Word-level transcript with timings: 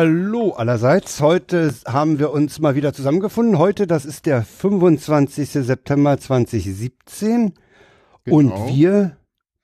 Hallo 0.00 0.52
allerseits. 0.52 1.20
Heute 1.20 1.74
haben 1.84 2.20
wir 2.20 2.30
uns 2.30 2.60
mal 2.60 2.76
wieder 2.76 2.92
zusammengefunden. 2.92 3.58
Heute, 3.58 3.88
das 3.88 4.04
ist 4.04 4.26
der 4.26 4.44
25. 4.44 5.50
September 5.50 6.16
2017. 6.16 7.52
Genau. 8.22 8.36
Und 8.36 8.68
wir, 8.68 9.16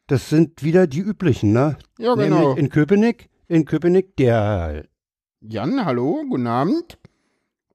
das 0.09 0.31
sind 0.31 0.65
wieder 0.65 0.89
die 0.89 0.99
üblichen, 0.99 1.53
ne? 1.53 1.77
Ja, 2.01 2.17
Nämlich 2.17 2.37
genau. 2.37 2.55
in 2.57 2.69
Köpenick, 2.69 3.31
in 3.47 3.65
Köpenick 3.65 4.17
der 4.17 4.87
Jan, 5.41 5.85
hallo, 5.85 6.25
guten 6.29 6.49
Abend. 6.49 6.99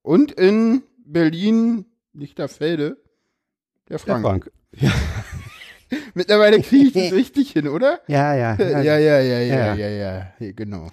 Und 0.02 0.34
in 0.34 0.84
Berlin, 1.06 1.86
Lichterfelde, 2.12 2.98
der 3.88 4.00
der 4.00 4.00
Frank. 4.00 4.26
Frank. 4.26 4.52
Mittlerweile 6.14 6.62
kriege 6.62 6.88
ich 6.88 6.94
das 6.94 7.14
richtig 7.18 7.52
hin, 7.52 7.70
oder? 7.70 8.02
Ja, 8.10 8.36
ja. 8.36 8.56
Ja, 8.56 8.82
ja, 8.82 8.98
ja, 8.98 9.20
ja, 9.22 9.40
Ja. 9.40 9.76
ja, 9.76 9.88
ja, 9.88 10.34
ja, 10.38 10.52
genau. 10.52 10.90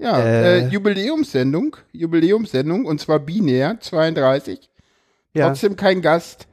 Ja, 0.00 0.18
Äh. 0.18 0.60
äh, 0.60 0.68
Jubiläumssendung, 0.68 1.76
Jubiläumssendung, 1.92 2.86
und 2.86 3.00
zwar 3.00 3.18
binär, 3.18 3.78
32. 3.80 4.70
ja. 5.34 5.48
Trotzdem 5.48 5.76
kein 5.76 6.00
Gast. 6.02 6.46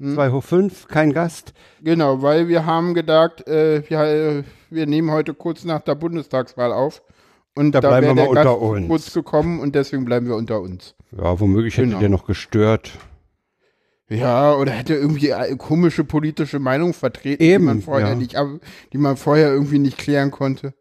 Zwei 0.00 0.30
hoch 0.30 0.44
fünf, 0.44 0.86
kein 0.86 1.12
Gast. 1.12 1.52
Genau, 1.82 2.22
weil 2.22 2.46
wir 2.46 2.64
haben 2.66 2.94
gedacht, 2.94 3.46
äh, 3.48 3.82
wir, 3.88 3.98
äh, 4.00 4.42
wir 4.70 4.86
nehmen 4.86 5.10
heute 5.10 5.34
kurz 5.34 5.64
nach 5.64 5.80
der 5.80 5.96
Bundestagswahl 5.96 6.72
auf. 6.72 7.02
Und 7.56 7.72
Da 7.72 7.80
da, 7.80 7.88
bleiben 7.88 8.06
wir 8.06 8.14
mal 8.14 8.34
Gast 8.34 8.46
unter 8.46 8.60
uns. 8.60 8.86
kurz 8.88 9.12
gekommen 9.12 9.58
und 9.58 9.74
deswegen 9.74 10.04
bleiben 10.04 10.28
wir 10.28 10.36
unter 10.36 10.60
uns. 10.60 10.94
Ja, 11.10 11.40
womöglich 11.40 11.76
hätte 11.76 11.88
Genau. 11.88 11.98
der 11.98 12.08
noch 12.10 12.26
gestört. 12.26 12.92
Ja, 14.08 14.54
oder 14.54 14.70
hätte 14.72 14.94
irgendwie 14.94 15.32
eine 15.34 15.56
komische 15.56 16.04
politische 16.04 16.58
Meinung 16.60 16.94
vertreten, 16.94 17.42
die 17.42 17.50
Eben, 17.50 17.64
man 17.64 17.82
vorher 17.82 18.08
ja. 18.10 18.14
nicht, 18.14 18.36
ab- 18.36 18.60
die 18.92 18.98
man 18.98 19.16
vorher 19.16 19.52
irgendwie 19.52 19.78
nicht 19.80 19.98
klären 19.98 20.30
konnte. 20.30 20.74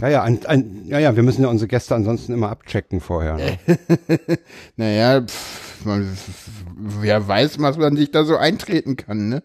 Ja, 0.00 0.08
ja, 0.08 0.22
ein, 0.22 0.44
ein, 0.46 0.82
ja, 0.86 0.98
ja, 0.98 1.14
wir 1.16 1.22
müssen 1.22 1.42
ja 1.42 1.48
unsere 1.48 1.68
Gäste 1.68 1.94
ansonsten 1.94 2.32
immer 2.32 2.50
abchecken 2.50 3.00
vorher. 3.00 3.34
Ne? 3.36 3.58
Naja, 4.76 5.22
pff, 5.22 5.84
man, 5.84 6.16
wer 7.00 7.26
weiß, 7.26 7.60
was 7.60 7.76
man 7.78 7.96
sich 7.96 8.10
da 8.10 8.24
so 8.24 8.36
eintreten 8.36 8.96
kann, 8.96 9.28
ne? 9.28 9.42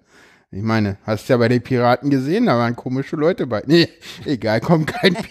Ich 0.51 0.61
meine, 0.61 0.97
hast 1.03 1.29
ja 1.29 1.37
bei 1.37 1.47
den 1.47 1.61
Piraten 1.63 2.11
gesehen, 2.11 2.45
da 2.45 2.57
waren 2.59 2.75
komische 2.75 3.15
Leute 3.15 3.47
bei. 3.47 3.63
Nee, 3.65 3.87
egal, 4.25 4.59
komm, 4.61 4.85
kein 4.85 5.13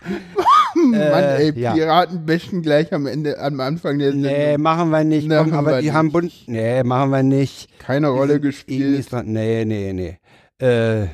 Mann, 0.74 0.94
ey, 0.94 1.50
Äh, 1.50 1.60
ja. 1.60 1.72
Piraten 1.74 2.24
bashen 2.24 2.62
gleich 2.62 2.92
am 2.94 3.06
Ende, 3.06 3.38
am 3.38 3.60
Anfang 3.60 3.98
der 3.98 4.12
Nee, 4.14 4.22
Sendung. 4.46 4.62
machen 4.62 4.90
wir 4.90 5.04
nicht. 5.04 5.28
Machen 5.28 5.50
Komm, 5.50 5.58
aber 5.58 5.70
wir 5.72 5.78
die 5.80 5.86
nicht. 5.88 5.94
haben 5.94 6.12
Bund. 6.12 6.32
Nee, 6.46 6.82
machen 6.82 7.10
wir 7.10 7.22
nicht. 7.22 7.68
Keine 7.78 8.08
Rolle 8.08 8.40
gespielt. 8.40 9.06
Nee, 9.24 9.64
nee, 9.66 9.92
nee. 9.92 10.18
Äh, 10.66 11.08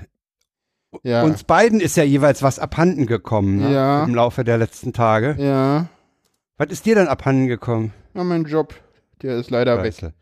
Ja, 1.02 1.22
Uns 1.22 1.44
beiden 1.44 1.80
ist 1.80 1.96
ja 1.96 2.04
jeweils 2.04 2.42
was 2.42 2.58
abhanden 2.58 3.06
gekommen 3.06 3.56
ne? 3.60 3.72
Ja. 3.72 4.04
im 4.04 4.14
Laufe 4.14 4.44
der 4.44 4.58
letzten 4.58 4.92
Tage. 4.92 5.36
ja, 5.38 5.86
Was 6.58 6.68
ist 6.70 6.86
dir 6.86 6.94
denn 6.94 7.08
abhanden 7.08 7.46
gekommen? 7.46 7.92
ja, 8.14 8.24
mein 8.24 8.44
Job, 8.44 8.74
der 9.22 9.36
ist 9.36 9.50
leider 9.50 9.82
weg. 9.82 9.94
Scheiße. 9.94 10.12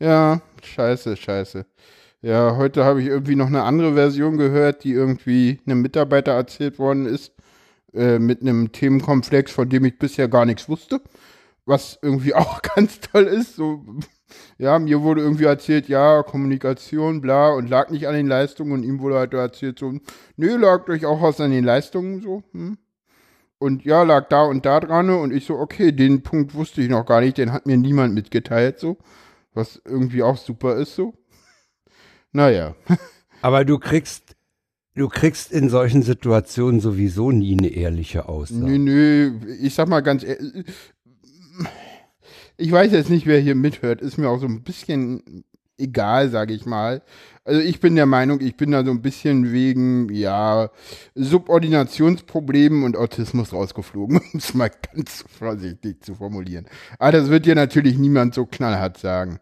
Ja, 0.00 0.40
scheiße, 0.62 1.16
scheiße. 1.16 1.66
Ja, 2.20 2.56
heute 2.56 2.84
habe 2.84 3.00
ich 3.00 3.08
irgendwie 3.08 3.36
noch 3.36 3.46
eine 3.46 3.62
andere 3.62 3.94
Version 3.94 4.36
gehört, 4.38 4.84
die 4.84 4.92
irgendwie 4.92 5.60
einem 5.66 5.82
Mitarbeiter 5.82 6.32
erzählt 6.32 6.78
worden 6.78 7.06
ist, 7.06 7.32
äh, 7.94 8.18
mit 8.18 8.40
einem 8.42 8.72
Themenkomplex, 8.72 9.52
von 9.52 9.68
dem 9.68 9.84
ich 9.84 9.98
bisher 9.98 10.28
gar 10.28 10.44
nichts 10.44 10.68
wusste. 10.68 11.00
Was 11.64 11.98
irgendwie 12.02 12.34
auch 12.34 12.60
ganz 12.62 13.00
toll 13.00 13.24
ist. 13.24 13.56
So, 13.56 13.84
ja, 14.58 14.78
mir 14.78 15.02
wurde 15.02 15.22
irgendwie 15.22 15.44
erzählt, 15.44 15.88
ja, 15.88 16.22
Kommunikation, 16.22 17.20
bla, 17.20 17.50
und 17.52 17.68
lag 17.68 17.90
nicht 17.90 18.08
an 18.08 18.14
den 18.14 18.26
Leistungen 18.26 18.72
und 18.72 18.82
ihm 18.82 19.00
wurde 19.00 19.16
halt 19.16 19.34
erzählt, 19.34 19.78
so, 19.78 19.92
nö, 20.36 20.56
lag 20.56 20.84
durchaus 20.84 21.40
an 21.40 21.50
den 21.50 21.64
Leistungen, 21.64 22.20
so, 22.20 22.42
hm. 22.52 22.78
Und 23.60 23.84
ja, 23.84 24.04
lag 24.04 24.28
da 24.28 24.44
und 24.44 24.64
da 24.64 24.78
dran 24.78 25.10
und 25.10 25.32
ich 25.32 25.44
so, 25.44 25.56
okay, 25.56 25.90
den 25.90 26.22
Punkt 26.22 26.54
wusste 26.54 26.80
ich 26.80 26.88
noch 26.88 27.04
gar 27.04 27.20
nicht, 27.20 27.38
den 27.38 27.52
hat 27.52 27.66
mir 27.66 27.76
niemand 27.76 28.14
mitgeteilt, 28.14 28.78
so. 28.78 28.98
Was 29.52 29.80
irgendwie 29.84 30.22
auch 30.22 30.36
super 30.36 30.76
ist, 30.76 30.94
so. 30.94 31.14
Naja. 32.32 32.76
Aber 33.42 33.64
du 33.64 33.78
kriegst, 33.78 34.36
du 34.94 35.08
kriegst 35.08 35.50
in 35.50 35.70
solchen 35.70 36.02
Situationen 36.02 36.80
sowieso 36.80 37.32
nie 37.32 37.56
eine 37.58 37.68
ehrliche 37.68 38.28
Aussage. 38.28 38.60
Nö, 38.64 38.78
nö, 38.78 39.40
ich 39.60 39.74
sag 39.74 39.88
mal 39.88 40.02
ganz 40.02 40.22
ehrlich, 40.22 40.64
ich 42.58 42.70
weiß 42.70 42.92
jetzt 42.92 43.08
nicht, 43.10 43.26
wer 43.26 43.40
hier 43.40 43.54
mithört, 43.54 44.02
ist 44.02 44.18
mir 44.18 44.28
auch 44.28 44.40
so 44.40 44.46
ein 44.46 44.62
bisschen 44.62 45.44
egal, 45.78 46.28
sage 46.28 46.52
ich 46.54 46.66
mal. 46.66 47.02
Also 47.44 47.60
ich 47.60 47.80
bin 47.80 47.94
der 47.94 48.04
Meinung, 48.06 48.40
ich 48.40 48.56
bin 48.56 48.72
da 48.72 48.84
so 48.84 48.90
ein 48.90 49.00
bisschen 49.00 49.52
wegen, 49.52 50.12
ja, 50.12 50.70
Subordinationsproblemen 51.14 52.82
und 52.82 52.96
Autismus 52.96 53.52
rausgeflogen, 53.52 54.18
um 54.32 54.38
es 54.38 54.54
mal 54.54 54.70
ganz 54.94 55.24
vorsichtig 55.38 56.04
zu 56.04 56.14
formulieren. 56.16 56.66
Aber 56.98 57.12
das 57.12 57.30
wird 57.30 57.46
dir 57.46 57.54
natürlich 57.54 57.96
niemand 57.96 58.34
so 58.34 58.44
knallhart 58.44 58.98
sagen. 58.98 59.38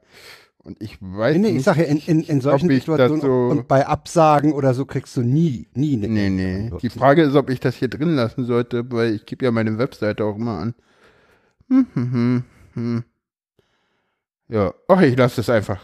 Und 0.62 0.82
ich 0.82 0.98
weiß 1.00 1.36
Nee, 1.36 1.42
nee, 1.42 1.48
nicht. 1.52 1.58
ich 1.60 1.64
sage 1.64 1.82
ja, 1.82 1.86
in, 1.86 1.98
in, 1.98 2.20
in 2.22 2.40
solchen 2.40 2.68
Situationen 2.68 3.20
so- 3.20 3.48
und 3.50 3.68
bei 3.68 3.86
Absagen 3.86 4.52
oder 4.52 4.74
so 4.74 4.84
kriegst 4.84 5.16
du 5.16 5.22
nie, 5.22 5.68
nie 5.74 5.94
eine 5.96 6.08
Nee, 6.08 6.28
nee. 6.28 6.70
Die 6.82 6.90
Frage 6.90 7.22
ist, 7.22 7.34
ob 7.36 7.50
ich 7.50 7.60
das 7.60 7.76
hier 7.76 7.88
drin 7.88 8.10
lassen 8.16 8.44
sollte, 8.44 8.90
weil 8.90 9.14
ich 9.14 9.26
gebe 9.26 9.44
ja 9.44 9.52
meine 9.52 9.78
Webseite 9.78 10.24
auch 10.24 10.36
immer 10.36 10.58
an. 10.58 10.74
Hm, 11.68 11.86
hm, 11.94 12.12
hm, 12.12 12.44
hm. 12.76 13.04
Ja, 14.48 14.72
ach, 14.86 15.00
ich 15.00 15.16
lasse 15.16 15.40
es 15.40 15.50
einfach. 15.50 15.80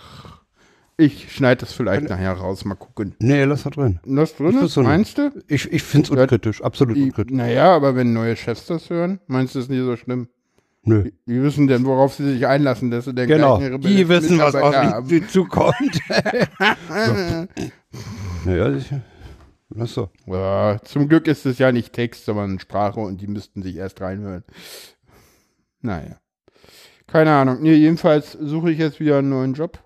Ich 0.97 1.33
schneide 1.35 1.63
das 1.63 1.73
vielleicht 1.73 2.09
nachher 2.09 2.33
raus, 2.35 2.65
mal 2.65 2.75
gucken. 2.77 3.17
Nee, 3.19 3.43
lass 3.45 3.65
da 3.65 3.71
drin. 3.71 3.99
Das 4.05 4.37
drin 4.37 4.53
find's 4.53 4.75
so- 4.75 4.83
meinst 4.83 5.19
du? 5.19 5.31
Ich, 5.49 5.73
ich 5.73 5.83
finde 5.83 6.05
es 6.07 6.11
unkritisch, 6.11 6.63
absolut 6.63 6.97
Die, 6.97 7.05
unkritisch. 7.05 7.37
naja, 7.37 7.75
aber 7.75 7.97
wenn 7.97 8.13
neue 8.13 8.37
Chefs 8.37 8.67
das 8.67 8.89
hören, 8.91 9.19
meinst 9.27 9.55
du 9.57 9.59
es 9.59 9.69
nicht 9.69 9.81
so 9.81 9.97
schlimm? 9.97 10.29
Nö. 10.85 11.05
Die, 11.05 11.15
die 11.27 11.43
wissen 11.43 11.67
denn, 11.67 11.85
worauf 11.87 12.15
sie 12.15 12.25
sich 12.35 12.47
einlassen, 12.47 12.91
dass 12.91 13.07
sie 13.07 13.15
den 13.15 13.27
Genau, 13.27 13.59
die 13.79 14.09
wissen, 14.09 14.39
was 14.39 14.55
auf 14.55 15.07
sie 15.09 15.27
zukommt. 15.27 15.99
naja, 18.45 18.73
sicher. 18.73 19.01
Lass 19.75 19.95
so. 19.95 20.11
Ja, 20.27 20.79
zum 20.85 21.09
Glück 21.09 21.27
ist 21.27 21.47
es 21.47 21.59
ja 21.59 21.73
nicht 21.73 21.93
Text, 21.93 22.27
sondern 22.27 22.59
Sprache 22.59 23.01
und 23.01 23.21
die 23.21 23.27
müssten 23.27 23.63
sich 23.63 23.77
erst 23.77 24.01
reinhören. 24.01 24.45
Naja. 25.81 26.17
Keine 27.13 27.33
Ahnung. 27.33 27.59
Nee, 27.61 27.75
jedenfalls 27.75 28.33
suche 28.33 28.71
ich 28.71 28.79
jetzt 28.79 28.99
wieder 28.99 29.19
einen 29.19 29.29
neuen 29.29 29.53
Job. 29.53 29.79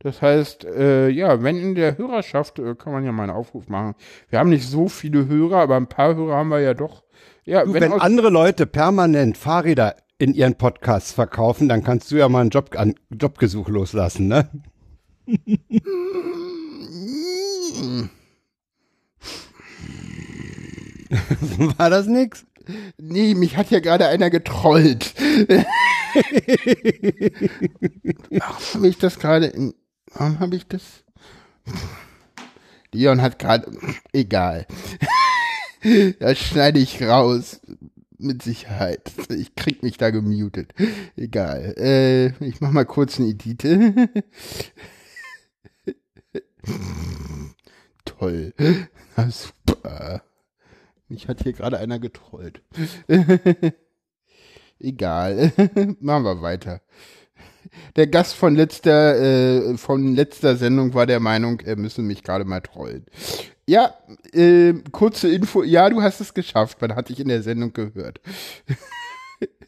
Das 0.00 0.20
heißt, 0.20 0.64
äh, 0.64 1.08
ja, 1.08 1.40
wenn 1.40 1.56
in 1.56 1.76
der 1.76 1.96
Hörerschaft, 1.96 2.58
äh, 2.58 2.74
kann 2.74 2.92
man 2.92 3.04
ja 3.04 3.12
mal 3.12 3.22
einen 3.22 3.30
Aufruf 3.30 3.68
machen. 3.68 3.94
Wir 4.28 4.40
haben 4.40 4.50
nicht 4.50 4.68
so 4.68 4.88
viele 4.88 5.28
Hörer, 5.28 5.58
aber 5.58 5.76
ein 5.76 5.86
paar 5.86 6.16
Hörer 6.16 6.34
haben 6.34 6.48
wir 6.48 6.58
ja 6.58 6.74
doch. 6.74 7.04
Ja, 7.44 7.64
Du, 7.64 7.74
wenn, 7.74 7.82
wenn 7.82 7.92
andere 7.92 8.28
Leute 8.28 8.66
permanent 8.66 9.38
Fahrräder 9.38 9.94
in 10.18 10.34
ihren 10.34 10.56
Podcasts 10.56 11.12
verkaufen, 11.12 11.68
dann 11.68 11.84
kannst 11.84 12.10
du 12.10 12.16
ja 12.16 12.28
mal 12.28 12.40
einen 12.40 12.50
Job, 12.50 12.70
an, 12.76 12.96
Jobgesuch 13.08 13.68
loslassen, 13.68 14.26
ne? 14.26 14.48
War 21.78 21.88
das 21.88 22.08
nix? 22.08 22.44
Nee, 22.98 23.34
mich 23.34 23.56
hat 23.56 23.70
ja 23.70 23.80
gerade 23.80 24.06
einer 24.08 24.30
getrollt. 24.30 25.14
Warum 28.30 28.74
habe 28.74 28.88
ich 28.88 28.98
das 28.98 29.18
gerade 29.18 29.74
warum 30.14 30.40
habe 30.40 30.56
ich 30.56 30.66
das? 30.66 31.04
Leon 32.92 33.20
hat 33.20 33.38
gerade, 33.38 33.70
egal. 34.12 34.66
Das 36.18 36.38
schneide 36.38 36.78
ich 36.78 37.02
raus. 37.02 37.60
Mit 38.16 38.42
Sicherheit. 38.42 39.12
Ich 39.28 39.54
krieg 39.54 39.82
mich 39.82 39.98
da 39.98 40.08
gemutet. 40.10 40.72
Egal. 41.16 41.74
Äh, 41.76 42.28
ich 42.42 42.60
mach 42.60 42.70
mal 42.70 42.86
kurz 42.86 43.18
eine 43.18 43.28
Edite. 43.28 44.08
Toll. 48.04 48.54
Na 49.16 49.30
super. 49.30 50.22
Mich 51.08 51.28
hat 51.28 51.42
hier 51.42 51.52
gerade 51.52 51.78
einer 51.78 51.98
getrollt. 51.98 52.62
Egal. 54.78 55.52
Machen 56.00 56.24
wir 56.24 56.42
weiter. 56.42 56.80
Der 57.96 58.06
Gast 58.06 58.34
von 58.34 58.54
letzter, 58.54 59.16
äh, 59.16 59.76
von 59.76 60.14
letzter 60.14 60.56
Sendung 60.56 60.94
war 60.94 61.06
der 61.06 61.20
Meinung, 61.20 61.60
er 61.60 61.76
müsse 61.76 62.02
mich 62.02 62.22
gerade 62.22 62.44
mal 62.44 62.60
trollen. 62.60 63.06
Ja, 63.66 63.94
äh, 64.32 64.74
kurze 64.92 65.28
Info. 65.28 65.62
Ja, 65.62 65.88
du 65.88 66.02
hast 66.02 66.20
es 66.20 66.34
geschafft. 66.34 66.80
Man 66.80 66.94
hat 66.94 67.08
dich 67.08 67.20
in 67.20 67.28
der 67.28 67.42
Sendung 67.42 67.72
gehört. 67.72 68.20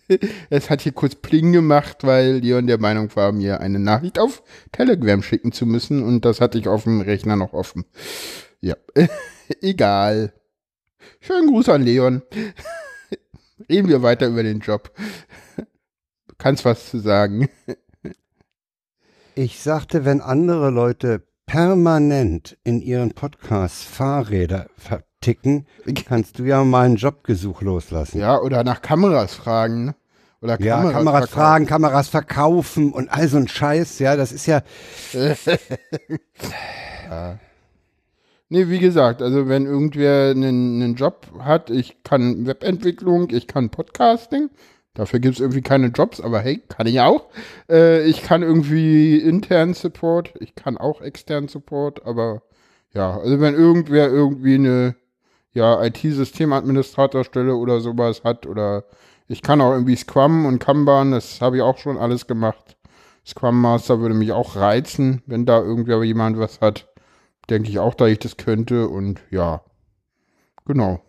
es 0.50 0.68
hat 0.70 0.82
hier 0.82 0.92
kurz 0.92 1.14
Pling 1.14 1.52
gemacht, 1.52 2.04
weil 2.04 2.38
Leon 2.38 2.66
der 2.66 2.78
Meinung 2.78 3.14
war, 3.16 3.32
mir 3.32 3.60
eine 3.60 3.78
Nachricht 3.78 4.18
auf 4.18 4.42
Telegram 4.72 5.22
schicken 5.22 5.52
zu 5.52 5.66
müssen 5.66 6.02
und 6.02 6.24
das 6.24 6.40
hatte 6.40 6.58
ich 6.58 6.68
auf 6.68 6.84
dem 6.84 7.00
Rechner 7.00 7.36
noch 7.36 7.54
offen. 7.54 7.86
Ja, 8.60 8.76
egal. 9.62 10.32
Schönen 11.20 11.48
Gruß 11.48 11.68
an 11.68 11.82
Leon. 11.82 12.22
Reden 13.70 13.88
wir 13.88 14.02
weiter 14.02 14.28
über 14.28 14.42
den 14.42 14.60
Job. 14.60 14.90
Du 15.56 16.34
kannst 16.38 16.64
was 16.64 16.90
zu 16.90 16.98
sagen. 16.98 17.48
Ich 19.34 19.60
sagte, 19.60 20.04
wenn 20.04 20.20
andere 20.20 20.70
Leute 20.70 21.26
permanent 21.46 22.56
in 22.64 22.80
ihren 22.80 23.12
Podcasts 23.12 23.82
Fahrräder 23.82 24.66
ver 24.76 25.04
ticken, 25.20 25.66
kannst 26.06 26.38
du 26.38 26.44
ja 26.44 26.62
mal 26.64 26.84
einen 26.84 26.96
Jobgesuch 26.96 27.62
loslassen. 27.62 28.18
Ja, 28.18 28.40
oder 28.40 28.64
nach 28.64 28.82
Kameras 28.82 29.34
fragen. 29.34 29.86
Ne? 29.86 29.94
Oder 30.40 30.60
Ja, 30.60 30.76
Kameras, 30.76 30.92
Kameras 30.92 31.18
verkaufen. 31.18 31.34
fragen, 31.34 31.66
Kameras 31.66 32.08
verkaufen 32.08 32.92
und 32.92 33.08
all 33.08 33.28
so 33.28 33.36
ein 33.38 33.48
Scheiß, 33.48 33.98
ja, 33.98 34.16
das 34.16 34.32
ist 34.32 34.46
ja, 34.46 34.62
Nee, 38.48 38.68
wie 38.68 38.78
gesagt, 38.78 39.22
also 39.22 39.48
wenn 39.48 39.66
irgendwer 39.66 40.30
einen, 40.30 40.80
einen 40.80 40.94
Job 40.94 41.26
hat, 41.40 41.68
ich 41.68 42.04
kann 42.04 42.46
Webentwicklung, 42.46 43.30
ich 43.30 43.48
kann 43.48 43.70
Podcasting, 43.70 44.50
dafür 44.94 45.18
gibt 45.18 45.34
es 45.34 45.40
irgendwie 45.40 45.62
keine 45.62 45.88
Jobs, 45.88 46.20
aber 46.20 46.40
hey, 46.40 46.62
kann 46.68 46.86
ich 46.86 47.00
auch. 47.00 47.26
Äh, 47.68 48.04
ich 48.04 48.22
kann 48.22 48.42
irgendwie 48.42 49.18
internen 49.18 49.74
Support, 49.74 50.34
ich 50.38 50.54
kann 50.54 50.78
auch 50.78 51.00
externen 51.00 51.48
Support, 51.48 52.06
aber 52.06 52.42
ja, 52.94 53.18
also 53.18 53.40
wenn 53.40 53.54
irgendwer 53.54 54.08
irgendwie 54.10 54.54
eine 54.54 54.94
ja, 55.52 55.82
IT-Systemadministratorstelle 55.84 57.56
oder 57.56 57.80
sowas 57.80 58.22
hat 58.22 58.46
oder 58.46 58.84
ich 59.26 59.42
kann 59.42 59.60
auch 59.60 59.72
irgendwie 59.72 59.96
Scrum 59.96 60.46
und 60.46 60.60
Kanban, 60.60 61.10
das 61.10 61.40
habe 61.40 61.56
ich 61.56 61.62
auch 61.62 61.78
schon 61.78 61.98
alles 61.98 62.28
gemacht. 62.28 62.76
Scrum 63.26 63.60
Master 63.60 63.98
würde 64.00 64.14
mich 64.14 64.30
auch 64.30 64.54
reizen, 64.54 65.22
wenn 65.26 65.46
da 65.46 65.58
irgendwer 65.60 66.04
jemand 66.04 66.38
was 66.38 66.60
hat 66.60 66.86
denke 67.50 67.68
ich 67.68 67.78
auch, 67.78 67.94
dass 67.94 68.10
ich 68.10 68.18
das 68.18 68.36
könnte 68.36 68.88
und 68.88 69.20
ja, 69.30 69.62
genau. 70.64 71.00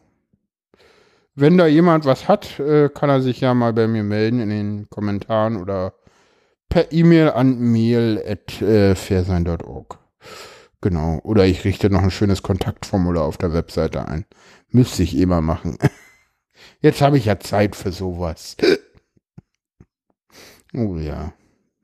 Wenn 1.36 1.58
da 1.58 1.68
jemand 1.68 2.06
was 2.06 2.28
hat, 2.28 2.60
äh, 2.60 2.90
kann 2.90 3.10
er 3.10 3.22
sich 3.22 3.42
ja 3.42 3.54
mal 3.54 3.74
bei 3.74 3.88
mir 3.88 4.04
melden 4.04 4.40
in 4.40 4.50
den 4.50 4.90
Kommentaren 4.90 5.58
oder 5.58 5.94
per 6.70 6.92
E-Mail 6.92 7.32
an 7.32 7.60
mail.fairsein.org. 7.60 10.00
Genau. 10.82 11.20
Oder 11.24 11.46
ich 11.46 11.64
richte 11.64 11.90
noch 11.90 12.02
ein 12.02 12.12
schönes 12.12 12.44
Kontaktformular 12.44 13.24
auf 13.24 13.38
der 13.38 13.54
Webseite 13.54 14.06
ein. 14.08 14.26
Müsste 14.70 15.04
ich 15.04 15.18
eh 15.18 15.26
mal 15.26 15.42
machen. 15.42 15.78
Jetzt 16.82 17.02
habe 17.02 17.18
ich 17.18 17.26
ja 17.26 17.40
Zeit 17.40 17.76
für 17.76 17.92
sowas. 17.92 18.58
Oh 20.74 20.98
ja. 20.98 21.34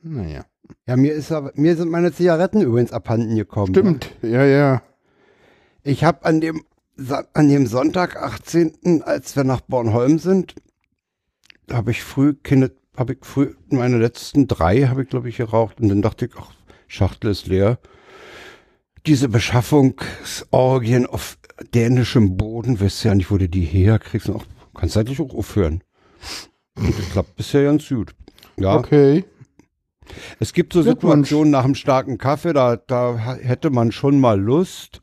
Naja. 0.02 0.46
Ja, 0.88 0.96
mir 0.98 1.14
ist 1.14 1.32
aber, 1.32 1.52
mir 1.56 1.76
sind 1.76 1.90
meine 1.90 2.12
Zigaretten 2.12 2.62
übrigens 2.62 2.92
abhanden 2.92 3.36
gekommen. 3.36 3.74
Stimmt. 3.74 4.12
Ja, 4.22 4.46
ja. 4.46 4.82
Ich 5.84 6.04
habe 6.04 6.26
an 6.26 6.42
dem, 6.42 6.64
an 7.34 7.50
dem 7.50 7.68
Sonntag, 7.68 8.16
18., 8.16 9.04
als 9.04 9.36
wir 9.36 9.44
nach 9.44 9.62
Bornholm 9.62 10.20
sind, 10.20 10.56
habe 11.72 11.92
ich 11.92 12.04
früh 12.04 12.34
keine, 12.34 12.72
habe 12.96 13.14
ich 13.14 13.20
früh, 13.24 13.54
meine 13.70 13.98
letzten 13.98 14.48
drei 14.48 14.84
habe 14.84 15.04
ich, 15.04 15.10
glaube 15.10 15.30
ich, 15.30 15.38
geraucht 15.38 15.80
und 15.80 15.90
dann 15.90 16.02
dachte 16.02 16.26
ich, 16.26 16.32
ach, 16.38 16.52
Schachtel 16.88 17.32
ist 17.32 17.48
leer. 17.48 17.80
Diese 19.06 19.28
Beschaffungsorgien 19.28 21.06
auf 21.06 21.38
dänischem 21.74 22.38
Boden, 22.38 22.80
weißt 22.80 23.04
du 23.04 23.08
ja 23.10 23.16
nicht, 23.16 23.32
wo 23.32 23.38
du 23.38 23.50
die 23.50 23.66
herkriegst. 23.66 24.30
Auch, 24.30 24.46
kannst 24.74 24.96
eigentlich 24.96 25.20
auch 25.20 25.34
aufhören. 25.34 25.84
Und 26.76 26.98
das 26.98 27.10
klappt 27.12 27.36
bisher 27.36 27.64
ganz 27.64 27.88
gut. 27.90 28.16
Ja, 28.58 28.78
Okay. 28.78 29.26
Es 30.40 30.54
gibt 30.54 30.74
so. 30.74 30.82
Situationen 30.82 31.52
nach 31.52 31.64
einem 31.64 31.76
starken 31.76 32.18
Kaffee, 32.18 32.54
da, 32.54 32.76
da 32.78 33.18
hätte 33.18 33.70
man 33.70 33.92
schon 33.92 34.20
mal 34.20 34.40
Lust. 34.40 35.02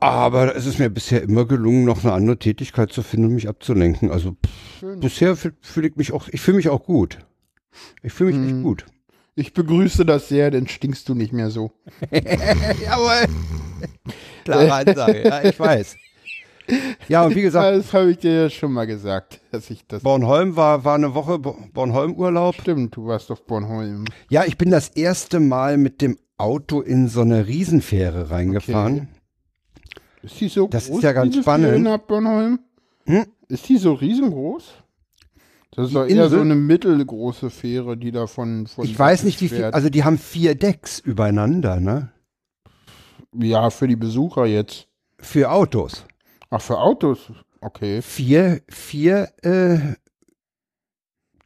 Aber 0.00 0.54
es 0.54 0.64
ist 0.66 0.78
mir 0.78 0.90
bisher 0.90 1.22
immer 1.22 1.44
gelungen, 1.44 1.84
noch 1.84 2.04
eine 2.04 2.12
andere 2.12 2.38
Tätigkeit 2.38 2.92
zu 2.92 3.02
finden 3.02 3.26
und 3.26 3.34
mich 3.34 3.48
abzulenken. 3.48 4.10
Also 4.12 4.32
pff, 4.32 5.00
bisher 5.00 5.34
fühle 5.34 5.54
fühl 5.60 5.86
ich 5.86 5.96
mich 5.96 6.12
auch, 6.12 6.28
ich 6.28 6.40
fühle 6.40 6.58
mich 6.58 6.68
auch 6.68 6.84
gut. 6.84 7.18
Ich 8.02 8.12
fühle 8.12 8.30
mich 8.32 8.38
Mhm. 8.38 8.48
echt 8.48 8.62
gut. 8.62 8.86
Ich 9.34 9.52
begrüße 9.54 10.04
das 10.04 10.28
sehr, 10.28 10.50
dann 10.50 10.66
stinkst 10.68 11.08
du 11.08 11.14
nicht 11.14 11.32
mehr 11.32 11.50
so. 11.50 11.72
Jawohl. 12.10 13.28
Klare 14.44 14.72
Ansage, 14.72 15.28
ja, 15.28 15.44
ich 15.44 15.58
weiß. 15.58 15.96
Ja, 17.08 17.24
und 17.24 17.34
wie 17.34 17.42
gesagt, 17.42 17.76
das 17.78 17.92
habe 17.94 18.10
ich 18.10 18.18
dir 18.18 18.42
ja 18.42 18.50
schon 18.50 18.72
mal 18.72 18.86
gesagt, 18.86 19.40
dass 19.50 19.70
ich 19.70 19.86
das. 19.86 20.02
Bornholm 20.02 20.56
war, 20.56 20.84
war 20.84 20.94
eine 20.96 21.14
Woche 21.14 21.38
Bo- 21.38 21.56
Bornholm-Urlaub. 21.72 22.54
Stimmt, 22.60 22.94
du 22.96 23.06
warst 23.06 23.30
auf 23.30 23.44
Bornholm. 23.46 24.04
Ja, 24.28 24.44
ich 24.44 24.58
bin 24.58 24.70
das 24.70 24.88
erste 24.90 25.40
Mal 25.40 25.78
mit 25.78 26.02
dem 26.02 26.18
Auto 26.36 26.80
in 26.82 27.08
so 27.08 27.22
eine 27.22 27.46
Riesenfähre 27.46 28.30
reingefahren. 28.30 29.08
Ist 30.22 30.40
die 30.40 30.48
so 30.48 30.66
Das 30.68 30.84
ist 30.84 30.90
groß? 30.90 31.02
ja 31.02 31.12
ganz 31.12 31.36
spannend. 31.36 31.68
Fähre 31.84 31.98
Bornholm? 31.98 32.58
Hm? 33.06 33.24
Ist 33.48 33.68
die 33.68 33.78
so 33.78 33.94
riesengroß? 33.94 34.64
Das 35.70 35.84
ist 35.86 35.90
Die 35.90 35.94
doch 35.94 36.02
eher 36.06 36.24
Insel? 36.24 36.30
so 36.30 36.40
eine 36.40 36.54
mittelgroße 36.56 37.48
Fähre, 37.50 37.96
die 37.96 38.10
da 38.12 38.26
von. 38.26 38.66
von 38.66 38.84
Ich 38.84 38.98
weiß 38.98 39.22
nicht, 39.24 39.40
wie 39.40 39.48
viel, 39.48 39.64
also 39.64 39.88
die 39.88 40.04
haben 40.04 40.18
vier 40.18 40.54
Decks 40.54 40.98
übereinander, 40.98 41.80
ne? 41.80 42.10
Ja, 43.32 43.70
für 43.70 43.86
die 43.88 43.96
Besucher 43.96 44.44
jetzt. 44.46 44.88
Für 45.20 45.50
Autos. 45.50 46.04
Ach, 46.50 46.60
für 46.60 46.78
Autos. 46.78 47.32
Okay. 47.60 48.02
Vier, 48.02 48.62
vier, 48.68 49.28
äh, 49.42 49.78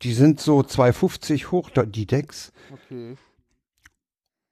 die 0.03 0.13
sind 0.13 0.41
so 0.41 0.63
250 0.63 1.51
hoch, 1.51 1.71
die 1.71 2.07
Decks. 2.07 2.53
Okay. 2.73 3.17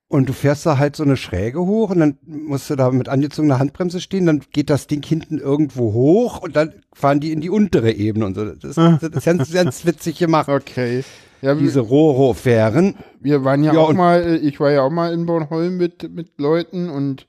Und 0.09 0.29
du 0.29 0.33
fährst 0.33 0.67
da 0.67 0.77
halt 0.77 0.97
so 0.97 1.05
eine 1.05 1.17
Schräge 1.17 1.61
hoch 1.61 1.91
und 1.91 2.01
dann 2.01 2.19
musst 2.27 2.69
du 2.69 2.75
da 2.75 2.91
mit 2.91 3.09
angezogener 3.09 3.61
Handbremse 3.61 4.01
stehen, 4.01 4.27
dann 4.27 4.43
geht 4.53 4.69
das 4.69 4.89
Ding 4.89 5.05
hinten 5.05 5.39
irgendwo 5.39 5.93
hoch 5.93 6.41
und 6.41 6.57
dann 6.57 6.75
fahren 6.93 7.21
die 7.21 7.31
in 7.31 7.41
die 7.41 7.51
untere 7.51 7.93
Ebene 7.93 8.27
und 8.27 8.35
so. 8.35 8.45
Das, 8.45 8.75
das 8.75 9.03
ist 9.03 9.25
ganz, 9.25 9.53
ganz 9.53 9.85
witzig 9.87 10.19
gemacht. 10.19 10.49
Okay. 10.49 11.05
Ja, 11.43 11.55
Diese 11.55 11.81
Roro-Fähren. 11.81 12.97
wir 13.21 13.45
waren 13.45 13.63
ja, 13.63 13.73
Ja, 13.73 13.81
auch 13.81 13.93
mal, 13.93 14.21
äh, 14.23 14.37
ich 14.37 14.59
war 14.61 14.73
ja 14.73 14.83
auch 14.83 14.91
mal 14.91 15.13
in 15.13 15.27
Bornholm 15.27 15.77
mit, 15.77 16.11
mit 16.13 16.39
Leuten 16.39 16.91
und 16.91 17.29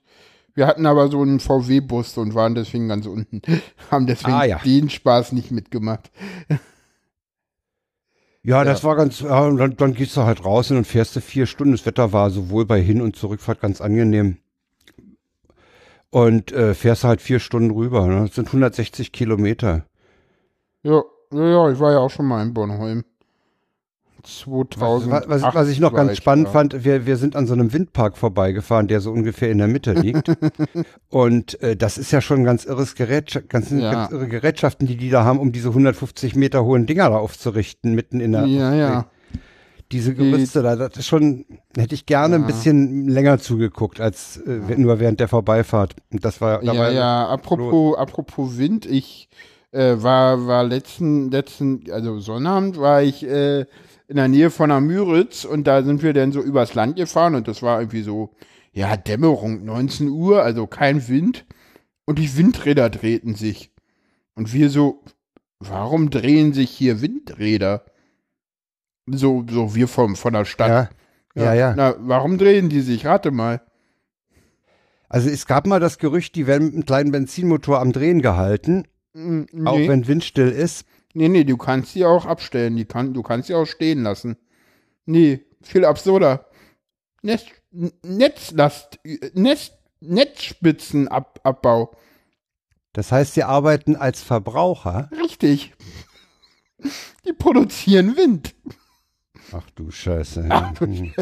wir 0.54 0.66
hatten 0.66 0.86
aber 0.86 1.08
so 1.08 1.22
einen 1.22 1.40
VW-Bus 1.40 2.18
und 2.18 2.34
waren 2.34 2.54
deswegen 2.54 2.88
ganz 2.88 3.06
unten. 3.06 3.42
Haben 3.90 4.06
deswegen 4.06 4.32
Ah, 4.32 4.44
ja. 4.44 4.58
den 4.58 4.90
Spaß 4.90 5.32
nicht 5.32 5.50
mitgemacht. 5.50 6.10
Ja, 8.44 8.64
das 8.64 8.82
war 8.82 8.96
ganz, 8.96 9.20
ja, 9.20 9.48
dann, 9.52 9.76
dann 9.76 9.94
gehst 9.94 10.16
du 10.16 10.22
halt 10.22 10.44
raus 10.44 10.68
und 10.70 10.76
dann 10.76 10.84
fährst 10.84 11.14
du 11.14 11.20
vier 11.20 11.46
Stunden. 11.46 11.74
Das 11.74 11.86
Wetter 11.86 12.12
war 12.12 12.28
sowohl 12.30 12.66
bei 12.66 12.82
Hin- 12.82 13.00
und 13.00 13.14
Zurückfahrt 13.14 13.60
ganz 13.60 13.80
angenehm. 13.80 14.38
Und 16.10 16.50
äh, 16.52 16.74
fährst 16.74 17.04
halt 17.04 17.22
vier 17.22 17.38
Stunden 17.38 17.70
rüber. 17.70 18.06
Ne? 18.08 18.26
Das 18.26 18.34
sind 18.34 18.48
160 18.48 19.12
Kilometer. 19.12 19.86
Ja, 20.82 21.02
ja, 21.32 21.48
ja, 21.48 21.70
ich 21.70 21.78
war 21.78 21.92
ja 21.92 21.98
auch 21.98 22.10
schon 22.10 22.26
mal 22.26 22.42
in 22.42 22.52
Bornholm. 22.52 23.04
2000. 24.22 25.12
Was, 25.12 25.28
was, 25.42 25.54
was 25.54 25.68
ich 25.68 25.80
noch 25.80 25.92
ganz 25.94 26.16
spannend 26.16 26.46
ja. 26.46 26.52
fand, 26.52 26.84
wir, 26.84 27.06
wir 27.06 27.16
sind 27.16 27.36
an 27.36 27.46
so 27.46 27.52
einem 27.54 27.72
Windpark 27.72 28.16
vorbeigefahren, 28.16 28.88
der 28.88 29.00
so 29.00 29.10
ungefähr 29.10 29.50
in 29.50 29.58
der 29.58 29.68
Mitte 29.68 29.92
liegt. 30.00 30.30
und 31.08 31.60
äh, 31.62 31.76
das 31.76 31.98
ist 31.98 32.10
ja 32.12 32.20
schon 32.20 32.44
ganz 32.44 32.64
irres 32.64 32.94
Gerät, 32.94 33.44
ganz, 33.48 33.70
Ja. 33.70 33.90
ganz 33.92 34.12
irre 34.12 34.28
Gerätschaften, 34.28 34.86
die 34.86 34.96
die 34.96 35.10
da 35.10 35.24
haben, 35.24 35.38
um 35.38 35.52
diese 35.52 35.68
150 35.68 36.34
Meter 36.36 36.64
hohen 36.64 36.86
Dinger 36.86 37.10
da 37.10 37.16
aufzurichten, 37.16 37.94
mitten 37.94 38.20
in 38.20 38.32
der 38.32 38.46
Ja, 38.46 38.74
ja. 38.74 39.06
Diese 39.90 40.14
Gerüste 40.14 40.62
da, 40.62 40.74
das 40.74 40.96
ist 40.96 41.06
schon, 41.06 41.44
hätte 41.76 41.94
ich 41.94 42.06
gerne 42.06 42.36
ein 42.36 42.40
Ja. 42.42 42.46
bisschen 42.46 43.08
länger 43.08 43.38
zugeguckt, 43.38 44.00
als 44.00 44.38
äh, 44.38 44.76
nur 44.78 45.00
während 45.00 45.20
der 45.20 45.28
Vorbeifahrt. 45.28 45.96
Und 46.10 46.24
das 46.24 46.40
war, 46.40 46.60
da 46.62 46.72
Ja, 46.72 46.80
war 46.80 46.90
ja, 46.92 47.28
apropos, 47.28 47.98
apropos 47.98 48.56
Wind, 48.56 48.86
ich 48.86 49.28
äh, 49.72 49.96
war, 49.98 50.46
war 50.46 50.64
letzten, 50.64 51.30
letzten, 51.30 51.82
also 51.90 52.20
Sonnabend 52.20 52.78
war 52.78 53.02
ich 53.02 53.22
äh, 53.26 53.66
in 54.08 54.16
der 54.16 54.28
Nähe 54.28 54.50
von 54.50 54.68
der 54.70 54.80
Müritz 54.80 55.44
und 55.44 55.64
da 55.64 55.82
sind 55.82 56.02
wir 56.02 56.12
dann 56.12 56.32
so 56.32 56.42
übers 56.42 56.74
Land 56.74 56.96
gefahren 56.96 57.34
und 57.34 57.48
das 57.48 57.62
war 57.62 57.80
irgendwie 57.80 58.02
so, 58.02 58.34
ja, 58.72 58.96
Dämmerung, 58.96 59.64
19 59.64 60.08
Uhr, 60.08 60.42
also 60.42 60.66
kein 60.66 61.08
Wind 61.08 61.46
und 62.04 62.18
die 62.18 62.36
Windräder 62.36 62.90
drehten 62.90 63.34
sich. 63.34 63.70
Und 64.34 64.52
wir 64.52 64.70
so, 64.70 65.02
warum 65.58 66.10
drehen 66.10 66.52
sich 66.52 66.70
hier 66.70 67.00
Windräder? 67.02 67.84
So, 69.06 69.44
so 69.48 69.74
wir 69.74 69.88
vom, 69.88 70.16
von 70.16 70.32
der 70.32 70.44
Stadt. 70.44 70.90
ja, 71.34 71.44
ja, 71.44 71.54
ja. 71.54 71.74
Na, 71.76 71.94
warum 71.98 72.38
drehen 72.38 72.68
die 72.68 72.80
sich? 72.80 73.04
Rate 73.04 73.30
mal. 73.30 73.60
Also 75.08 75.28
es 75.28 75.46
gab 75.46 75.66
mal 75.66 75.80
das 75.80 75.98
Gerücht, 75.98 76.34
die 76.36 76.46
werden 76.46 76.66
mit 76.66 76.74
einem 76.74 76.86
kleinen 76.86 77.12
Benzinmotor 77.12 77.80
am 77.80 77.92
Drehen 77.92 78.22
gehalten, 78.22 78.84
Mm, 79.14 79.66
auch 79.66 79.76
nee. 79.76 79.88
wenn 79.88 80.06
windstill 80.06 80.48
ist. 80.48 80.86
Nee, 81.14 81.28
nee, 81.28 81.44
du 81.44 81.56
kannst 81.56 81.92
sie 81.92 82.04
auch 82.04 82.26
abstellen. 82.26 82.76
Die 82.76 82.84
kann, 82.84 83.12
du 83.14 83.22
kannst 83.22 83.48
sie 83.48 83.54
auch 83.54 83.66
stehen 83.66 84.02
lassen. 84.02 84.36
Nee, 85.04 85.40
viel 85.62 85.84
absurder. 85.84 86.46
Netz, 87.22 87.44
Netzlast, 88.02 88.98
Netz, 89.34 89.72
Netzspitzenabbau. 90.00 91.92
Das 92.92 93.12
heißt, 93.12 93.34
sie 93.34 93.44
arbeiten 93.44 93.96
als 93.96 94.22
Verbraucher. 94.22 95.08
Richtig. 95.22 95.72
Die 97.26 97.32
produzieren 97.32 98.16
Wind. 98.16 98.54
Ach 99.52 99.68
du 99.74 99.90
Scheiße. 99.90 100.46
Ach 100.48 100.72
du 100.74 100.86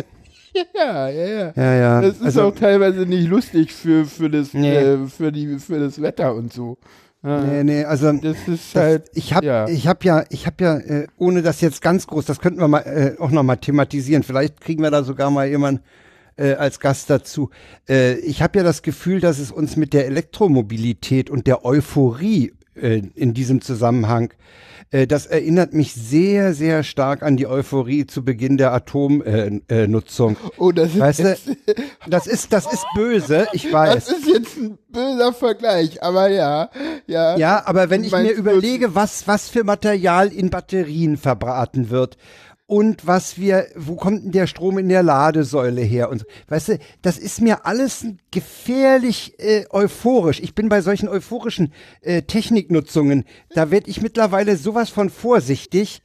Ja, 0.75 1.09
ja, 1.09 1.27
ja. 1.27 1.53
Ja, 1.55 1.75
ja. 1.75 2.01
Das 2.01 2.17
ist 2.17 2.23
also, 2.25 2.45
auch 2.45 2.55
teilweise 2.55 3.07
nicht 3.07 3.29
lustig 3.29 3.73
für, 3.73 4.05
für, 4.05 4.29
das, 4.29 4.53
Nee. 4.53 4.75
äh, 4.75 5.07
für, 5.07 5.31
die, 5.31 5.59
für 5.59 5.79
das 5.79 6.03
Wetter 6.03 6.35
und 6.35 6.53
so. 6.53 6.79
Nee, 7.23 7.65
nee, 7.65 7.85
also 7.85 8.13
Das 8.13 8.49
ist 8.49 8.75
Das, 8.75 8.83
halt. 8.83 9.11
ich 9.13 9.35
habe 9.35 9.47
ja. 9.47 9.69
ich 9.69 9.87
hab 9.87 10.05
ja, 10.05 10.25
ich 10.31 10.47
habe 10.47 10.65
ja, 10.65 10.77
äh, 10.79 11.07
ohne 11.19 11.43
das 11.43 11.61
jetzt 11.61 11.83
ganz 11.83 12.07
groß, 12.07 12.25
das 12.25 12.41
könnten 12.41 12.61
wir 12.61 12.69
mal 12.69 12.81
äh, 12.81 13.21
auch 13.21 13.31
noch 13.31 13.43
mal 13.43 13.57
thematisieren. 13.57 14.23
Vielleicht 14.23 14.61
kriegen 14.61 14.83
wir 14.83 14.91
da 14.91 15.05
sogar 15.05 15.31
mal 15.31 15.47
jemanden 15.47 15.83
äh, 16.37 16.55
als 16.55 16.81
Gast 16.81 17.11
dazu. 17.11 17.51
Äh, 17.89 18.15
ich 18.21 18.41
habe 18.41 18.59
ja 18.59 18.65
das 18.65 18.83
Gefühl, 18.83 19.21
dass 19.21 19.39
es 19.39 19.53
uns 19.53 19.77
mit 19.77 19.93
der 19.93 20.07
Elektromobilität 20.07 21.29
und 21.29 21.47
der 21.47 21.65
Euphorie 21.65 22.55
äh, 22.75 23.03
in 23.15 23.35
diesem 23.35 23.61
Zusammenhang 23.61 24.31
äh, 24.31 24.35
das 25.07 25.27
erinnert 25.27 25.73
mich 25.73 25.95
sehr, 25.95 26.53
sehr 26.53 26.83
stark 26.83 27.23
an 27.23 27.37
die 27.37 27.47
Euphorie 27.47 28.07
zu 28.07 28.25
Beginn 28.25 28.57
der 28.57 28.73
Atomnutzung. 28.73 30.33
Äh, 30.33 30.51
oh, 30.59 30.73
das 30.73 30.95
ist 30.95 30.99
weißt 30.99 31.19
jetzt, 31.21 31.47
du, 31.47 31.55
das 32.09 32.27
ist, 32.27 32.53
das 32.53 32.73
ist 32.73 32.85
böse, 32.97 33.47
ich 33.53 33.73
weiß. 33.73 34.07
Das 34.07 34.19
ist 34.19 34.27
jetzt 34.27 34.57
ein 34.57 34.79
böser 34.89 35.33
Vergleich, 35.33 36.03
aber 36.03 36.29
ja, 36.29 36.71
ja. 37.07 37.37
Ja, 37.37 37.63
aber 37.67 37.89
wenn 37.91 38.03
ich 38.03 38.11
mir 38.11 38.33
überlege, 38.33 38.95
was, 38.97 39.29
was 39.29 39.49
für 39.49 39.63
Material 39.63 40.33
in 40.33 40.51
Batterien 40.51 41.17
verbraten 41.17 41.91
wird 41.91 42.17
und 42.71 43.05
was 43.05 43.37
wir, 43.37 43.67
wo 43.75 43.97
kommt 43.97 44.23
denn 44.23 44.31
der 44.31 44.47
Strom 44.47 44.79
in 44.79 44.89
der 44.89 45.03
Ladesäule 45.03 45.81
her 45.81 46.09
und 46.09 46.21
so. 46.21 46.25
Weißt 46.49 46.69
du, 46.69 46.79
das 47.03 47.19
ist 47.19 47.41
mir 47.41 47.67
alles 47.67 48.07
gefährlich 48.31 49.35
äh, 49.39 49.65
euphorisch. 49.71 50.39
Ich 50.41 50.55
bin 50.55 50.69
bei 50.69 50.81
solchen 50.81 51.09
euphorischen 51.09 51.73
äh, 52.01 52.23
Techniknutzungen, 52.23 53.25
da 53.55 53.73
werde 53.73 53.91
ich 53.91 54.01
mittlerweile 54.03 54.57
sowas 54.57 54.89
von 54.89 55.11
vorsichtig. 55.11 56.01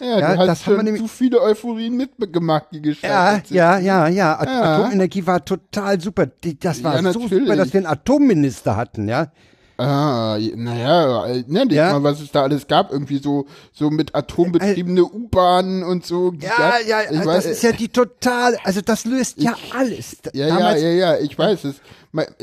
Ja, 0.00 0.18
Ja, 0.18 0.32
du 0.32 0.38
hast 0.38 0.46
das 0.46 0.66
haben 0.66 0.86
wir 0.86 0.96
zu 0.96 1.06
viele 1.06 1.42
Euphorien 1.42 1.98
mitgemacht, 1.98 2.68
die 2.72 2.96
Ja, 3.02 3.34
sind. 3.34 3.50
ja, 3.50 3.78
ja, 3.78 4.08
ja. 4.08 4.38
At 4.38 4.48
Ja. 4.48 4.78
Atomenergie 4.78 5.26
war 5.26 5.44
total 5.44 6.00
super. 6.00 6.24
Die, 6.26 6.58
das 6.58 6.82
war 6.82 7.02
Ja, 7.02 7.12
so 7.12 7.28
super, 7.28 7.56
dass 7.56 7.74
wir 7.74 7.80
einen 7.80 7.86
Atomminister 7.86 8.74
hatten, 8.76 9.06
ja. 9.06 9.32
Ah, 9.78 10.38
naja, 10.54 11.26
ne, 11.26 11.44
denk 11.46 11.72
Ja. 11.72 11.92
mal, 11.92 12.02
was 12.02 12.20
es 12.20 12.30
da 12.32 12.42
alles 12.44 12.66
gab, 12.66 12.90
irgendwie 12.90 13.18
so, 13.18 13.46
so 13.74 13.90
mit 13.90 14.14
atombetriebene 14.14 15.04
U-Bahnen 15.04 15.82
und 15.82 16.06
so. 16.06 16.32
Ja, 16.40 16.76
ja, 16.86 17.02
ich 17.02 17.18
das 17.18 17.26
weiß, 17.26 17.44
ist 17.44 17.62
ja 17.62 17.72
die 17.72 17.88
total, 17.88 18.56
also 18.64 18.80
das 18.80 19.04
löst 19.04 19.38
ja 19.38 19.54
alles. 19.74 20.16
Ja, 20.32 20.46
ja, 20.48 20.56
Damals, 20.56 20.82
ja, 20.82 20.88
ja, 20.88 21.18
ich 21.18 21.38
weiß 21.38 21.64
es. 21.64 21.76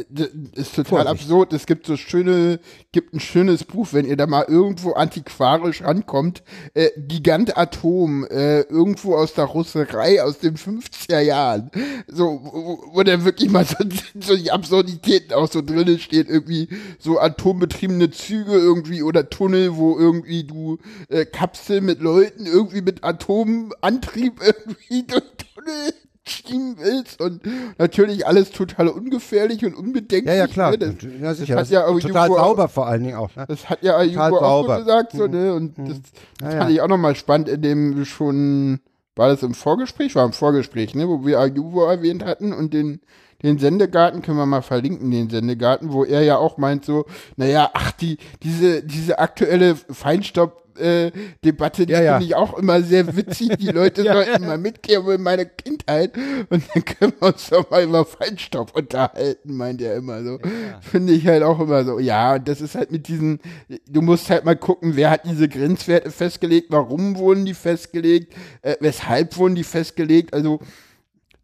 D- 0.09 0.29
Ist 0.55 0.75
total 0.75 1.03
Vorsicht. 1.05 1.07
absurd. 1.23 1.53
Es 1.53 1.65
gibt 1.65 1.85
so 1.87 1.97
schöne, 1.97 2.59
gibt 2.91 3.13
ein 3.13 3.19
schönes 3.19 3.63
Buch, 3.63 3.87
wenn 3.91 4.05
ihr 4.05 4.15
da 4.17 4.27
mal 4.27 4.45
irgendwo 4.47 4.91
antiquarisch 4.93 5.81
rankommt. 5.83 6.43
Äh, 6.73 6.89
Gigant 6.97 7.57
Atom, 7.57 8.25
äh, 8.25 8.61
irgendwo 8.61 9.15
aus 9.15 9.33
der 9.33 9.45
Russerei 9.45 10.21
aus 10.21 10.39
den 10.39 10.55
50er 10.57 11.19
Jahren. 11.19 11.71
So, 12.07 12.39
wo, 12.43 12.83
wo 12.93 13.03
da 13.03 13.23
wirklich 13.25 13.49
mal 13.49 13.65
so, 13.65 13.75
so 14.19 14.35
die 14.35 14.51
Absurditäten 14.51 15.33
auch 15.33 15.49
so 15.51 15.61
drinnen 15.61 15.99
steht, 15.99 16.29
irgendwie 16.29 16.69
so 16.99 17.19
atombetriebene 17.19 18.11
Züge 18.11 18.53
irgendwie 18.53 19.03
oder 19.03 19.29
Tunnel, 19.29 19.75
wo 19.75 19.97
irgendwie 19.97 20.43
du 20.43 20.77
äh, 21.09 21.25
Kapsel 21.25 21.81
mit 21.81 22.01
Leuten 22.01 22.45
irgendwie 22.45 22.81
mit 22.81 23.03
Atomantrieb 23.03 24.41
irgendwie 24.41 25.03
durch 25.07 25.23
Tunnel 25.55 25.93
schieben 26.25 26.77
willst 26.79 27.19
und 27.21 27.41
natürlich 27.77 28.25
alles 28.25 28.51
total 28.51 28.87
ungefährlich 28.87 29.65
und 29.65 29.75
unbedenklich. 29.75 30.25
ja, 30.25 30.33
ja, 30.33 30.47
klar. 30.47 30.71
Ne? 30.71 30.77
Das, 30.77 30.93
ja, 31.19 31.33
sicher. 31.33 31.53
hat 31.55 31.61
Das 31.61 31.69
ja 31.69 31.81
ist 31.95 32.01
total 32.07 32.23
Ayubo 32.23 32.39
auch- 32.39 32.45
sauber 32.47 32.67
vor 32.69 32.87
allen 32.87 33.03
Dingen 33.03 33.17
auch. 33.17 33.35
Ne? 33.35 33.45
das 33.47 33.69
hat 33.69 33.83
ja 33.83 33.97
auch 33.97 34.29
sauber. 34.39 34.77
so 34.79 34.83
gesagt, 34.85 35.11
so, 35.11 35.27
ne? 35.27 35.53
Und 35.53 35.77
das, 35.77 36.01
das 36.39 36.53
Ja, 36.53 36.59
fand 36.59 36.69
ja. 36.69 36.75
ich 36.75 36.81
auch 36.81 36.87
nochmal 36.87 37.15
spannend, 37.15 37.49
in 37.49 37.61
dem 37.61 38.05
schon, 38.05 38.79
war 39.15 39.27
das 39.29 39.43
im 39.43 39.53
Vorgespräch? 39.53 40.15
War 40.15 40.25
im 40.25 40.33
Vorgespräch, 40.33 40.95
ne? 40.95 41.07
Wo 41.09 41.25
wir 41.25 41.39
Ayubo 41.39 41.85
erwähnt 41.85 42.23
hatten 42.23 42.53
und 42.53 42.73
den, 42.73 43.01
den 43.43 43.59
Sendegarten 43.59 44.21
können 44.21 44.37
wir 44.37 44.45
mal 44.45 44.61
verlinken, 44.61 45.11
den 45.11 45.29
Sendegarten, 45.29 45.91
wo 45.91 46.03
er 46.05 46.21
ja 46.23 46.37
auch 46.37 46.57
meint 46.57 46.85
so, 46.85 47.05
naja, 47.35 47.69
ach, 47.73 47.91
die, 47.91 48.17
diese, 48.41 48.83
diese 48.83 49.19
aktuelle 49.19 49.75
Feinstaub, 49.75 50.63
äh, 50.79 51.11
Debatte, 51.45 51.85
die 51.85 51.93
Ja, 51.93 52.01
ja. 52.01 52.13
finde 52.13 52.25
ich 52.25 52.35
auch 52.35 52.57
immer 52.57 52.81
sehr 52.81 53.15
witzig. 53.15 53.57
Die 53.59 53.67
Leute 53.71 54.03
Ja, 54.03 54.13
sollten 54.13 54.47
mal 54.47 54.57
mitkehren 54.57 55.07
in 55.07 55.21
meine 55.21 55.45
Kindheit 55.45 56.13
und 56.49 56.63
dann 56.73 56.85
können 56.85 57.13
wir 57.19 57.27
uns 57.27 57.49
doch 57.49 57.69
mal 57.69 57.83
über 57.83 58.05
Feinstaub 58.05 58.75
unterhalten, 58.75 59.55
meint 59.55 59.81
er 59.81 59.95
immer 59.95 60.23
so. 60.23 60.39
Finde 60.81 61.13
ich 61.13 61.27
halt 61.27 61.43
auch 61.43 61.59
immer 61.59 61.83
so. 61.83 61.99
Ja, 61.99 62.35
und 62.35 62.47
das 62.47 62.61
ist 62.61 62.73
halt 62.75 62.91
mit 62.91 63.07
diesen, 63.07 63.39
du 63.87 64.01
musst 64.01 64.29
halt 64.31 64.45
mal 64.45 64.55
gucken, 64.55 64.95
wer 64.95 65.11
hat 65.11 65.25
diese 65.25 65.47
Grenzwerte 65.47 66.09
festgelegt, 66.09 66.67
warum 66.71 67.17
wurden 67.17 67.45
die 67.45 67.53
festgelegt, 67.53 68.33
äh, 68.63 68.75
weshalb 68.79 69.37
wurden 69.37 69.55
die 69.55 69.63
festgelegt, 69.63 70.33
also 70.33 70.59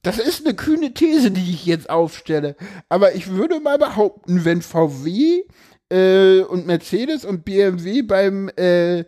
das 0.02 0.18
ist 0.18 0.46
eine 0.46 0.56
kühne 0.56 0.94
These, 0.94 1.32
die 1.32 1.52
ich 1.52 1.66
jetzt 1.66 1.90
aufstelle. 1.90 2.56
Aber 2.88 3.16
ich 3.16 3.30
würde 3.30 3.60
mal 3.60 3.78
behaupten, 3.78 4.46
wenn 4.46 4.62
VW 4.62 5.44
äh, 5.92 6.42
und 6.42 6.68
Mercedes 6.68 7.26
und 7.26 7.46
BMW 7.46 8.02
beim 8.04 8.50
äh, 8.58 9.00
äh, 9.00 9.06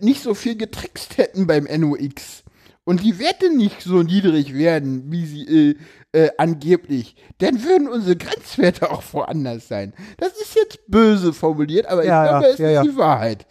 nicht 0.00 0.22
so 0.22 0.34
viel 0.34 0.56
getrickst 0.56 1.18
hätten 1.18 1.46
beim 1.46 1.64
NOx 1.64 2.44
und 2.84 3.02
die 3.02 3.18
Werte 3.18 3.54
nicht 3.54 3.82
so 3.82 4.02
niedrig 4.02 4.54
werden, 4.54 5.10
wie 5.10 5.26
sie 5.26 5.44
äh, 5.44 5.74
äh, 6.12 6.30
angeblich, 6.38 7.16
dann 7.38 7.62
würden 7.62 7.88
unsere 7.88 8.16
Grenzwerte 8.16 8.90
auch 8.90 9.02
woanders 9.12 9.68
sein. 9.68 9.92
Das 10.16 10.32
ist 10.40 10.54
jetzt 10.54 10.80
böse 10.86 11.32
formuliert, 11.32 11.86
aber 11.86 12.04
Ja, 12.04 12.24
ich 12.24 12.30
ja, 12.30 12.38
glaube, 12.38 12.52
es 12.54 12.58
ja, 12.58 12.68
ist 12.68 12.74
ja. 12.74 12.82
die 12.84 12.96
Wahrheit. 12.96 13.46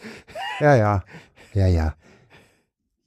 Ja, 0.59 0.75
ja. 0.75 1.03
Ja, 1.53 1.67
ja. 1.67 1.95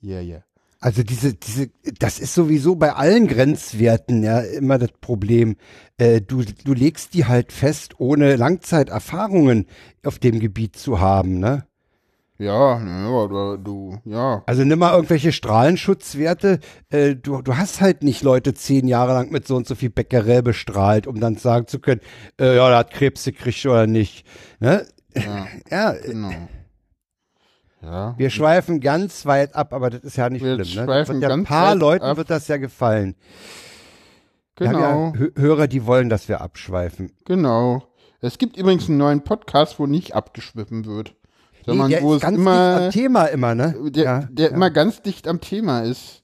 Ja, 0.00 0.20
ja. 0.20 0.42
Also 0.82 1.02
diese, 1.02 1.34
diese, 1.34 1.68
das 1.98 2.18
ist 2.18 2.34
sowieso 2.34 2.74
bei 2.74 2.94
allen 2.94 3.26
Grenzwerten 3.26 4.22
ja 4.22 4.40
immer 4.40 4.78
das 4.78 4.92
Problem. 5.02 5.56
Äh, 5.98 6.22
du, 6.22 6.42
du 6.64 6.72
legst 6.72 7.12
die 7.12 7.26
halt 7.26 7.52
fest, 7.52 7.96
ohne 7.98 8.36
Langzeiterfahrungen 8.36 9.66
auf 10.04 10.18
dem 10.18 10.40
Gebiet 10.40 10.76
zu 10.76 10.98
haben, 10.98 11.38
ne? 11.38 11.66
Ja, 12.38 12.80
ja, 12.80 13.56
du, 13.58 13.98
ja. 14.06 14.42
Also 14.46 14.64
nimm 14.64 14.78
mal 14.78 14.94
irgendwelche 14.94 15.30
Strahlenschutzwerte. 15.30 16.60
Äh, 16.88 17.16
du, 17.16 17.42
du 17.42 17.58
hast 17.58 17.82
halt 17.82 18.02
nicht 18.02 18.22
Leute 18.22 18.54
zehn 18.54 18.88
Jahre 18.88 19.12
lang 19.12 19.30
mit 19.30 19.46
so 19.46 19.56
und 19.56 19.66
so 19.66 19.74
viel 19.74 19.90
Becquerel 19.90 20.42
bestrahlt, 20.42 21.06
um 21.06 21.20
dann 21.20 21.36
sagen 21.36 21.66
zu 21.66 21.80
können, 21.80 22.00
äh, 22.40 22.56
ja, 22.56 22.66
der 22.70 22.78
hat 22.78 22.92
Krebs 22.92 23.24
gekriegt 23.24 23.66
oder 23.66 23.86
nicht. 23.86 24.24
Ne? 24.58 24.86
Ja, 25.14 25.46
Ja, 25.70 25.92
genau. 25.92 26.32
Ja. 27.82 28.14
wir 28.18 28.28
schweifen 28.30 28.80
ganz 28.80 29.24
weit 29.24 29.54
ab, 29.54 29.72
aber 29.72 29.88
das 29.90 30.02
ist 30.02 30.16
ja 30.16 30.28
nicht 30.28 30.44
Wir 30.44 30.62
schlimm. 30.64 30.86
Ne? 30.86 31.20
Ja 31.20 31.28
ein 31.30 31.44
paar 31.44 31.74
Leuten 31.74 32.04
ab. 32.04 32.16
wird 32.18 32.28
das 32.30 32.46
ja 32.48 32.58
gefallen. 32.58 33.14
Genau. 34.56 34.80
ja 34.80 35.12
Hö- 35.12 35.38
Hörer, 35.40 35.66
die 35.66 35.86
wollen, 35.86 36.08
dass 36.10 36.28
wir 36.28 36.40
abschweifen. 36.42 37.12
Genau. 37.24 37.82
Es 38.20 38.36
gibt 38.36 38.56
übrigens 38.58 38.88
einen 38.88 38.98
neuen 38.98 39.22
Podcast, 39.24 39.78
wo 39.78 39.86
nicht 39.86 40.14
abgeschwiffen 40.14 40.84
wird. 40.84 41.14
Sondern 41.64 41.88
Nee, 41.88 41.94
der 41.94 42.02
wo 42.02 42.10
ist 42.12 42.16
es 42.16 42.22
ganz 42.22 42.36
immer, 42.36 42.74
dicht 42.74 42.84
am 42.86 42.90
Thema 42.90 43.24
immer, 43.26 43.54
ne? 43.54 43.74
der, 43.90 44.04
ja, 44.04 44.28
der 44.30 44.50
immer 44.50 44.70
ganz 44.70 45.00
dicht 45.02 45.26
am 45.28 45.40
Thema 45.40 45.80
ist. 45.80 46.22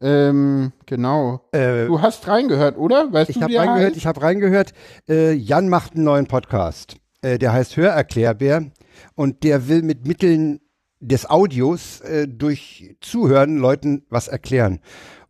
Ähm, 0.00 0.72
genau. 0.86 1.40
Äh, 1.52 1.86
Du 1.86 2.00
hast 2.02 2.28
reingehört, 2.28 2.76
oder? 2.78 3.12
Weißt 3.12 3.30
ich 3.30 3.38
du, 3.38 3.48
wie 3.48 3.56
reingehört, 3.56 3.86
heißt? 3.88 3.96
ich 3.96 4.06
habe 4.06 4.22
reingehört. 4.22 4.72
Äh, 5.08 5.32
Jan 5.32 5.68
macht 5.68 5.94
einen 5.94 6.04
neuen 6.04 6.26
Podcast. 6.26 6.96
Äh, 7.22 7.38
der 7.38 7.52
heißt 7.52 7.76
Hörerklärbär 7.76 8.66
und 9.14 9.42
der 9.42 9.68
will 9.68 9.82
mit 9.82 10.06
Mitteln 10.06 10.60
des 11.00 11.28
Audios 11.28 12.00
äh, 12.00 12.26
durch 12.28 12.96
Zuhören 13.00 13.56
Leuten 13.56 14.04
was 14.10 14.28
erklären. 14.28 14.80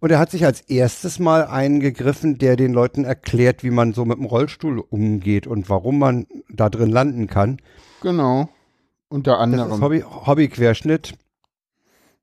Und 0.01 0.11
er 0.13 0.19
hat 0.21 0.31
sich 0.31 0.45
als 0.45 0.61
erstes 0.63 1.19
mal 1.19 1.45
einen 1.47 1.81
gegriffen, 1.81 2.39
der 2.39 2.57
den 2.57 2.73
Leuten 2.73 3.05
erklärt, 3.05 3.65
wie 3.65 3.71
man 3.71 3.93
so 3.93 4.05
mit 4.05 4.19
dem 4.19 4.27
Rollstuhl 4.27 4.79
umgeht 4.79 5.47
und 5.47 5.69
warum 5.69 5.99
man 5.99 6.27
da 6.49 6.71
drin 6.71 6.91
landen 6.91 7.27
kann. 7.27 7.59
Genau. 8.03 8.49
Unter 9.09 9.33
Das 9.33 9.41
anderem. 9.41 9.73
ist 9.73 9.81
Hobby, 9.81 10.01
Hobbyquerschnitt. 10.03 11.15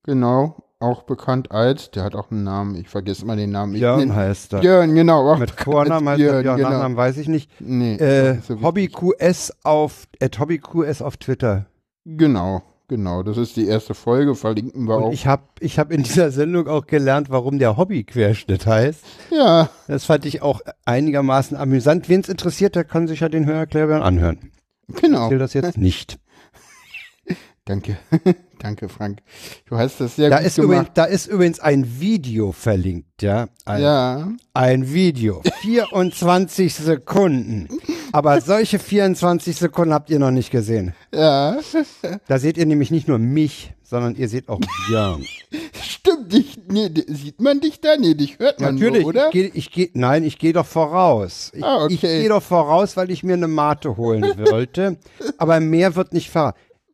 Genau. 0.04 0.56
Auch 0.80 1.04
bekannt 1.04 1.52
als, 1.52 1.90
der 1.92 2.04
hat 2.04 2.16
auch 2.16 2.32
einen 2.32 2.44
Namen, 2.44 2.76
ich 2.76 2.90
vergesse 2.90 3.24
immer 3.24 3.36
den 3.36 3.50
Namen. 3.52 3.74
Ich 3.76 3.80
Björn 3.82 4.02
nenn- 4.12 4.14
heißt 4.16 4.54
er. 4.54 4.60
Björn, 4.60 4.94
genau. 4.94 5.32
Auch 5.34 5.38
Mit 5.40 5.52
Vornamen 5.52 6.08
heißt 6.10 6.22
er 6.22 6.30
Björn, 6.32 6.44
Björn, 6.44 6.58
genau. 6.58 6.70
Nachnamen 6.70 6.98
weiß 6.98 7.18
ich 7.18 7.28
nicht. 7.28 7.50
Nee, 7.60 7.96
Äh. 7.96 8.38
HobbyQS 8.62 9.54
auf, 9.64 10.08
at 10.22 10.38
HobbyQS 10.38 11.02
auf 11.02 11.18
Twitter. 11.18 11.66
Genau, 12.06 12.62
genau. 12.88 13.24
Das 13.24 13.38
ist 13.38 13.56
die 13.56 13.68
erste 13.68 13.94
Folge, 13.94 14.36
verlinken 14.36 14.86
wir 14.88 14.98
Und 14.98 15.04
auch. 15.06 15.12
ich 15.14 15.28
habe 15.28 15.44
ich 15.60 15.80
hab 15.80 15.92
in 15.92 16.04
dieser 16.04 16.32
Sendung 16.32 16.68
auch 16.68 16.86
gelernt, 16.88 17.30
warum 17.30 17.60
der 17.60 17.78
Hobbyquerschnitt 17.78 18.66
heißt. 18.66 19.04
ja, 19.32 19.70
Das 19.88 20.06
fand 20.06 20.26
ich 20.26 20.42
auch 20.42 20.62
einigermaßen 20.86 21.58
amüsant. 21.58 22.10
Wen 22.10 22.22
es 22.22 22.30
interessiert, 22.30 22.76
der 22.76 22.84
kann 22.84 23.08
sich 23.08 23.22
ja 23.22 23.30
den 23.30 23.46
Hörerklärbären 23.46 24.02
anhören. 24.04 24.52
Ich 24.88 24.96
genau. 24.96 25.30
will 25.30 25.40
das 25.40 25.54
jetzt 25.54 25.78
nicht. 25.78 26.20
Danke. 27.66 27.98
Danke, 28.60 28.90
Frank. 28.90 29.20
Du 29.68 29.78
hast 29.78 30.00
das 30.00 30.16
sehr 30.16 30.30
Da 30.30 30.38
gut 30.38 30.46
ist, 30.48 30.56
gemacht. 30.56 30.68
übrigens, 30.72 30.90
da 30.94 31.06
ist 31.06 31.26
übrigens 31.28 31.60
ein 31.60 32.00
Video 32.00 32.52
verlinkt, 32.52 33.22
ja. 33.24 33.48
Ein, 33.66 33.82
ja, 33.82 34.30
ein 34.54 34.94
Video. 34.94 35.42
24 35.62 36.74
Sekunden. 36.74 37.68
Aber 38.16 38.40
solche 38.40 38.80
24 38.80 39.58
Sekunden 39.58 39.94
habt 39.94 40.10
ihr 40.10 40.20
noch 40.20 40.32
nicht 40.32 40.50
gesehen. 40.50 40.94
ja. 41.14 41.58
Da 42.28 42.40
seht 42.40 42.58
ihr 42.58 42.66
nämlich 42.66 42.90
nicht 42.92 43.08
nur 43.10 43.18
mich, 43.20 43.74
sondern 43.84 44.16
ihr 44.16 44.30
seht 44.30 44.48
auch 44.48 44.60
Björn. 44.88 45.26
Stimmt, 45.82 46.32
dich, 46.32 46.58
nee, 46.70 46.90
sieht 47.08 47.42
man 47.42 47.60
dich 47.60 47.82
da? 47.82 47.98
Nee, 47.98 48.14
dich 48.14 48.40
hört 48.40 48.60
man 48.62 48.76
Natürlich, 48.76 49.02
nur, 49.02 49.10
oder? 49.10 49.26
ich 49.28 49.32
gehe, 49.34 49.52
ich 49.54 49.72
geh, 49.72 49.90
nein, 49.94 50.24
ich 50.24 50.38
gehe 50.40 50.54
doch 50.54 50.66
voraus. 50.66 51.52
Ich, 51.54 51.64
Ah, 51.64 51.84
okay. 51.84 51.94
ich 51.94 52.02
gehe 52.02 52.30
doch 52.30 52.42
voraus, 52.44 52.96
weil 52.96 53.12
ich 53.12 53.24
mir 53.24 53.34
eine 53.34 53.48
Mate 53.50 53.98
holen 53.98 54.24
wollte. 54.38 54.98
aber 55.38 55.60
mehr 55.60 55.96
wird 55.96 56.14
nicht 56.14 56.30
fahren. 56.30 56.54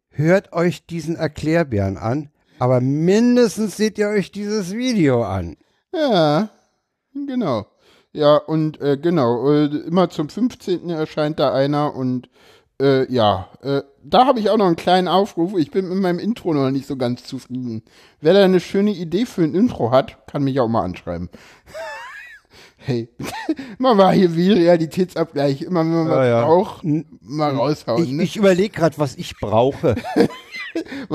Hört 0.10 0.54
euch 0.54 0.86
diesen 0.88 1.16
Erklärbären 1.18 1.98
an, 1.98 2.30
aber 2.58 2.82
mindestens 2.82 3.78
seht 3.78 3.98
ihr 4.00 4.08
euch 4.10 4.32
dieses 4.32 4.74
Video 4.74 5.24
an. 5.24 5.56
Ja, 5.94 6.50
genau. 7.14 7.66
Ja, 8.14 8.38
und 8.38 8.82
äh, 8.82 8.98
genau, 8.98 9.50
äh, 9.50 9.66
immer 9.66 10.10
zum 10.10 10.30
15. 10.30 10.90
erscheint 10.90 11.40
da 11.40 11.54
einer 11.54 11.96
und 11.96 12.30
äh, 12.82 13.12
ja, 13.14 13.48
äh, 13.62 13.82
da 14.04 14.26
habe 14.26 14.40
ich 14.40 14.50
auch 14.50 14.58
noch 14.58 14.66
einen 14.66 14.76
kleinen 14.76 15.08
Aufruf. 15.08 15.58
Ich 15.58 15.72
bin 15.72 15.88
mit 15.88 16.00
meinem 16.00 16.20
Intro 16.20 16.54
noch 16.54 16.72
nicht 16.72 16.88
so 16.88 16.98
ganz 16.98 17.24
zufrieden. 17.24 17.84
Wer 18.20 18.34
da 18.34 18.44
eine 18.44 18.60
schöne 18.60 18.92
Idee 18.92 19.26
für 19.26 19.44
ein 19.44 19.56
Intro 19.56 19.92
hat, 19.92 20.28
kann 20.28 20.44
mich 20.44 20.60
auch 20.60 20.68
mal 20.68 20.82
anschreiben. 20.82 21.30
hey, 22.78 23.08
man 23.78 23.98
war 23.98 24.14
hier 24.14 24.36
wie 24.36 24.52
Realitätsabgleich. 24.52 25.62
Immer 25.62 25.82
wenn 25.82 25.94
man 25.94 26.10
was 26.10 26.18
Ja, 26.18 26.26
ja. 26.26 26.46
braucht, 26.46 26.84
mal 27.22 27.56
raushauen. 27.56 28.04
Ich, 28.04 28.12
ne? 28.12 28.24
ich 28.24 28.36
überlege 28.36 28.76
gerade, 28.76 28.98
was 28.98 29.16
ich 29.16 29.40
brauche. 29.40 29.96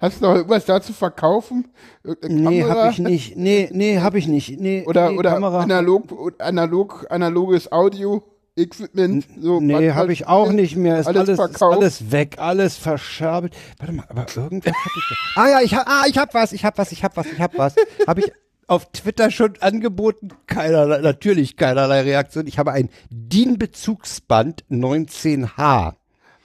Hast 0.00 0.20
du 0.20 0.26
noch 0.26 0.34
irgendwas 0.36 0.64
da 0.64 0.80
zu 0.80 0.92
verkaufen? 0.92 1.68
Irgendeine 2.04 2.34
Nee, 2.50 2.60
Kamera? 2.62 2.80
habe 2.84 2.92
ich 2.92 2.98
nicht. 3.00 3.36
Nee, 3.36 3.68
nee, 3.72 3.98
habe 3.98 4.18
ich 4.18 4.28
nicht. 4.28 4.60
Nee, 4.60 4.84
Oder, 4.86 5.10
nee, 5.10 5.18
oder 5.18 5.30
Kamera. 5.32 5.60
analog, 5.60 6.04
analog, 6.38 7.06
analoges 7.10 7.72
Audio, 7.72 8.22
Equipment. 8.56 9.26
So, 9.40 9.60
Nee, 9.60 9.74
habe 9.90 9.94
halt- 9.94 10.10
ich 10.10 10.26
auch 10.26 10.50
nicht 10.52 10.76
mehr. 10.76 10.98
Ist 10.98 11.06
alles 11.06 11.28
alles, 11.38 11.50
ist 11.52 11.62
alles 11.62 12.10
weg, 12.12 12.36
alles 12.38 12.76
verscherbelt. 12.76 13.54
Warte 13.78 13.92
mal, 13.92 14.04
aber 14.08 14.26
irgendwas 14.36 14.72
hab 14.72 14.86
ich. 14.96 15.18
ah 15.36 15.48
ja, 15.48 15.60
ich 15.62 15.74
hab, 15.74 15.88
ah, 15.88 16.02
ich 16.08 16.18
hab 16.18 16.34
was, 16.34 16.52
ich 16.52 16.64
hab 16.64 16.78
was, 16.78 16.92
ich 16.92 17.02
hab 17.04 17.16
was, 17.16 17.26
ich 17.26 17.40
hab 17.40 17.56
was. 17.58 17.74
Habe 18.06 18.20
ich 18.20 18.32
auf 18.66 18.90
Twitter 18.92 19.30
schon 19.30 19.54
angeboten? 19.60 20.28
Keinerlei, 20.46 20.98
natürlich 20.98 21.56
keinerlei 21.56 22.02
Reaktion. 22.02 22.46
Ich 22.46 22.58
habe 22.58 22.72
ein 22.72 22.88
DIN-Bezugsband 23.10 24.64
19H. 24.70 25.94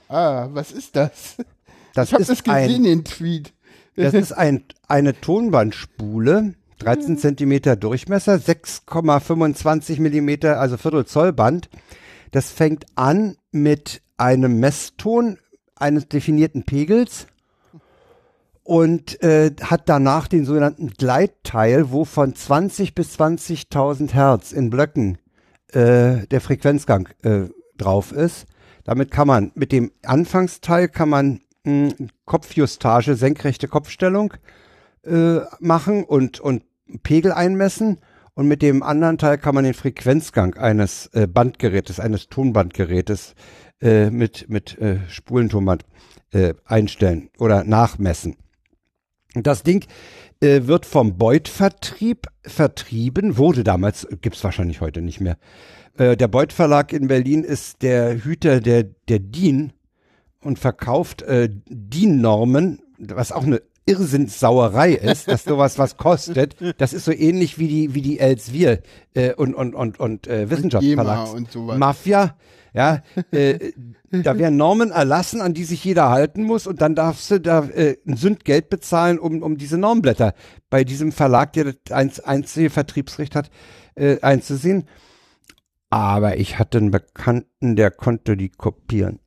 Ah, 0.09 0.47
was 0.51 0.71
ist 0.71 0.95
das? 0.95 1.37
Das 1.93 2.09
Ich 2.09 2.13
habe 2.13 2.21
ist 2.21 2.29
das 2.29 2.43
gesehen, 2.43 2.75
ein, 2.75 2.83
den 2.83 3.03
Tweet. 3.05 3.53
das 3.95 4.13
ist 4.13 4.31
ein, 4.31 4.63
eine 4.87 5.19
Tonbandspule. 5.19 6.55
13 6.79 7.17
Zentimeter 7.17 7.77
Durchmesser, 7.77 8.33
6,25 8.33 10.01
Millimeter, 10.01 10.59
also 10.59 10.75
Viertel 10.75 11.05
Zoll 11.05 11.31
Band. 11.31 11.69
Das 12.31 12.51
fängt 12.51 12.85
an 12.95 13.37
mit 13.51 14.01
einem 14.17 14.59
Messton 14.59 15.37
eines 15.75 16.09
definierten 16.09 16.63
Pegels 16.63 17.27
und 18.63 19.21
äh, 19.21 19.51
hat 19.61 19.87
danach 19.87 20.27
den 20.27 20.45
sogenannten 20.45 20.89
Gleitteil, 20.89 21.91
wo 21.91 22.05
von 22.05 22.35
20 22.35 22.95
bis 22.95 23.19
20.000 23.19 24.13
Hertz 24.13 24.51
in 24.51 24.69
Blöcken 24.69 25.17
äh, 25.71 26.25
der 26.27 26.41
Frequenzgang 26.41 27.09
äh, 27.23 27.49
drauf 27.77 28.11
ist. 28.11 28.45
Damit 28.83 29.11
kann 29.11 29.27
man 29.27 29.51
mit 29.55 29.71
dem 29.71 29.91
Anfangsteil 30.03 30.89
kann 30.89 31.09
man 31.09 31.41
Kopfjustage, 32.25 33.15
senkrechte 33.15 33.67
Kopfstellung 33.67 34.33
äh, 35.05 35.39
machen 35.59 36.03
und 36.03 36.39
und 36.39 36.63
Pegel 37.03 37.31
einmessen 37.31 37.99
und 38.33 38.47
mit 38.47 38.61
dem 38.61 38.83
anderen 38.83 39.17
Teil 39.17 39.37
kann 39.37 39.55
man 39.55 39.63
den 39.63 39.73
Frequenzgang 39.73 40.55
eines 40.55 41.07
äh, 41.13 41.27
Bandgerätes, 41.27 41.99
eines 41.99 42.27
Tonbandgerätes 42.27 43.35
äh, 43.81 44.09
mit 44.09 44.49
mit 44.49 44.77
äh, 44.79 44.99
Spulentonband 45.07 45.85
äh, 46.31 46.53
einstellen 46.65 47.29
oder 47.37 47.63
nachmessen. 47.63 48.35
Das 49.35 49.63
Ding 49.63 49.85
äh, 50.41 50.67
wird 50.67 50.85
vom 50.85 51.17
Beuth-Vertrieb 51.17 52.27
vertrieben, 52.43 53.37
wurde 53.37 53.63
damals, 53.63 54.07
gibt's 54.21 54.43
wahrscheinlich 54.43 54.81
heute 54.81 55.01
nicht 55.01 55.21
mehr. 55.21 55.37
Äh, 55.97 56.17
der 56.17 56.27
Beuth 56.27 56.53
Verlag 56.53 56.93
in 56.93 57.07
Berlin 57.07 57.43
ist 57.43 57.81
der 57.81 58.23
Hüter 58.23 58.59
der, 58.59 58.83
der 58.83 59.19
DIN 59.19 59.73
und 60.43 60.59
verkauft 60.59 61.21
äh, 61.23 61.49
DIN-Normen, 61.67 62.81
was 62.99 63.31
auch 63.31 63.43
eine 63.43 63.61
Irrsinnssauerei 63.85 64.93
ist, 64.93 65.27
dass 65.27 65.43
sowas 65.43 65.77
was 65.77 65.97
kostet. 65.97 66.55
Das 66.77 66.93
ist 66.93 67.05
so 67.05 67.11
ähnlich 67.11 67.59
wie 67.59 67.67
die, 67.67 67.93
wie 67.95 68.01
die 68.01 68.19
Elsevier 68.19 68.81
äh, 69.13 69.33
und, 69.33 69.53
und, 69.53 69.75
und, 69.75 69.99
und 69.99 70.27
äh, 70.27 70.49
sowas. 71.51 71.77
Mafia, 71.77 72.35
ja, 72.73 73.03
äh, 73.31 73.73
da 74.09 74.37
werden 74.37 74.57
Normen 74.57 74.91
erlassen, 74.91 75.41
an 75.41 75.53
die 75.53 75.63
sich 75.63 75.83
jeder 75.83 76.09
halten 76.09 76.43
muss 76.43 76.65
und 76.65 76.81
dann 76.81 76.95
darfst 76.95 77.29
du 77.29 77.39
da 77.39 77.65
äh, 77.65 77.97
ein 78.07 78.15
Sündgeld 78.15 78.69
bezahlen, 78.69 79.19
um, 79.19 79.43
um 79.43 79.57
diese 79.57 79.77
Normblätter 79.77 80.33
bei 80.69 80.83
diesem 80.83 81.11
Verlag, 81.11 81.53
der 81.53 81.65
das 81.65 81.75
einz, 81.91 82.19
einzige 82.19 82.69
Vertriebsrecht 82.69 83.35
hat, 83.35 83.49
äh, 83.95 84.19
einzusehen. 84.21 84.87
Aber 85.89 86.37
ich 86.37 86.57
hatte 86.57 86.79
einen 86.79 86.91
Bekannten, 86.91 87.75
der 87.75 87.91
konnte 87.91 88.37
die 88.37 88.49
kopieren. 88.49 89.19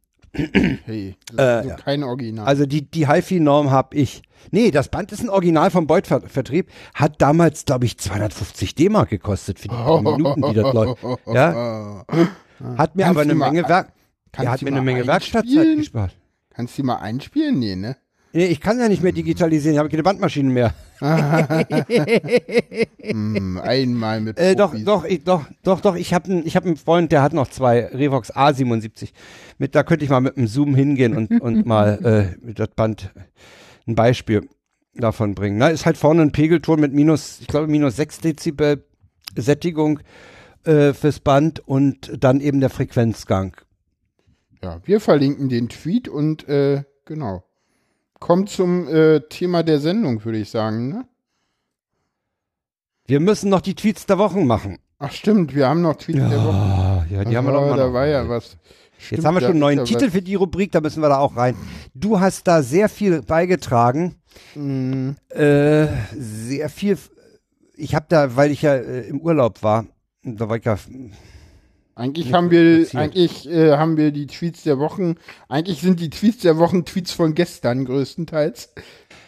Hey, 0.85 1.16
ist 1.31 1.38
also 1.38 1.68
ja. 1.68 1.77
kein 1.77 2.03
Original. 2.03 2.46
Also 2.46 2.66
die, 2.66 2.90
die 2.90 3.09
HiFi-Norm 3.09 3.70
habe 3.70 3.96
ich. 3.96 4.22
Nee, 4.51 4.70
das 4.70 4.88
Band 4.88 5.12
ist 5.12 5.22
ein 5.22 5.29
Original 5.29 5.70
vom 5.70 5.87
Beuth-Vertrieb. 5.87 6.70
Hat 6.94 7.20
damals, 7.20 7.64
glaube 7.64 7.87
ich, 7.87 7.99
250 7.99 8.75
D-Mark 8.75 9.11
gekostet 9.11 9.59
für 9.59 9.68
die 9.68 9.75
paar 9.75 10.03
Minuten, 10.03 10.42
die 10.42 10.55
das 10.55 10.72
läuft. 10.72 11.03
Ja, 11.27 12.05
hat 12.77 12.96
mir 12.96 13.05
Kannst 13.05 13.18
aber 13.18 13.20
eine 13.20 13.35
Menge 13.35 13.68
Werk. 13.68 13.92
Der 14.38 14.51
hat 14.51 14.62
mir 14.62 14.68
eine 14.68 14.83
Menge 14.83 15.07
Werkstattzeit 15.07 15.77
gespart. 15.77 16.16
Kannst 16.51 16.77
du 16.79 16.83
die 16.83 16.87
mal 16.87 16.96
einspielen? 16.96 17.59
Nee, 17.59 17.77
ne? 17.77 17.96
Nee, 18.37 18.49
ich 18.49 18.61
kann 18.61 18.79
ja 18.79 18.87
nicht 18.87 19.03
mehr 19.03 19.12
digitalisieren, 19.12 19.72
ich 19.72 19.79
habe 19.79 19.88
keine 19.88 20.03
Bandmaschinen 20.03 20.53
mehr. 20.53 20.75
Hm, 23.01 23.59
einmal 23.62 24.20
mit 24.20 24.38
Äh, 24.38 24.55
doch, 24.55 24.72
Profis. 24.72 24.85
doch, 24.85 25.05
ich, 25.05 25.25
doch, 25.25 25.46
doch, 25.62 25.81
doch, 25.81 25.96
ich 25.96 26.12
habe 26.12 26.31
einen, 26.31 26.46
ich 26.46 26.55
hab 26.55 26.66
einen 26.66 26.77
Freund, 26.77 27.12
der 27.12 27.22
hat 27.22 27.33
noch 27.33 27.49
zwei 27.49 27.87
Revox 27.87 28.35
A77. 28.35 29.12
Mit, 29.57 29.75
da 29.75 29.85
könnte 29.85 30.05
ich 30.05 30.11
mal 30.11 30.20
mit 30.20 30.37
dem 30.37 30.49
Zoom 30.49 30.75
hingehen 30.75 31.16
und, 31.16 31.31
und 31.40 31.64
mal 31.64 32.35
äh, 32.42 32.44
mit 32.44 32.59
das 32.59 32.68
Band 32.77 33.11
ein 33.87 33.94
Beispiel 33.94 34.46
davon 34.94 35.35
bringen. 35.35 35.57
Na, 35.57 35.68
ist 35.68 35.87
halt 35.87 35.96
vorne 35.96 36.20
ein 36.20 36.33
Pegelton 36.33 36.79
mit 36.79 36.92
minus, 36.92 37.40
ich 37.40 37.46
glaube, 37.46 37.68
minus 37.68 37.96
6 37.96 38.20
Dezibel 38.20 38.85
Sättigung 39.35 40.01
äh, 40.64 40.92
fürs 40.92 41.20
Band 41.20 41.66
und 41.66 42.12
dann 42.22 42.40
eben 42.42 42.61
der 42.61 42.70
Frequenzgang. 42.70 43.57
Ja, 44.62 44.81
wir 44.85 45.01
verlinken 45.01 45.49
den 45.49 45.70
Tweet 45.70 46.07
und 46.09 46.46
äh, 46.49 46.83
genau. 47.07 47.45
Kommt 48.18 48.48
zum 48.50 48.88
äh, 48.88 49.20
Thema 49.29 49.62
der 49.62 49.79
Sendung, 49.81 50.24
würde 50.24 50.38
ich 50.38 50.50
sagen, 50.50 50.88
ne? 50.88 51.05
Wir 53.07 53.20
müssen 53.20 53.50
noch 53.50 53.61
die 53.61 53.74
Tweets 53.74 54.07
der 54.07 54.18
Wochen 54.18 54.46
machen. 54.46 54.79
Ach 54.98 55.12
stimmt, 55.12 55.55
wir 55.55 55.68
haben 55.68 55.83
noch 55.83 55.96
Tweet 55.96 56.16
der 56.16 56.42
Woche. 56.42 56.57
Ah, 56.57 57.07
ja, 57.11 57.24
die 57.24 57.37
haben 57.37 57.46
wir 57.46 57.52
Aha, 57.52 57.61
doch 57.61 57.70
mal 57.70 57.76
Da 57.76 57.87
noch. 57.88 57.92
war 57.92 58.07
ja 58.07 58.29
was. 58.29 58.57
Jetzt 58.98 59.07
Stimmt, 59.07 59.24
haben 59.26 59.35
wir 59.35 59.40
schon 59.42 59.50
einen 59.50 59.59
neuen 59.61 59.79
ja 59.81 59.85
Titel 59.85 60.11
für 60.11 60.22
die 60.22 60.35
Rubrik, 60.37 60.72
da 60.72 60.81
müssen 60.81 61.02
wir 61.02 61.11
da 61.11 61.18
auch 61.18 61.37
rein. 61.37 61.55
Du 61.94 62.18
hast 62.18 62.48
da 62.48 62.62
sehr 62.62 62.88
viel 62.88 63.22
beigetragen. 63.22 64.16
Was, 64.26 64.55
Hm, 64.55 65.16
Äh, 65.31 65.87
sehr 66.16 66.68
viel. 66.70 66.98
Ich 67.76 67.94
habe 67.94 68.07
da, 68.09 68.37
weil 68.37 68.50
ich 68.50 68.62
ja 68.62 68.74
äh, 68.74 69.07
im 69.09 69.20
Urlaub 69.20 69.62
war, 69.62 69.87
da 70.22 70.48
war 70.48 70.57
ich 70.57 70.64
ja. 70.64 70.79
Eigentlich 71.96 72.32
haben 72.32 72.50
wir, 72.50 72.80
passiert. 72.85 73.02
eigentlich 73.02 73.48
äh, 73.50 73.72
haben 73.72 73.96
wir 73.96 74.12
die 74.12 74.26
Tweets 74.26 74.62
der 74.62 74.78
Wochen. 74.78 75.14
Eigentlich 75.48 75.80
sind 75.80 75.98
die 75.98 76.11
Tweets 76.11 76.42
der 76.42 76.59
Wochen 76.59 76.85
Tweets 76.85 77.11
von 77.12 77.35
gestern 77.35 77.85
größtenteils. 77.87 78.72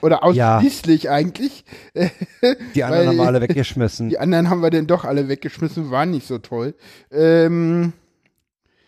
Oder 0.02 0.20
Ja. 0.32 0.58
ausschließlich 0.58 1.10
eigentlich. 1.10 1.64
Die 2.74 2.84
anderen 2.84 3.00
Weil- 3.02 3.08
haben 3.08 3.16
wir 3.16 3.26
alle 3.26 3.40
weggeschmissen. 3.48 4.10
Die 4.10 4.18
anderen 4.18 4.48
haben 4.50 4.60
wir 4.62 4.70
denn 4.70 4.86
doch 4.86 5.04
alle 5.04 5.28
weggeschmissen, 5.28 5.90
waren 5.90 6.10
nicht 6.12 6.26
so 6.26 6.38
toll. 6.38 6.74
Ähm, 7.10 7.92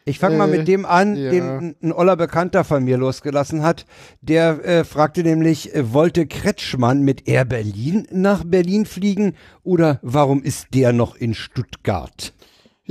Ich 0.04 0.18
fange 0.18 0.36
mal 0.36 0.52
Äh, 0.52 0.58
mit 0.58 0.68
dem 0.68 0.86
an, 0.86 1.16
ja. 1.16 1.30
den 1.30 1.42
ein- 1.48 1.76
ein 1.82 1.92
oller 1.92 2.16
Bekannter 2.16 2.64
von 2.64 2.84
mir 2.84 2.96
losgelassen 2.96 3.62
hat. 3.62 3.86
Der 4.20 4.64
äh, 4.64 4.84
fragte 4.84 5.22
nämlich, 5.22 5.74
äh, 5.74 5.92
wollte 5.92 6.26
Kretschmann 6.26 7.02
mit 7.02 7.26
Air 7.28 7.44
Berlin 7.44 8.06
nach 8.12 8.44
Berlin 8.44 8.86
fliegen 8.86 9.34
oder 9.64 9.98
warum 10.02 10.42
ist 10.42 10.68
der 10.74 10.92
noch 10.92 11.16
in 11.16 11.34
Stuttgart? 11.34 12.32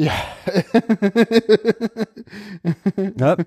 Ja, 0.05 0.13
Ja? 3.17 3.37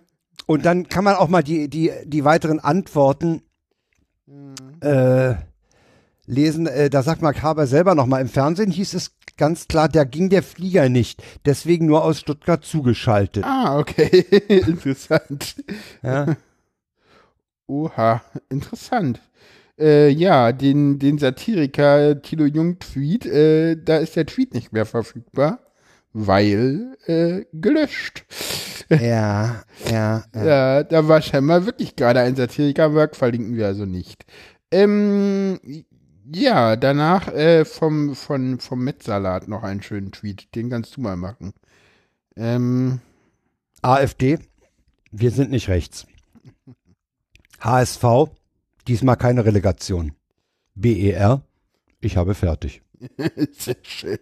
Und 0.46 0.64
dann 0.64 0.88
kann 0.88 1.04
man 1.04 1.14
auch 1.14 1.28
mal 1.28 1.42
die, 1.42 1.68
die, 1.68 1.92
die 2.04 2.24
weiteren 2.24 2.60
Antworten 2.60 3.42
äh, 4.80 5.34
lesen. 6.26 6.66
Äh, 6.66 6.90
da 6.90 7.02
sagt 7.02 7.22
Mark 7.22 7.42
Haber 7.42 7.66
selber 7.66 7.94
nochmal, 7.94 8.22
im 8.22 8.28
Fernsehen 8.28 8.70
hieß 8.70 8.94
es 8.94 9.12
ganz 9.36 9.68
klar, 9.68 9.88
da 9.88 10.04
ging 10.04 10.28
der 10.30 10.42
Flieger 10.42 10.88
nicht. 10.88 11.22
Deswegen 11.44 11.86
nur 11.86 12.04
aus 12.04 12.20
Stuttgart 12.20 12.64
zugeschaltet. 12.64 13.44
ah, 13.44 13.78
okay, 13.78 14.06
interessant. 14.48 15.62
Ja? 16.02 16.36
Oha, 17.66 18.22
interessant. 18.50 19.20
Äh, 19.78 20.10
ja, 20.10 20.52
den, 20.52 20.98
den 20.98 21.18
Satiriker 21.18 22.20
Tilo 22.20 22.44
Jung 22.44 22.78
Tweet, 22.78 23.24
äh, 23.26 23.76
da 23.82 23.96
ist 23.98 24.16
der 24.16 24.26
Tweet 24.26 24.52
nicht 24.52 24.72
mehr 24.72 24.84
verfügbar, 24.84 25.60
weil 26.12 26.96
äh, 27.06 27.44
gelöscht. 27.52 28.24
ja, 28.88 29.62
ja, 29.90 30.24
ja. 30.34 30.44
Ja, 30.44 30.82
da 30.82 31.08
war 31.08 31.22
scheinbar 31.22 31.66
wirklich 31.66 31.96
gerade 31.96 32.20
ein 32.20 32.36
Satiriker-Work, 32.36 33.16
verlinken 33.16 33.56
wir 33.56 33.66
also 33.66 33.86
nicht. 33.86 34.24
Ähm, 34.70 35.58
ja, 36.34 36.76
danach 36.76 37.28
äh, 37.28 37.64
vom, 37.64 38.14
von, 38.14 38.58
vom 38.60 38.84
Mettsalat 38.84 39.48
noch 39.48 39.62
einen 39.62 39.82
schönen 39.82 40.12
Tweet, 40.12 40.54
den 40.54 40.70
kannst 40.70 40.96
du 40.96 41.00
mal 41.00 41.16
machen. 41.16 41.52
Ähm, 42.36 43.00
AfD, 43.82 44.38
wir 45.10 45.30
sind 45.30 45.50
nicht 45.50 45.68
rechts. 45.68 46.06
HSV, 47.60 48.04
diesmal 48.88 49.16
keine 49.16 49.44
Relegation. 49.44 50.12
BER, 50.74 51.42
ich 52.00 52.16
habe 52.16 52.34
fertig. 52.34 52.82
Sehr 53.52 53.76
schön. 53.82 54.18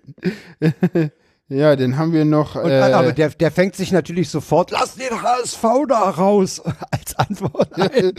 Ja, 1.51 1.75
den 1.75 1.99
haben 1.99 2.13
wir 2.13 2.25
noch. 2.25 2.55
Und, 2.55 2.71
äh, 2.71 2.79
aber 2.79 3.13
der, 3.13 3.31
der 3.31 3.51
fängt 3.51 3.75
sich 3.75 3.91
natürlich 3.91 4.29
sofort, 4.29 4.71
lass 4.71 4.95
den 4.95 5.21
HSV 5.21 5.63
da 5.89 6.11
raus, 6.11 6.63
als 6.93 7.17
Antwort. 7.17 7.73
Ein. 7.77 8.13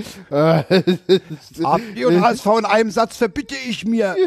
AfD 1.63 2.05
und 2.05 2.21
HSV 2.21 2.45
in 2.59 2.65
einem 2.65 2.91
Satz 2.91 3.15
verbitte 3.15 3.55
ich 3.69 3.85
mir. 3.85 4.17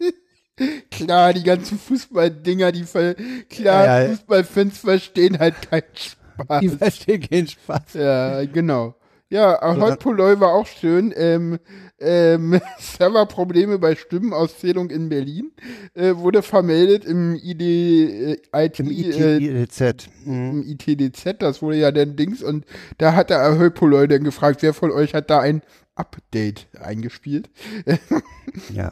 klar, 0.90 1.34
die 1.34 1.42
ganzen 1.42 1.78
Fußballdinger, 1.78 2.72
die 2.72 2.84
ver 2.84 3.14
klar, 3.50 3.84
Ja, 3.84 4.00
ja. 4.00 4.08
Fußballfans 4.08 4.78
verstehen 4.78 5.38
halt 5.38 5.70
keinen 5.70 5.82
Spaß. 5.94 6.60
Die 6.62 6.68
verstehen 6.70 7.28
keinen 7.28 7.48
Spaß. 7.48 7.92
Ja, 7.92 8.44
genau. 8.46 8.94
Ja, 9.28 9.60
Holpoloi 9.60 10.40
war 10.40 10.52
auch 10.52 10.66
schön. 10.66 11.12
Ähm, 11.16 11.58
ähm, 11.98 12.60
Serverprobleme 12.78 13.78
bei 13.78 13.94
Stimmenauszählung 13.94 14.90
in 14.90 15.08
Berlin 15.08 15.52
äh, 15.94 16.14
wurde 16.16 16.42
vermeldet 16.42 17.04
im 17.04 17.34
ID, 17.34 17.60
äh, 17.62 18.36
IT, 18.52 18.80
Im 18.80 18.90
äh, 18.90 19.62
ITZ. 19.62 20.08
Mhm. 20.24 20.62
im 20.62 20.64
ITDZ, 20.66 21.36
das 21.38 21.62
wurde 21.62 21.76
ja 21.76 21.92
dann 21.92 22.16
Dings 22.16 22.42
und 22.42 22.64
da 22.98 23.14
hat 23.14 23.30
der 23.30 23.58
Holpoloi 23.58 24.08
dann 24.08 24.24
gefragt, 24.24 24.62
wer 24.62 24.74
von 24.74 24.90
euch 24.90 25.14
hat 25.14 25.30
da 25.30 25.40
ein 25.40 25.62
Update 25.94 26.66
eingespielt. 26.80 27.50
Ja. 27.86 27.98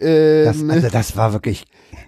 Ähm, 0.01 0.45
Das, 0.45 0.69
also 0.69 0.88
das 0.88 1.17
war 1.17 1.33
wirklich, 1.33 1.67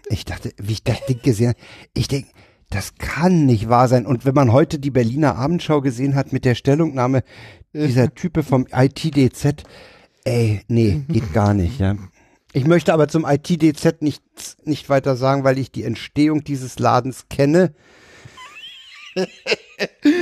ich 0.09 0.25
dachte, 0.25 0.51
wie 0.61 0.73
ich 0.73 0.83
das 0.83 1.05
Ding 1.07 1.21
gesehen 1.23 1.51
habe, 1.51 1.59
ich 1.95 2.09
denke, 2.09 2.29
das 2.71 2.97
kann 2.97 3.47
nicht 3.47 3.69
wahr 3.69 3.87
sein. 3.87 4.07
Und 4.07 4.25
wenn 4.25 4.35
man 4.35 4.53
heute 4.53 4.81
die 4.81 4.91
Berliner 4.91 5.37
Abendschau 5.37 5.81
gesehen 5.81 6.17
hat 6.17 6.33
mit 6.33 6.45
der 6.45 6.57
Stellungnahme 6.57 7.23
dieser 7.73 8.13
Type 8.15 8.43
vom 8.43 8.67
ITDZ, 8.73 9.63
ey, 10.25 10.63
nee, 10.69 11.03
geht 11.09 11.33
gar 11.33 11.55
nicht, 11.55 11.79
ja. 11.79 11.97
Ich 12.53 12.67
möchte 12.67 12.93
aber 12.93 13.09
zum 13.09 13.25
ITDZ 13.27 14.01
nichts, 14.01 14.57
nicht 14.65 14.89
weiter 14.89 15.17
sagen, 15.17 15.45
weil 15.45 15.59
ich 15.59 15.73
die 15.73 15.83
Entstehung 15.83 16.45
dieses 16.45 16.79
Ladens 16.79 17.29
kenne. 17.29 17.75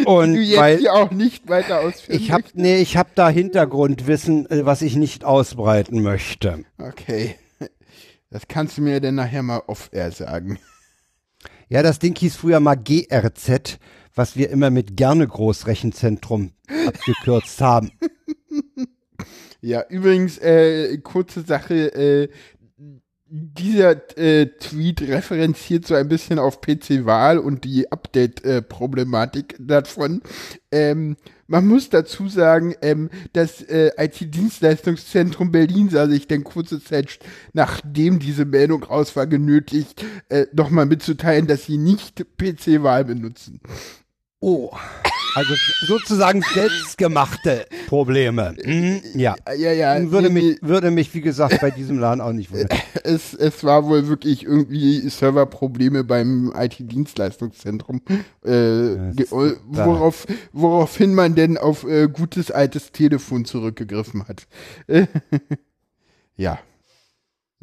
Und 0.06 0.34
du 0.34 0.40
jetzt 0.40 0.58
weil 0.58 0.78
hier 0.78 0.94
auch 0.94 1.10
nicht 1.10 1.48
weiter 1.48 1.80
ausführen 1.80 2.18
ich 2.18 2.30
habe 2.30 2.44
nee, 2.54 2.80
ich 2.80 2.96
habe 2.96 3.10
da 3.14 3.28
Hintergrundwissen, 3.28 4.50
äh, 4.50 4.64
was 4.64 4.82
ich 4.82 4.96
nicht 4.96 5.24
ausbreiten 5.24 6.02
möchte. 6.02 6.64
Okay. 6.78 7.36
Das 8.30 8.48
kannst 8.48 8.78
du 8.78 8.82
mir 8.82 9.00
dann 9.00 9.16
nachher 9.16 9.42
mal 9.42 9.62
off-air 9.66 10.10
sagen. 10.10 10.58
Ja, 11.68 11.82
das 11.82 11.98
Ding 11.98 12.16
hieß 12.16 12.36
früher 12.36 12.60
mal 12.60 12.76
GRZ, 12.76 13.78
was 14.14 14.36
wir 14.36 14.48
immer 14.48 14.70
mit 14.70 14.96
gerne 14.96 15.28
Großrechenzentrum 15.28 16.52
abgekürzt 16.86 17.60
haben. 17.60 17.92
Ja, 19.62 19.84
übrigens, 19.88 20.38
äh, 20.38 20.98
kurze 20.98 21.42
Sache, 21.42 21.94
äh, 21.94 22.28
dieser 23.34 24.18
äh, 24.18 24.46
Tweet 24.58 25.00
referenziert 25.02 25.86
so 25.86 25.94
ein 25.94 26.08
bisschen 26.08 26.38
auf 26.38 26.60
PC-Wahl 26.60 27.38
und 27.38 27.64
die 27.64 27.90
Update-Problematik 27.90 29.56
davon. 29.58 30.20
Ähm, 30.70 31.16
man 31.46 31.66
muss 31.66 31.88
dazu 31.88 32.28
sagen, 32.28 32.74
ähm, 32.82 33.08
das 33.32 33.62
äh, 33.62 33.92
IT-Dienstleistungszentrum 33.96 35.52
Berlin 35.52 35.88
sah 35.88 36.08
sich 36.08 36.26
dann 36.26 36.44
kurze 36.44 36.82
Zeit, 36.82 37.20
nachdem 37.52 38.18
diese 38.18 38.44
Meldung 38.44 38.82
raus 38.82 39.14
war, 39.16 39.26
genötigt, 39.26 40.04
äh, 40.28 40.46
nochmal 40.52 40.86
mitzuteilen, 40.86 41.46
dass 41.46 41.64
sie 41.64 41.78
nicht 41.78 42.26
PC-Wahl 42.36 43.04
benutzen. 43.04 43.60
Oh. 44.40 44.72
Also 45.34 45.54
sozusagen 45.86 46.42
selbstgemachte 46.42 47.66
Probleme. 47.86 48.54
Mhm, 48.64 49.00
ja. 49.14 49.34
Ja, 49.56 49.72
ja. 49.72 50.10
Würde 50.10 50.30
nee, 50.30 50.42
mich, 50.42 50.58
würde 50.62 50.90
mich, 50.90 51.14
wie 51.14 51.22
gesagt, 51.22 51.60
bei 51.60 51.70
diesem 51.70 51.98
Laden 51.98 52.20
auch 52.20 52.32
nicht 52.32 52.52
wundern. 52.52 52.78
es, 53.04 53.32
es 53.34 53.64
war 53.64 53.86
wohl 53.86 54.08
wirklich 54.08 54.44
irgendwie 54.44 55.08
Serverprobleme 55.08 56.04
beim 56.04 56.52
IT-Dienstleistungszentrum, 56.54 58.02
äh, 58.44 58.92
äh, 58.92 59.26
worauf, 59.66 60.26
woraufhin 60.52 61.14
man 61.14 61.34
denn 61.34 61.56
auf 61.56 61.84
äh, 61.84 62.08
gutes 62.08 62.50
altes 62.50 62.92
Telefon 62.92 63.44
zurückgegriffen 63.44 64.28
hat. 64.28 64.46
ja. 66.36 66.58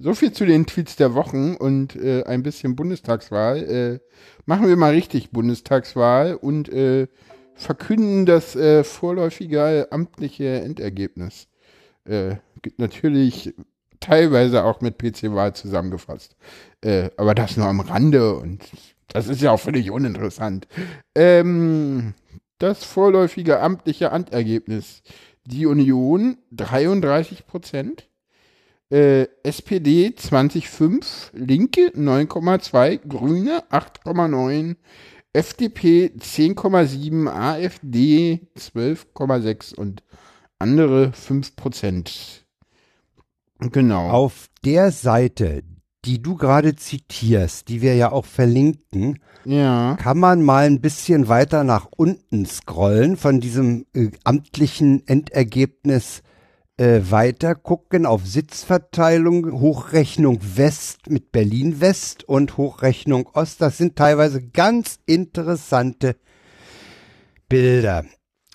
So 0.01 0.13
viel 0.13 0.31
zu 0.31 0.45
den 0.45 0.65
Tweets 0.65 0.95
der 0.95 1.13
Wochen 1.13 1.55
und 1.55 1.95
äh, 1.97 2.23
ein 2.23 2.41
bisschen 2.41 2.75
Bundestagswahl. 2.75 3.57
Äh, 3.57 3.99
machen 4.45 4.67
wir 4.67 4.77
mal 4.77 4.93
richtig 4.93 5.31
Bundestagswahl 5.31 6.35
und 6.35 6.69
äh, 6.69 7.07
verkünden 7.59 8.25
das 8.25 8.55
äh, 8.55 8.83
vorläufige 8.83 9.87
amtliche 9.91 10.61
Endergebnis. 10.61 11.47
Äh, 12.05 12.35
natürlich 12.77 13.53
teilweise 13.99 14.63
auch 14.63 14.81
mit 14.81 14.97
PC-Wahl 14.97 15.53
zusammengefasst. 15.53 16.35
Äh, 16.81 17.09
aber 17.17 17.35
das 17.35 17.57
nur 17.57 17.67
am 17.67 17.81
Rande 17.81 18.35
und 18.35 18.63
das 19.09 19.27
ist 19.27 19.41
ja 19.41 19.51
auch 19.51 19.59
völlig 19.59 19.91
uninteressant. 19.91 20.67
Ähm, 21.15 22.13
das 22.59 22.83
vorläufige 22.83 23.59
amtliche 23.59 24.07
Endergebnis. 24.07 25.01
Die 25.45 25.65
Union 25.65 26.37
33 26.51 27.47
Prozent, 27.47 28.07
äh, 28.91 29.27
SPD 29.43 30.09
20,5, 30.09 31.31
Linke 31.33 31.91
9,2, 31.95 33.07
Grüne 33.07 33.63
8,9, 33.71 34.75
FDP 35.33 36.11
10,7, 36.17 37.27
AfD 37.27 38.47
12,6 38.57 39.75
und 39.75 40.03
andere 40.57 41.11
5 41.13 41.55
Prozent. 41.55 42.45
Genau. 43.59 44.09
Auf 44.09 44.47
der 44.65 44.91
Seite, 44.91 45.63
die 46.05 46.21
du 46.21 46.35
gerade 46.35 46.75
zitierst, 46.75 47.67
die 47.67 47.81
wir 47.81 47.95
ja 47.95 48.11
auch 48.11 48.25
verlinken, 48.25 49.19
ja. 49.45 49.95
kann 49.97 50.17
man 50.17 50.41
mal 50.41 50.65
ein 50.65 50.81
bisschen 50.81 51.27
weiter 51.27 51.63
nach 51.63 51.87
unten 51.95 52.45
scrollen 52.45 53.15
von 53.15 53.39
diesem 53.39 53.85
äh, 53.93 54.09
amtlichen 54.23 55.05
Endergebnis 55.07 56.23
äh, 56.79 57.11
weiter 57.11 57.55
gucken 57.55 58.05
auf 58.05 58.25
Sitzverteilung, 58.25 59.59
Hochrechnung 59.59 60.39
West 60.55 61.09
mit 61.09 61.31
Berlin 61.33 61.81
West 61.81 62.23
und 62.23 62.55
Hochrechnung 62.57 63.27
Ost. 63.33 63.61
Das 63.61 63.77
sind 63.77 63.95
teilweise 63.97 64.41
ganz 64.47 64.99
interessante 65.05 66.15
Bilder. 67.49 68.05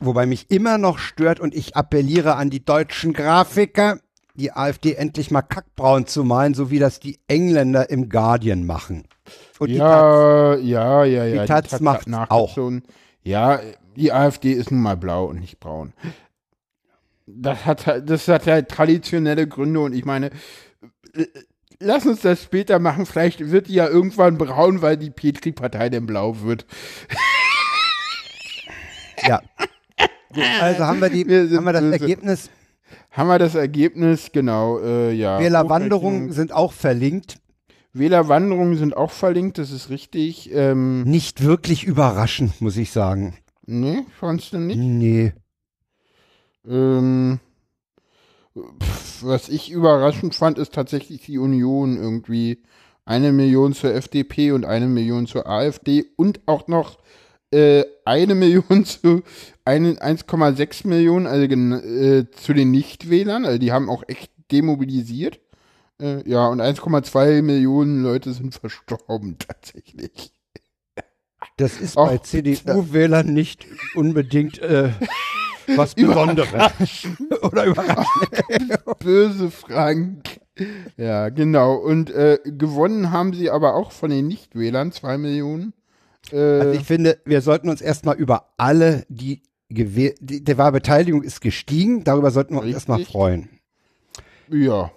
Wobei 0.00 0.26
mich 0.26 0.50
immer 0.50 0.78
noch 0.78 0.98
stört 0.98 1.38
und 1.40 1.54
ich 1.54 1.76
appelliere 1.76 2.36
an 2.36 2.50
die 2.50 2.64
deutschen 2.64 3.12
Grafiker, 3.12 3.98
die 4.34 4.52
AfD 4.52 4.94
endlich 4.94 5.30
mal 5.30 5.42
kackbraun 5.42 6.06
zu 6.06 6.24
malen, 6.24 6.54
so 6.54 6.70
wie 6.70 6.78
das 6.78 7.00
die 7.00 7.20
Engländer 7.28 7.90
im 7.90 8.08
Guardian 8.08 8.64
machen. 8.66 9.04
Und 9.58 9.68
die 9.68 9.78
Taz- 9.78 10.60
Ja, 10.62 11.04
ja, 11.04 11.04
ja, 11.04 11.24
ja. 11.26 11.42
Die 11.42 11.48
Taz 11.48 11.72
hat 11.74 11.80
macht's 11.82 12.06
nachgezogen. 12.06 12.82
Ja, 13.22 13.60
die 13.96 14.12
AfD 14.12 14.52
ist 14.52 14.70
nun 14.70 14.82
mal 14.82 14.96
blau 14.96 15.26
und 15.26 15.40
nicht 15.40 15.60
braun. 15.60 15.92
Das 17.26 17.64
hat, 17.64 17.86
halt- 17.86 18.10
das 18.10 18.28
hat 18.28 18.46
halt 18.46 18.68
traditionelle 18.68 19.46
Gründe 19.48 19.80
und 19.80 19.94
ich 19.94 20.04
meine, 20.04 20.30
äh, 21.14 21.24
lass 21.80 22.04
uns 22.06 22.20
das 22.20 22.42
später 22.42 22.78
machen. 22.78 23.06
Vielleicht 23.06 23.50
wird 23.50 23.68
die 23.68 23.74
ja 23.74 23.88
irgendwann 23.88 24.36
braun, 24.38 24.82
weil 24.82 24.96
die 24.96 25.10
Petri-Partei 25.10 25.88
dann 25.90 26.06
blau 26.06 26.40
wird. 26.42 26.66
Ja. 29.26 29.40
Gut, 30.34 30.44
also 30.60 30.84
haben 30.84 31.00
wir, 31.00 31.08
die, 31.08 31.26
Wir 31.26 31.56
haben 31.56 31.64
wir 31.64 31.72
das 31.72 31.82
böse. 31.82 32.00
Ergebnis. 32.00 32.50
Haben 33.10 33.28
wir 33.28 33.38
das 33.38 33.54
Ergebnis, 33.54 34.30
genau, 34.32 34.80
äh, 34.80 35.12
ja. 35.12 35.38
Wählerwanderungen 35.38 36.32
sind 36.32 36.52
auch 36.52 36.72
verlinkt. 36.72 37.38
Wählerwanderungen 37.92 38.76
sind 38.76 38.96
auch 38.96 39.12
verlinkt, 39.12 39.56
das 39.58 39.70
ist 39.70 39.88
richtig. 39.88 40.52
Ähm, 40.52 41.02
Nicht 41.04 41.42
wirklich 41.44 41.84
überraschend, 41.84 42.60
muss 42.60 42.76
ich 42.76 42.90
sagen. 42.90 43.38
nee, 43.66 44.04
fandst 44.18 44.52
du 44.52 44.58
nicht? 44.58 44.76
Nee. 44.76 45.32
Ähm, 46.68 47.40
was 49.20 49.48
ich 49.48 49.70
überraschend 49.70 50.34
fand, 50.34 50.58
ist 50.58 50.74
tatsächlich 50.74 51.22
die 51.22 51.38
Union 51.38 51.96
irgendwie. 51.96 52.62
Eine 53.06 53.32
Million 53.32 53.74
zur 53.74 53.94
FDP 53.94 54.52
und 54.52 54.64
eine 54.64 54.86
Million 54.86 55.26
zur 55.26 55.46
AfD 55.46 56.06
und 56.16 56.40
auch 56.46 56.68
noch 56.68 56.98
äh, 57.50 57.84
eine 58.06 58.34
Million 58.34 58.84
zu 58.86 59.22
einen- 59.64 59.98
1,6 59.98 60.86
Millionen 60.86 61.26
also, 61.26 61.44
äh, 61.44 62.30
zu 62.30 62.54
den 62.54 62.70
Nichtwählern. 62.70 63.44
Also 63.44 63.58
die 63.58 63.72
haben 63.72 63.90
auch 63.90 64.04
echt 64.08 64.30
demobilisiert. 64.50 65.40
Äh, 66.00 66.28
ja, 66.28 66.46
und 66.48 66.60
1,2 66.60 67.42
Millionen 67.42 68.02
Leute 68.02 68.32
sind 68.32 68.54
verstorben 68.54 69.36
tatsächlich. 69.46 70.32
Das 71.56 71.80
ist 71.80 71.96
Auch 71.96 72.08
bei 72.08 72.18
CDU-Wählern 72.18 73.32
nicht 73.32 73.66
unbedingt 73.94 74.58
äh, 74.60 74.90
was 75.76 75.94
Besonderes. 75.94 76.48
Oder 77.42 77.64
überraschend. 77.66 78.98
Böse 79.00 79.50
Frank. 79.50 80.40
Ja, 80.96 81.28
genau. 81.30 81.74
Und 81.74 82.10
äh, 82.10 82.38
gewonnen 82.44 83.10
haben 83.10 83.32
sie 83.34 83.50
aber 83.50 83.74
auch 83.74 83.92
von 83.92 84.10
den 84.10 84.26
Nichtwählern, 84.28 84.92
zwei 84.92 85.18
Millionen. 85.18 85.72
Äh, 86.32 86.36
Also 86.36 86.72
ich 86.80 86.86
finde, 86.86 87.18
wir 87.24 87.40
sollten 87.40 87.68
uns 87.68 87.80
erstmal 87.80 88.16
über 88.16 88.50
alle, 88.56 89.04
die 89.08 89.42
gewählt, 89.68 90.16
die, 90.20 90.44
der 90.44 90.56
Wahlbeteiligung 90.58 91.22
ist 91.22 91.40
gestiegen, 91.40 92.04
darüber 92.04 92.30
sollten 92.30 92.54
wir 92.54 92.62
uns 92.62 92.72
erstmal 92.74 93.04
freuen. 93.04 93.48
ja, 94.50 94.90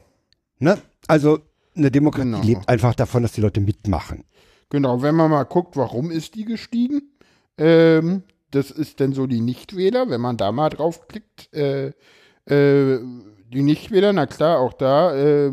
Ne? 0.59 0.77
Also 1.07 1.39
eine 1.75 1.91
Demokratie 1.91 2.25
Genau. 2.31 2.41
lebt 2.43 2.69
einfach 2.69 2.95
davon, 2.95 3.23
dass 3.23 3.31
die 3.33 3.41
Leute 3.41 3.61
mitmachen. 3.61 4.23
Genau, 4.69 5.01
wenn 5.01 5.15
man 5.15 5.31
mal 5.31 5.43
guckt, 5.43 5.77
warum 5.77 6.11
ist 6.11 6.35
die 6.35 6.43
gestiegen? 6.45 7.01
Ähm, 7.57 8.23
das 8.51 8.71
ist 8.71 8.99
denn 8.99 9.13
so 9.13 9.27
die 9.27 9.41
Nichtwähler, 9.41 10.09
wenn 10.09 10.21
man 10.21 10.37
da 10.37 10.51
mal 10.51 10.69
draufklickt. 10.69 11.53
Äh, 11.53 11.93
äh, 12.45 12.99
die 13.53 13.61
Nichtwähler, 13.63 14.13
na 14.13 14.25
klar, 14.25 14.59
auch 14.59 14.73
da. 14.73 15.15
Äh, 15.15 15.51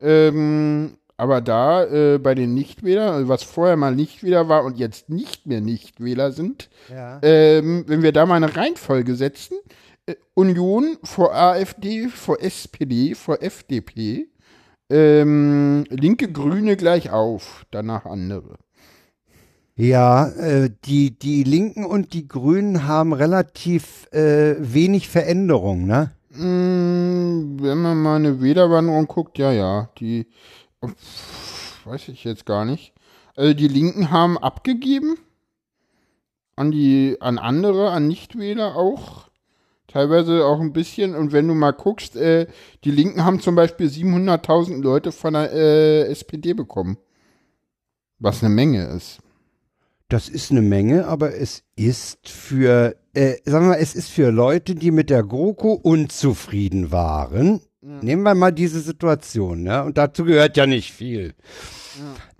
ähm, 0.00 0.98
aber 1.16 1.40
da 1.40 1.84
äh, 1.84 2.18
bei 2.18 2.34
den 2.34 2.52
Nichtwählern, 2.54 3.14
also 3.14 3.28
was 3.28 3.42
vorher 3.42 3.76
mal 3.76 3.94
Nichtwähler 3.94 4.48
war 4.48 4.64
und 4.64 4.76
jetzt 4.78 5.08
nicht 5.08 5.46
mehr 5.46 5.60
Nichtwähler 5.62 6.32
sind, 6.32 6.68
Ja. 6.90 7.18
ähm, 7.22 7.84
wenn 7.86 8.02
wir 8.02 8.12
da 8.12 8.26
mal 8.26 8.34
eine 8.36 8.54
Reihenfolge 8.54 9.14
setzen, 9.14 9.56
äh, 10.04 10.14
Union 10.34 10.98
vor 11.02 11.34
AfD, 11.34 12.08
vor 12.08 12.42
SPD, 12.42 13.14
vor 13.14 13.42
FDP, 13.42 14.28
ähm, 14.90 15.84
Linke, 15.88 16.30
Grüne 16.30 16.76
gleich 16.76 17.10
auf, 17.10 17.64
danach 17.70 18.04
andere. 18.04 18.58
Ja, 19.76 20.28
äh, 20.28 20.70
die, 20.86 21.18
die 21.18 21.44
Linken 21.44 21.84
und 21.84 22.14
die 22.14 22.26
Grünen 22.26 22.86
haben 22.86 23.12
relativ 23.12 24.10
äh, 24.10 24.56
wenig 24.58 25.08
Veränderung, 25.08 25.86
ne? 25.86 26.12
Mm, 26.30 27.60
wenn 27.60 27.82
man 27.82 28.00
mal 28.00 28.16
eine 28.16 28.40
Wählerwanderung 28.40 29.06
guckt, 29.06 29.36
ja, 29.36 29.52
ja, 29.52 29.90
die 29.98 30.26
weiß 31.84 32.08
ich 32.08 32.24
jetzt 32.24 32.46
gar 32.46 32.64
nicht. 32.64 32.94
Also 33.36 33.52
die 33.52 33.68
Linken 33.68 34.10
haben 34.10 34.38
abgegeben 34.38 35.18
an 36.56 36.70
die, 36.70 37.18
an 37.20 37.38
andere, 37.38 37.90
an 37.90 38.08
Nichtwähler 38.08 38.76
auch. 38.76 39.28
Teilweise 39.88 40.46
auch 40.46 40.60
ein 40.60 40.72
bisschen. 40.72 41.14
Und 41.14 41.32
wenn 41.32 41.46
du 41.46 41.54
mal 41.54 41.72
guckst, 41.72 42.16
äh, 42.16 42.46
die 42.84 42.90
Linken 42.90 43.24
haben 43.24 43.40
zum 43.40 43.54
Beispiel 43.54 43.88
700.000 43.88 44.82
Leute 44.82 45.12
von 45.12 45.34
der 45.34 45.52
äh, 45.52 46.02
SPD 46.08 46.54
bekommen. 46.54 46.96
Was 48.18 48.42
eine 48.42 48.54
Menge 48.54 48.86
ist. 48.86 49.20
Das 50.08 50.28
ist 50.28 50.52
eine 50.52 50.62
Menge, 50.62 51.06
aber 51.06 51.34
es 51.34 51.64
ist 51.74 52.28
für, 52.28 52.94
äh, 53.12 53.34
sagen 53.44 53.66
wir 53.66 53.70
mal, 53.70 53.80
es 53.80 53.96
ist 53.96 54.08
für 54.08 54.30
Leute, 54.30 54.76
die 54.76 54.92
mit 54.92 55.10
der 55.10 55.24
GroKo 55.24 55.72
unzufrieden 55.72 56.92
waren. 56.92 57.60
Nehmen 58.02 58.22
wir 58.22 58.34
mal 58.34 58.52
diese 58.52 58.80
Situation, 58.80 59.62
ne? 59.62 59.84
Und 59.84 59.96
dazu 59.96 60.24
gehört 60.24 60.56
ja 60.56 60.66
nicht 60.66 60.92
viel. 60.92 61.34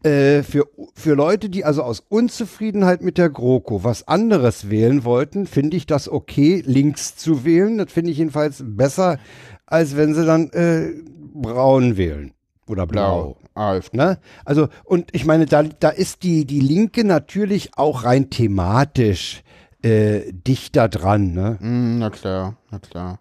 Äh, 0.02 0.42
für, 0.42 0.66
für 0.94 1.14
Leute, 1.14 1.48
die 1.48 1.64
also 1.64 1.82
aus 1.82 2.04
Unzufriedenheit 2.08 3.02
mit 3.02 3.18
der 3.18 3.30
GroKo 3.30 3.82
was 3.82 4.06
anderes 4.06 4.70
wählen 4.70 5.04
wollten, 5.04 5.46
finde 5.46 5.76
ich 5.76 5.86
das 5.86 6.08
okay, 6.08 6.62
links 6.66 7.16
zu 7.16 7.44
wählen. 7.44 7.78
Das 7.78 7.92
finde 7.92 8.10
ich 8.10 8.18
jedenfalls 8.18 8.62
besser, 8.64 9.18
als 9.66 9.96
wenn 9.96 10.14
sie 10.14 10.24
dann 10.24 10.50
äh, 10.50 10.92
braun 11.32 11.96
wählen. 11.96 12.32
Oder 12.68 12.86
blau. 12.86 13.36
Blau. 13.54 13.62
AfD. 13.62 13.96
Ne? 13.96 14.18
Also, 14.44 14.68
und 14.84 15.14
ich 15.14 15.24
meine, 15.24 15.46
da, 15.46 15.62
da 15.62 15.88
ist 15.88 16.22
die, 16.22 16.44
die 16.44 16.60
Linke 16.60 17.04
natürlich 17.04 17.76
auch 17.76 18.04
rein 18.04 18.28
thematisch 18.30 19.42
äh, 19.82 20.32
dichter 20.32 20.88
dran. 20.88 21.32
Ne? 21.32 21.58
Mm, 21.60 21.98
na 21.98 22.10
klar, 22.10 22.56
na 22.70 22.78
klar. 22.78 23.20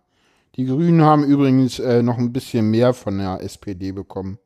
Die 0.56 0.66
Grünen 0.66 1.02
haben 1.02 1.24
übrigens 1.24 1.80
äh, 1.80 2.02
noch 2.02 2.18
ein 2.18 2.32
bisschen 2.32 2.72
mehr 2.72 2.94
von 2.94 3.18
der 3.18 3.42
SPD 3.42 3.92
bekommen. 3.92 4.40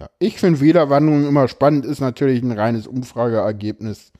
Ja, 0.00 0.08
ich 0.18 0.38
finde 0.38 0.60
Wählerwanderung 0.60 1.26
immer 1.28 1.46
spannend, 1.46 1.84
ist 1.84 2.00
natürlich 2.00 2.42
ein 2.42 2.52
reines 2.52 2.86
Umfrageergebnis. 2.86 4.12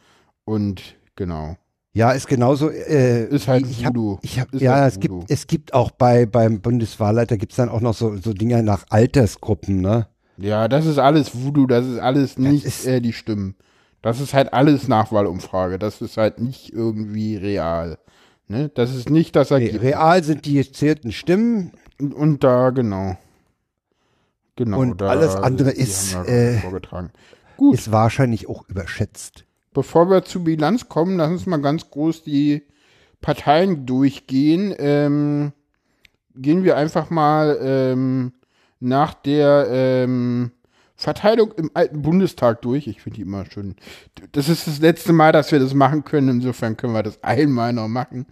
Und 0.44 0.82
genau. 1.16 1.56
Ja, 1.94 2.12
ist 2.12 2.26
genauso. 2.26 2.70
Äh, 2.70 3.26
Ist 3.26 3.48
halt 3.48 3.66
ich 3.66 3.84
hab, 3.84 3.94
Voodoo. 3.94 4.18
ich 4.22 4.40
hab, 4.40 4.52
Ist 4.54 4.62
ja, 4.62 4.74
halt 4.76 4.92
es 4.92 5.00
gibt, 5.00 5.12
Voodoo. 5.14 5.26
es 5.28 5.46
gibt 5.46 5.74
auch 5.74 5.90
bei 5.90 6.24
beim 6.26 6.60
Bundeswahlleiter 6.60 7.36
gibt's 7.36 7.56
dann 7.56 7.68
auch 7.68 7.80
noch 7.80 7.94
so, 7.94 8.16
so 8.16 8.32
Dinge 8.32 8.62
nach 8.62 8.84
Altersgruppen, 8.88 9.80
ne? 9.80 10.06
Ja, 10.36 10.68
das 10.68 10.86
ist 10.86 10.98
alles 10.98 11.34
Voodoo, 11.34 11.66
das 11.66 11.86
ist 11.86 11.98
alles 11.98 12.38
nicht 12.38 12.64
ist- 12.64 12.86
äh, 12.86 13.00
die 13.00 13.12
Stimmen. 13.12 13.54
Das 14.00 14.20
ist 14.20 14.34
halt 14.34 14.52
alles 14.52 14.88
Nachwahlumfrage. 14.88 15.78
Das 15.78 16.00
ist 16.02 16.16
halt 16.16 16.40
nicht 16.40 16.72
irgendwie 16.72 17.36
real. 17.36 17.98
Ne? 18.48 18.68
Das 18.74 18.92
ist 18.94 19.08
nicht 19.10 19.36
das 19.36 19.52
Ergebnis. 19.52 19.80
real 19.82 20.24
sind 20.24 20.44
die 20.44 20.54
gezählten 20.54 21.12
Stimmen. 21.12 21.72
Und, 22.00 22.12
und 22.12 22.42
da, 22.44 22.70
genau. 22.70 23.16
Genau. 24.56 24.80
Und 24.80 25.00
da, 25.00 25.08
alles 25.08 25.36
andere 25.36 25.70
ist, 25.70 26.14
äh, 26.14 26.58
vorgetragen. 26.58 27.10
Gut. 27.56 27.74
Ist 27.74 27.92
wahrscheinlich 27.92 28.48
auch 28.48 28.68
überschätzt. 28.68 29.44
Bevor 29.72 30.10
wir 30.10 30.24
zur 30.24 30.44
Bilanz 30.44 30.88
kommen, 30.88 31.16
lass 31.16 31.30
uns 31.30 31.46
mal 31.46 31.60
ganz 31.60 31.88
groß 31.88 32.24
die 32.24 32.62
Parteien 33.20 33.86
durchgehen. 33.86 34.74
Ähm, 34.78 35.52
gehen 36.34 36.64
wir 36.64 36.76
einfach 36.76 37.08
mal 37.08 37.56
ähm, 37.62 38.32
nach 38.82 39.14
der 39.14 39.66
ähm, 39.70 40.50
Verteilung 40.96 41.52
im 41.56 41.70
alten 41.74 42.02
Bundestag 42.02 42.62
durch. 42.62 42.86
Ich 42.86 43.02
finde 43.02 43.16
die 43.16 43.22
immer 43.22 43.44
schön. 43.44 43.76
Das 44.32 44.48
ist 44.48 44.66
das 44.66 44.80
letzte 44.80 45.12
Mal, 45.12 45.32
dass 45.32 45.50
wir 45.50 45.58
das 45.58 45.74
machen 45.74 46.04
können. 46.04 46.28
Insofern 46.28 46.76
können 46.76 46.92
wir 46.92 47.02
das 47.02 47.22
einmal 47.22 47.72
noch 47.72 47.88
machen. 47.88 48.26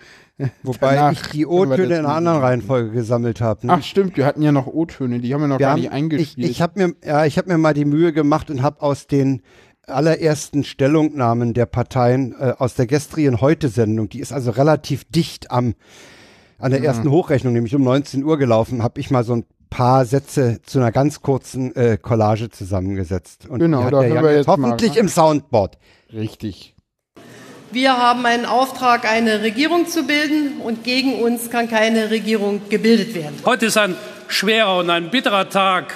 Wobei 0.63 0.95
Danach 0.95 1.13
ich 1.13 1.23
die 1.29 1.47
O-Töne 1.47 1.85
in 1.85 2.05
einer 2.05 2.15
anderen. 2.15 2.39
Reihenfolge 2.41 2.91
gesammelt 2.93 3.41
habe. 3.41 3.67
Ne? 3.67 3.73
Ach 3.75 3.83
stimmt, 3.83 4.17
wir 4.17 4.25
hatten 4.25 4.43
ja 4.43 4.53
noch 4.53 4.67
O-Töne, 4.67 5.21
die 5.21 5.35
haben 5.35 5.43
wir 5.43 5.49
noch 5.49 5.59
Wir 5.59 5.67
gar 5.67 5.73
haben, 5.73 5.81
nicht 5.81 5.89
ich 5.89 5.93
eingespielt. 5.93 6.51
ich 6.51 6.63
habe 6.63 6.79
mir, 6.79 6.95
ja, 7.05 7.25
ich 7.27 7.37
hab 7.39 7.47
mir 7.47 7.59
mal 7.59 7.75
die 7.75 7.85
Mühe 7.85 8.13
gemacht 8.13 8.51
und 8.51 8.63
habe 8.63 8.81
aus 8.81 9.07
den 9.07 9.43
allerersten 9.87 10.65
Stellungnahmen 10.65 11.53
der 11.53 11.67
Parteien 11.67 12.35
äh, 12.39 12.55
aus 12.59 12.75
der 12.75 12.87
gestrigen 12.87 13.41
Heute-Sendung, 13.41 14.09
die 14.09 14.21
ist 14.21 14.33
also 14.33 14.51
relativ 14.53 15.05
dicht 15.05 15.51
am 15.51 15.75
an 16.59 16.73
der 16.73 16.83
ersten 16.83 17.11
Hochrechnung, 17.11 17.55
nämlich 17.55 17.75
um 17.75 17.83
19 17.83 18.23
Uhr 18.23 18.37
gelaufen, 18.37 18.83
habe 18.83 19.01
ich 19.01 19.11
mal 19.11 19.25
so 19.25 19.35
ein 19.35 19.45
paar 19.71 20.05
Sätze 20.05 20.61
zu 20.65 20.79
einer 20.79 20.93
ganz 20.93 21.23
kurzen 21.23 21.75
äh, 21.77 21.97
Collage 21.97 22.51
zusammengesetzt. 22.51 23.47
Und 23.49 23.61
Genau, 23.61 23.89
da 23.89 24.01
der 24.01 24.09
hören 24.11 24.25
wir 24.25 24.31
jetzt 24.31 24.37
jetzt 24.39 24.47
mal 24.49 24.53
hoffentlich 24.71 24.91
rein. 24.93 24.99
im 24.99 25.09
Soundboard. 25.09 25.79
Richtig. 26.13 26.75
Wir 27.73 27.97
haben 27.97 28.27
einen 28.27 28.47
Auftrag, 28.47 29.09
eine 29.11 29.43
Regierung 29.43 29.87
zu 29.87 30.05
bilden 30.05 30.61
und 30.61 30.83
gegen 30.83 31.15
uns 31.23 31.51
kann 31.51 31.69
keine 31.69 32.11
Regierung 32.11 32.63
gebildet 32.69 33.15
werden. 33.15 33.37
Heute 33.45 33.67
ist 33.67 33.77
ein 33.79 33.95
schwerer 34.27 34.79
und 34.79 34.91
ein 34.91 35.11
bitterer 35.11 35.49
Tag 35.49 35.95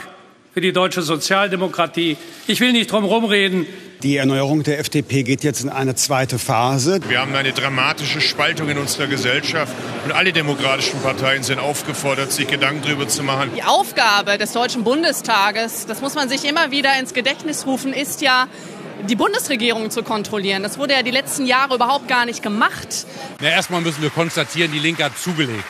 für 0.52 0.60
die 0.60 0.72
deutsche 0.72 1.02
Sozialdemokratie. 1.02 2.16
Ich 2.46 2.60
will 2.60 2.70
nicht 2.72 2.92
drum 2.92 3.04
rumreden. 3.04 3.66
Die 4.04 4.18
Erneuerung 4.18 4.62
der 4.62 4.80
FDP 4.80 5.22
geht 5.22 5.44
jetzt 5.44 5.64
in 5.64 5.70
eine 5.70 5.94
zweite 5.94 6.38
Phase. 6.38 7.00
Wir 7.08 7.20
haben 7.20 7.34
eine 7.34 7.54
dramatische 7.54 8.20
Spaltung 8.20 8.68
in 8.68 8.76
unserer 8.76 9.06
Gesellschaft 9.06 9.72
und 10.04 10.12
alle 10.12 10.34
demokratischen 10.34 11.00
Parteien 11.00 11.42
sind 11.42 11.58
aufgefordert, 11.58 12.30
sich 12.30 12.46
Gedanken 12.46 12.82
darüber 12.82 13.08
zu 13.08 13.22
machen. 13.22 13.52
Die 13.56 13.62
Aufgabe 13.62 14.36
des 14.36 14.52
Deutschen 14.52 14.84
Bundestages, 14.84 15.86
das 15.86 16.02
muss 16.02 16.14
man 16.14 16.28
sich 16.28 16.44
immer 16.44 16.70
wieder 16.70 16.90
ins 17.00 17.14
Gedächtnis 17.14 17.64
rufen, 17.64 17.94
ist 17.94 18.20
ja, 18.20 18.48
die 19.08 19.16
Bundesregierung 19.16 19.90
zu 19.90 20.02
kontrollieren. 20.02 20.62
Das 20.62 20.76
wurde 20.76 20.92
ja 20.92 21.02
die 21.02 21.10
letzten 21.10 21.46
Jahre 21.46 21.76
überhaupt 21.76 22.06
gar 22.06 22.26
nicht 22.26 22.42
gemacht. 22.42 23.06
Na, 23.40 23.48
erstmal 23.48 23.80
müssen 23.80 24.02
wir 24.02 24.10
konstatieren, 24.10 24.70
die 24.70 24.80
Linke 24.80 25.02
hat 25.02 25.16
zugelegt. 25.16 25.64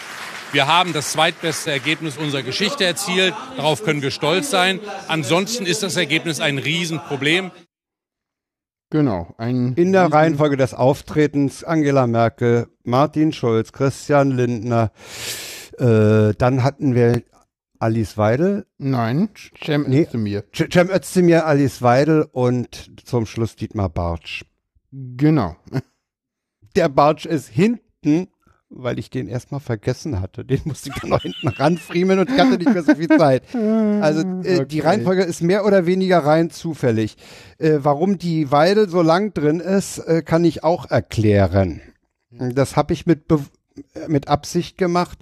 Wir 0.51 0.67
haben 0.67 0.93
das 0.93 1.13
zweitbeste 1.13 1.71
Ergebnis 1.71 2.17
unserer 2.17 2.43
Geschichte 2.43 2.85
erzielt. 2.85 3.35
Darauf 3.57 3.85
können 3.85 4.03
wir 4.03 4.11
stolz 4.11 4.51
sein. 4.51 4.81
Ansonsten 5.07 5.67
ist 5.67 5.85
das 5.85 5.97
Ergebnis 5.97 6.41
ein 6.41 6.59
Riesenproblem. 6.59 7.53
Genau. 8.91 9.35
Ein 9.39 9.75
In 9.75 9.93
der 9.93 10.13
Reihenfolge 10.13 10.57
des 10.57 10.75
Auftretens 10.75 11.65
Angela 11.65 12.07
Merkel, 12.07 12.69
Martin 12.85 13.33
Schulz, 13.33 13.73
Christian 13.73 14.31
Lindner, 14.31 14.93
äh, 15.79 16.33
dann 16.39 16.63
hatten 16.63 16.95
wir 16.95 17.23
Alice 17.81 18.17
Weidel, 18.17 18.67
Nein, 18.79 19.31
Cem 19.63 19.85
Nee. 19.89 20.03
Özdemir. 20.03 20.45
Cem 20.55 20.91
Özdemir, 20.91 21.47
Alice 21.47 21.83
Weidel 21.83 22.27
und 22.33 22.93
zum 23.05 23.27
Schluss 23.27 23.57
Dietmar 23.57 23.89
Bartsch. 23.89 24.45
Genau. 24.93 25.57
Der 26.77 26.89
Bartsch 26.89 27.27
ist 27.27 27.49
hinten, 27.49 28.29
weil 28.77 28.99
ich 28.99 29.11
den 29.11 29.29
erstmal 29.29 29.61
vergessen 29.61 30.21
hatte. 30.21 30.45
Den 30.45 30.61
musste 30.65 30.91
ich 30.91 31.01
dann 31.01 31.11
noch 31.11 31.23
hinten 31.23 31.49
ranfriemeln 31.49 32.19
und 32.21 32.31
ich 32.31 32.39
hatte 32.39 32.59
nicht 32.59 32.73
mehr 32.73 32.83
so 32.83 32.95
viel 32.95 33.09
Zeit. 33.09 33.43
Also 33.55 34.21
äh, 34.43 34.67
die 34.67 34.81
Okay. 34.81 34.81
Reihenfolge 34.81 35.23
ist 35.23 35.43
mehr 35.43 35.65
oder 35.65 35.87
weniger 35.87 36.19
rein 36.19 36.51
zufällig. 36.51 37.17
Äh, 37.59 37.79
warum 37.83 38.19
die 38.19 38.51
Weidel 38.51 38.89
so 38.89 39.03
lang 39.03 39.33
drin 39.35 39.61
ist, 39.61 39.99
äh, 39.99 40.23
kann 40.23 40.45
ich 40.45 40.65
auch 40.65 40.91
erklären. 40.91 41.81
Das 42.31 42.77
habe 42.77 42.93
ich 42.93 43.07
mit, 43.07 43.29
Be 43.29 43.41
äh, 43.95 44.09
mit 44.09 44.29
Absicht 44.29 44.77
gemacht, 44.79 45.19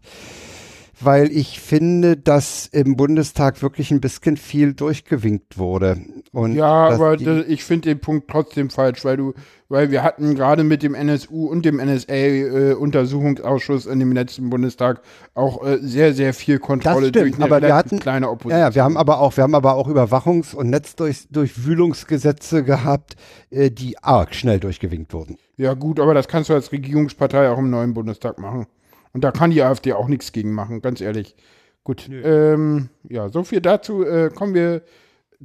weil 1.05 1.31
ich 1.31 1.61
finde, 1.61 2.17
dass 2.17 2.67
im 2.67 2.97
Bundestag 2.97 3.63
wirklich 3.63 3.91
ein 3.91 4.01
bisschen 4.01 4.37
viel 4.37 4.75
durchgewinkt 4.75 5.59
wurde. 5.59 5.99
Und 6.33 6.55
Ja, 6.55 6.89
aber 6.89 7.17
das, 7.17 7.47
ich 7.47 7.65
finde 7.65 7.91
den 7.91 8.01
Punkt 8.01 8.31
trotzdem 8.31 8.71
falsch, 8.71 9.05
weil 9.05 9.17
du, 9.17 9.35
weil 9.69 9.91
wir 9.91 10.03
hatten 10.03 10.35
gerade 10.35 10.65
mit 10.65 10.83
dem 10.83 10.95
NSU 10.95 11.47
und 11.47 11.65
dem 11.65 11.77
NSA-Untersuchungsausschuss 11.77 13.87
in 13.87 13.99
dem 13.99 14.13
letzten 14.13 14.51
Bundestag 14.51 15.03
auch 15.35 15.65
äh, 15.65 15.79
sehr, 15.81 16.15
sehr 16.15 16.35
viel 16.35 16.59
Kontrolle 16.59 17.13
durch 17.13 17.29
stimmt, 17.29 17.43
eine 17.43 17.55
aber 17.55 17.67
wir 17.67 17.75
hatten 17.75 17.99
kleine 17.99 18.29
Opposition. 18.29 18.61
Ja, 18.61 18.69
ja, 18.69 18.75
wir 18.75 18.85
haben 18.85 18.97
aber 18.97 19.21
auch, 19.21 19.37
wir 19.37 19.45
haben 19.45 19.55
aber 19.55 19.75
auch 19.75 19.89
Überwachungs- 19.89 20.55
und 20.55 20.71
Netzdurchwühlungsgesetze 20.71 22.65
gehabt, 22.65 23.17
äh, 23.51 23.71
die 23.71 23.99
arg 24.03 24.35
schnell 24.35 24.61
durchgewinkt 24.61 25.13
wurden. 25.13 25.37
Ja, 25.57 25.75
gut, 25.75 26.01
aber 26.01 26.15
das 26.15 26.29
kannst 26.29 26.51
du 26.51 26.55
als 26.55 26.73
Regierungspartei 26.73 27.51
auch 27.51 27.59
im 27.59 27.71
neuen 27.71 27.95
Bundestag 27.95 28.39
machen. 28.39 28.67
Und 29.13 29.25
da 29.25 29.31
kann 29.31 29.51
die 29.51 29.63
AfD 29.63 29.93
auch 29.93 30.09
nichts 30.09 30.33
gegen 30.33 30.53
machen, 30.53 30.81
ganz 30.83 31.01
ehrlich. 31.01 31.37
Gut, 31.85 32.09
ähm, 32.11 32.89
ja, 33.09 33.29
so 33.29 33.43
viel 33.45 33.61
dazu. 33.61 34.05
Äh, 34.05 34.31
kommen 34.35 34.55
wir 34.55 34.83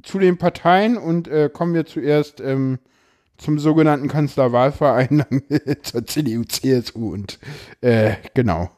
zu 0.02 0.18
den 0.18 0.38
Parteien 0.38 0.96
und 0.96 1.28
äh, 1.28 1.50
kommen 1.52 1.74
wir 1.74 1.84
zuerst 1.84 2.40
ähm, 2.40 2.78
zum 3.36 3.58
sogenannten 3.58 4.08
Kanzlerwahlverein, 4.08 5.24
zur 5.82 6.06
CDU, 6.06 6.44
CSU 6.44 7.12
und 7.12 7.38
äh, 7.80 8.12
genau. 8.34 8.70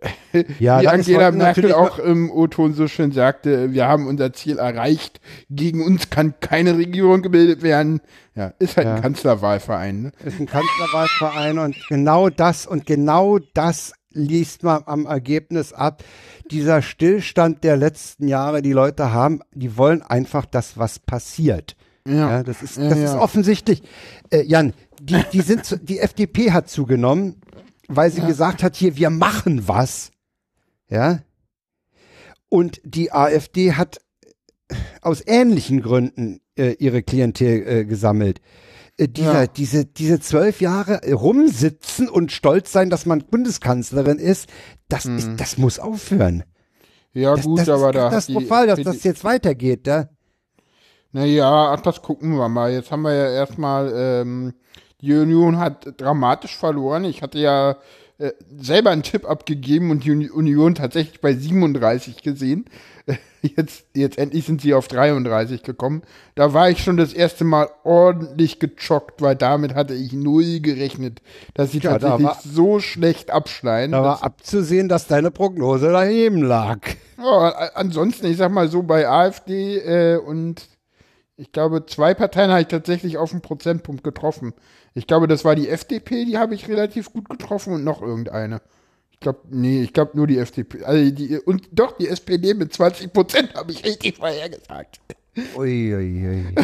Ja, 0.58 0.82
Wie 0.82 0.88
Angela 0.88 1.30
Merkel 1.30 1.38
natürlich 1.38 1.74
auch 1.74 1.98
im 1.98 2.30
O-Ton 2.30 2.74
so 2.74 2.86
schön 2.86 3.12
sagte, 3.12 3.72
wir 3.72 3.86
haben 3.88 4.06
unser 4.06 4.32
Ziel 4.34 4.58
erreicht, 4.58 5.20
gegen 5.48 5.82
uns 5.82 6.10
kann 6.10 6.34
keine 6.40 6.76
Regierung 6.76 7.22
gebildet 7.22 7.62
werden. 7.62 8.00
Ja, 8.34 8.52
ist 8.58 8.76
halt 8.76 8.86
Ja. 8.86 8.94
ein 8.96 9.02
Kanzlerwahlverein. 9.02 10.02
Ne? 10.02 10.12
ist 10.24 10.38
ein 10.38 10.46
Kanzlerwahlverein 10.46 11.58
und 11.58 11.76
genau 11.88 12.28
das 12.28 12.66
und 12.66 12.84
genau 12.86 13.38
das 13.54 13.94
liest 14.16 14.62
man 14.62 14.82
am 14.86 15.06
Ergebnis 15.06 15.72
ab. 15.72 16.02
Dieser 16.50 16.82
Stillstand 16.82 17.64
der 17.64 17.76
letzten 17.76 18.28
Jahre, 18.28 18.62
die 18.62 18.72
Leute 18.72 19.12
haben, 19.12 19.40
die 19.52 19.76
wollen 19.76 20.02
einfach, 20.02 20.46
dass 20.46 20.78
was 20.78 20.98
passiert. 20.98 21.76
Ja, 22.06 22.42
das 22.42 22.62
ist, 22.62 22.76
Ja, 22.76 22.88
das 22.88 22.98
ja. 22.98 23.04
ist 23.04 23.14
offensichtlich. 23.14 23.82
Äh, 24.30 24.42
Jan, 24.42 24.72
die, 25.00 25.22
die 25.32 25.40
sind, 25.40 25.64
zu, 25.64 25.78
die 25.78 25.98
FDP 25.98 26.52
hat 26.52 26.68
zugenommen, 26.68 27.40
weil 27.88 28.10
sie 28.10 28.22
gesagt 28.22 28.62
hat, 28.62 28.76
hier, 28.76 28.96
wir 28.96 29.10
machen 29.10 29.68
was. 29.68 30.10
Ja. 30.88 31.20
Und 32.48 32.80
die 32.84 33.12
AfD 33.12 33.72
hat 33.72 34.00
aus 35.00 35.22
ähnlichen 35.26 35.82
Gründen 35.82 36.40
äh, 36.56 36.72
ihre 36.72 37.02
Klientel 37.02 37.66
äh, 37.66 37.84
gesammelt. 37.84 38.40
Äh, 38.98 39.08
dieser, 39.08 39.42
Ja. 39.42 39.46
diese, 39.46 39.84
diese 39.84 40.20
zwölf 40.20 40.60
Jahre 40.60 41.00
rumsitzen 41.12 42.08
und 42.08 42.32
stolz 42.32 42.72
sein, 42.72 42.90
dass 42.90 43.06
man 43.06 43.20
Bundeskanzlerin 43.24 44.18
ist, 44.18 44.48
das 44.88 45.04
ist, 45.06 45.30
das 45.36 45.58
muss 45.58 45.78
aufhören. 45.78 46.44
Ja 47.12 47.34
Das, 47.34 47.44
gut, 47.44 47.58
das 47.60 47.68
aber 47.68 47.88
ist 47.88 47.94
da 47.96 48.04
hat 48.04 48.10
katastrophal, 48.10 48.66
dass 48.66 48.80
das 48.82 49.04
jetzt 49.04 49.24
weitergeht, 49.24 49.86
da. 49.86 50.08
Naja, 51.12 51.72
ach, 51.72 51.80
das 51.80 52.02
gucken 52.02 52.36
wir 52.36 52.48
mal. 52.48 52.72
Jetzt 52.72 52.90
haben 52.90 53.02
wir 53.02 53.14
ja 53.14 53.30
erstmal, 53.30 53.92
ähm, 53.94 54.52
die 55.00 55.14
Union 55.14 55.58
hat 55.58 55.94
dramatisch 56.00 56.56
verloren. 56.56 57.04
Ich 57.04 57.22
hatte 57.22 57.38
ja 57.38 57.76
äh, 58.18 58.32
selber 58.58 58.90
einen 58.90 59.02
Tipp 59.02 59.24
abgegeben 59.24 59.90
und 59.90 60.04
die 60.04 60.10
Uni- 60.10 60.30
Union 60.30 60.74
tatsächlich 60.74 61.20
bei 61.20 61.32
37 61.34 62.22
gesehen. 62.22 62.66
Jetzt, 63.56 63.84
jetzt 63.94 64.18
endlich 64.18 64.46
sind 64.46 64.60
sie 64.62 64.74
auf 64.74 64.88
33 64.88 65.62
gekommen. 65.62 66.02
Da 66.34 66.52
war 66.54 66.70
ich 66.70 66.82
schon 66.82 66.96
das 66.96 67.12
erste 67.12 67.44
Mal 67.44 67.68
ordentlich 67.84 68.58
gechockt, 68.58 69.20
weil 69.22 69.36
damit 69.36 69.74
hatte 69.74 69.94
ich 69.94 70.12
null 70.12 70.60
gerechnet, 70.60 71.20
dass 71.54 71.72
sie 71.72 71.78
Ja, 71.78 71.98
da 71.98 71.98
tatsächlich 71.98 72.26
war- 72.26 72.40
so 72.44 72.80
schlecht 72.80 73.30
abschneiden. 73.30 73.92
Da 73.92 74.02
war 74.02 74.22
abzusehen, 74.22 74.88
dass 74.88 75.06
deine 75.06 75.30
Prognose 75.30 75.90
daneben 75.92 76.42
lag. 76.42 76.78
Ja, 77.18 77.70
ansonsten, 77.74 78.26
ich 78.26 78.36
sag 78.36 78.50
mal 78.52 78.68
so, 78.68 78.82
bei 78.82 79.08
AfD 79.08 79.78
äh, 79.78 80.16
und 80.18 80.66
ich 81.36 81.52
glaube, 81.52 81.84
zwei 81.86 82.14
Parteien 82.14 82.50
habe 82.50 82.62
ich 82.62 82.68
tatsächlich 82.68 83.18
auf 83.18 83.32
einen 83.32 83.42
Prozentpunkt 83.42 84.02
getroffen. 84.02 84.54
Ich 84.94 85.06
glaube, 85.06 85.28
das 85.28 85.44
war 85.44 85.54
die 85.54 85.68
FDP, 85.68 86.24
die 86.24 86.38
habe 86.38 86.54
ich 86.54 86.68
relativ 86.68 87.12
gut 87.12 87.28
getroffen 87.28 87.74
und 87.74 87.84
noch 87.84 88.00
irgendeine. 88.00 88.60
Ich 89.18 89.20
glaube, 89.20 89.40
nee, 89.50 89.82
ich 89.82 89.92
glaube 89.92 90.12
nur 90.14 90.26
die 90.26 90.38
FDP. 90.38 90.84
Also 90.84 91.10
die, 91.10 91.38
und 91.38 91.68
doch, 91.72 91.96
die 91.96 92.06
SPD 92.08 92.54
mit 92.54 92.72
20 92.72 93.12
Prozent 93.12 93.54
habe 93.54 93.72
ich 93.72 93.84
richtig 93.84 94.16
vorhergesagt. 94.16 95.00
Uiuiui. 95.56 96.54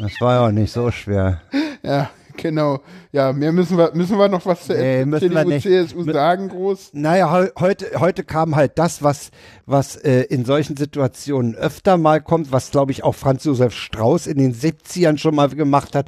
Das 0.00 0.12
war 0.20 0.34
ja 0.34 0.46
auch 0.46 0.52
nicht 0.52 0.72
so 0.72 0.90
schwer. 0.90 1.40
Ja, 1.82 2.10
genau. 2.36 2.80
Ja, 3.12 3.32
mehr 3.32 3.50
müssen 3.52 3.76
wir, 3.76 3.90
müssen 3.94 4.16
wir 4.18 4.28
noch 4.28 4.44
was 4.46 4.66
zur 4.66 4.76
Nee, 4.76 5.04
CDU. 5.18 5.58
CSU 5.58 6.04
sagen, 6.04 6.48
groß? 6.48 6.90
Naja, 6.92 7.30
heu- 7.30 7.50
heute, 7.58 7.98
heute 7.98 8.22
kam 8.24 8.54
halt 8.56 8.72
das, 8.78 9.02
was, 9.02 9.30
was 9.66 9.96
äh, 9.96 10.22
in 10.24 10.44
solchen 10.44 10.76
Situationen 10.76 11.54
öfter 11.56 11.96
mal 11.96 12.20
kommt, 12.20 12.52
was 12.52 12.70
glaube 12.70 12.92
ich 12.92 13.02
auch 13.02 13.14
Franz 13.14 13.44
Josef 13.44 13.74
Strauß 13.74 14.26
in 14.28 14.38
den 14.38 14.54
70ern 14.54 15.18
schon 15.18 15.34
mal 15.34 15.48
gemacht 15.48 15.94
hat. 15.96 16.06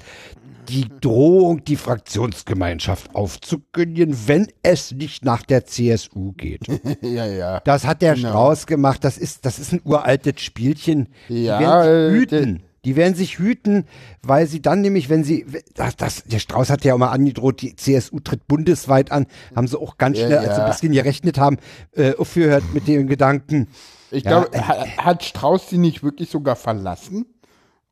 Die 0.68 0.86
Drohung, 1.00 1.64
die 1.64 1.76
Fraktionsgemeinschaft 1.76 3.14
aufzukündigen, 3.14 4.16
wenn 4.26 4.46
es 4.62 4.92
nicht 4.92 5.24
nach 5.24 5.42
der 5.42 5.66
CSU 5.66 6.32
geht. 6.32 6.66
ja, 7.02 7.26
ja. 7.26 7.60
Das 7.60 7.84
hat 7.86 8.00
der 8.02 8.14
Genau. 8.14 8.28
Strauß 8.30 8.66
gemacht. 8.66 9.04
Das 9.04 9.18
ist, 9.18 9.44
das 9.44 9.58
ist 9.58 9.72
ein 9.72 9.80
uraltes 9.84 10.40
Spielchen. 10.40 11.08
Ja, 11.28 11.58
die 11.58 11.64
werden 11.64 11.88
äh, 11.88 12.10
sich 12.10 12.20
hüten. 12.20 12.62
Die 12.84 12.96
werden 12.96 13.14
sich 13.14 13.38
hüten, 13.38 13.84
weil 14.22 14.46
sie 14.48 14.60
dann 14.60 14.80
nämlich, 14.80 15.08
wenn 15.08 15.22
sie, 15.22 15.46
das, 15.74 15.94
das, 15.96 16.24
der 16.24 16.40
Strauß 16.40 16.68
hat 16.70 16.84
ja 16.84 16.94
auch 16.94 16.98
mal 16.98 17.10
angedroht, 17.12 17.62
die 17.62 17.76
CSU 17.76 18.18
tritt 18.18 18.48
bundesweit 18.48 19.12
an, 19.12 19.26
haben 19.54 19.68
sie 19.68 19.78
auch 19.80 19.98
ganz 19.98 20.18
Ja, 20.18 20.26
schnell, 20.26 20.38
als 20.38 20.54
sie 20.56 20.60
ja. 20.60 20.64
ein 20.64 20.70
bisschen 20.70 20.92
gerechnet 20.92 21.38
haben, 21.38 21.58
äh, 21.92 22.14
aufgehört 22.16 22.64
mit 22.74 22.88
dem 22.88 23.06
Gedanken. 23.06 23.68
Ich 24.10 24.24
Ja, 24.24 24.30
glaube, 24.40 24.52
äh, 24.56 24.60
ha- 24.60 24.86
hat 24.98 25.22
Strauß 25.24 25.70
sie 25.70 25.78
nicht 25.78 26.02
wirklich 26.02 26.28
sogar 26.28 26.56
verlassen? 26.56 27.26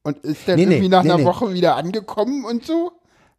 Und 0.02 0.18
ist 0.18 0.48
dann 0.48 0.56
Nee, 0.56 0.66
nee, 0.66 0.74
irgendwie 0.76 0.88
nach 0.88 1.02
nee, 1.02 1.10
einer 1.10 1.18
nee. 1.18 1.24
Woche 1.24 1.52
wieder 1.52 1.76
angekommen 1.76 2.44
und 2.44 2.64
so? 2.64 2.92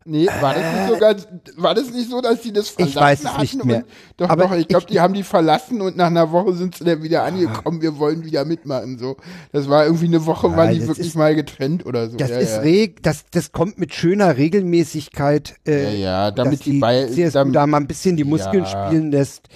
Nee, 0.03 0.25
war 0.39 0.55
das 0.55 0.63
nicht 0.73 0.89
sogar, 0.89 1.15
war 1.57 1.75
das 1.75 1.91
nicht 1.91 2.09
so, 2.09 2.21
dass 2.21 2.41
sie 2.41 2.51
das 2.51 2.69
verlassen 2.69 2.89
Ich 2.89 2.99
weiß 2.99 3.23
es 3.23 3.37
nicht 3.39 3.65
mehr. 3.65 3.77
Und, 3.77 3.85
doch, 4.17 4.29
Aber 4.29 4.45
doch, 4.47 4.53
ich 4.55 4.67
glaube, 4.67 4.87
die 4.87 4.99
haben 4.99 5.13
die 5.13 5.21
verlassen 5.21 5.79
und 5.79 5.95
nach 5.95 6.07
einer 6.07 6.31
Woche 6.31 6.53
sind 6.53 6.75
sie 6.75 6.83
dann 6.83 7.03
wieder 7.03 7.21
angekommen, 7.23 7.83
wir 7.83 7.99
wollen 7.99 8.25
wieder 8.25 8.43
mitmachen, 8.43 8.97
so. 8.97 9.17
Das 9.51 9.69
war 9.69 9.85
irgendwie 9.85 10.05
eine 10.07 10.25
Woche, 10.25 10.47
Ja, 10.47 10.57
waren 10.57 10.73
die 10.73 10.87
wirklich 10.87 11.05
ist- 11.09 11.15
mal 11.15 11.35
getrennt 11.35 11.85
oder 11.85 12.09
so. 12.09 12.17
Das 12.17 12.31
ja, 12.31 12.37
ist 12.39 12.49
ja. 12.55 12.59
reg, 12.61 13.03
das, 13.03 13.25
das 13.29 13.51
kommt 13.51 13.77
mit 13.77 13.93
schöner 13.93 14.37
Regelmäßigkeit, 14.37 15.53
äh, 15.67 15.83
Ja, 15.83 15.91
ja, 16.25 16.31
damit 16.31 16.65
die 16.65 16.71
die 16.71 16.79
bei- 16.79 17.07
damit- 17.31 17.55
da 17.55 17.67
mal 17.67 17.77
ein 17.77 17.87
bisschen 17.87 18.17
die 18.17 18.23
Muskeln 18.23 18.63
Ja. 18.63 18.87
spielen 18.87 19.11
lässt. 19.11 19.49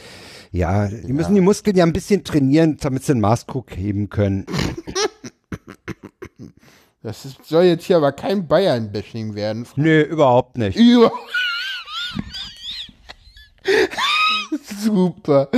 Ja, 0.51 0.87
die 0.87 1.11
müssen 1.11 1.33
die 1.33 1.41
Muskeln 1.41 1.75
ja 1.75 1.83
ein 1.85 1.91
bisschen 1.93 2.23
trainieren, 2.23 2.77
damit 2.79 3.03
sie 3.03 3.13
den 3.13 3.21
Maßkrug 3.21 3.75
heben 3.75 4.09
können. 4.11 4.45
Das 7.05 7.23
ist, 7.23 7.45
soll 7.45 7.65
jetzt 7.65 7.85
hier 7.85 7.97
aber 7.97 8.11
kein 8.11 8.47
Bayern-Bashing 8.47 9.35
werden. 9.35 9.67
Nö, 9.75 10.01
überhaupt 10.01 10.57
nicht. 10.57 10.75
Über. 10.75 11.11
Super. 14.81 15.49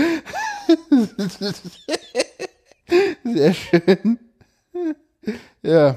Sehr 3.24 3.54
schön. 3.54 4.20
Ja. 5.62 5.96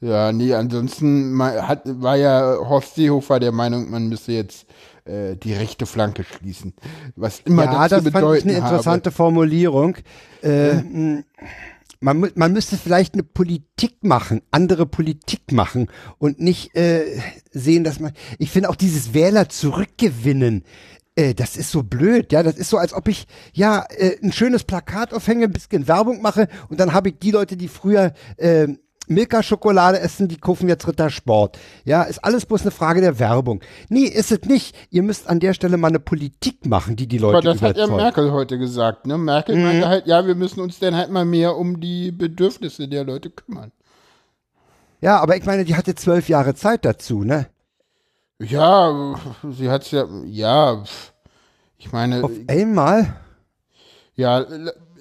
Ja, 0.00 0.30
nee, 0.30 0.54
ansonsten 0.54 1.36
hat, 1.42 1.82
war 1.84 2.14
ja 2.14 2.58
Horst 2.60 2.94
Seehofer 2.94 3.40
der 3.40 3.50
Meinung, 3.50 3.90
man 3.90 4.08
müsse 4.08 4.30
jetzt 4.30 4.68
äh, 5.04 5.34
die 5.34 5.52
rechte 5.52 5.84
Flanke 5.84 6.22
schließen. 6.22 6.74
Was 7.16 7.40
immer 7.40 7.64
Ja, 7.64 7.88
das 7.88 7.90
das 7.90 8.04
zu 8.04 8.04
fand 8.04 8.06
ich 8.06 8.12
bedeuten 8.12 8.48
eine 8.50 8.58
interessante 8.58 9.10
Formulierung. 9.10 9.96
Äh, 10.44 10.74
mh, 10.74 11.24
man, 12.00 12.30
man 12.34 12.52
müsste 12.52 12.76
vielleicht 12.76 13.14
eine 13.14 13.22
Politik 13.22 14.02
machen, 14.02 14.42
andere 14.50 14.86
Politik 14.86 15.52
machen 15.52 15.88
und 16.18 16.40
nicht 16.40 16.74
äh, 16.76 17.20
sehen, 17.50 17.84
dass 17.84 18.00
man. 18.00 18.12
Ich 18.38 18.50
finde 18.50 18.68
auch 18.70 18.76
dieses 18.76 19.14
Wähler 19.14 19.48
zurückgewinnen. 19.48 20.64
Äh, 21.14 21.34
das 21.34 21.56
ist 21.56 21.70
so 21.70 21.82
blöd, 21.82 22.32
ja. 22.32 22.42
Das 22.42 22.56
ist 22.56 22.70
so, 22.70 22.78
als 22.78 22.92
ob 22.92 23.08
ich 23.08 23.26
ja 23.52 23.84
äh, 23.96 24.16
ein 24.22 24.32
schönes 24.32 24.64
Plakat 24.64 25.14
aufhänge, 25.14 25.44
ein 25.44 25.52
bisschen 25.52 25.88
Werbung 25.88 26.22
mache 26.22 26.48
und 26.68 26.78
dann 26.78 26.92
habe 26.92 27.08
ich 27.08 27.18
die 27.18 27.30
Leute, 27.30 27.56
die 27.56 27.68
früher 27.68 28.12
äh, 28.36 28.68
Milka-Schokolade 29.08 30.00
essen, 30.00 30.28
die 30.28 30.36
kaufen 30.38 30.68
jetzt 30.68 30.86
Rittersport. 30.88 31.58
Ja, 31.84 32.02
ist 32.02 32.24
alles 32.24 32.46
bloß 32.46 32.62
eine 32.62 32.70
Frage 32.70 33.00
der 33.00 33.18
Werbung. 33.18 33.60
Nee, 33.88 34.04
ist 34.04 34.32
es 34.32 34.42
nicht. 34.42 34.76
Ihr 34.90 35.02
müsst 35.02 35.28
an 35.28 35.40
der 35.40 35.54
Stelle 35.54 35.76
mal 35.76 35.88
eine 35.88 36.00
Politik 36.00 36.66
machen, 36.66 36.96
die 36.96 37.06
die 37.06 37.18
Leute 37.18 37.38
Aber 37.38 37.44
das 37.52 37.62
hat 37.62 37.76
ja 37.76 37.84
überzeugt. 37.84 38.02
Merkel 38.02 38.32
heute 38.32 38.58
gesagt, 38.58 39.06
ne? 39.06 39.16
Merkel 39.18 39.56
Mhm. 39.56 39.62
meinte 39.62 39.88
halt, 39.88 40.06
ja, 40.06 40.26
wir 40.26 40.34
müssen 40.34 40.60
uns 40.60 40.78
dann 40.78 40.94
halt 40.96 41.10
mal 41.10 41.24
mehr 41.24 41.56
um 41.56 41.80
die 41.80 42.10
Bedürfnisse 42.12 42.88
der 42.88 43.04
Leute 43.04 43.30
kümmern. 43.30 43.72
Ja, 45.00 45.18
aber 45.20 45.36
ich 45.36 45.44
meine, 45.44 45.64
die 45.64 45.76
hatte 45.76 45.94
zwölf 45.94 46.28
Jahre 46.28 46.54
Zeit 46.54 46.84
dazu, 46.84 47.22
ne? 47.22 47.46
Ja, 48.38 49.14
sie 49.50 49.70
hat's 49.70 49.90
ja, 49.92 50.06
ja, 50.24 50.82
ich 51.78 51.92
meine, 51.92 52.22
Auf 52.24 52.32
einmal. 52.48 53.14
ja, 54.14 54.44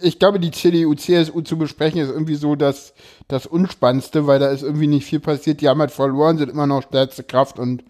ich 0.01 0.19
glaube, 0.19 0.39
die 0.39 0.51
CDU, 0.51 0.93
CSU 0.95 1.41
zu 1.41 1.57
besprechen 1.57 2.01
ist 2.01 2.09
irgendwie 2.09 2.35
so 2.35 2.55
das, 2.55 2.93
das 3.27 3.45
Unspannendste, 3.45 4.27
weil 4.27 4.39
da 4.39 4.47
ist 4.49 4.63
irgendwie 4.63 4.87
nicht 4.87 5.05
viel 5.05 5.19
passiert. 5.19 5.61
Die 5.61 5.69
haben 5.69 5.79
halt 5.79 5.91
verloren, 5.91 6.37
sind 6.37 6.49
immer 6.49 6.67
noch 6.67 6.83
stärkste 6.83 7.23
Kraft 7.23 7.59
und 7.59 7.83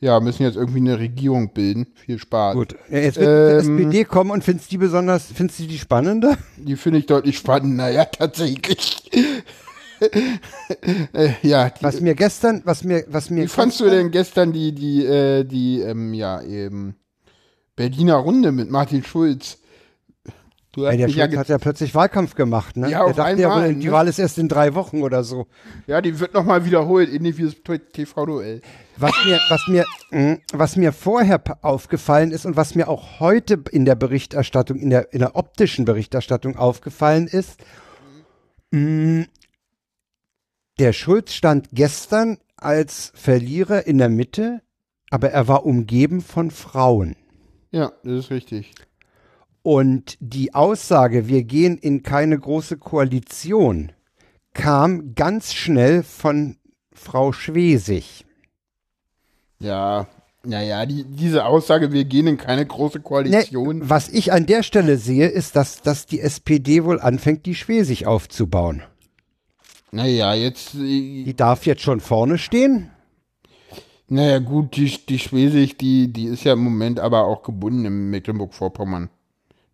ja, 0.00 0.18
müssen 0.18 0.42
jetzt 0.42 0.56
irgendwie 0.56 0.80
eine 0.80 0.98
Regierung 0.98 1.52
bilden. 1.52 1.86
Viel 1.94 2.18
Spaß. 2.18 2.54
Gut. 2.54 2.74
Ja, 2.90 2.98
Jetzt 2.98 3.18
wird 3.18 3.64
Ähm, 3.64 3.76
die 3.76 3.82
SPD 3.84 4.04
kommen 4.04 4.32
und 4.32 4.42
findest 4.42 4.72
die 4.72 4.78
besonders, 4.78 5.26
findest 5.32 5.60
du 5.60 5.64
die 5.64 5.78
spannender? 5.78 6.36
Die 6.56 6.74
finde 6.74 6.98
ich 6.98 7.06
deutlich 7.06 7.38
spannender, 7.38 7.88
ja, 7.92 8.04
tatsächlich. 8.04 9.10
äh, 11.12 11.30
ja, 11.42 11.70
die, 11.70 11.84
Was 11.84 12.00
mir 12.00 12.16
gestern, 12.16 12.62
was 12.64 12.82
mir, 12.82 13.04
was 13.06 13.30
mir. 13.30 13.44
Wie 13.44 13.48
fandst 13.48 13.78
du 13.78 13.88
denn 13.88 14.10
gestern 14.10 14.52
die, 14.52 14.72
die, 14.72 15.06
äh, 15.06 15.44
die, 15.44 15.80
ähm, 15.80 16.12
ja, 16.14 16.42
eben 16.42 16.96
Berliner 17.76 18.16
Runde 18.16 18.50
mit 18.50 18.70
Martin 18.70 19.04
Schulz? 19.04 19.58
Du 20.74 20.82
der 20.82 20.92
mich 20.92 21.16
ja, 21.16 21.24
Schulz 21.24 21.30
ge- 21.30 21.38
hat 21.38 21.48
ja 21.48 21.58
plötzlich 21.58 21.94
Wahlkampf 21.94 22.34
gemacht, 22.34 22.76
ne? 22.78 22.88
Ja, 22.90 23.00
der 23.00 23.04
auf 23.06 23.16
dachte 23.16 23.40
ja 23.42 23.50
einmal, 23.52 23.68
wohl, 23.68 23.74
die 23.74 23.86
ne? 23.86 23.92
Wahl 23.92 24.08
ist 24.08 24.18
erst 24.18 24.38
in 24.38 24.48
drei 24.48 24.74
Wochen 24.74 25.02
oder 25.02 25.22
so. 25.22 25.46
ja, 25.86 26.00
die 26.00 26.18
wird 26.18 26.32
nochmal 26.32 26.64
wiederholt, 26.64 27.12
ähnlich 27.12 27.36
wie 27.36 27.44
das 27.44 27.56
TV-Duell. 27.92 28.62
Was 28.96 29.12
mir, 29.26 29.38
was 29.50 29.68
mir, 29.68 29.84
mh, 30.10 30.38
was 30.52 30.76
mir 30.76 30.92
vorher 30.92 31.42
aufgefallen 31.62 32.30
ist 32.30 32.46
und 32.46 32.56
was 32.56 32.74
mir 32.74 32.88
auch 32.88 33.20
heute 33.20 33.62
in 33.70 33.84
der 33.84 33.96
Berichterstattung, 33.96 34.78
in 34.78 34.88
der, 34.90 35.12
in 35.12 35.18
der 35.18 35.36
optischen 35.36 35.84
Berichterstattung 35.84 36.56
aufgefallen 36.56 37.26
ist, 37.26 37.60
mh, 38.70 39.26
der 40.78 40.92
Schulz 40.94 41.32
stand 41.34 41.68
gestern 41.72 42.38
als 42.56 43.12
Verlierer 43.14 43.86
in 43.86 43.98
der 43.98 44.08
Mitte, 44.08 44.62
aber 45.10 45.30
er 45.30 45.48
war 45.48 45.66
umgeben 45.66 46.22
von 46.22 46.50
Frauen. 46.50 47.16
Ja, 47.70 47.92
das 48.04 48.12
ist 48.24 48.30
richtig. 48.30 48.72
Und 49.62 50.16
die 50.20 50.54
Aussage, 50.54 51.28
wir 51.28 51.44
gehen 51.44 51.78
in 51.78 52.02
keine 52.02 52.38
große 52.38 52.78
Koalition, 52.78 53.92
kam 54.54 55.14
ganz 55.14 55.54
schnell 55.54 56.02
von 56.02 56.56
Frau 56.92 57.32
Schwesig. 57.32 58.24
Ja, 59.60 60.08
naja, 60.44 60.84
die, 60.86 61.04
diese 61.04 61.44
Aussage, 61.44 61.92
wir 61.92 62.04
gehen 62.04 62.26
in 62.26 62.36
keine 62.36 62.66
große 62.66 62.98
Koalition. 63.00 63.78
Ne, 63.78 63.88
was 63.90 64.08
ich 64.08 64.32
an 64.32 64.46
der 64.46 64.64
Stelle 64.64 64.96
sehe, 64.96 65.28
ist, 65.28 65.54
dass, 65.54 65.82
dass 65.82 66.06
die 66.06 66.20
SPD 66.20 66.82
wohl 66.82 67.00
anfängt, 67.00 67.46
die 67.46 67.54
Schwesig 67.54 68.06
aufzubauen. 68.06 68.82
Naja, 69.92 70.34
jetzt. 70.34 70.74
äh, 70.74 71.22
Die 71.24 71.36
darf 71.36 71.64
jetzt 71.66 71.82
schon 71.82 72.00
vorne 72.00 72.38
stehen. 72.38 72.90
Naja, 74.08 74.40
gut, 74.40 74.76
die, 74.76 74.98
die 75.06 75.18
Schwesig, 75.20 75.78
die, 75.78 76.12
die 76.12 76.24
ist 76.24 76.42
ja 76.44 76.54
im 76.54 76.64
Moment 76.64 76.98
aber 76.98 77.24
auch 77.24 77.44
gebunden 77.44 77.84
in 77.84 78.10
Mecklenburg-Vorpommern. 78.10 79.10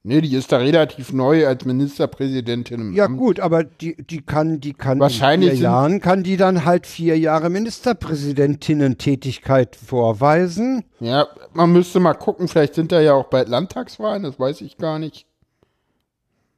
Ne, 0.04 0.22
die 0.22 0.32
ist 0.34 0.52
da 0.52 0.58
relativ 0.58 1.12
neu 1.12 1.44
als 1.46 1.64
Ministerpräsidentin 1.64 2.80
im 2.80 2.92
Ja 2.94 3.06
Amt. 3.06 3.18
gut, 3.18 3.40
aber 3.40 3.64
die, 3.64 3.96
die 3.96 4.22
kann, 4.22 4.60
die 4.60 4.72
kann 4.72 5.00
Wahrscheinlich 5.00 5.50
in 5.50 5.56
vier 5.56 5.64
Jahren 5.64 6.00
kann 6.00 6.22
die 6.22 6.36
dann 6.36 6.64
halt 6.64 6.86
vier 6.86 7.18
Jahre 7.18 7.50
Ministerpräsidentinnen-Tätigkeit 7.50 9.74
vorweisen. 9.76 10.84
Ja, 11.00 11.26
man 11.52 11.72
müsste 11.72 11.98
mal 12.00 12.14
gucken, 12.14 12.46
vielleicht 12.48 12.74
sind 12.74 12.92
da 12.92 13.00
ja 13.00 13.14
auch 13.14 13.28
bald 13.28 13.48
Landtagswahlen, 13.48 14.22
das 14.22 14.38
weiß 14.38 14.60
ich 14.60 14.78
gar 14.78 14.98
nicht. 15.00 15.26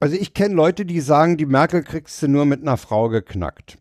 Also 0.01 0.16
ich 0.16 0.34
kenne 0.34 0.55
Leute, 0.55 0.84
die 0.84 1.01
sagen, 1.01 1.36
die 1.36 1.47
Merkel 1.47 1.82
kriegst 1.82 2.22
du 2.22 2.28
nur 2.28 2.45
mit 2.45 2.61
einer 2.62 2.76
Frau 2.76 3.09
geknackt. 3.09 3.78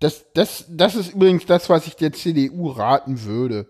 Das, 0.00 0.26
das, 0.34 0.64
das 0.68 0.96
ist 0.96 1.14
übrigens 1.14 1.46
das, 1.46 1.70
was 1.70 1.86
ich 1.86 1.96
der 1.96 2.12
CDU 2.12 2.68
raten 2.68 3.24
würde. 3.24 3.66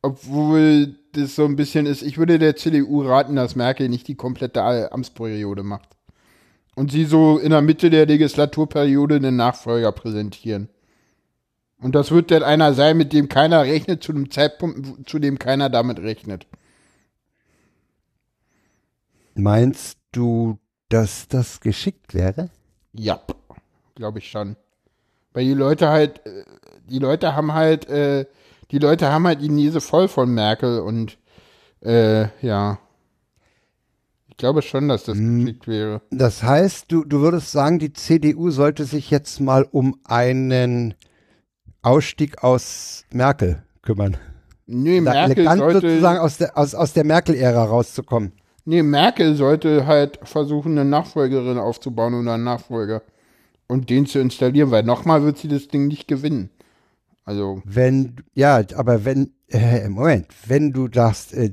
Obwohl 0.00 0.94
das 1.12 1.34
so 1.34 1.44
ein 1.44 1.56
bisschen 1.56 1.86
ist, 1.86 2.02
ich 2.02 2.18
würde 2.18 2.38
der 2.38 2.56
CDU 2.56 3.02
raten, 3.02 3.36
dass 3.36 3.56
Merkel 3.56 3.88
nicht 3.88 4.08
die 4.08 4.14
komplette 4.14 4.92
Amtsperiode 4.92 5.62
macht. 5.62 5.88
Und 6.74 6.90
sie 6.90 7.04
so 7.04 7.38
in 7.38 7.50
der 7.50 7.62
Mitte 7.62 7.90
der 7.90 8.06
Legislaturperiode 8.06 9.16
einen 9.16 9.36
Nachfolger 9.36 9.92
präsentieren. 9.92 10.68
Und 11.78 11.94
das 11.94 12.10
wird 12.10 12.30
dann 12.30 12.42
einer 12.42 12.74
sein, 12.74 12.96
mit 12.96 13.12
dem 13.12 13.28
keiner 13.28 13.62
rechnet, 13.62 14.02
zu 14.02 14.12
einem 14.12 14.30
Zeitpunkt, 14.30 15.08
zu 15.08 15.18
dem 15.18 15.38
keiner 15.38 15.68
damit 15.68 15.98
rechnet. 15.98 16.46
Meinst 19.34 19.98
du, 20.12 20.58
dass 20.88 21.26
das 21.28 21.60
geschickt 21.60 22.14
wäre? 22.14 22.50
Ja, 22.92 23.20
glaube 23.94 24.20
ich 24.20 24.30
schon. 24.30 24.56
Weil 25.32 25.44
die 25.44 25.54
Leute 25.54 25.88
halt, 25.88 26.24
äh, 26.26 26.44
die 26.88 26.98
Leute 26.98 27.34
haben 27.34 27.52
halt, 27.52 27.88
äh, 27.88 28.26
die 28.72 28.78
Leute 28.78 29.10
haben 29.12 29.26
halt 29.26 29.42
die 29.42 29.48
Nase 29.50 29.80
voll 29.80 30.08
von 30.08 30.32
Merkel 30.32 30.80
und 30.80 31.18
äh, 31.84 32.26
ja. 32.44 32.78
Ich 34.28 34.36
glaube 34.38 34.62
schon, 34.62 34.88
dass 34.88 35.04
das 35.04 35.18
geschickt 35.18 35.68
wäre. 35.68 36.00
Das 36.10 36.42
heißt, 36.42 36.90
du, 36.90 37.04
du 37.04 37.20
würdest 37.20 37.52
sagen, 37.52 37.78
die 37.78 37.92
CDU 37.92 38.50
sollte 38.50 38.84
sich 38.84 39.10
jetzt 39.10 39.40
mal 39.40 39.68
um 39.70 39.96
einen 40.04 40.94
Ausstieg 41.82 42.42
aus 42.42 43.04
Merkel 43.12 43.62
kümmern. 43.82 44.16
Nee, 44.66 45.00
Da 45.02 45.12
Merkel 45.12 45.44
sollte, 45.58 45.80
sozusagen 45.80 46.18
aus 46.18 46.38
der, 46.38 46.56
aus, 46.56 46.74
aus 46.74 46.92
der 46.92 47.04
Merkel-Ära 47.04 47.64
rauszukommen. 47.64 48.32
nee, 48.64 48.82
Merkel 48.82 49.34
sollte 49.34 49.86
halt 49.86 50.18
versuchen, 50.22 50.72
eine 50.78 50.88
Nachfolgerin 50.88 51.58
aufzubauen 51.58 52.14
oder 52.14 52.34
einen 52.34 52.44
Nachfolger 52.44 53.02
und 53.68 53.90
den 53.90 54.06
zu 54.06 54.18
installieren, 54.18 54.70
weil 54.70 54.82
nochmal 54.84 55.24
wird 55.24 55.38
sie 55.38 55.48
das 55.48 55.68
Ding 55.68 55.88
nicht 55.88 56.08
gewinnen. 56.08 56.50
Also, 57.24 57.62
Wenn, 57.64 58.16
ja, 58.34 58.62
aber 58.74 59.04
wenn, 59.04 59.32
äh, 59.48 59.88
Moment, 59.88 60.26
wenn 60.46 60.72
du 60.72 60.88
sagst, 60.92 61.32
äh, 61.34 61.52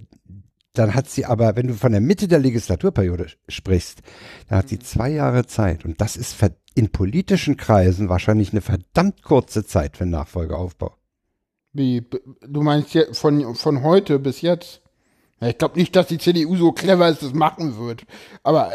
dann 0.73 0.95
hat 0.95 1.09
sie 1.09 1.25
aber, 1.25 1.55
wenn 1.55 1.67
du 1.67 1.73
von 1.73 1.91
der 1.91 2.01
Mitte 2.01 2.27
der 2.27 2.39
Legislaturperiode 2.39 3.27
sprichst, 3.47 4.01
dann 4.47 4.59
hat 4.59 4.69
sie 4.69 4.79
zwei 4.79 5.09
Jahre 5.09 5.45
Zeit. 5.45 5.83
Und 5.85 5.99
das 6.01 6.15
ist 6.15 6.35
in 6.75 6.89
politischen 6.89 7.57
Kreisen 7.57 8.07
wahrscheinlich 8.09 8.51
eine 8.51 8.61
verdammt 8.61 9.21
kurze 9.23 9.65
Zeit 9.65 9.97
für 9.97 10.05
Nachfolgeaufbau. 10.05 10.95
wie, 11.73 12.05
du 12.47 12.61
meinst 12.61 12.93
ja 12.93 13.03
von, 13.11 13.55
von 13.55 13.83
heute 13.83 14.19
bis 14.19 14.41
jetzt? 14.41 14.81
Ich 15.41 15.57
glaube 15.57 15.77
nicht, 15.79 15.95
dass 15.95 16.07
die 16.07 16.17
CDU 16.17 16.55
so 16.55 16.71
clever 16.71 17.09
ist, 17.09 17.23
das 17.23 17.33
machen 17.33 17.77
wird. 17.77 18.05
Aber 18.43 18.71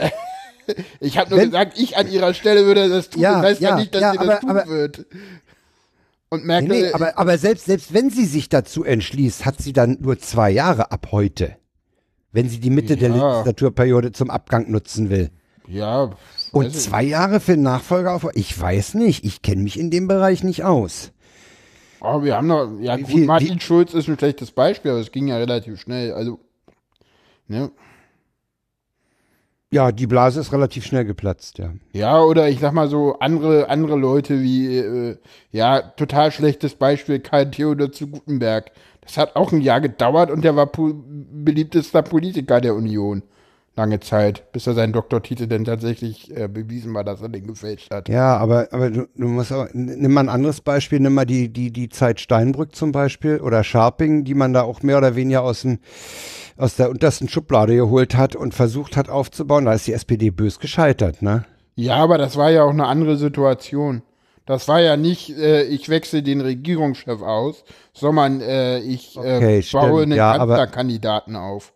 ich 1.01 1.19
habe 1.19 1.31
nur 1.31 1.39
Wenn- 1.39 1.51
gesagt, 1.51 1.79
ich 1.79 1.97
an 1.97 2.11
ihrer 2.11 2.35
Stelle 2.35 2.67
würde 2.67 2.89
das 2.89 3.11
tun. 3.11 3.23
Ja, 3.23 3.35
das 3.41 3.43
heißt 3.53 3.61
ja, 3.61 3.71
ja, 3.71 3.77
nicht, 3.77 3.95
dass 3.95 4.01
ja, 4.03 4.13
sie 4.13 4.19
das 4.19 4.29
aber- 4.29 4.41
tun 4.41 4.51
aber- 4.51 4.67
wird. 4.69 5.07
Und 6.35 6.41
Nee, 6.43 6.47
Merkel, 6.47 6.83
nee, 6.83 6.93
aber, 6.93 7.19
aber 7.19 7.39
selbst, 7.39 7.67
selbst 7.67 7.93
wenn 7.95 8.11
sie 8.11 8.25
sich 8.27 8.49
dazu 8.49 8.85
entschließt, 8.85 9.45
hat 9.47 9.59
sie 9.61 9.73
dann 9.73 9.99
nur 10.01 10.19
zwei 10.19 10.51
Jahre 10.51 10.91
ab 10.93 11.09
heute. 11.13 11.57
Wenn 12.33 12.49
sie 12.49 12.59
die 12.59 12.71
Mitte 12.71 12.97
der 12.97 13.11
Ja. 13.11 13.31
Legislaturperiode 13.33 14.13
zum 14.13 14.31
Abgang 14.31 14.71
nutzen 14.71 15.09
will. 15.11 15.31
ja, 15.69 16.11
Und 16.53 16.75
zwei 16.75 17.03
Jahre 17.05 17.41
für 17.41 17.53
den 17.55 17.63
Nachfolgeaufbau? 17.63 18.31
Ich 18.35 18.61
weiß 18.61 18.95
nicht. 18.95 19.25
Ich 19.25 19.43
kenne 19.43 19.63
mich 19.63 19.79
in 19.79 19.91
dem 19.91 20.09
Bereich 20.09 20.43
nicht 20.45 20.65
aus. 20.65 21.13
Oh, 22.01 22.23
wir 22.23 22.37
haben 22.37 22.49
noch, 22.49 22.71
ja 22.81 22.97
gut, 22.97 23.25
Martin 23.25 23.55
wie- 23.57 23.61
Schulz 23.61 23.95
ist 23.95 24.09
ein 24.09 24.19
schlechtes 24.19 24.51
Beispiel, 24.51 24.91
aber 24.91 25.01
es 25.01 25.11
ging 25.11 25.27
ja 25.29 25.37
relativ 25.39 25.81
schnell. 25.81 26.13
Also, 26.13 26.39
ne? 27.49 27.71
Ja, 29.75 29.91
die 29.91 30.07
Blase 30.07 30.39
ist 30.39 30.53
relativ 30.53 30.87
schnell 30.87 31.05
geplatzt, 31.05 31.59
ja. 31.59 31.73
Ja, 31.93 32.23
oder 32.23 32.49
ich 32.49 32.61
sag 32.61 32.75
mal 32.75 32.87
so, 32.87 33.19
andere, 33.19 33.69
andere 33.69 33.97
Leute 33.97 34.41
wie, 34.41 34.79
äh, 34.79 35.17
ja, 35.51 35.81
total 35.81 36.31
schlechtes 36.31 36.77
Beispiel, 36.77 37.19
Karl 37.19 37.51
Theodor 37.51 37.91
zu 37.91 38.07
Gutenberg. 38.07 38.71
Das 39.01 39.19
hat 39.19 39.35
auch 39.35 39.51
ein 39.51 39.61
Jahr 39.61 39.81
gedauert 39.81 40.31
und 40.31 40.45
der 40.45 40.55
war 40.55 40.67
po 40.67 40.95
beliebtester 40.95 42.03
Politiker 42.03 42.61
der 42.61 42.77
Union. 42.77 43.25
Lange 43.77 43.99
Zeit, 43.99 44.53
bis 44.53 44.69
er 44.69 44.75
seinen 44.75 44.93
Doktortitel 44.93 45.49
dann 45.49 45.65
tatsächlich 45.65 46.31
äh, 46.37 46.47
bewiesen 46.47 46.95
war, 46.95 47.03
dass 47.03 47.21
er 47.21 47.29
den 47.29 47.45
gefälscht 47.49 47.91
hat. 47.91 48.09
Ja, 48.09 48.37
aber, 48.37 48.69
aber 48.71 48.89
du, 48.91 49.09
du 49.17 49.27
musst 49.27 49.53
auch, 49.53 49.67
nimm 49.73 50.13
mal 50.13 50.21
ein 50.21 50.29
anderes 50.29 50.61
Beispiel, 50.61 51.01
nimm 51.01 51.15
mal 51.15 51.25
die, 51.25 51.49
die, 51.53 51.73
die 51.73 51.89
Zeit 51.89 52.21
Steinbrück 52.21 52.77
zum 52.77 52.93
Beispiel 52.93 53.41
oder 53.41 53.65
Scharping, 53.65 54.23
die 54.23 54.35
man 54.35 54.53
da 54.53 54.63
auch 54.63 54.83
mehr 54.83 54.99
oder 54.99 55.17
weniger 55.17 55.43
aus 55.43 55.63
dem, 55.63 55.81
aus 56.57 56.77
der 56.77 56.89
untersten 56.89 57.29
Schublade 57.29 57.75
geholt 57.75 58.15
hat 58.17 58.37
und 58.37 58.55
versucht 58.55 58.97
hat 58.97 59.09
aufzubauen. 59.09 59.65
Da 59.65 59.73
ist 59.73 59.89
die 59.89 59.93
SPD 59.93 60.31
bös 60.31 60.61
gescheitert, 60.61 61.21
ne? 61.21 61.45
Ja, 61.75 61.97
aber 61.97 62.17
das 62.17 62.37
war 62.37 62.51
ja 62.53 62.63
auch 62.63 62.71
eine 62.71 62.87
andere 62.87 63.17
Situation. 63.17 64.03
Das 64.47 64.69
war 64.69 64.81
ja 64.81 64.97
nicht, 64.97 65.31
äh, 65.37 65.65
ich 65.65 65.89
wechsle 65.89 66.23
den 66.23 66.43
Regierungschef 66.43 67.23
aus, 67.23 67.65
sondern 67.93 68.41
äh, 68.41 68.79
ich 68.79 69.17
äh, 69.17 69.19
Okay, 69.19 69.65
baue 69.73 69.89
stimmt, 69.89 70.03
einen 70.03 70.13
ja, 70.13 70.31
aber- 70.33 70.55
Kanzlerkandidaten 70.57 71.35
auf. 71.35 71.73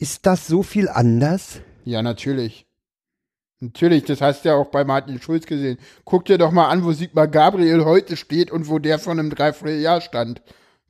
Ist 0.00 0.24
das 0.24 0.46
so 0.46 0.62
viel 0.62 0.88
anders? 0.88 1.60
Ja, 1.84 2.00
natürlich. 2.00 2.66
Natürlich, 3.60 4.04
das 4.04 4.22
hast 4.22 4.42
du 4.42 4.48
ja 4.48 4.54
auch 4.54 4.70
bei 4.70 4.82
Martin 4.82 5.20
Schulz 5.20 5.44
gesehen. 5.44 5.76
Guck 6.06 6.24
dir 6.24 6.38
doch 6.38 6.52
mal 6.52 6.68
an, 6.68 6.84
wo 6.84 6.92
Sigmar 6.92 7.28
Gabriel 7.28 7.84
heute 7.84 8.16
steht 8.16 8.50
und 8.50 8.70
wo 8.70 8.78
der 8.78 8.98
vor 8.98 9.12
einem 9.12 9.28
Dreivierteljahr 9.28 10.00
stand. 10.00 10.40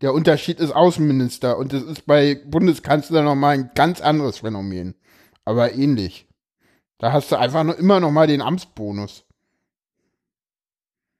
Der 0.00 0.14
Unterschied 0.14 0.60
ist 0.60 0.70
Außenminister 0.70 1.58
und 1.58 1.72
das 1.72 1.82
ist 1.82 2.06
bei 2.06 2.40
Bundeskanzler 2.46 3.22
nochmal 3.22 3.54
ein 3.54 3.70
ganz 3.74 4.00
anderes 4.00 4.38
Phänomen. 4.38 4.94
Aber 5.44 5.74
ähnlich. 5.74 6.28
Da 6.98 7.12
hast 7.12 7.32
du 7.32 7.36
einfach 7.36 7.64
nur 7.64 7.76
immer 7.76 7.98
noch 7.98 8.12
mal 8.12 8.28
den 8.28 8.42
Amtsbonus. 8.42 9.24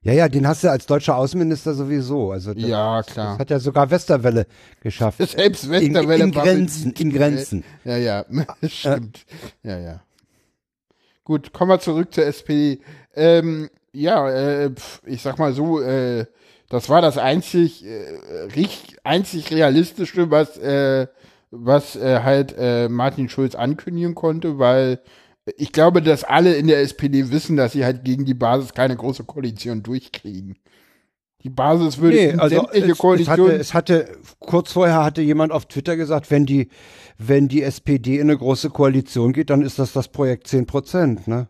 Ja, 0.03 0.13
ja, 0.13 0.29
den 0.29 0.47
hast 0.47 0.63
du 0.63 0.71
als 0.71 0.87
deutscher 0.87 1.15
Außenminister 1.15 1.75
sowieso. 1.75 2.31
Also 2.31 2.53
das, 2.55 2.63
Ja, 2.63 3.03
klar. 3.03 3.31
das 3.33 3.39
hat 3.39 3.49
ja 3.51 3.59
sogar 3.59 3.91
Westerwelle 3.91 4.47
geschafft. 4.81 5.19
Selbst 5.29 5.65
In, 5.65 5.71
Westerwelle 5.71 6.23
in 6.23 6.35
war 6.35 6.43
Grenzen, 6.43 6.91
in 6.93 7.13
Grenzen. 7.13 7.63
Ja, 7.83 7.97
ja, 7.97 8.25
das 8.61 8.71
stimmt. 8.79 9.25
Ja, 9.61 9.77
ja. 9.77 10.01
Gut, 11.23 11.53
kommen 11.53 11.69
wir 11.69 11.79
zurück 11.79 12.13
zur 12.13 12.25
SPD. 12.25 12.81
Ähm, 13.15 13.69
ja, 13.93 14.27
äh, 14.29 14.71
ich 15.05 15.21
sag 15.21 15.37
mal 15.37 15.53
so, 15.53 15.79
äh, 15.81 16.25
das 16.69 16.89
war 16.89 17.01
das 17.01 17.19
einzig, 17.19 17.85
äh, 17.85 18.45
richtig, 18.55 18.97
einzig 19.03 19.51
realistische, 19.51 20.31
was, 20.31 20.57
äh, 20.57 21.07
was 21.51 21.95
äh, 21.95 22.21
halt 22.23 22.55
äh, 22.57 22.89
Martin 22.89 23.29
Schulz 23.29 23.53
ankündigen 23.53 24.15
konnte, 24.15 24.57
weil 24.57 24.99
ich 25.57 25.71
glaube, 25.71 26.01
dass 26.01 26.23
alle 26.23 26.55
in 26.55 26.67
der 26.67 26.79
SPD 26.81 27.31
wissen, 27.31 27.57
dass 27.57 27.73
sie 27.73 27.85
halt 27.85 28.03
gegen 28.03 28.25
die 28.25 28.33
Basis 28.33 28.73
keine 28.73 28.95
große 28.95 29.23
Koalition 29.23 29.83
durchkriegen. 29.83 30.57
Die 31.43 31.49
Basis 31.49 31.97
würde 31.97 32.17
Nee, 32.17 32.33
also 32.33 32.55
sämtliche 32.57 32.85
es, 32.85 32.91
es, 32.91 32.97
Koalitionen 32.99 33.45
hatte, 33.51 33.55
es 33.59 33.73
hatte, 33.73 34.17
kurz 34.39 34.71
vorher 34.73 35.03
hatte 35.03 35.21
jemand 35.21 35.51
auf 35.51 35.65
Twitter 35.65 35.95
gesagt, 35.97 36.29
wenn 36.29 36.45
die, 36.45 36.69
wenn 37.17 37.47
die 37.47 37.63
SPD 37.63 38.15
in 38.15 38.29
eine 38.29 38.37
große 38.37 38.69
Koalition 38.69 39.33
geht, 39.33 39.49
dann 39.49 39.63
ist 39.63 39.79
das 39.79 39.91
das 39.91 40.07
Projekt 40.07 40.47
10 40.47 40.67
Prozent, 40.67 41.27
ne? 41.27 41.47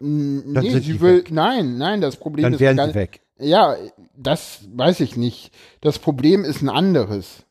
N- 0.00 0.54
Dann 0.54 0.64
nee, 0.64 0.78
sie 0.78 1.00
will, 1.00 1.18
weg. 1.18 1.30
nein, 1.32 1.76
nein, 1.76 2.00
das 2.00 2.16
Problem 2.16 2.44
Dann 2.44 2.52
ist 2.54 2.60
wären 2.60 2.76
gar- 2.76 2.88
sie 2.88 2.94
weg. 2.94 3.20
Ja, 3.38 3.76
das 4.16 4.60
weiß 4.74 5.00
ich 5.00 5.16
nicht. 5.16 5.50
Das 5.80 5.98
Problem 5.98 6.44
ist 6.44 6.62
ein 6.62 6.68
anderes. 6.68 7.44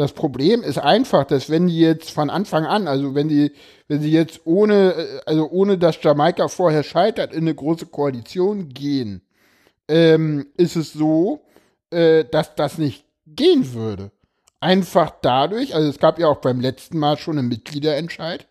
Das 0.00 0.14
Problem 0.14 0.62
ist 0.62 0.78
einfach, 0.78 1.24
dass 1.24 1.50
wenn 1.50 1.66
die 1.66 1.78
jetzt 1.78 2.10
von 2.10 2.30
Anfang 2.30 2.64
an, 2.64 2.88
also 2.88 3.14
wenn 3.14 3.28
die, 3.28 3.52
wenn 3.86 4.00
sie 4.00 4.10
jetzt 4.10 4.40
ohne, 4.46 4.94
äh, 4.94 5.20
also 5.26 5.50
ohne 5.50 5.76
dass 5.76 6.02
Jamaika 6.02 6.48
vorher 6.48 6.82
scheitert, 6.84 7.34
in 7.34 7.40
eine 7.40 7.54
große 7.54 7.84
Koalition 7.84 8.70
gehen, 8.70 9.20
ähm, 9.88 10.46
ist 10.56 10.74
es 10.76 10.94
so, 10.94 11.42
äh, 11.90 12.24
dass 12.24 12.54
das 12.54 12.78
nicht 12.78 13.04
gehen 13.26 13.74
würde. 13.74 14.10
Einfach 14.58 15.12
dadurch, 15.20 15.74
also 15.74 15.90
es 15.90 15.98
gab 15.98 16.18
ja 16.18 16.28
auch 16.28 16.40
beim 16.40 16.60
letzten 16.60 16.98
Mal 16.98 17.18
schon 17.18 17.36
einen 17.36 17.48
Mitgliederentscheid, 17.48 18.46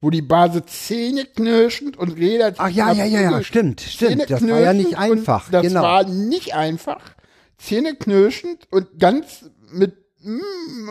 wo 0.00 0.10
die 0.10 0.22
Basis 0.22 0.86
zähneknirschend 0.86 1.96
und 1.96 2.10
Räder 2.10 2.54
Ach 2.58 2.68
ja, 2.68 2.92
ja, 2.92 3.04
ja, 3.04 3.20
ja, 3.20 3.42
stimmt, 3.42 3.80
stimmt. 3.80 4.30
Das 4.30 4.46
war 4.46 4.60
ja 4.60 4.72
nicht 4.72 4.96
einfach. 4.96 5.50
Das 5.50 5.62
genau. 5.62 5.82
war 5.82 6.04
nicht 6.04 6.54
einfach. 6.54 7.00
Zähneknirschend 7.58 8.68
und 8.70 9.00
ganz 9.00 9.50
mit 9.72 10.03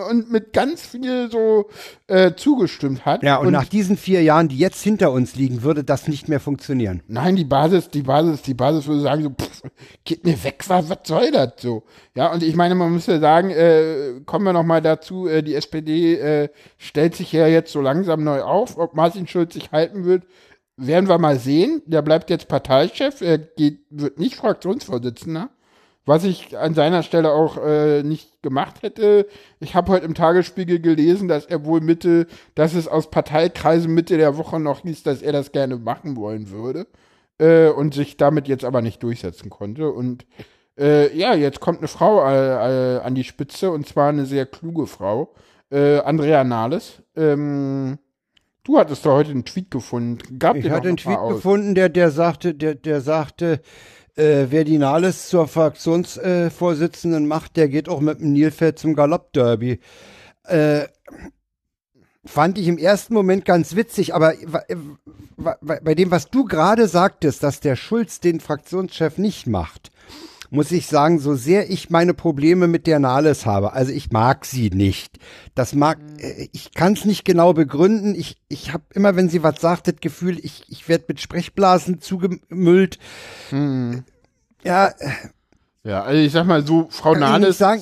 und 0.09 0.31
mit 0.31 0.53
ganz 0.53 0.85
viel 0.85 1.29
so 1.31 1.69
äh, 2.07 2.33
zugestimmt 2.35 3.05
hat. 3.05 3.23
ja, 3.23 3.37
und, 3.37 3.51
nach 3.51 3.65
diesen 3.65 3.97
vier 3.97 4.21
Jahren, 4.21 4.47
die 4.47 4.57
jetzt 4.57 4.81
hinter 4.83 5.11
uns 5.11 5.35
liegen, 5.35 5.63
würde 5.63 5.83
das 5.83 6.07
nicht 6.07 6.29
mehr 6.29 6.39
funktionieren. 6.39 7.01
Nein, 7.07 7.35
die 7.35 7.45
Basis, 7.45 7.89
die 7.89 8.03
Basis, 8.03 8.41
die 8.41 8.53
Basis 8.53 8.87
würde 8.87 9.01
sagen 9.01 9.23
so, 9.23 9.29
pff, 9.29 9.61
geht 10.05 10.23
mir 10.25 10.41
weg, 10.43 10.63
was, 10.67 10.89
was 10.89 10.99
soll 11.05 11.31
das 11.31 11.53
so? 11.57 11.83
Ja, 12.15 12.31
und 12.31 12.43
ich 12.43 12.55
meine, 12.55 12.75
man 12.75 12.93
muss 12.93 13.07
ja 13.07 13.19
sagen, 13.19 13.49
äh, 13.49 14.21
kommen 14.25 14.45
wir 14.45 14.53
noch 14.53 14.63
mal 14.63 14.81
dazu, 14.81 15.27
äh, 15.27 15.41
die 15.41 15.55
SPD 15.55 16.15
äh, 16.15 16.49
stellt 16.77 17.15
sich 17.15 17.31
ja 17.31 17.47
jetzt 17.47 17.71
so 17.71 17.81
langsam 17.81 18.23
neu 18.23 18.41
auf, 18.41 18.77
ob 18.77 18.95
Martin 18.95 19.27
Schulz 19.27 19.53
sich 19.53 19.71
halten 19.71 20.05
wird, 20.05 20.23
werden 20.77 21.09
wir 21.09 21.17
mal 21.17 21.39
sehen. 21.39 21.81
Der 21.85 22.01
bleibt 22.01 22.29
jetzt 22.29 22.47
Parteichef, 22.47 23.21
er 23.21 23.37
geht, 23.37 23.79
wird 23.89 24.19
nicht 24.19 24.35
Fraktionsvorsitzender. 24.35 25.49
Was 26.05 26.25
ich 26.25 26.57
an 26.57 26.73
seiner 26.73 27.01
Stelle 27.01 27.31
auch 27.31 27.57
äh, 27.57 28.03
nicht 28.03 28.33
gemacht 28.43 28.81
hätte. 28.83 29.25
Ich 29.59 29.73
habe 29.73 29.91
heute 29.91 30.05
im 30.05 30.13
Tagesspiegel 30.13 30.79
gelesen, 30.79 31.27
dass 31.27 31.45
er 31.45 31.65
wohl 31.65 31.81
Mitte, 31.81 32.27
dass 32.53 32.75
es 32.75 32.87
aus 32.87 33.09
Parteikreisen 33.09 33.93
Mitte 33.93 34.17
der 34.17 34.37
Woche 34.37 34.59
noch 34.59 34.81
hieß, 34.81 35.03
dass 35.03 35.21
er 35.21 35.31
das 35.31 35.51
gerne 35.51 35.77
machen 35.77 36.15
wollen 36.15 36.51
würde 36.51 36.85
äh, 37.39 37.69
und 37.69 37.93
sich 37.93 38.17
damit 38.17 38.47
jetzt 38.47 38.65
aber 38.65 38.81
nicht 38.81 39.01
durchsetzen 39.01 39.49
konnte. 39.49 39.89
Und 39.89 40.25
äh, 40.77 41.15
ja, 41.17 41.33
jetzt 41.33 41.59
kommt 41.59 41.79
eine 41.79 41.87
Frau 41.87 42.23
äh, 42.27 42.95
äh, 42.95 42.99
an 42.99 43.15
die 43.15 43.23
Spitze 43.23 43.71
und 43.71 43.87
zwar 43.87 44.09
eine 44.09 44.25
sehr 44.25 44.45
kluge 44.45 44.87
Frau, 44.87 45.33
äh, 45.71 45.99
Andrea 45.99 46.43
Nahles. 46.43 47.01
Ähm, 47.15 47.97
du 48.63 48.77
hattest 48.77 49.05
da 49.05 49.11
heute 49.11 49.31
einen 49.31 49.45
Tweet 49.45 49.71
gefunden. 49.71 50.39
Gab 50.39 50.57
Ich 50.57 50.69
hatte 50.69 50.89
einen 50.89 50.97
Tweet 50.97 51.19
gefunden, 51.29 51.75
der, 51.75 51.89
der 51.89 52.11
sagte, 52.11 52.53
der, 52.53 52.75
der 52.75 53.01
sagte, 53.01 53.61
äh, 54.15 54.47
wer 54.49 54.63
die 54.63 54.77
Nahles 54.77 55.29
zur 55.29 55.47
Fraktionsvorsitzenden 55.47 57.23
äh, 57.23 57.27
macht, 57.27 57.57
der 57.57 57.67
geht 57.69 57.89
auch 57.89 57.99
mit 57.99 58.19
dem 58.19 58.33
Nilpferd 58.33 58.77
zum 58.79 58.95
Galoppderby. 58.95 59.79
Äh, 60.45 60.87
fand 62.25 62.57
ich 62.57 62.67
im 62.67 62.77
ersten 62.77 63.13
Moment 63.13 63.45
ganz 63.45 63.75
witzig, 63.75 64.15
aber 64.15 64.33
wa- 65.37 65.57
bei 65.61 65.95
dem, 65.95 66.11
was 66.11 66.29
du 66.29 66.45
gerade 66.45 66.87
sagtest, 66.87 67.43
dass 67.43 67.59
der 67.59 67.75
Schulz 67.75 68.19
den 68.19 68.39
Fraktionschef 68.39 69.17
nicht 69.17 69.47
macht, 69.47 69.91
muss 70.53 70.71
ich 70.71 70.85
sagen, 70.85 71.17
so 71.17 71.33
sehr 71.33 71.71
ich 71.71 71.89
meine 71.89 72.13
Probleme 72.13 72.67
mit 72.67 72.85
der 72.85 72.99
Nahles 72.99 73.47
habe, 73.47 73.73
also 73.73 73.91
ich 73.91 74.11
mag 74.11 74.45
sie 74.45 74.69
nicht. 74.69 75.17
Das 75.55 75.73
mag, 75.73 75.97
äh, 76.19 76.47
ich 76.51 76.73
kann 76.75 76.93
es 76.93 77.05
nicht 77.05 77.25
genau 77.25 77.53
begründen. 77.53 78.13
Ich, 78.13 78.37
ich 78.49 78.71
habe 78.71 78.83
immer, 78.93 79.15
wenn 79.15 79.29
sie 79.29 79.41
was 79.41 79.59
sagt, 79.59 79.87
das 79.87 79.95
Gefühl, 79.99 80.37
ich, 80.43 80.63
ich 80.67 80.87
werde 80.87 81.05
mit 81.07 81.19
Sprechblasen 81.19 82.01
zugemüllt. 82.01 82.99
Ja, 84.63 84.87
äh, 84.89 85.11
Ja, 85.83 86.03
also 86.03 86.21
ich 86.21 86.31
sag 86.31 86.45
mal 86.45 86.65
so, 86.65 86.87
Frau 86.91 87.15
Nahles. 87.15 87.57
sagen. 87.57 87.81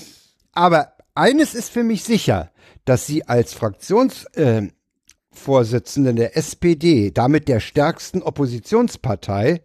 Aber 0.53 0.93
eines 1.13 1.53
ist 1.53 1.72
für 1.72 1.84
mich 1.84 2.05
sicher, 2.05 2.51
dass 2.86 3.05
sie 3.05 3.28
als 3.28 3.53
Fraktionsvorsitzende 3.53 4.69
äh, 4.69 4.72
Vorsitzende 5.34 6.13
der 6.13 6.38
SPD, 6.38 7.11
damit 7.11 7.49
der 7.49 7.59
stärksten 7.59 8.22
Oppositionspartei, 8.22 9.61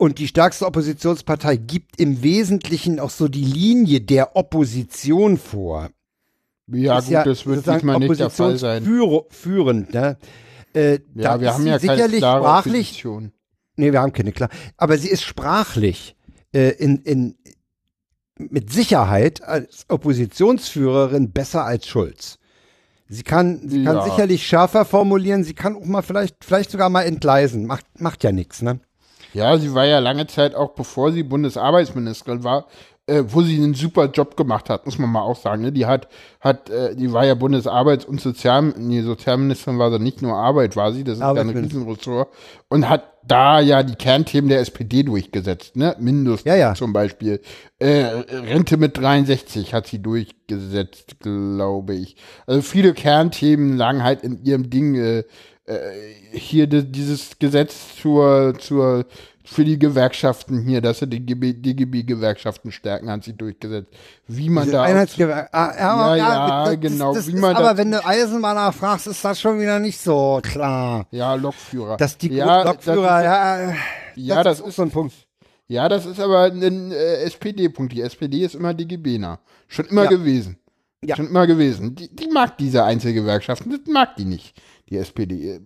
und 0.00 0.18
die 0.18 0.28
stärkste 0.28 0.64
Oppositionspartei 0.64 1.56
gibt 1.56 2.00
im 2.00 2.22
Wesentlichen 2.22 2.98
auch 3.00 3.10
so 3.10 3.28
die 3.28 3.44
Linie 3.44 4.00
der 4.00 4.34
Opposition 4.34 5.36
vor. 5.36 5.90
Ja, 6.68 7.00
Ist 7.00 7.08
gut, 7.08 7.26
das 7.26 7.44
wird 7.44 7.66
diesmal 7.66 7.98
nicht 7.98 8.18
der 8.18 8.30
Fall 8.30 8.56
sein. 8.56 8.82
Führend, 9.28 9.92
ne? 9.92 10.16
Äh, 10.72 11.00
Ja, 11.14 11.34
da 11.36 11.40
wir 11.40 11.52
haben 11.52 11.66
ja 11.66 11.78
keine 11.78 11.80
sicherlich 11.96 12.18
klare 12.20 12.40
sprachlich 12.42 12.88
Opposition. 12.88 13.32
Nee, 13.76 13.92
wir 13.92 14.00
haben 14.00 14.12
keine, 14.14 14.32
klar. 14.32 14.48
Aber 14.78 14.96
sie 14.96 15.08
ist 15.08 15.22
sprachlich 15.22 16.16
äh, 16.54 16.70
in, 16.70 17.02
in, 17.02 17.34
mit 18.38 18.72
Sicherheit 18.72 19.42
als 19.42 19.84
Oppositionsführerin 19.88 21.30
besser 21.32 21.64
als 21.66 21.86
Schulz. 21.86 22.38
Sie 23.06 23.22
kann, 23.22 23.68
sie 23.68 23.84
kann 23.84 23.96
Ja. 23.96 24.04
sicherlich 24.04 24.46
schärfer 24.46 24.86
formulieren, 24.86 25.44
sie 25.44 25.54
kann 25.54 25.76
auch 25.76 25.84
mal 25.84 26.02
vielleicht, 26.02 26.42
vielleicht 26.42 26.70
sogar 26.70 26.88
mal 26.88 27.02
entgleisen. 27.02 27.66
Macht, 27.66 28.00
macht 28.00 28.24
ja 28.24 28.32
nichts, 28.32 28.62
ne? 28.62 28.80
Ja, 29.32 29.56
sie 29.58 29.74
war 29.74 29.86
ja 29.86 29.98
lange 29.98 30.26
Zeit 30.26 30.54
auch, 30.54 30.70
bevor 30.70 31.12
sie 31.12 31.22
Bundesarbeitsministerin 31.22 32.44
war, 32.44 32.66
äh, 33.10 33.24
wo 33.26 33.42
sie 33.42 33.56
einen 33.56 33.74
super 33.74 34.06
Job 34.06 34.36
gemacht 34.36 34.70
hat, 34.70 34.86
muss 34.86 34.98
man 34.98 35.10
mal 35.10 35.22
auch 35.22 35.36
sagen. 35.36 35.62
Ne? 35.62 35.72
Die 35.72 35.86
hat, 35.86 36.08
hat, 36.40 36.70
äh, 36.70 36.94
die 36.94 37.12
war 37.12 37.26
ja 37.26 37.34
Bundesarbeits- 37.34 38.06
und 38.06 38.20
Sozial, 38.20 38.72
nee, 38.76 39.02
Sozialministerin 39.02 39.78
war 39.78 39.90
sie 39.90 39.98
nicht 39.98 40.22
nur 40.22 40.34
Arbeit, 40.36 40.76
war 40.76 40.92
sie, 40.92 41.02
das 41.02 41.14
ist 41.14 41.20
ja 41.20 41.32
ein. 41.32 41.48
Riesenressort. 41.50 42.28
Und 42.68 42.88
hat 42.88 43.04
da 43.26 43.60
ja 43.60 43.82
die 43.82 43.96
Kernthemen 43.96 44.48
der 44.48 44.60
SPD 44.60 45.02
durchgesetzt, 45.02 45.76
ne? 45.76 45.94
Mindest 45.98 46.46
Ja, 46.46 46.54
ja. 46.54 46.74
zum 46.74 46.92
Beispiel. 46.92 47.40
Äh, 47.78 48.04
Rente 48.30 48.76
mit 48.76 48.96
63 48.96 49.74
hat 49.74 49.86
sie 49.86 50.00
durchgesetzt, 50.00 51.20
glaube 51.20 51.94
ich. 51.94 52.16
Also 52.46 52.62
viele 52.62 52.94
Kernthemen 52.94 53.76
lagen 53.76 54.02
halt 54.02 54.22
in 54.22 54.42
ihrem 54.44 54.70
Ding, 54.70 54.94
äh, 54.94 55.24
hier 56.32 56.66
di- 56.66 56.84
dieses 56.90 57.38
Gesetz 57.38 57.96
zur, 58.00 58.54
zur, 58.58 59.04
für 59.44 59.64
die 59.64 59.78
Gewerkschaften 59.78 60.62
hier, 60.66 60.80
dass 60.80 60.98
sie 61.00 61.06
die 61.06 61.24
DGB, 61.24 61.52
DGB-Gewerkschaften 61.54 62.72
stärken, 62.72 63.10
hat 63.10 63.24
sie 63.24 63.32
durchgesetzt. 63.34 63.92
Wie 64.26 64.48
man 64.48 64.64
Diese 64.64 64.76
da. 64.76 64.82
Einheitsgewer 64.82 65.48
ah, 65.52 65.72
ja, 65.78 66.16
Ja, 66.16 66.16
ja, 66.16 66.64
das, 66.66 66.80
genau, 66.80 67.14
Das 67.14 67.26
wie 67.26 67.32
ist, 67.34 67.40
man 67.40 67.56
aber 67.56 67.68
das- 67.70 67.78
wenn 67.78 67.90
du 67.90 68.04
Eisenbahner 68.04 68.72
fragst, 68.72 69.06
ist 69.06 69.24
das 69.24 69.40
schon 69.40 69.60
wieder 69.60 69.78
nicht 69.78 70.00
so 70.00 70.40
klar. 70.42 71.06
ja, 71.10 71.34
Lokführer. 71.34 71.96
Dass 71.96 72.16
die 72.18 72.32
ja, 72.34 72.62
Lokführer, 72.62 73.22
das 73.22 73.66
ist, 73.66 74.26
ja, 74.26 74.36
Ja, 74.36 74.42
das 74.42 74.62
auch 74.62 74.68
ist- 74.68 74.76
so 74.76 74.82
ein 74.82 74.90
Punkt. 74.90 75.14
ja, 75.68 75.88
das 75.88 76.06
ist 76.06 76.20
aber 76.20 76.42
ein 76.44 76.92
äh, 76.92 77.22
SPD-Punkt. 77.24 77.92
Die 77.92 78.02
SPD 78.02 78.44
ist 78.44 78.54
immer 78.54 78.74
DGB-nah. 78.74 79.40
Schon 79.68 79.86
immer 79.86 80.04
Ja. 80.04 80.10
gewesen. 80.10 80.58
Ja. 81.04 81.16
Schon 81.16 81.28
immer 81.28 81.46
gewesen. 81.46 81.94
Die, 81.94 82.14
die 82.14 82.28
mag 82.28 82.58
diese 82.58 82.84
Einzelgewerkschaften, 82.84 83.70
das 83.70 83.80
mag 83.86 84.16
die 84.16 84.26
nicht, 84.26 84.60
die 84.90 84.98
SPD. 84.98 85.60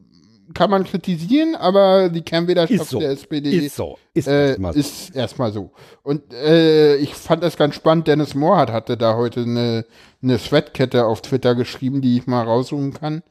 Kann 0.52 0.70
man 0.70 0.84
kritisieren, 0.84 1.56
aber 1.56 2.10
die 2.10 2.22
Ist 2.70 2.90
so. 2.90 3.00
der 3.00 3.10
SPD 3.10 3.50
Ist 3.66 3.76
so. 3.76 3.98
Ist 4.12 4.28
äh, 4.28 4.48
erstmal 4.48 4.72
so. 4.74 4.78
ist 4.78 5.16
erstmal 5.16 5.52
so. 5.52 5.72
Und 6.02 6.32
äh, 6.34 6.96
ich 6.96 7.14
fand 7.14 7.42
das 7.42 7.56
ganz 7.56 7.74
spannend. 7.74 8.06
Dennis 8.06 8.34
Mohrhardt 8.34 8.70
hatte 8.70 8.96
da 8.96 9.16
heute 9.16 9.40
eine, 9.40 9.86
eine 10.22 10.38
Threadkette 10.38 11.06
auf 11.06 11.22
Twitter 11.22 11.54
geschrieben, 11.54 12.02
die 12.02 12.18
ich 12.18 12.26
mal 12.26 12.44
raussuchen 12.44 12.92
kann. 12.92 13.22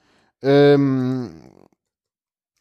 Ähm, 0.42 1.54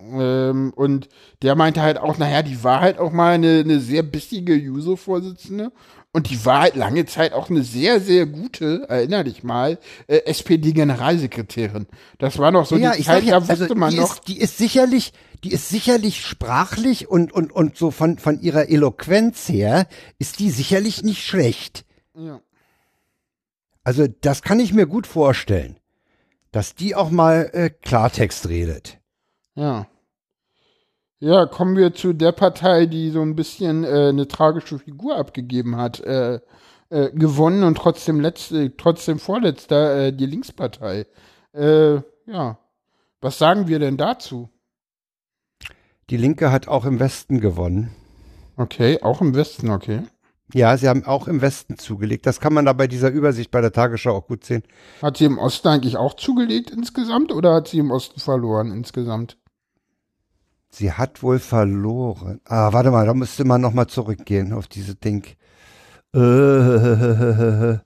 ähm, 0.01 0.72
und 0.76 1.09
der 1.43 1.55
meinte 1.55 1.80
halt 1.82 1.99
auch, 1.99 2.18
naja, 2.18 2.43
die 2.43 2.62
war 2.62 2.80
halt 2.80 2.99
auch 2.99 3.12
mal 3.12 3.34
eine, 3.34 3.61
eine 3.61 3.80
sehr 3.80 4.03
bissige 4.03 4.55
Juso-Vorsitzende. 4.55 5.72
Und 6.15 6.29
die 6.29 6.45
war 6.45 6.61
halt 6.61 6.77
lange 6.77 7.07
Zeit 7.07 7.33
auch 7.33 7.49
eine 7.49 7.63
sehr, 7.63 7.99
sehr 7.99 8.27
gute, 8.27 8.85
erinner 8.89 9.25
dich 9.25 9.43
mal, 9.43 9.79
äh, 10.09 10.19
SPD-Generalsekretärin. 10.27 11.87
Das 12.19 12.39
war 12.39 12.51
noch 12.51 12.67
so 12.67 12.77
ja, 12.77 12.95
die 12.95 13.03
Zeit, 13.03 13.25
ja, 13.25 13.41
da 13.41 13.47
also 13.47 13.63
wusste 13.63 13.75
man 13.75 13.91
die 13.91 13.97
noch. 13.97 14.13
ist, 14.17 14.29
die 14.29 14.39
ist 14.39 14.59
sicherlich, 14.59 15.15
die 15.43 15.53
ist 15.53 15.71
sicherlich 15.71 16.21
sprachlich 16.25 17.09
und 17.09 17.33
und 17.33 17.51
und 17.51 17.79
so 17.79 17.91
von 17.91 18.19
von 18.19 18.41
ihrer 18.43 18.69
Eloquenz 18.69 19.49
her 19.49 19.87
ist 20.19 20.39
die 20.39 20.51
sicherlich 20.51 21.03
nicht 21.03 21.25
schlecht. 21.25 21.87
Ja. 22.15 22.43
Also 23.83 24.07
das 24.07 24.43
kann 24.43 24.61
ich 24.61 24.75
mir 24.75 24.87
gut 24.87 25.07
vorstellen, 25.07 25.79
dass 26.51 26.75
die 26.75 26.95
auch 26.95 27.11
mal 27.11 27.49
äh, 27.55 27.71
Klartext 27.71 28.51
redet. 28.51 28.99
Ja. 29.55 29.87
Ja, 31.23 31.47
kommen 31.47 31.77
wir 31.77 31.95
zu 31.95 32.14
der 32.14 32.33
Partei, 32.33 32.87
die 32.87 33.11
so 33.11 33.23
ein 33.23 33.37
bisschen 33.37 33.85
äh, 33.85 34.09
eine 34.09 34.27
tragische 34.27 34.81
Figur 34.81 35.16
abgegeben 35.16 35.77
hat. 35.77 36.01
Äh, 36.01 36.41
äh, 36.91 37.11
gewonnen 37.12 37.62
und 37.62 37.79
trotzdem 37.79 38.18
letzte, 38.18 38.77
trotzdem 38.77 39.20
vorletzter, 39.20 40.09
äh, 40.09 40.12
die 40.12 40.27
Linkspartei. 40.27 41.07
Äh, 41.55 42.01
ja. 42.27 42.59
Was 43.20 43.39
sagen 43.39 43.68
wir 43.68 43.79
denn 43.79 43.97
dazu? 43.97 44.51
Die 46.11 46.16
Linke 46.16 46.51
hat 46.51 46.66
auch 46.66 46.85
im 46.85 46.99
Westen 46.99 47.41
gewonnen. 47.41 47.93
Okay, 48.57 49.01
auch 49.01 49.20
im 49.20 49.37
Westen, 49.37 49.70
okay. 49.70 50.03
Ja, 50.53 50.77
sie 50.77 50.89
haben 50.89 51.07
auch 51.07 51.29
im 51.29 51.41
Westen 51.41 51.79
zugelegt. 51.79 52.27
Das 52.27 52.41
kann 52.41 52.53
man 52.53 52.66
da 52.66 52.73
bei 52.73 52.89
dieser 52.89 53.11
Übersicht 53.11 53.53
bei 53.53 53.61
der 53.61 53.73
Tagesschau 53.73 54.16
auch 54.16 54.27
gut 54.27 54.45
sehen. 54.45 54.64
Hat 55.01 55.18
sie 55.18 55.25
im 55.27 55.39
Osten 55.39 55.68
eigentlich 55.68 55.97
auch 55.97 56.14
zugelegt 56.14 56.73
insgesamt 56.73 57.33
oder 57.33 57.55
hat 57.55 57.68
sie 57.68 57.79
im 57.79 57.93
Osten 57.93 58.18
verloren 58.18 58.73
insgesamt? 58.73 59.39
Sie 60.75 60.91
hat 60.91 61.23
wohl 61.23 61.39
verloren. 61.39 62.41
Ah, 62.47 62.73
warte 62.73 62.91
mal, 62.91 63.05
da 63.05 63.12
müsste 63.12 63.45
man 63.45 63.61
noch 63.61 63.75
mal 63.75 63.89
zurückgehen 63.89 64.55
auf 64.55 64.68
diese 64.68 64.95
Ding. 64.95 65.27
Äh, 66.14 67.79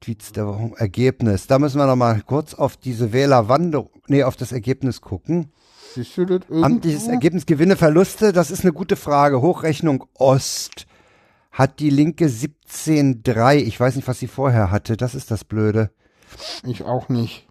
Tweets 0.00 0.30
der 0.32 0.46
Woche. 0.46 0.70
Ergebnis. 0.76 1.48
Da 1.48 1.58
müssen 1.58 1.78
wir 1.78 1.86
noch 1.86 1.96
mal 1.96 2.22
kurz 2.22 2.54
auf 2.54 2.76
diese 2.76 3.12
Wählerwanderung, 3.12 3.90
nee, 4.06 4.22
auf 4.22 4.36
das 4.36 4.52
Ergebnis 4.52 5.00
gucken. 5.00 5.50
Siehst 5.94 6.16
du 6.16 6.26
das 6.26 6.42
irgendwo? 6.48 6.64
Amtliches 6.64 7.08
Ergebnis, 7.08 7.44
Gewinne, 7.44 7.74
Verluste, 7.74 8.32
das 8.32 8.52
ist 8.52 8.62
eine 8.62 8.72
gute 8.72 8.94
Frage. 8.94 9.42
Hochrechnung 9.42 10.04
Ost 10.14 10.86
hat 11.50 11.80
die 11.80 11.90
Linke 11.90 12.26
17,3. 12.26 13.56
Ich 13.56 13.80
weiß 13.80 13.96
nicht, 13.96 14.06
was 14.06 14.20
sie 14.20 14.28
vorher 14.28 14.70
hatte. 14.70 14.96
Das 14.96 15.16
ist 15.16 15.32
das 15.32 15.42
Blöde. 15.44 15.90
Ich 16.62 16.84
auch 16.84 17.08
nicht. 17.08 17.47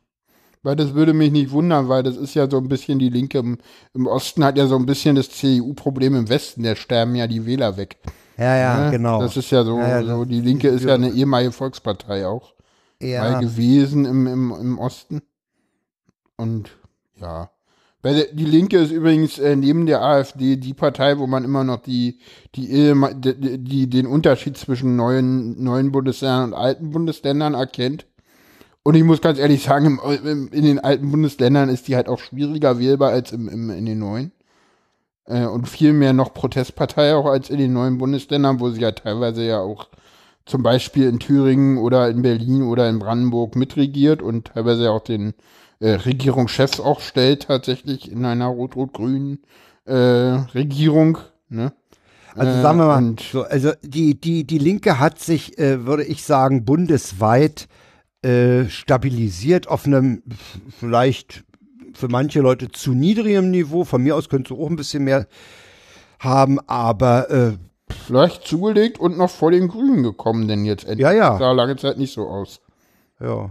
Weil 0.68 0.76
das 0.76 0.94
würde 0.94 1.14
mich 1.14 1.32
nicht 1.32 1.52
wundern, 1.52 1.88
weil 1.88 2.04
das 2.04 2.18
ist 2.18 2.34
ja 2.34 2.50
so 2.50 2.58
ein 2.58 2.68
bisschen 2.68 3.00
die 3.00 3.08
Linke 3.10 3.38
im, 3.38 3.58
im 3.94 4.06
Osten 4.06 4.44
hat 4.44 4.58
ja 4.58 4.68
so 4.68 4.76
ein 4.76 4.86
bisschen 4.86 5.16
das 5.16 5.30
CDU-Problem 5.30 6.14
im 6.14 6.28
Westen. 6.28 6.64
Da 6.64 6.76
sterben 6.76 7.16
ja 7.16 7.26
die 7.26 7.46
Wähler 7.46 7.78
weg. 7.78 7.96
Ja, 8.38 8.56
ja, 8.58 8.86
Ne? 8.86 8.92
genau. 8.92 9.22
Das 9.22 9.38
ist 9.38 9.50
ja 9.50 9.64
so, 9.64 9.78
Ja, 9.80 10.02
ja, 10.02 10.04
so 10.04 10.26
die 10.26 10.42
Linke 10.42 10.68
ist 10.68 10.84
ja 10.84 10.96
eine 10.96 11.10
ehemalige 11.10 11.54
Volkspartei 11.54 12.28
auch. 12.28 12.54
ja. 13.02 13.22
Mal 13.22 13.40
gewesen 13.42 14.04
im, 14.04 14.28
im, 14.28 14.52
im 14.60 14.78
Osten. 14.80 15.22
Und 16.36 16.70
ja. 17.22 17.50
Weil 18.02 18.28
die 18.34 18.46
Linke 18.46 18.78
ist 18.78 18.92
übrigens 18.92 19.40
äh, 19.40 19.56
neben 19.56 19.86
der 19.86 20.02
AfD 20.02 20.58
die 20.58 20.74
Partei, 20.74 21.18
wo 21.18 21.28
man 21.28 21.44
immer 21.46 21.64
noch 21.64 21.82
die, 21.82 22.20
die, 22.56 22.68
ehema- 22.74 23.14
die, 23.14 23.58
die 23.58 23.90
den 23.90 24.06
Unterschied 24.06 24.58
zwischen 24.58 24.98
neuen, 24.98 25.64
neuen 25.64 25.94
Bundesländern 25.94 26.52
und 26.52 26.54
alten 26.54 26.92
Bundesländern 26.92 27.54
erkennt. 27.54 28.06
Und 28.88 28.96
ich 28.96 29.04
muss 29.04 29.20
ganz 29.20 29.38
ehrlich 29.38 29.64
sagen, 29.66 30.00
im, 30.02 30.26
im, 30.26 30.48
in 30.48 30.64
den 30.64 30.80
alten 30.80 31.12
Bundesländern 31.12 31.68
ist 31.68 31.90
die 31.90 31.98
halt 31.98 32.08
auch 32.08 32.20
schwieriger 32.20 32.80
wählbar 32.80 33.10
als 33.10 33.34
im, 33.34 33.50
im, 33.50 33.70
in 33.70 33.86
den 33.86 34.00
neuen. 34.00 34.32
Äh, 35.26 35.44
und 35.44 35.68
viel 35.68 35.92
mehr 35.92 36.14
noch 36.14 36.34
Protestpartei 36.34 37.14
auch 37.14 37.26
als 37.26 37.50
in 37.50 37.58
den 37.58 37.74
neuen 37.74 37.98
Bundesländern, 37.98 38.62
wo 38.62 38.70
sie 38.70 38.80
ja 38.80 38.94
teilweise 38.94 39.46
ja 39.46 39.60
auch 39.60 39.90
zum 40.46 40.64
Beispiel 40.64 41.10
in 41.10 41.20
Thüringen 41.20 41.78
oder 41.80 42.10
in 42.10 42.22
Berlin 42.22 42.64
oder 42.64 42.88
in 42.88 43.00
Brandenburg 43.00 43.58
mitregiert 43.58 44.22
und 44.22 44.54
teilweise 44.54 44.90
auch 44.90 45.02
den 45.02 45.34
äh, 45.82 45.90
Regierungschefs 45.90 46.80
auch 46.80 47.02
stellt 47.02 47.48
tatsächlich 47.48 48.10
in 48.10 48.24
einer 48.24 48.48
rot-rot-grünen 48.48 49.40
äh, 49.84 49.96
Regierung. 49.96 51.18
Ne? 51.50 51.74
Also 52.38 52.58
Äh, 52.58 52.62
sagen 52.62 52.78
wir 52.78 52.86
mal, 52.86 52.98
und- 53.00 53.20
so, 53.20 53.44
also 53.44 53.74
die, 53.82 54.18
die, 54.18 54.48
die 54.48 54.60
Linke 54.60 54.98
hat 54.98 55.20
sich, 55.20 55.60
äh, 55.60 55.86
würde 55.86 56.06
ich 56.06 56.24
sagen, 56.24 56.64
bundesweit 56.64 57.68
äh, 58.28 58.70
stabilisiert 58.70 59.68
auf 59.68 59.86
einem 59.86 60.22
vielleicht 60.80 61.44
für 61.94 62.08
manche 62.10 62.42
Leute 62.42 62.70
zu 62.72 62.94
niedrigem 62.94 63.50
Niveau. 63.52 63.84
Von 63.86 64.04
mir 64.04 64.16
aus 64.16 64.30
könnte 64.30 64.54
es 64.54 64.60
auch 64.60 64.70
ein 64.70 64.76
bisschen 64.76 65.04
mehr 65.04 65.28
haben, 66.20 66.60
aber 66.68 67.30
äh, 67.30 67.58
Leicht 68.10 68.44
zugelegt 68.46 69.00
und 69.00 69.18
noch 69.18 69.30
vor 69.30 69.52
den 69.52 69.70
Grünen 69.70 70.04
gekommen, 70.04 70.48
denn 70.50 70.66
jetzt 70.66 70.84
endlich. 70.84 71.04
Ja, 71.04 71.12
ja. 71.14 71.38
Sah 71.38 71.54
lange 71.54 71.78
Zeit 71.78 71.98
nicht 71.98 72.14
so 72.14 72.28
aus. 72.28 72.60
ja. 73.20 73.50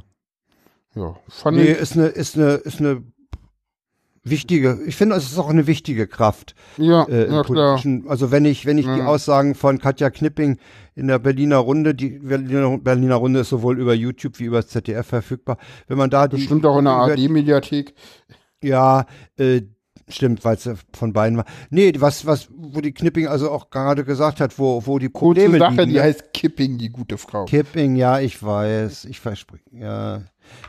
Ja, 0.95 1.15
fand 1.29 1.59
Nee, 1.59 1.73
ich, 1.73 1.79
ist 1.79 1.93
eine, 1.93 2.07
ist 2.07 2.37
eine, 2.37 2.53
ist 2.53 2.81
eine 2.81 3.03
wichtige, 4.25 4.79
ich 4.87 4.97
finde, 4.97 5.15
es 5.17 5.31
ist 5.31 5.39
auch 5.39 5.51
eine 5.51 5.67
wichtige 5.67 6.07
Kraft. 6.07 6.55
ja, 6.79 7.05
äh, 7.05 7.31
ja 7.31 7.43
klar. 7.43 7.83
also 8.07 8.31
wenn 8.31 8.47
ich, 8.47 8.65
wenn 8.65 8.79
ich 8.79 8.87
die 8.87 8.99
Ja. 9.01 9.07
Aussagen 9.07 9.55
von 9.55 9.79
Katja 9.79 10.09
Knipping 10.09 10.59
in 10.97 11.09
der 11.09 11.19
Berliner 11.19 11.59
Runde, 11.59 11.95
die 11.95 12.19
Berliner, 12.19 12.79
Berliner 12.79 13.17
Runde 13.17 13.41
ist 13.41 13.51
sowohl 13.51 13.79
über 13.79 13.95
YouTube 13.95 14.39
wie 14.41 14.45
über 14.45 14.57
das 14.57 14.69
ZDF 14.69 15.07
verfügbar, 15.07 15.59
wenn 15.87 15.99
man 15.99 16.11
da 16.11 16.27
die, 16.27 16.37
Bestimmt 16.37 16.65
auch 16.65 16.79
in 16.79 16.87
der 16.87 16.95
ARD-Mediathek. 16.95 17.95
ja, 18.63 19.05
äh, 19.37 19.61
stimmt, 20.09 20.45
weil 20.45 20.57
es 20.57 20.69
von 20.95 21.13
beiden 21.13 21.37
war. 21.37 21.45
Nee, 21.69 21.93
was, 21.99 22.25
was, 22.27 22.49
wo 22.57 22.81
die 22.81 22.93
Knipping 22.93 23.27
also 23.27 23.51
auch 23.51 23.69
gerade 23.69 24.05
gesagt 24.05 24.41
hat, 24.41 24.59
wo, 24.59 24.87
wo 24.87 24.99
die 24.99 25.09
Kurze 25.09 25.43
Probleme 25.43 25.59
Sache, 25.59 25.73
liegen, 25.73 25.89
die 25.89 25.97
ne? 25.97 26.03
heißt 26.03 26.33
Kipping, 26.33 26.79
die 26.79 26.89
gute 26.89 27.19
Frau. 27.19 27.45
Kipping, 27.45 27.97
ja, 27.97 28.19
ich 28.19 28.43
weiß, 28.43 29.05
ich 29.05 29.21
verspreche, 29.21 29.65
ja. 29.73 30.23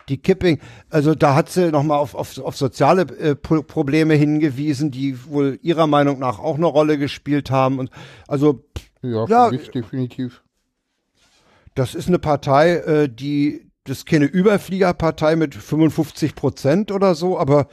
Die 0.10 0.18
Kipping, 0.18 0.60
also 0.90 1.14
da 1.14 1.36
hat 1.36 1.50
sie 1.50 1.72
nochmal 1.72 2.00
auf, 2.00 2.16
auf, 2.16 2.38
auf 2.40 2.58
soziale 2.58 3.04
äh, 3.20 3.36
Pro 3.36 3.62
Probleme 3.62 4.16
hingewiesen, 4.16 4.92
die 4.92 5.24
wohl 5.26 5.60
ihrer 5.62 5.88
Meinung 5.88 6.20
nach 6.20 6.40
auch 6.40 6.56
eine 6.56 6.66
Rolle 6.66 6.98
gespielt 6.98 7.52
haben. 7.52 7.78
Und 7.78 7.92
also 8.28 8.64
ja, 9.02 9.26
ja, 9.28 9.50
mich 9.52 9.70
definitiv. 9.70 10.44
das 11.76 11.96
ist 11.96 12.08
eine 12.08 12.20
Partei, 12.20 12.76
äh, 12.78 13.10
die, 13.10 13.70
das 13.84 14.00
ist 14.00 14.06
keine 14.06 14.26
Überfliegerpartei 14.26 15.36
mit 15.36 15.56
55 15.56 16.36
Prozent 16.36 16.92
oder 16.92 17.16
so, 17.16 17.38
aber 17.40 17.68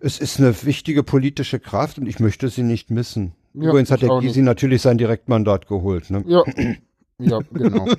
es 0.00 0.18
ist 0.18 0.38
eine 0.38 0.54
wichtige 0.64 1.02
politische 1.02 1.58
Kraft 1.58 1.98
und 1.98 2.06
ich 2.06 2.20
möchte 2.20 2.48
sie 2.48 2.62
nicht 2.62 2.90
missen. 2.90 3.34
Ja, 3.54 3.70
Übrigens 3.70 3.90
hat 3.90 4.02
der 4.02 4.18
Gysi 4.20 4.42
natürlich 4.42 4.82
sein 4.82 4.98
Direktmandat 4.98 5.66
geholt. 5.66 6.10
Ne? 6.10 6.22
Ja, 6.26 6.44
ja, 7.18 7.40
genau. 7.52 7.86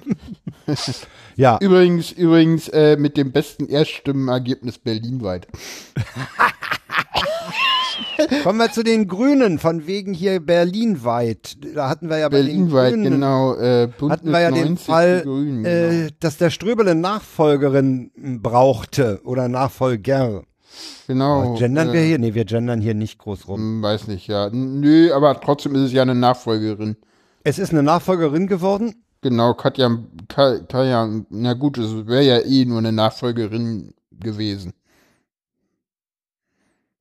Ja, 1.35 1.57
Übrigens, 1.61 2.11
übrigens 2.11 2.67
äh, 2.69 2.97
mit 2.97 3.15
dem 3.15 3.31
besten 3.31 3.67
Erststimmenergebnis 3.67 4.79
berlinweit. 4.79 5.47
kommen 8.43 8.59
wir 8.59 8.71
zu 8.71 8.83
den 8.83 9.07
Grünen, 9.07 9.59
von 9.59 9.87
wegen 9.87 10.13
hier 10.13 10.39
berlinweit. 10.39 11.57
Da 11.75 11.89
hatten 11.89 12.09
wir 12.09 12.17
ja 12.19 12.29
bei 12.29 12.37
den 12.41 12.45
Berlinweit, 12.47 12.93
Grünen, 12.93 13.11
genau. 13.11 13.55
Äh, 13.55 13.89
hatten 14.09 14.31
wir 14.31 14.39
ja 14.39 14.49
90 14.51 14.67
den 14.67 14.77
Fall, 14.77 15.21
Grünen, 15.23 15.65
äh, 15.65 15.89
genau. 15.89 16.09
dass 16.19 16.37
der 16.37 16.49
Ströbele 16.49 16.95
Nachfolgerin 16.95 18.11
brauchte 18.41 19.21
oder 19.23 19.47
Nachfolger. 19.47 20.43
genau 21.07 21.53
Oh, 21.53 21.57
gendern 21.57 21.89
äh, 21.89 21.93
wir 21.93 22.01
hier? 22.01 22.19
Nee, 22.19 22.33
wir 22.33 22.45
gendern 22.45 22.81
hier 22.81 22.93
nicht 22.93 23.17
groß 23.19 23.47
rum. 23.47 23.59
hm, 23.59 23.81
Weiß 23.83 24.07
nicht, 24.07 24.27
ja. 24.27 24.49
Nö, 24.51 25.11
aber 25.13 25.39
trotzdem 25.39 25.75
ist 25.75 25.81
es 25.81 25.93
ja 25.93 26.01
eine 26.01 26.15
Nachfolgerin. 26.15 26.95
Es 27.43 27.59
ist 27.59 27.71
eine 27.71 27.83
Nachfolgerin 27.83 28.47
geworden. 28.47 28.95
Genau, 29.21 29.53
Katja, 29.53 29.89
Ka- 30.27 30.59
Katja, 30.59 31.09
na 31.29 31.53
gut, 31.53 31.77
es 31.77 32.05
wäre 32.07 32.23
ja 32.23 32.39
eh 32.39 32.65
nur 32.65 32.77
eine 32.79 32.91
Nachfolgerin 32.91 33.93
gewesen. 34.11 34.73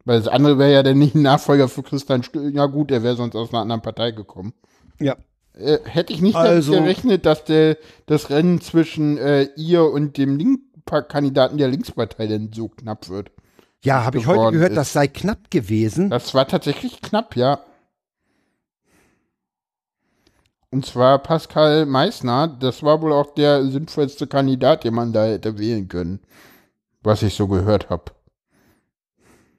Weil 0.06 0.20
das 0.20 0.28
andere 0.28 0.56
wäre 0.56 0.72
ja 0.72 0.82
dann 0.84 0.98
nicht 0.98 1.16
ein 1.16 1.22
Nachfolger 1.22 1.68
für 1.68 1.82
Christian 1.82 2.22
Stö 2.22 2.48
Ja 2.48 2.66
gut, 2.66 2.92
er 2.92 3.02
wäre 3.02 3.16
sonst 3.16 3.34
aus 3.34 3.50
einer 3.52 3.60
anderen 3.62 3.82
Partei 3.82 4.12
gekommen. 4.12 4.54
Ja. 5.00 5.16
Äh, 5.52 5.78
hätte 5.84 6.12
ich 6.12 6.22
nicht 6.22 6.36
Also- 6.36 6.72
damit 6.72 6.84
gerechnet, 6.86 7.26
dass 7.26 7.44
der, 7.44 7.76
das 8.06 8.30
Rennen 8.30 8.60
zwischen 8.60 9.18
äh, 9.18 9.48
ihr 9.56 9.82
und 9.84 10.16
dem 10.16 10.36
Link-Kandidaten 10.38 11.58
der 11.58 11.68
Linkspartei 11.68 12.28
denn 12.28 12.52
so 12.54 12.68
knapp 12.68 13.08
wird. 13.08 13.32
Ja, 13.82 14.04
habe 14.04 14.18
ich 14.18 14.26
heute 14.28 14.52
gehört, 14.52 14.70
ist. 14.70 14.76
das 14.76 14.92
sei 14.92 15.08
knapp 15.08 15.50
gewesen. 15.50 16.08
Das 16.08 16.34
war 16.34 16.46
tatsächlich 16.46 17.02
knapp, 17.02 17.34
ja. 17.34 17.60
Und 20.70 20.86
zwar 20.86 21.18
Pascal 21.18 21.84
Meissner, 21.86 22.46
das 22.46 22.82
war 22.84 23.02
wohl 23.02 23.12
auch 23.12 23.34
der 23.34 23.64
sinnvollste 23.66 24.26
Kandidat, 24.28 24.84
den 24.84 24.94
man 24.94 25.12
da 25.12 25.24
hätte 25.24 25.58
wählen 25.58 25.88
können. 25.88 26.20
Was 27.02 27.22
ich 27.22 27.34
so 27.34 27.48
gehört 27.48 27.90
habe. 27.90 28.15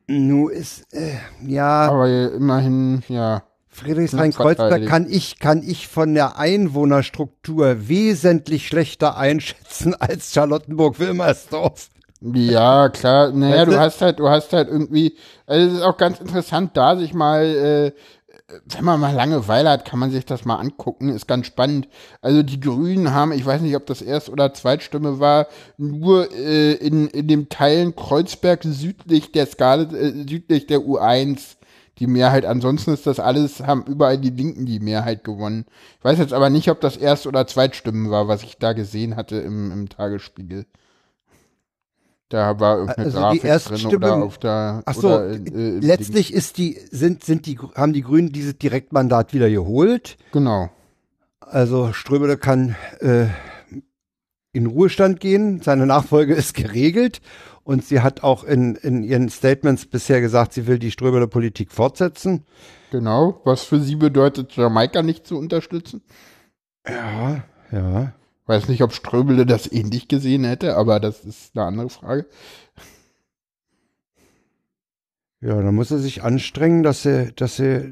Nu 0.07 0.47
ist, 0.47 0.93
äh, 0.93 1.17
ja, 1.45 1.89
Aber 1.89 2.07
immerhin, 2.33 3.03
ja. 3.09 3.43
Friedrichshain-Kreuzberg 3.67 4.87
kann 4.87 5.07
ich, 5.09 5.37
kann 5.37 5.61
ich 5.61 5.87
von 5.87 6.13
der 6.15 6.39
Einwohnerstruktur 6.39 7.87
wesentlich 7.87 8.67
schlechter 8.67 9.17
einschätzen 9.17 9.93
als 9.99 10.33
Charlottenburg-Wilmersdorf. 10.33 11.89
Ja, 12.21 12.89
klar. 12.89 13.31
Naja, 13.31 13.57
Weißt 13.57 13.67
du 13.67 13.71
du? 13.71 13.79
hast 13.79 14.01
halt, 14.01 14.19
du 14.19 14.29
hast 14.29 14.53
halt 14.53 14.69
irgendwie, 14.69 15.15
also 15.45 15.67
es 15.67 15.73
ist 15.73 15.81
auch 15.83 15.97
ganz 15.97 16.19
interessant, 16.19 16.71
da 16.75 16.95
sich 16.95 17.13
mal, 17.13 17.43
äh, 17.45 17.91
wenn 18.47 18.85
man 18.85 18.99
mal 18.99 19.13
Langeweile 19.13 19.69
hat, 19.69 19.85
kann 19.85 19.99
man 19.99 20.11
sich 20.11 20.25
das 20.25 20.45
mal 20.45 20.55
angucken, 20.55 21.09
ist 21.09 21.27
ganz 21.27 21.47
spannend. 21.47 21.89
Also 22.21 22.43
die 22.43 22.59
Grünen 22.61 23.13
haben, 23.13 23.33
ich 23.33 23.45
weiß 23.45 23.61
nicht, 23.61 23.75
ob 23.75 23.85
das 23.85 24.01
Erst- 24.01 24.29
oder 24.29 24.53
Zweitstimme 24.53 25.19
war, 25.19 25.47
nur 25.77 26.31
äh, 26.31 26.73
in, 26.73 27.07
in 27.07 27.27
dem 27.27 27.49
Teilen 27.49 27.95
Kreuzberg 27.95 28.63
südlich 28.63 29.33
der 29.33 29.47
Skala, 29.47 29.83
äh, 29.91 30.11
südlich 30.27 30.65
der 30.67 30.79
U1 30.79 31.57
die 31.99 32.07
Mehrheit. 32.07 32.45
Ansonsten 32.45 32.93
ist 32.93 33.05
das 33.05 33.19
alles, 33.19 33.61
haben 33.63 33.83
überall 33.83 34.17
die 34.17 34.29
Linken 34.29 34.65
die 34.65 34.79
Mehrheit 34.79 35.25
gewonnen. 35.25 35.65
Ich 35.99 36.05
weiß 36.05 36.17
jetzt 36.19 36.33
aber 36.33 36.49
nicht, 36.49 36.69
ob 36.69 36.79
das 36.79 36.95
Erst- 36.95 37.27
oder 37.27 37.47
Zweitstimmen 37.47 38.09
war, 38.11 38.29
was 38.29 38.43
ich 38.43 38.57
da 38.57 38.71
gesehen 38.73 39.17
hatte 39.17 39.37
im, 39.37 39.71
im 39.71 39.89
Tagesspiegel. 39.89 40.65
Da 42.29 42.59
war 42.59 42.79
irgendeine 42.79 43.05
Also 43.05 43.31
die 43.31 43.39
Grafik 43.39 43.79
drin 43.79 43.95
oder 43.95 44.15
auf 44.15 44.37
der. 44.37 44.81
Ach 44.85 44.93
so, 44.93 45.07
oder, 45.07 45.31
äh, 45.31 45.79
letztlich 45.79 46.33
ist 46.33 46.57
die, 46.57 46.77
sind, 46.91 47.23
sind 47.23 47.45
die, 47.45 47.57
haben 47.75 47.93
die 47.93 48.01
Grünen 48.01 48.31
dieses 48.31 48.57
Direktmandat 48.57 49.33
wieder 49.33 49.49
geholt. 49.49 50.17
Ding. 50.17 50.27
Genau. 50.33 50.69
Also 51.39 51.93
Ströbele 51.93 52.37
kann 52.37 52.75
äh, 52.99 53.27
in 54.51 54.65
Ruhestand 54.65 55.19
gehen, 55.19 55.61
seine 55.61 55.85
Nachfolge 55.85 56.33
ist 56.33 56.53
geregelt 56.53 57.21
und 57.63 57.85
sie 57.85 58.01
hat 58.01 58.23
auch 58.23 58.43
in, 58.43 58.75
in 58.75 59.03
ihren 59.03 59.29
Statements 59.29 59.85
bisher 59.85 60.19
gesagt, 60.19 60.53
sie 60.53 60.67
will 60.67 60.79
die 60.79 60.91
Ströbele-Politik 60.91 61.71
fortsetzen. 61.71 62.45
Genau. 62.91 63.41
Was 63.45 63.63
für 63.63 63.79
sie 63.79 63.95
bedeutet, 63.95 64.55
Jamaika 64.55 65.03
nicht 65.03 65.27
zu 65.27 65.37
unterstützen. 65.37 66.01
Ja, 66.87 67.43
ja. 67.71 68.13
Weiß 68.47 68.69
nicht, 68.69 68.81
ob 68.81 68.93
Ströbele 68.93 69.45
das 69.45 69.71
ähnlich 69.71 70.07
gesehen 70.07 70.43
hätte, 70.45 70.75
aber 70.77 70.99
das 70.99 71.23
ist 71.25 71.55
eine 71.55 71.65
andere 71.65 71.89
Frage. 71.89 72.25
Ja, 75.41 75.61
dann 75.61 75.75
muss 75.75 75.91
er 75.91 75.99
sich 75.99 76.23
anstrengen, 76.23 76.81
dass 76.81 77.05
er, 77.05 77.31
dass 77.33 77.59
er 77.59 77.91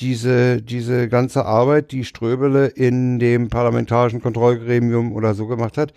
diese, 0.00 0.62
diese 0.62 1.08
ganze 1.08 1.44
Arbeit, 1.44 1.92
die 1.92 2.04
Ströbele 2.04 2.66
in 2.66 3.18
dem 3.18 3.48
parlamentarischen 3.48 4.22
Kontrollgremium 4.22 5.12
oder 5.12 5.34
so 5.34 5.46
gemacht 5.46 5.76
hat, 5.76 5.92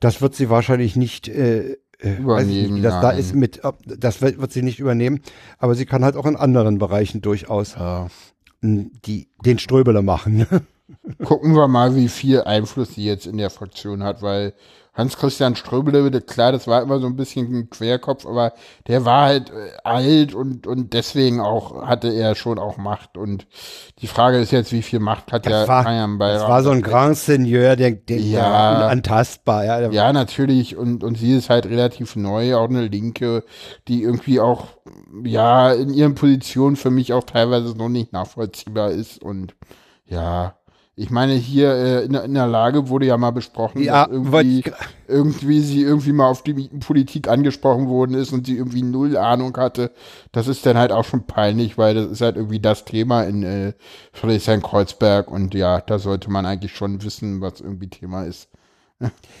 das 0.00 0.20
wird 0.20 0.34
sie 0.34 0.50
wahrscheinlich 0.50 0.96
nicht 0.96 1.28
äh, 1.28 1.76
äh, 2.00 2.16
Übernehmen, 2.18 2.74
nicht, 2.74 2.84
das 2.84 3.00
da 3.00 3.10
ist 3.12 3.34
mit, 3.34 3.62
das 3.86 4.20
wird, 4.20 4.40
wird 4.40 4.52
sie 4.52 4.62
nicht 4.62 4.80
übernehmen, 4.80 5.20
aber 5.58 5.76
sie 5.76 5.86
kann 5.86 6.04
halt 6.04 6.16
auch 6.16 6.26
in 6.26 6.36
anderen 6.36 6.78
Bereichen 6.78 7.22
durchaus 7.22 7.76
Ja. 7.76 8.08
die, 8.60 9.28
den 9.44 9.58
Ströbele 9.58 10.02
machen. 10.02 10.46
Gucken 11.24 11.54
wir 11.54 11.68
mal, 11.68 11.94
wie 11.96 12.08
viel 12.08 12.42
Einfluss 12.42 12.94
sie 12.94 13.04
jetzt 13.04 13.26
in 13.26 13.38
der 13.38 13.50
Fraktion 13.50 14.02
hat, 14.04 14.22
weil 14.22 14.52
Hans-Christian 14.94 15.56
Ströbele, 15.56 16.20
klar, 16.20 16.52
das 16.52 16.68
war 16.68 16.80
immer 16.80 17.00
so 17.00 17.06
ein 17.06 17.16
bisschen 17.16 17.52
ein 17.52 17.70
Querkopf, 17.70 18.26
aber 18.26 18.52
der 18.86 19.04
war 19.04 19.24
halt 19.26 19.50
äh, 19.50 19.72
alt 19.82 20.34
und, 20.34 20.68
und 20.68 20.92
deswegen 20.92 21.40
auch 21.40 21.84
hatte 21.84 22.12
er 22.12 22.36
schon 22.36 22.60
auch 22.60 22.76
Macht. 22.76 23.16
Und 23.16 23.48
die 23.98 24.06
Frage 24.06 24.38
ist 24.38 24.52
jetzt, 24.52 24.70
wie 24.70 24.82
viel 24.82 25.00
Macht 25.00 25.32
hat 25.32 25.46
der 25.46 25.60
Das 25.60 25.68
war, 25.68 25.84
Bayern 25.84 26.18
bei 26.18 26.34
das 26.34 26.42
war 26.42 26.62
so 26.62 26.70
ein 26.70 26.82
Grand 26.82 27.16
Seigneur, 27.16 27.74
der, 27.74 27.90
der, 27.90 28.18
Ja. 28.18 28.76
der 28.78 28.86
unantastbar, 28.86 29.64
ja. 29.64 29.80
Der, 29.80 29.90
Ja, 29.90 30.12
natürlich. 30.12 30.76
Und, 30.76 31.02
und 31.02 31.18
sie 31.18 31.36
ist 31.36 31.50
halt 31.50 31.66
relativ 31.66 32.14
neu, 32.14 32.54
auch 32.54 32.68
eine 32.68 32.86
Linke, 32.86 33.42
die 33.88 34.00
irgendwie 34.02 34.38
auch, 34.38 34.68
ja, 35.24 35.72
in 35.72 35.92
ihren 35.92 36.14
Positionen 36.14 36.76
für 36.76 36.90
mich 36.90 37.12
auch 37.12 37.24
teilweise 37.24 37.76
noch 37.76 37.88
nicht 37.88 38.12
nachvollziehbar 38.12 38.92
ist. 38.92 39.20
Und 39.20 39.56
ja, 40.06 40.54
ich 40.96 41.10
meine, 41.10 41.34
hier 41.34 41.72
äh, 41.74 42.04
in, 42.04 42.12
der- 42.12 42.24
in 42.24 42.34
der 42.34 42.46
Lage 42.46 42.88
wurde 42.88 43.06
ja 43.06 43.16
mal 43.16 43.32
besprochen, 43.32 43.82
Ja, 43.82 44.06
dass 44.06 44.12
irgendwie, 44.12 44.62
irgendwie 45.08 45.60
sie 45.60 45.82
irgendwie 45.82 46.12
mal 46.12 46.28
auf 46.28 46.42
die 46.42 46.54
Politik 46.80 47.28
angesprochen 47.28 47.88
worden 47.88 48.14
ist 48.14 48.32
und 48.32 48.46
sie 48.46 48.56
irgendwie 48.56 48.82
null 48.82 49.16
Ahnung 49.16 49.56
hatte. 49.56 49.90
Das 50.32 50.46
ist 50.46 50.64
dann 50.66 50.78
halt 50.78 50.92
auch 50.92 51.04
schon 51.04 51.26
peinlich, 51.26 51.76
weil 51.78 51.94
das 51.94 52.06
ist 52.10 52.20
halt 52.20 52.36
irgendwie 52.36 52.60
das 52.60 52.84
Thema 52.84 53.22
in 53.24 53.42
äh, 53.42 53.72
Friedrichshain-Kreuzberg. 54.12 55.30
Und 55.30 55.54
ja, 55.54 55.80
da 55.80 55.98
sollte 55.98 56.30
man 56.30 56.46
eigentlich 56.46 56.74
schon 56.76 57.02
wissen, 57.02 57.40
was 57.40 57.60
irgendwie 57.60 57.88
Thema 57.88 58.24
ist. 58.24 58.48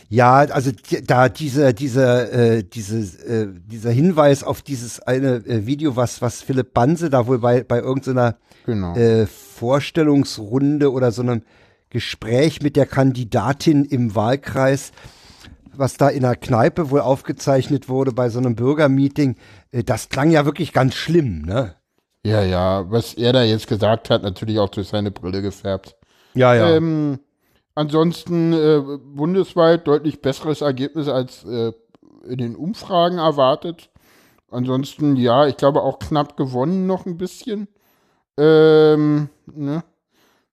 Ja, 0.08 0.38
also 0.38 0.72
da 1.06 1.28
dieser 1.28 1.72
dieser 1.72 2.32
äh, 2.32 2.64
dieses 2.64 3.14
äh, 3.16 3.48
dieser 3.66 3.90
Hinweis 3.90 4.42
auf 4.42 4.62
dieses 4.62 5.00
eine 5.00 5.36
äh, 5.46 5.66
Video, 5.66 5.96
was 5.96 6.20
was 6.20 6.42
Philipp 6.42 6.74
Banse 6.74 7.08
da 7.08 7.26
wohl 7.26 7.38
bei 7.38 7.62
bei 7.62 7.78
irgendeiner 7.78 8.36
Genau. 8.66 8.94
äh, 8.96 9.26
Vorstellungsrunde 9.26 10.90
oder 10.90 11.12
so 11.12 11.22
einem 11.22 11.42
Gespräch 11.90 12.62
mit 12.62 12.76
der 12.76 12.86
Kandidatin 12.86 13.84
im 13.84 14.14
Wahlkreis, 14.14 14.92
was 15.72 15.96
da 15.96 16.08
in 16.08 16.24
einer 16.24 16.34
Kneipe 16.34 16.90
wohl 16.90 17.00
aufgezeichnet 17.00 17.88
wurde 17.88 18.12
bei 18.12 18.30
so 18.30 18.38
einem 18.38 18.56
Bürgermeeting, 18.56 19.36
äh, 19.70 19.84
das 19.84 20.08
klang 20.08 20.30
ja 20.30 20.44
wirklich 20.46 20.72
ganz 20.72 20.94
schlimm, 20.94 21.42
ne? 21.42 21.74
Ja, 22.24 22.42
ja, 22.42 22.90
was 22.90 23.12
er 23.14 23.34
da 23.34 23.42
jetzt 23.42 23.66
gesagt 23.66 24.08
hat, 24.08 24.22
natürlich 24.22 24.58
auch 24.58 24.70
durch 24.70 24.88
seine 24.88 25.10
Brille 25.10 25.42
gefärbt. 25.42 25.94
Ja, 26.32 26.54
ja. 26.54 26.74
Ähm, 26.74 27.18
ansonsten 27.74 28.52
äh, 28.52 28.82
bundesweit 29.04 29.86
deutlich 29.86 30.20
besseres 30.22 30.60
Ergebnis 30.60 31.08
als 31.08 31.44
äh, 31.44 31.72
in 32.26 32.38
den 32.38 32.56
Umfragen 32.56 33.18
erwartet. 33.18 33.90
Ansonsten, 34.50 35.16
ja, 35.16 35.46
ich 35.46 35.56
glaube 35.56 35.82
auch 35.82 35.98
knapp 35.98 36.36
gewonnen 36.36 36.86
noch 36.86 37.06
ein 37.06 37.16
bisschen. 37.18 37.68
Ähm, 38.36 39.28
ne? 39.46 39.82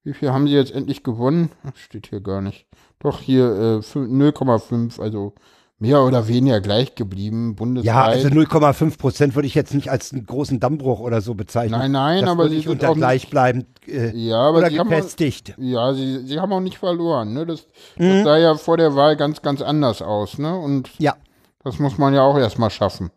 Wie 0.03 0.13
viel 0.13 0.31
haben 0.31 0.47
sie 0.47 0.53
jetzt 0.53 0.71
endlich 0.73 1.03
gewonnen? 1.03 1.51
Ach, 1.63 1.75
Steht 1.75 2.07
hier 2.07 2.21
gar 2.21 2.41
nicht. 2.41 2.65
Doch 2.99 3.19
hier 3.19 3.45
äh, 3.45 3.77
fün- 3.81 4.09
0,5, 4.09 4.99
also 4.99 5.33
mehr 5.81 6.03
oder 6.03 6.27
weniger 6.27 6.61
gleich 6.61 6.93
geblieben, 6.95 7.55
bundesweit. 7.55 7.85
ja, 7.87 8.03
also 8.03 8.27
0,5 8.27 8.97
Prozent 8.99 9.35
würde 9.35 9.47
ich 9.47 9.55
jetzt 9.55 9.73
nicht 9.73 9.89
als 9.89 10.13
einen 10.13 10.25
großen 10.27 10.59
Dammbruch 10.59 10.99
oder 10.99 11.21
so 11.21 11.33
bezeichnen. 11.33 11.79
Nein, 11.79 11.91
nein, 11.91 12.21
das 12.21 12.29
aber 12.29 12.49
sie 12.49 12.59
sind 12.61 12.85
auch 12.85 12.93
gleichbleibend 12.95 13.65
äh, 13.87 14.15
Ja, 14.15 14.41
aber 14.47 14.59
oder 14.59 14.69
sie 14.69 14.79
haben 14.79 14.87
auch- 14.87 14.91
gefestigt. 14.91 15.55
Ja, 15.57 15.91
sie, 15.93 16.19
sie 16.27 16.39
haben 16.39 16.53
auch 16.53 16.59
nicht 16.59 16.77
verloren, 16.77 17.33
ne? 17.33 17.45
Das, 17.47 17.65
Mhm. 17.97 18.09
das 18.09 18.23
sah 18.23 18.37
ja 18.37 18.53
vor 18.55 18.77
der 18.77 18.95
Wahl 18.95 19.17
ganz, 19.17 19.41
ganz 19.41 19.61
anders 19.63 20.01
aus, 20.03 20.37
ne? 20.37 20.55
Und 20.55 20.91
Ja. 20.99 21.15
das 21.63 21.79
muss 21.79 21.97
man 21.97 22.13
ja 22.13 22.21
auch 22.21 22.37
erstmal 22.37 22.69
schaffen. 22.69 23.09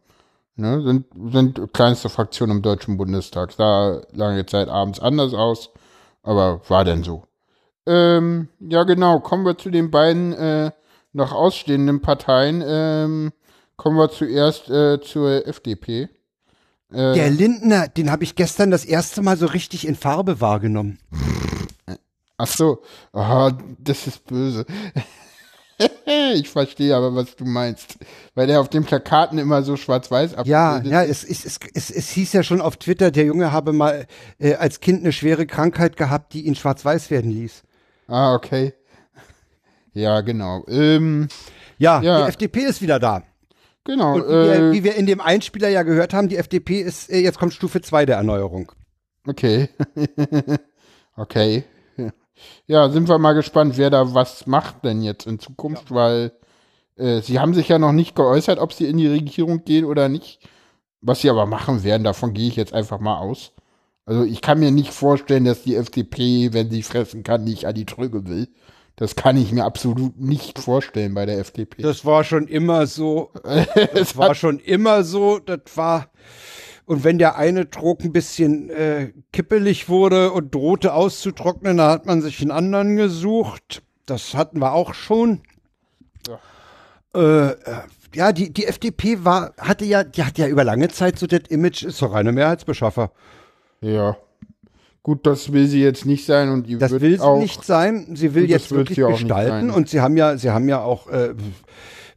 Ne? 0.57 0.81
Sind, 0.83 1.07
sind 1.33 1.73
kleinste 1.75 2.09
Fraktion 2.09 2.51
im 2.51 2.63
Deutschen 2.63 2.97
Bundestag. 2.97 3.53
Sah 3.53 4.01
lange 4.13 4.47
Zeit 4.47 4.69
abends 4.69 5.01
anders 5.01 5.35
aus, 5.35 5.69
aber 6.23 6.61
war 6.69 6.85
denn 6.85 7.03
so. 7.03 7.25
Ähm, 7.87 8.49
ja, 8.61 8.85
genau. 8.85 9.19
Kommen 9.21 9.45
wir 9.45 9.59
zu 9.59 9.69
den 9.71 9.91
beiden 9.91 10.33
äh, 10.33 10.71
noch 11.15 11.33
ausstehenden 11.33 12.03
Parteien. 12.03 12.63
Ähm, 12.67 13.33
kommen 13.77 13.97
wir 13.97 14.11
zuerst 14.11 14.69
äh, 14.69 15.01
zur 15.01 15.47
FDP. 15.47 16.09
Äh, 16.93 17.15
Der 17.15 17.31
Lindner, 17.31 17.89
den 17.89 18.11
habe 18.11 18.25
ich 18.25 18.35
gestern 18.37 18.71
das 18.71 18.85
erste 18.85 19.23
Mal 19.23 19.37
so 19.37 19.47
richtig 19.47 19.87
in 19.87 19.97
Farbe 19.97 20.41
wahrgenommen. 20.41 20.99
Ach 22.37 22.47
so, 22.49 22.83
ah, 23.13 23.53
das 23.79 24.07
ist 24.09 24.27
böse. 24.27 24.67
ich 26.35 26.49
verstehe 26.49 26.95
aber, 26.95 27.15
was 27.15 27.37
du 27.37 27.45
meinst. 27.45 27.97
Weil 28.35 28.51
er 28.51 28.61
auf 28.61 28.69
den 28.69 28.85
Plakaten 28.85 29.39
immer 29.39 29.63
so 29.63 29.77
schwarz-weiß 29.77 30.33
Ja, 30.45 30.77
abgebildet 30.77 30.93
ja, 30.93 31.03
ist. 31.03 31.25
es, 31.25 31.45
es, 31.45 31.59
es, 31.75 31.91
es, 31.91 31.91
es 31.91 32.11
hieß 32.11 32.33
ja 32.33 32.43
schon 32.43 32.61
auf 32.61 32.77
Twitter, 32.77 33.11
der 33.13 33.25
Junge 33.25 33.53
habe 33.53 33.73
mal 33.73 34.07
äh, 34.39 34.55
als 34.55 34.81
Kind 34.81 35.01
eine 35.01 35.13
schwere 35.13 35.47
Krankheit 35.47 35.97
gehabt, 35.97 36.33
die 36.35 36.43
ihn 36.47 36.55
schwarz-weiß 36.57 37.11
werden 37.11 37.31
ließ. 37.31 37.63
Ah, 38.09 38.35
okay. 38.35 38.75
Ja, 39.95 40.21
genau. 40.21 40.65
Ähm, 40.69 41.29
Ja, 41.79 42.01
Ja. 42.03 42.23
die 42.23 42.29
FDP 42.29 42.61
ist 42.65 42.83
wieder 42.83 42.99
da. 42.99 43.23
genau. 43.85 44.15
Und 44.15 44.25
wie, 44.25 44.29
wir, 44.29 44.55
Äh, 44.55 44.73
wie 44.73 44.85
wir 44.85 44.95
in 44.97 45.07
dem 45.07 45.21
Einspieler 45.21 45.69
ja 45.69 45.83
gehört 45.83 46.13
haben, 46.15 46.29
die 46.29 46.37
FDP 46.37 46.81
ist, 46.81 47.11
äh, 47.11 47.19
jetzt 47.21 47.39
kommt 47.39 47.53
Stufe 47.55 47.81
2 47.81 48.07
der 48.07 48.17
Erneuerung. 48.17 48.71
okay. 49.27 49.69
okay. 51.17 51.65
Ja, 52.67 52.89
sind 52.91 53.09
wir 53.09 53.19
mal 53.19 53.33
gespannt, 53.35 53.77
wer 53.77 53.91
da 53.91 54.13
was 54.15 54.47
macht 54.47 54.85
denn 54.85 55.03
jetzt 55.03 55.27
in 55.27 55.39
Zukunft, 55.39 55.93
weil 55.95 56.33
äh, 56.97 57.21
sie 57.21 57.39
haben 57.39 57.55
sich 57.55 57.69
ja 57.69 57.79
noch 57.79 57.93
nicht 57.93 58.17
geäußert, 58.17 58.59
ob 58.59 58.73
sie 58.73 58.87
in 58.87 58.97
die 58.99 59.07
Regierung 59.07 59.65
gehen 59.65 59.85
oder 59.85 60.09
nicht. 60.09 60.41
Was 61.01 61.21
sie 61.21 61.31
aber 61.31 61.47
machen 61.47 61.85
werden, 61.85 62.03
davon 62.03 62.33
gehe 62.35 62.49
ich 62.49 62.57
jetzt 62.57 62.73
einfach 62.73 62.99
mal 62.99 63.19
aus. 63.19 63.53
Also 64.07 64.25
ich 64.25 64.41
kann 64.41 64.59
mir 64.59 64.71
nicht 64.71 64.93
vorstellen, 64.93 65.45
dass 65.45 65.63
die 65.63 65.77
FDP, 65.77 66.53
wenn 66.53 66.71
sie 66.71 66.83
fressen 66.83 67.23
kann, 67.23 67.45
nicht 67.45 67.67
an 67.67 67.75
die 67.75 67.87
Trüge 67.87 68.27
will. 68.27 68.49
Das 68.97 69.17
kann 69.17 69.37
ich 69.37 69.51
mir 69.51 69.65
absolut 69.65 70.21
nicht 70.21 70.59
vorstellen 70.59 71.15
bei 71.15 71.27
der 71.27 71.39
FDP. 71.39 71.83
Das 71.83 72.05
war 72.05 72.23
schon 72.23 72.47
immer 72.47 72.87
so. 72.87 73.31
Das 73.95 74.17
war 74.17 74.35
schon 74.35 74.61
immer 74.61 75.03
so. 75.03 75.39
Das 75.39 75.61
war. 75.75 76.11
Und 76.87 77.03
wenn 77.03 77.19
der 77.19 77.37
eine 77.37 77.71
Trog 77.71 78.05
ein 78.05 78.13
bisschen 78.13 78.71
äh, 78.71 79.13
kippelig 79.33 79.89
wurde 79.89 80.33
und 80.33 80.55
drohte 80.55 80.93
auszutrocknen, 80.93 81.79
dann 81.79 81.91
hat 81.91 82.07
man 82.07 82.21
sich 82.21 82.41
einen 82.41 82.51
anderen 82.51 82.97
gesucht. 82.97 83.83
Das 84.07 84.35
hatten 84.35 84.59
wir 84.61 84.73
auch 84.73 84.95
schon. 84.95 85.41
Äh, 87.15 87.21
äh, 87.21 87.55
ja, 88.15 88.33
die, 88.33 88.53
die 88.53 88.67
FDP 88.67 89.25
war, 89.25 89.55
hatte 89.59 89.85
ja, 89.85 90.05
die 90.05 90.25
hat 90.25 90.39
ja 90.39 90.47
über 90.47 90.65
lange 90.65 90.89
Zeit 90.89 91.19
so 91.19 91.27
das 91.27 91.43
Image, 91.49 91.83
ist 91.85 92.03
doch 92.03 92.13
eine 92.13 92.33
Mehrheitsbeschaffer. 92.33 93.13
ja. 93.81 94.17
Gut, 95.05 95.27
das 95.27 95.53
will 95.53 95.67
sie 95.67 95.83
jetzt 95.83 96.07
nicht 96.07 96.25
sein 96.25 96.49
und 96.49 96.67
die 96.67 96.79
Das 96.79 96.91
will 96.99 97.19
sie 97.19 97.21
auch, 97.21 97.39
nicht 97.39 97.63
sein. 97.63 98.07
Sie 98.15 98.35
will 98.35 98.49
jetzt 98.49 98.71
wirklich 98.71 98.97
gestalten. 98.97 99.71
Und 99.71 99.91
sie 99.91 100.01
haben 100.01 100.17
ja, 100.17 100.39
sie 100.39 100.49
haben 100.49 100.67
ja 100.67 100.81
auch, 100.81 101.09
äh, 101.09 101.35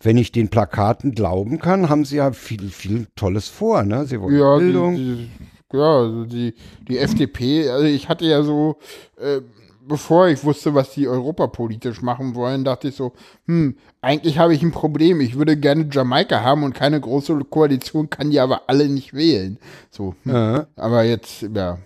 wenn 0.02 0.16
ich 0.16 0.32
den 0.32 0.48
Plakaten 0.48 1.12
glauben 1.12 1.60
kann, 1.60 1.90
haben 1.90 2.06
sie 2.06 2.16
ja 2.16 2.32
viel, 2.32 2.70
viel 2.70 3.08
Tolles 3.18 3.50
vor. 3.50 3.84
Ne? 3.84 4.06
Sie 4.06 4.22
wollen 4.22 4.40
Ja, 4.40 4.56
Bildung. 4.56 4.96
Die, 4.96 5.30
die, 5.74 5.78
ja, 5.78 5.98
also 5.98 6.24
die, 6.24 6.54
die 6.88 6.98
FDP, 6.98 7.70
also 7.70 7.84
ich 7.84 8.08
hatte 8.08 8.24
ja 8.24 8.42
so, 8.42 8.78
äh, 9.20 9.42
bevor 9.86 10.30
ich 10.30 10.42
wusste, 10.46 10.74
was 10.74 10.92
die 10.92 11.10
europapolitisch 11.10 12.02
machen 12.02 12.36
wollen, 12.36 12.64
dachte 12.64 12.88
ich 12.88 12.96
so, 12.96 13.12
hm, 13.48 13.76
eigentlich 14.00 14.40
habe 14.40 14.54
ich 14.54 14.64
ein 14.64 14.72
Problem. 14.72 15.20
Ich 15.20 15.38
würde 15.38 15.58
gerne 15.58 15.90
Jamaika 15.92 16.42
haben 16.42 16.64
und 16.64 16.74
keine 16.74 17.02
große 17.02 17.38
Koalition 17.50 18.10
kann 18.10 18.32
die 18.32 18.40
aber 18.40 18.62
alle 18.68 18.88
nicht 18.88 19.14
wählen. 19.14 19.60
So, 19.92 20.16
hm. 20.24 20.32
Ja. 20.34 20.68
aber 20.78 21.04
jetzt, 21.04 21.42
ja. 21.54 21.80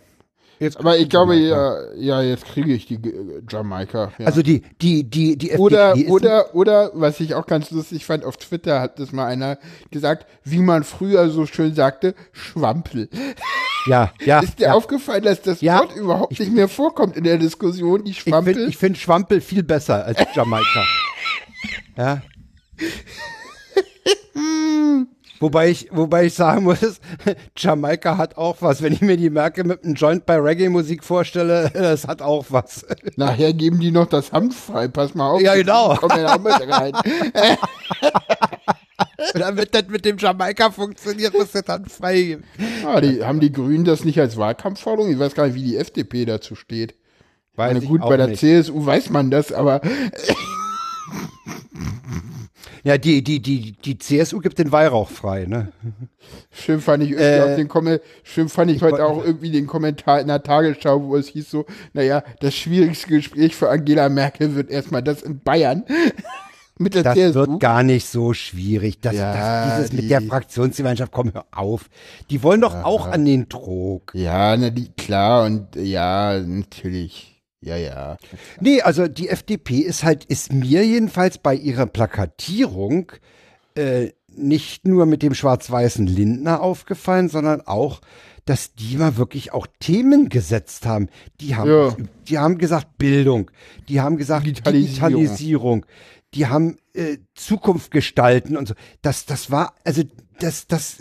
Jetzt 0.62 0.78
Aber 0.78 0.96
ich 0.96 1.10
glaube, 1.10 1.36
ja, 1.36 1.92
ja, 1.96 2.22
jetzt 2.22 2.46
kriege 2.46 2.72
ich 2.72 2.86
die 2.86 3.00
Jamaika. 3.50 4.12
Ja. 4.20 4.28
Also 4.28 4.44
die, 4.44 4.62
die, 4.80 5.04
die, 5.04 5.36
die 5.36 5.50
FDP 5.50 5.60
Oder, 5.60 5.96
ist 5.96 6.10
oder, 6.10 6.54
oder, 6.56 6.92
was 6.94 7.20
ich 7.20 7.34
auch 7.34 7.48
ganz 7.48 7.72
lustig 7.72 8.06
fand, 8.06 8.24
auf 8.24 8.38
Twitter 8.38 8.80
hat 8.80 9.00
das 9.00 9.12
mal 9.12 9.26
einer 9.26 9.58
gesagt, 9.90 10.28
wie 10.44 10.60
man 10.60 10.84
früher 10.84 11.32
so 11.32 11.48
schön 11.48 11.74
sagte, 11.74 12.14
Schwampel. 12.32 13.10
ja, 13.88 14.14
ja, 14.24 14.42
Ist 14.42 14.60
dir 14.60 14.66
ja. 14.66 14.74
aufgefallen, 14.74 15.24
dass 15.24 15.42
das 15.42 15.62
Ja. 15.62 15.80
Wort 15.80 15.96
überhaupt 15.96 16.40
nicht 16.40 16.54
mehr 16.54 16.68
vorkommt 16.68 17.18
in 17.18 17.24
der 17.24 17.40
Diskussion, 17.40 18.04
die 18.04 18.12
Ich 18.12 18.20
Schwampel? 18.20 18.54
finde 18.54 18.70
ich 18.70 18.78
find 18.78 18.98
Schwampel 19.00 19.42
viel 19.42 19.64
besser 19.64 20.06
als 20.06 20.20
Jamaika. 20.36 20.84
ja. 21.98 22.22
Wobei 25.42 25.70
ich, 25.72 25.90
wobei 25.92 26.26
ich 26.28 26.36
sagen 26.36 26.64
muss, 26.64 26.80
Jamaika 27.58 28.16
hat 28.18 28.38
auch 28.38 28.58
was. 28.62 28.84
Wenn 28.84 28.94
ich 28.94 29.02
mir 29.02 29.18
die 29.18 29.32
Merke 29.32 29.64
mit 29.64 29.84
einem 29.84 29.96
Joint 29.96 30.28
bei 30.28 30.38
Reggae-Musik 30.38 31.04
vorstelle, 31.04 31.72
das 31.74 32.08
hat 32.08 32.22
auch 32.22 32.46
was. 32.50 32.86
Nachher 33.16 33.52
geben 33.54 33.80
die 33.80 33.90
noch 33.90 34.06
das 34.06 34.32
Hanf 34.32 34.56
frei, 34.68 34.88
pass 34.88 35.16
mal 35.16 35.32
auf. 35.32 35.42
Ja, 35.42 35.56
genau. 35.56 35.98
Komm 36.00 36.12
ja 36.12 36.36
auch 36.36 36.40
mit 36.40 36.54
rein. 36.54 36.94
Damit 39.34 39.74
das 39.74 39.88
mit 39.88 40.06
dem 40.06 40.18
Jamaika 40.18 40.70
funktioniert, 40.70 41.34
muss 41.34 41.52
das 41.52 41.64
dann 41.64 41.86
freigeben. 41.86 42.44
Ah, 42.86 43.02
die, 43.02 43.24
haben 43.24 43.40
die 43.40 43.52
Grünen 43.52 43.84
das 43.84 44.06
nicht 44.06 44.20
als 44.20 44.38
Wahlkampfforderung? 44.38 45.12
Ich 45.12 45.18
weiß 45.18 45.34
gar 45.34 45.48
nicht, 45.48 45.56
wie 45.56 45.64
die 45.64 45.78
FDP 45.78 46.26
dazu 46.26 46.54
steht. 46.56 46.94
Weiß 47.56 47.74
Meine, 47.74 47.86
gut, 47.86 48.02
bei 48.02 48.16
der 48.16 48.28
nicht. 48.28 48.40
CSU 48.40 48.86
weiß 48.86 49.10
man 49.10 49.32
das, 49.32 49.52
aber 49.52 49.82
Ja, 52.84 52.98
die, 52.98 53.24
die, 53.24 53.40
die, 53.42 53.74
die 53.74 53.98
CSU 53.98 54.40
gibt 54.40 54.58
den 54.58 54.72
Weihrauch 54.72 55.10
frei, 55.10 55.46
ne? 55.46 55.72
schön 56.52 56.82
fand 56.82 57.04
ich 57.04 57.12
Äh, 57.12 57.56
den 57.56 57.68
Komme, 57.68 58.02
schön 58.24 58.50
fand 58.50 58.72
ich 58.72 58.82
heute 58.82 58.98
woll- 58.98 59.02
auch 59.02 59.24
irgendwie 59.24 59.52
den 59.52 59.68
Kommentar 59.68 60.20
in 60.20 60.28
der 60.28 60.42
Tagesschau, 60.42 61.04
wo 61.04 61.16
es 61.16 61.28
hieß 61.28 61.50
so, 61.52 61.66
naja, 61.94 62.24
das 62.40 62.56
schwierigste 62.56 63.08
Gespräch 63.10 63.56
für 63.56 63.70
Angela 63.70 64.10
Merkel 64.10 64.56
wird 64.56 64.70
erstmal 64.72 65.04
das 65.04 65.22
in 65.22 65.40
Bayern 65.42 65.84
mit 66.80 66.96
der 66.96 67.04
Das 67.04 67.14
CSU. 67.16 67.34
wird 67.42 67.60
gar 67.60 67.84
nicht 67.84 68.08
so 68.08 68.34
schwierig. 68.34 69.00
Das, 69.02 69.14
Ja, 69.16 69.34
das, 69.68 69.76
dieses 69.76 69.90
die- 69.92 69.96
mit 69.98 70.10
der 70.10 70.22
Fraktionsgemeinschaft, 70.24 71.12
komm, 71.12 71.32
hör 71.34 71.46
auf. 71.52 71.88
Die 72.32 72.42
wollen 72.42 72.62
doch 72.62 72.74
auch 72.84 73.08
an 73.08 73.26
den 73.26 73.48
Trog. 73.48 74.12
ja, 74.16 74.58
na, 74.58 74.72
die, 74.72 74.90
klar, 74.98 75.46
und 75.46 75.76
ja, 75.76 76.40
natürlich. 76.40 77.31
Ja, 77.64 77.76
ja. 77.76 78.18
Nee, 78.60 78.82
also 78.82 79.08
die 79.08 79.30
FDP 79.30 79.78
ist 79.80 80.04
halt, 80.04 80.26
ist 80.26 80.52
mir 80.52 80.86
jedenfalls 80.86 81.38
bei 81.38 81.54
ihrer 81.54 81.86
Plakatierung 81.86 83.12
äh, 83.76 84.10
nicht 84.28 84.88
nur 84.88 85.06
mit 85.06 85.22
dem 85.22 85.34
schwarz-weißen 85.34 86.08
Lindner 86.08 86.62
aufgefallen, 86.62 87.30
sondern 87.30 87.62
auch, 87.62 88.02
dass 88.46 88.74
die 88.74 88.98
mal 88.98 89.18
wirklich 89.18 89.54
auch 89.54 89.68
Themen 89.80 90.30
gesetzt 90.30 90.86
haben. 90.86 91.10
Die 91.40 91.56
haben, 91.56 91.70
Ja. 91.70 91.96
die 92.28 92.38
haben 92.40 92.58
gesagt 92.58 92.98
Bildung, 92.98 93.52
die 93.88 94.02
haben 94.02 94.18
gesagt 94.18 94.46
Digitalisierung. 94.48 95.12
Digitalisierung, 95.12 95.86
die 96.34 96.48
haben 96.48 96.78
äh, 96.94 97.18
Zukunft 97.36 97.92
gestalten 97.92 98.58
und 98.58 98.68
so. 98.70 98.74
Das, 99.02 99.26
das 99.26 99.52
war, 99.52 99.76
also 99.84 100.02
das, 100.42 100.68
das, 100.68 100.98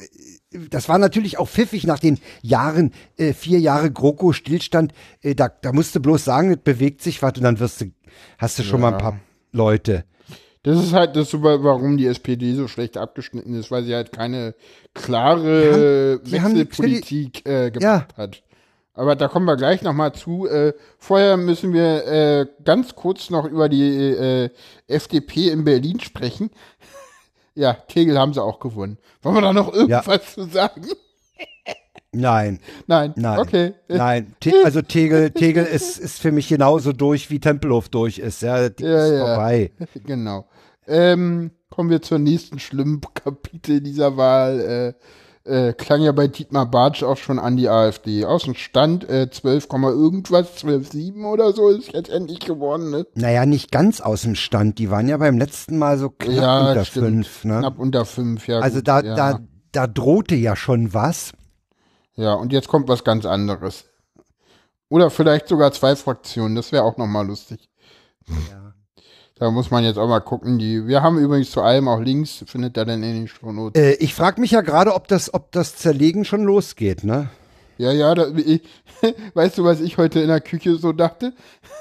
das 0.70 0.88
war 0.88 0.98
natürlich 0.98 1.38
auch 1.38 1.48
pfiffig 1.48 1.84
nach 1.86 1.98
den 1.98 2.18
Jahren, 2.42 2.92
äh, 3.16 3.32
vier 3.32 3.58
Jahre 3.60 3.90
GroKo-Stillstand. 3.90 4.92
Äh, 5.22 5.34
da, 5.34 5.48
da 5.48 5.72
musst 5.72 5.94
du 5.94 6.00
bloß 6.00 6.24
sagen, 6.24 6.50
es 6.52 6.58
bewegt 6.58 7.02
sich 7.02 7.22
was 7.22 7.34
und 7.36 7.42
dann 7.44 7.58
wirst 7.60 7.80
du, 7.80 7.86
hast 8.38 8.58
du 8.58 8.62
schon 8.62 8.80
mal 8.80 8.92
ein 8.92 8.98
paar 8.98 9.20
Leute. 9.52 10.04
Das 10.62 10.78
ist 10.78 10.92
halt 10.92 11.16
das, 11.16 11.32
warum 11.32 11.96
die 11.96 12.06
SPD 12.06 12.52
so 12.54 12.68
schlecht 12.68 12.98
abgeschnitten 12.98 13.54
ist, 13.54 13.70
weil 13.70 13.82
sie 13.84 13.94
halt 13.94 14.12
keine 14.12 14.54
klare 14.94 16.20
Die 16.20 16.20
haben- 16.20 16.24
die 16.30 16.40
haben 16.40 16.54
Wechselpolitik 16.58 17.46
äh, 17.46 17.70
gemacht 17.70 18.16
hat. 18.16 18.42
Aber 18.92 19.16
da 19.16 19.28
kommen 19.28 19.46
wir 19.46 19.56
gleich 19.56 19.80
nochmal 19.80 20.12
zu. 20.12 20.46
Äh, 20.46 20.74
vorher 20.98 21.38
müssen 21.38 21.72
wir 21.72 22.06
äh, 22.06 22.46
ganz 22.64 22.94
kurz 22.94 23.30
noch 23.30 23.46
über 23.46 23.70
die 23.70 23.82
äh, 24.10 24.50
FDP 24.88 25.48
in 25.48 25.64
Berlin 25.64 26.00
sprechen. 26.00 26.50
Ja, 27.54 27.72
Tegel 27.74 28.18
haben 28.18 28.32
sie 28.34 28.42
auch 28.42 28.60
gewonnen. 28.60 28.98
Wollen 29.22 29.34
wir 29.36 29.42
da 29.42 29.52
noch 29.52 29.72
irgendwas 29.72 30.34
zu 30.34 30.44
sagen? 30.44 30.86
Nein, 32.12 32.58
Nein. 32.88 33.12
nein. 33.16 33.38
Okay. 33.38 33.72
Nein, 33.86 34.34
Te 34.40 34.52
also 34.64 34.82
Tegel, 34.82 35.30
Tegel 35.30 35.64
ist, 35.64 35.96
ist 35.96 36.18
für 36.20 36.32
mich 36.32 36.48
genauso 36.48 36.92
durch, 36.92 37.30
wie 37.30 37.38
Tempelhof 37.38 37.88
durch 37.88 38.18
ist. 38.18 38.42
Ja, 38.42 38.68
die 38.68 38.82
Ja, 38.82 39.04
ist 39.06 39.12
ja. 39.12 39.26
vorbei. 39.26 39.70
Genau. 40.06 40.48
Ähm, 40.88 41.52
kommen 41.70 41.88
wir 41.88 42.02
zur 42.02 42.18
nächsten 42.18 42.58
schlimmen 42.58 43.00
Kapitel 43.14 43.80
dieser 43.80 44.16
Wahl. 44.16 44.60
Äh, 44.98 45.04
äh, 45.44 45.72
klang 45.72 46.02
ja 46.02 46.12
bei 46.12 46.28
Dietmar 46.28 46.66
Bartsch 46.66 47.02
auch 47.02 47.16
schon 47.16 47.38
an 47.38 47.56
die 47.56 47.68
AfD. 47.68 48.24
Außenstand 48.24 49.08
äh, 49.08 49.30
12, 49.30 49.68
Komma 49.68 49.90
irgendwas, 49.90 50.62
12,7 50.64 51.24
oder 51.24 51.52
so 51.52 51.68
ist 51.68 51.92
jetzt 51.92 52.10
endlich 52.10 52.40
geworden. 52.40 52.90
Ne? 52.90 53.06
Naja, 53.14 53.46
nicht 53.46 53.72
ganz 53.72 54.00
aus 54.00 54.22
dem 54.22 54.34
Stand. 54.34 54.78
Die 54.78 54.90
waren 54.90 55.08
ja 55.08 55.16
beim 55.16 55.38
letzten 55.38 55.78
Mal 55.78 55.98
so 55.98 56.10
knapp 56.10 56.34
Ja, 56.34 56.68
unter 56.68 56.84
stimmt. 56.84 57.06
fünf. 57.06 57.44
Ne? 57.44 57.58
Knapp 57.60 57.78
unter 57.78 58.04
5, 58.04 58.46
ja. 58.46 58.58
also 58.60 58.76
gut, 58.78 58.88
da, 58.88 59.00
ja. 59.00 59.14
da, 59.14 59.40
da 59.72 59.86
drohte 59.86 60.34
ja 60.34 60.56
schon 60.56 60.92
was. 60.92 61.32
Ja, 62.14 62.34
und 62.34 62.52
jetzt 62.52 62.68
kommt 62.68 62.88
was 62.88 63.04
ganz 63.04 63.24
anderes. 63.24 63.86
Oder 64.88 65.10
vielleicht 65.10 65.48
sogar 65.48 65.72
zwei 65.72 65.96
Fraktionen, 65.96 66.56
das 66.56 66.72
wäre 66.72 66.82
auch 66.82 66.96
nochmal 66.96 67.26
lustig. 67.26 67.68
Da 69.40 69.50
muss 69.50 69.70
man 69.70 69.82
jetzt 69.84 69.96
auch 69.98 70.06
mal 70.06 70.20
gucken. 70.20 70.58
Die, 70.58 70.86
wir 70.86 71.02
haben 71.02 71.18
übrigens 71.18 71.50
zu 71.50 71.62
allem 71.62 71.88
auch 71.88 72.00
Links, 72.00 72.44
findet 72.46 72.76
ihr 72.76 72.84
denn 72.84 73.02
in 73.02 73.14
den 73.14 73.26
Shownotes. 73.28 73.80
Äh, 73.82 73.94
ich 73.94 74.14
frage 74.14 74.38
mich 74.40 74.50
ja 74.50 74.60
gerade, 74.60 74.94
ob 74.94 75.08
das, 75.08 75.32
ob 75.32 75.50
das 75.50 75.76
Zerlegen 75.76 76.24
schon 76.26 76.44
losgeht, 76.44 77.04
ne? 77.04 77.30
Ja, 77.78 77.90
ja, 77.90 78.14
da, 78.14 78.28
ich, 78.36 78.60
weißt 79.34 79.56
du, 79.56 79.64
was 79.64 79.80
ich 79.80 79.96
heute 79.96 80.20
in 80.20 80.28
der 80.28 80.42
Küche 80.42 80.76
so 80.76 80.92
dachte? 80.92 81.32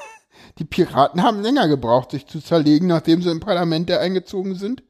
Die 0.58 0.64
Piraten 0.66 1.22
haben 1.22 1.42
länger 1.42 1.68
gebraucht, 1.68 2.12
sich 2.12 2.26
zu 2.28 2.40
zerlegen, 2.42 2.88
nachdem 2.88 3.22
sie 3.22 3.30
im 3.30 3.40
Parlament 3.42 3.92
eingezogen 3.92 4.56
sind. 4.56 4.84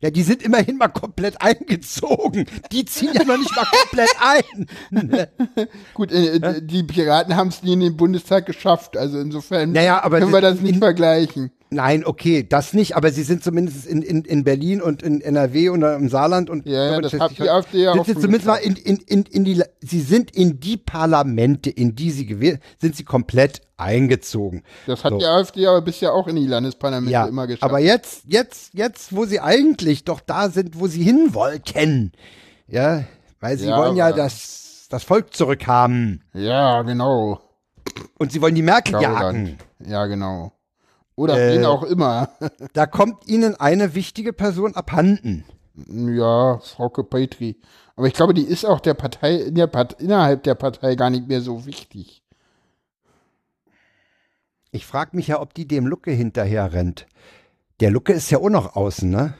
Ja, 0.00 0.10
die 0.10 0.22
sind 0.22 0.42
immerhin 0.42 0.78
mal 0.78 0.88
komplett 0.88 1.36
eingezogen. 1.42 2.46
Die 2.72 2.84
ziehen 2.86 3.10
ja 3.14 3.22
noch 3.24 3.36
nicht 3.36 3.54
mal 3.54 3.66
komplett 3.66 4.10
ein. 4.90 5.28
Gut, 5.94 6.10
äh, 6.10 6.60
die 6.62 6.82
Piraten 6.84 7.36
haben 7.36 7.48
es 7.48 7.62
nie 7.62 7.74
in 7.74 7.80
den 7.80 7.96
Bundestag 7.96 8.46
geschafft, 8.46 8.96
also 8.96 9.18
insofern 9.20 9.72
Naja, 9.72 10.02
aber 10.02 10.18
können 10.18 10.32
wir 10.32 10.40
das 10.40 10.60
nicht 10.60 10.74
in- 10.74 10.80
vergleichen. 10.80 11.52
Nein, 11.72 12.04
okay, 12.04 12.44
das 12.48 12.72
nicht, 12.72 12.96
aber 12.96 13.12
sie 13.12 13.22
sind 13.22 13.44
zumindest 13.44 13.86
in, 13.86 14.02
in, 14.02 14.24
in 14.24 14.42
Berlin 14.42 14.82
und 14.82 15.04
in 15.04 15.20
NRW 15.20 15.68
und 15.68 15.82
im 15.84 16.08
Saarland 16.08 16.50
und 16.50 16.66
Ja, 16.66 16.92
ja, 16.92 17.00
das 17.00 17.12
hat 17.12 17.38
die 17.38 17.48
AfD 17.48 17.84
ja 17.84 17.92
sind 17.92 18.00
auch 18.00 18.06
sie 18.06 18.14
zumindest 18.14 18.46
mal 18.46 18.56
in, 18.56 18.74
in, 18.74 18.96
in, 19.06 19.22
in 19.22 19.44
die, 19.44 19.62
sie 19.80 20.00
sind 20.00 20.34
in 20.34 20.58
die 20.58 20.76
Parlamente, 20.76 21.70
in 21.70 21.94
die 21.94 22.10
sie 22.10 22.26
gewählt, 22.26 22.60
sind 22.80 22.96
sie 22.96 23.04
komplett 23.04 23.60
eingezogen. 23.76 24.64
Das 24.88 25.04
hat 25.04 25.12
So. 25.12 25.18
die 25.18 25.26
AfD 25.26 25.66
aber 25.68 25.80
bisher 25.82 26.12
auch 26.12 26.26
in 26.26 26.34
die 26.36 26.46
Landesparlamente 26.46 27.12
Ja, 27.12 27.26
immer 27.26 27.46
geschafft. 27.46 27.62
aber 27.62 27.78
jetzt, 27.78 28.22
jetzt, 28.26 28.74
jetzt, 28.74 29.14
wo 29.14 29.24
sie 29.24 29.38
eigentlich 29.38 30.02
doch 30.04 30.18
da 30.20 30.50
sind, 30.50 30.80
wo 30.80 30.88
sie 30.88 31.04
hin 31.04 31.34
wollten, 31.34 32.10
ja, 32.66 33.04
weil 33.38 33.56
sie 33.58 33.68
Ja, 33.68 33.76
wollen 33.78 33.94
ja 33.94 34.10
das, 34.10 34.86
das 34.90 35.04
Volk 35.04 35.34
zurückhaben 35.34 36.24
ja, 36.34 36.82
genau. 36.82 37.40
und 38.18 38.32
sie 38.32 38.42
wollen 38.42 38.56
die 38.56 38.62
Merkel 38.62 38.94
Gauland. 38.94 39.12
jagen. 39.20 39.58
Ja, 39.86 40.06
genau. 40.06 40.52
Oder 41.20 41.36
Äh, 41.38 41.54
wen 41.58 41.66
auch 41.66 41.82
immer. 41.82 42.30
Da 42.72 42.86
kommt 42.86 43.28
ihnen 43.28 43.54
eine 43.54 43.94
wichtige 43.94 44.32
Person 44.32 44.74
abhanden. 44.74 45.44
ja, 45.86 46.58
Frauke 46.60 47.04
Petri. 47.04 47.60
Aber 47.94 48.06
ich 48.06 48.14
glaube, 48.14 48.32
die 48.32 48.44
ist 48.44 48.64
auch 48.64 48.80
der 48.80 48.94
Partei, 48.94 49.34
in 49.34 49.54
der 49.54 49.66
Part, 49.66 50.00
innerhalb 50.00 50.44
der 50.44 50.54
Partei 50.54 50.94
gar 50.94 51.10
nicht 51.10 51.28
mehr 51.28 51.42
so 51.42 51.66
wichtig. 51.66 52.22
Ich 54.72 54.86
frage 54.86 55.14
mich 55.14 55.26
ja, 55.26 55.42
ob 55.42 55.52
die 55.52 55.68
dem 55.68 55.86
Lucke 55.86 56.10
hinterher 56.10 56.72
rennt. 56.72 57.06
Der 57.80 57.90
Lucke 57.90 58.14
ist 58.14 58.30
ja 58.30 58.38
auch 58.38 58.48
noch 58.48 58.74
außen, 58.74 59.10
ne? 59.10 59.34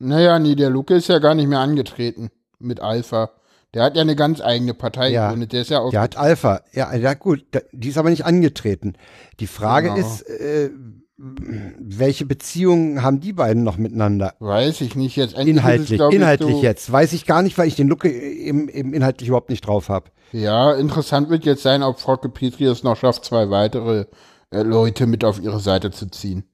Naja, 0.00 0.40
nee, 0.40 0.56
der 0.56 0.70
Luke 0.70 0.94
ist 0.94 1.08
ja 1.08 1.20
gar 1.20 1.34
nicht 1.36 1.46
mehr 1.48 1.60
angetreten 1.60 2.30
mit 2.58 2.80
Alpha. 2.80 3.30
Der 3.74 3.82
hat 3.84 3.96
ja 3.96 4.02
eine 4.02 4.16
ganz 4.16 4.40
eigene 4.40 4.72
Partei 4.74 5.10
Ja. 5.10 5.26
gegründet. 5.26 5.52
Der 5.52 5.60
ist 5.62 5.70
ja 5.70 5.80
auch. 5.80 5.90
Der 5.90 6.00
hat 6.00 6.16
Alpha. 6.16 6.62
Ja, 6.72 6.94
ja 6.94 7.14
gut, 7.14 7.44
die 7.72 7.88
ist 7.88 7.98
aber 7.98 8.10
nicht 8.10 8.24
angetreten. 8.24 8.94
Die 9.40 9.46
Frage 9.46 9.88
Genau. 9.94 10.00
ist, 10.00 10.22
äh, 10.22 10.70
welche 11.18 12.24
Beziehungen 12.26 13.02
haben 13.02 13.20
die 13.20 13.32
beiden 13.32 13.64
noch 13.64 13.76
miteinander? 13.76 14.34
Weiß 14.38 14.80
ich 14.80 14.94
nicht 14.94 15.16
jetzt. 15.16 15.34
Endlich 15.34 15.56
ist 15.56 15.60
es, 15.62 15.90
Inhaltlich, 15.90 16.00
inhaltlich 16.14 16.54
so, 16.56 16.62
jetzt. 16.62 16.90
Weiß 16.92 17.12
ich 17.12 17.26
gar 17.26 17.42
nicht, 17.42 17.58
weil 17.58 17.66
ich 17.68 17.74
den 17.76 17.88
Lucke 17.88 18.08
eben, 18.10 18.68
eben 18.68 18.94
inhaltlich 18.94 19.28
überhaupt 19.28 19.50
nicht 19.50 19.66
drauf 19.66 19.88
habe. 19.88 20.10
Ja, 20.32 20.72
interessant 20.74 21.28
wird 21.28 21.44
jetzt 21.44 21.62
sein, 21.62 21.82
ob 21.82 21.98
Frauke 21.98 22.28
Petri 22.28 22.64
es 22.66 22.82
noch 22.84 22.96
schafft, 22.96 23.24
zwei 23.24 23.50
weitere 23.50 24.06
äh, 24.50 24.62
Leute 24.62 25.06
mit 25.06 25.24
auf 25.24 25.40
ihre 25.42 25.58
Seite 25.60 25.90
zu 25.90 26.06
ziehen. 26.06 26.44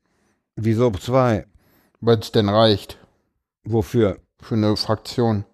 Wieso 0.56 0.90
zwei? 0.92 1.46
Weil 2.00 2.18
es 2.18 2.32
denn 2.32 2.48
reicht 2.48 2.96
Wofür? 3.64 4.18
für 4.40 4.54
eine 4.54 4.76
Fraktion. 4.76 5.44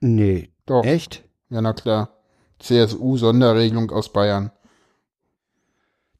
Nee. 0.00 0.50
Doch. 0.68 0.84
Echt? 0.84 1.24
Ja, 1.50 1.60
na 1.60 1.72
klar. 1.72 2.10
CSU-Sonderregelung 2.60 3.90
aus 3.90 4.12
Bayern. 4.12 4.50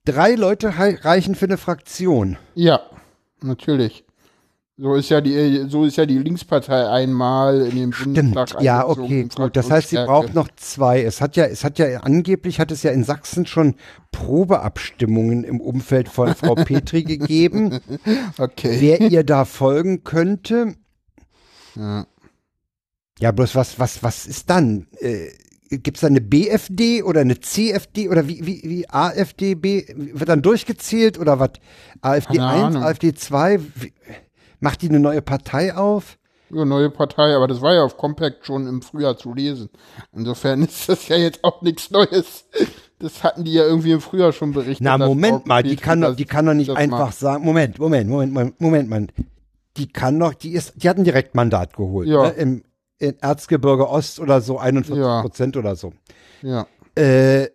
Drei 0.05 0.35
Leute 0.35 0.73
reichen 0.79 1.35
für 1.35 1.45
eine 1.45 1.59
Fraktion. 1.59 2.39
Ja, 2.55 2.81
natürlich. 3.43 4.05
So 4.81 4.95
ist 4.95 5.09
ja 5.09 5.21
die, 5.21 5.67
so 5.69 5.85
ist 5.85 5.97
ja 5.97 6.07
die 6.07 6.19
Linkspartei 6.19 6.89
einmal 6.89 7.63
in 7.67 7.77
den 7.77 7.93
Stimmt. 7.93 8.15
Bundestag 8.15 8.63
Ja, 8.63 8.87
okay, 8.87 9.29
gut. 9.35 9.57
Das 9.57 9.71
heißt, 9.71 9.89
sie 9.89 9.97
braucht 9.97 10.35
noch 10.35 10.49
zwei. 10.55 11.03
Es 11.03 11.21
hat 11.21 11.35
ja, 11.37 11.45
es 11.47 11.65
hat 11.65 11.81
ja 11.81 11.99
angeblich 12.03 12.61
hat 12.61 12.71
es 12.71 12.85
ja 12.85 12.93
in 12.93 13.03
Sachsen 13.03 13.45
schon 13.45 13.75
Probeabstimmungen 14.13 15.43
im 15.43 15.61
Umfeld 15.61 16.09
von 16.09 16.33
Frau 16.37 16.55
Petri 16.55 17.03
gegeben, 17.03 17.81
Okay. 18.39 18.77
wer 18.81 19.01
ihr 19.01 19.25
da 19.25 19.45
folgen 19.45 20.05
könnte. 20.05 20.75
Ja. 21.75 22.07
Ja, 23.19 23.33
bloß 23.33 23.55
was, 23.55 23.79
was, 23.79 24.03
was 24.03 24.27
ist 24.27 24.49
dann? 24.51 24.87
Äh, 25.01 25.31
Gibt 25.71 25.99
es 25.99 26.01
da 26.01 26.07
eine 26.07 26.23
BFD 26.23 27.03
oder 27.03 27.21
eine 27.21 27.41
CFD 27.41 28.09
oder 28.09 28.27
wie, 28.27 28.47
wie, 28.47 28.63
wie 28.65 28.89
AfD, 28.89 29.55
B, 29.55 29.85
wird 29.95 30.29
dann 30.29 30.41
durchgezählt 30.41 31.19
oder 31.19 31.39
was? 31.41 31.51
AfD 32.01 32.39
Keine 32.39 32.49
1, 32.49 32.63
Ahnung. 32.63 32.83
AfD 32.85 33.13
2? 33.13 33.61
Wie, 33.61 33.93
macht 34.61 34.81
die 34.81 34.89
eine 34.89 35.01
neue 35.01 35.21
Partei 35.21 35.75
auf? 35.75 36.17
Ja, 36.51 36.65
neue 36.65 36.89
Partei, 36.89 37.35
aber 37.35 37.47
das 37.47 37.61
war 37.61 37.75
ja 37.75 37.85
auf 37.85 37.99
Compact 37.99 38.47
schon 38.47 38.67
im 38.67 38.81
Frühjahr 38.81 39.19
zu 39.19 39.35
lesen. 39.35 39.69
Insofern 40.13 40.63
ist 40.65 40.89
das 40.89 41.09
ja 41.09 41.17
jetzt 41.17 41.45
auch 41.45 41.61
nichts 41.61 41.91
Neues. 41.91 42.47
Das 42.99 43.23
hatten 43.23 43.45
die 43.45 43.53
ja 43.53 43.65
irgendwie 43.65 43.93
im 43.93 44.01
Frühjahr 44.01 44.33
schon 44.33 44.53
berichtet. 44.53 44.81
Na, 44.81 44.97
Moment 44.97 45.47
mal, 45.47 45.63
die 45.63 45.77
kann, 45.77 46.01
doch, 46.01 46.17
die 46.17 46.25
kann 46.25 46.47
doch 46.47 46.55
nicht 46.55 46.71
einfach 46.71 46.99
macht. 46.99 47.19
sagen, 47.19 47.45
Moment, 47.45 47.79
Moment, 47.79 48.09
Moment, 48.09 48.33
Moment, 48.59 48.89
Moment, 48.89 49.13
die 49.77 49.89
kann 49.89 50.19
doch, 50.19 50.35
die 50.35 50.53
ist, 50.53 50.73
die 50.77 50.89
hat 50.89 50.97
ein 50.97 51.05
Direktmandat 51.05 51.77
geholt. 51.77 52.09
Ja. 52.09 52.25
Ne? 52.25 52.31
Im, 52.31 52.63
in 52.99 53.19
Erzgebirge 53.21 53.89
Ost 53.89 54.21
oder 54.21 54.41
so, 54.41 54.59
41 54.59 54.97
Ja. 55.03 55.21
Prozent 55.23 55.57
oder 55.57 55.77
so. 55.77 55.93
Ja. 56.43 56.67
Äh, 56.95 57.49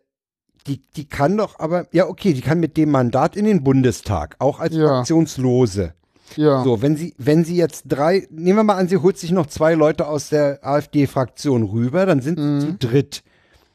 die, 0.67 0.81
die 0.95 1.05
kann 1.09 1.35
doch 1.37 1.59
aber, 1.59 1.87
ja, 1.91 2.07
okay, 2.07 2.33
die 2.33 2.41
kann 2.41 2.59
mit 2.59 2.77
dem 2.77 2.89
Mandat 2.91 3.35
in 3.35 3.45
den 3.45 3.63
Bundestag, 3.63 4.35
auch 4.39 4.59
als 4.59 4.73
Ja. 4.75 4.87
Fraktionslose. 4.87 5.93
Ja. 6.37 6.63
So, 6.63 6.81
wenn 6.81 6.95
sie, 6.95 7.13
wenn 7.17 7.43
sie 7.43 7.55
jetzt 7.57 7.83
drei, 7.89 8.27
nehmen 8.31 8.59
wir 8.59 8.63
mal 8.63 8.77
an, 8.77 8.87
sie 8.87 8.97
holt 8.97 9.17
sich 9.17 9.31
noch 9.31 9.45
zwei 9.47 9.73
Leute 9.75 10.07
aus 10.07 10.29
der 10.29 10.59
AfD-Fraktion 10.65 11.63
rüber, 11.63 12.05
dann 12.05 12.21
sind 12.21 12.39
Mhm. 12.39 12.61
sie 12.61 12.67
zu 12.67 12.73
dritt. 12.87 13.23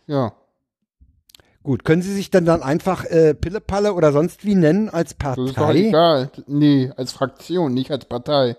Ja. 0.07 0.33
Gut, 1.63 1.85
können 1.85 2.01
sie 2.01 2.15
sich 2.15 2.31
dann 2.31 2.47
dann 2.47 2.63
einfach 2.63 3.05
äh, 3.05 3.35
Pillepalle 3.35 3.93
oder 3.93 4.11
sonst 4.13 4.45
wie 4.47 4.55
nennen 4.55 4.89
als 4.89 5.15
Das 5.19 5.37
ist 5.37 5.49
doch 5.51 5.55
Partei? 5.67 5.89
egal. 5.89 6.31
Nee, 6.47 6.91
als 6.97 7.13
Fraktion, 7.13 7.75
nicht 7.75 7.91
als 7.91 8.07
Partei. 8.07 8.57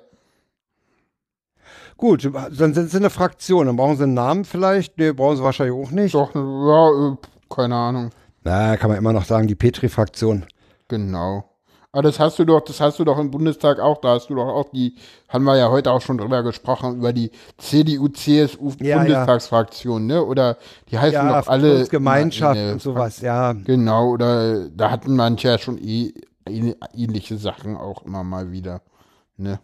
Gut, 2.00 2.30
dann 2.58 2.74
sind 2.74 2.90
sie 2.90 2.98
eine 2.98 3.10
Fraktion, 3.10 3.68
dann 3.68 3.76
brauchen 3.76 3.98
sie 3.98 4.04
einen 4.04 4.14
Namen 4.14 4.46
vielleicht, 4.46 4.98
nee, 4.98 5.12
brauchen 5.12 5.36
sie 5.38 5.44
wahrscheinlich 5.44 5.76
auch 5.76 5.92
nicht. 5.92 6.16
Doch, 6.16 6.34
ja, 6.34 7.10
äh, 7.12 7.16
keine 7.54 7.76
Ahnung. 7.76 8.10
Na, 8.44 8.78
kann 8.78 8.90
man 8.90 8.98
immer 8.98 9.12
noch 9.12 9.26
sagen, 9.26 9.48
die 9.48 9.56
Petri-Fraktion. 9.56 10.46
Genau. 10.88 11.44
Aber 11.92 12.04
das 12.04 12.20
hast 12.20 12.40
du 12.40 12.46
doch, 12.46 12.62
das 12.62 12.80
hast 12.80 13.00
du 13.00 13.04
doch 13.04 13.18
im 13.18 13.32
Bundestag 13.32 13.80
auch, 13.80 13.98
da 14.00 14.10
hast 14.14 14.30
du 14.30 14.36
doch 14.36 14.48
auch 14.48 14.70
die, 14.70 14.96
haben 15.28 15.44
wir 15.44 15.58
ja 15.58 15.70
heute 15.72 15.92
auch 15.92 16.02
schon 16.02 16.18
drüber 16.20 16.42
gesprochen, 16.44 16.98
über 17.00 17.12
die 17.12 17.32
CDU-CSU 17.58 18.72
Ja, 18.80 18.86
ja. 18.88 18.98
Bundestagsfraktion, 19.00 20.06
ne? 20.06 20.24
Oder 20.24 20.58
die 20.92 20.98
heißen 21.00 21.14
Ja, 21.14 21.42
doch 21.42 21.48
alle. 21.48 21.86
Gemeinschaft 21.88 22.60
und 22.62 22.82
sowas, 22.82 23.22
ja. 23.22 23.54
Genau, 23.54 24.10
oder 24.12 24.70
da 24.70 24.92
hatten 24.92 25.16
manche 25.16 25.48
ja 25.50 25.58
schon 25.58 25.78
eh 25.80 26.14
ähn- 26.48 26.76
ähnliche 26.96 27.38
Sachen 27.38 27.76
auch 27.76 28.04
immer 28.06 28.24
mal 28.24 28.52
wieder. 28.52 28.82
Ne? 29.38 29.60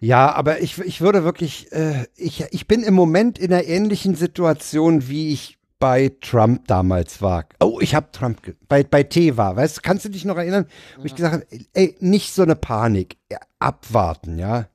Ja, 0.00 0.32
aber 0.32 0.60
ich, 0.60 0.78
ich 0.78 1.00
würde 1.02 1.24
wirklich, 1.24 1.70
äh, 1.72 2.06
ich, 2.16 2.44
ich 2.50 2.66
bin 2.66 2.82
im 2.82 2.94
Moment 2.94 3.38
in 3.38 3.52
einer 3.52 3.64
ähnlichen 3.64 4.14
Situation, 4.14 5.08
wie 5.08 5.32
ich 5.32 5.58
bei 5.78 6.12
Trump 6.20 6.66
damals 6.66 7.20
war. 7.22 7.44
Oh, 7.60 7.78
ich 7.80 7.94
habe 7.94 8.08
Trump 8.12 8.40
bei, 8.68 8.82
bei 8.82 9.02
T 9.02 9.36
war. 9.36 9.56
Weißt 9.56 9.78
du, 9.78 9.80
kannst 9.82 10.04
du 10.04 10.08
dich 10.08 10.24
noch 10.24 10.36
erinnern, 10.36 10.66
wo 10.98 11.04
ich 11.04 11.14
gesagt 11.14 11.34
habe, 11.34 11.46
ey, 11.74 11.96
nicht 12.00 12.32
so 12.34 12.42
eine 12.42 12.56
Panik, 12.56 13.16
ja, 13.30 13.38
abwarten, 13.58 14.38
ja. 14.38 14.66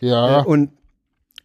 Ja. 0.00 0.40
Äh, 0.42 0.44
und 0.44 0.70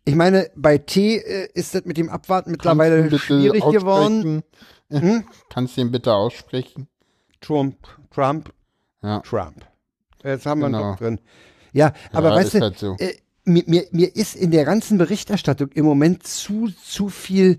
ich 0.06 0.16
meine, 0.16 0.50
bei 0.56 0.78
T 0.78 1.18
äh, 1.18 1.48
ist 1.54 1.76
das 1.76 1.86
mit 1.86 1.98
dem 1.98 2.10
Abwarten 2.10 2.52
mittlerweile 2.52 3.18
schwierig 3.18 3.64
geworden. 3.64 4.44
Hm? 4.92 5.24
Kannst 5.50 5.76
du 5.76 5.82
ihn 5.82 5.92
bitte 5.92 6.14
aussprechen? 6.14 6.88
Trump, 7.42 7.78
Trump, 8.14 8.54
Ja. 9.02 9.22
Trump. 9.22 9.66
Jetzt 10.24 10.46
haben 10.46 10.62
wir 10.62 10.68
Genau. 10.68 10.92
doch 10.92 10.98
drin. 11.00 11.20
Ja, 11.74 11.94
aber 12.12 12.30
Ja, 12.30 12.36
weißt 12.36 12.54
du, 12.54 12.60
halt 12.62 12.78
so. 12.78 12.96
äh, 13.00 13.16
mir, 13.46 13.64
mir, 13.68 13.86
mir 13.92 14.16
ist 14.16 14.36
in 14.36 14.52
der 14.52 14.64
ganzen 14.66 14.98
Berichterstattung 14.98 15.70
im 15.74 15.86
Moment 15.86 16.26
zu, 16.26 16.70
zu 16.84 17.10
viel 17.10 17.58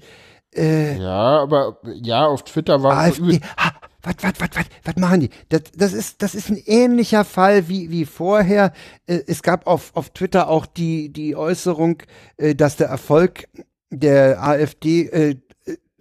äh, 0.55 0.97
Ja, 0.99 1.41
aber 1.43 1.79
ja, 1.85 2.27
auf 2.27 2.45
Twitter 2.45 2.83
war 2.83 2.97
AfD. 2.97 3.41
Ha, 3.59 3.73
was, 4.03 4.15
was, 4.21 4.33
was, 4.39 4.49
was, 4.55 4.65
was 4.85 4.97
machen 4.97 5.21
die? 5.21 5.31
Das, 5.49 5.63
das, 5.77 5.93
ist, 5.93 6.23
das 6.23 6.35
ist 6.35 6.51
ein 6.51 6.63
ähnlicher 6.65 7.25
Fall 7.25 7.69
wie, 7.69 7.91
wie 7.91 8.05
vorher. 8.05 8.73
Äh, 9.07 9.21
es 9.27 9.43
gab 9.43 9.67
auf, 9.67 9.91
auf 9.95 10.11
Twitter 10.11 10.49
auch 10.49 10.67
die, 10.67 11.13
die 11.13 11.37
Äußerung, 11.37 12.03
äh, 12.37 12.55
dass 12.55 12.77
der 12.77 12.89
Erfolg 12.89 13.49
der 13.91 14.43
AfD 14.43 15.07
äh, 15.09 15.37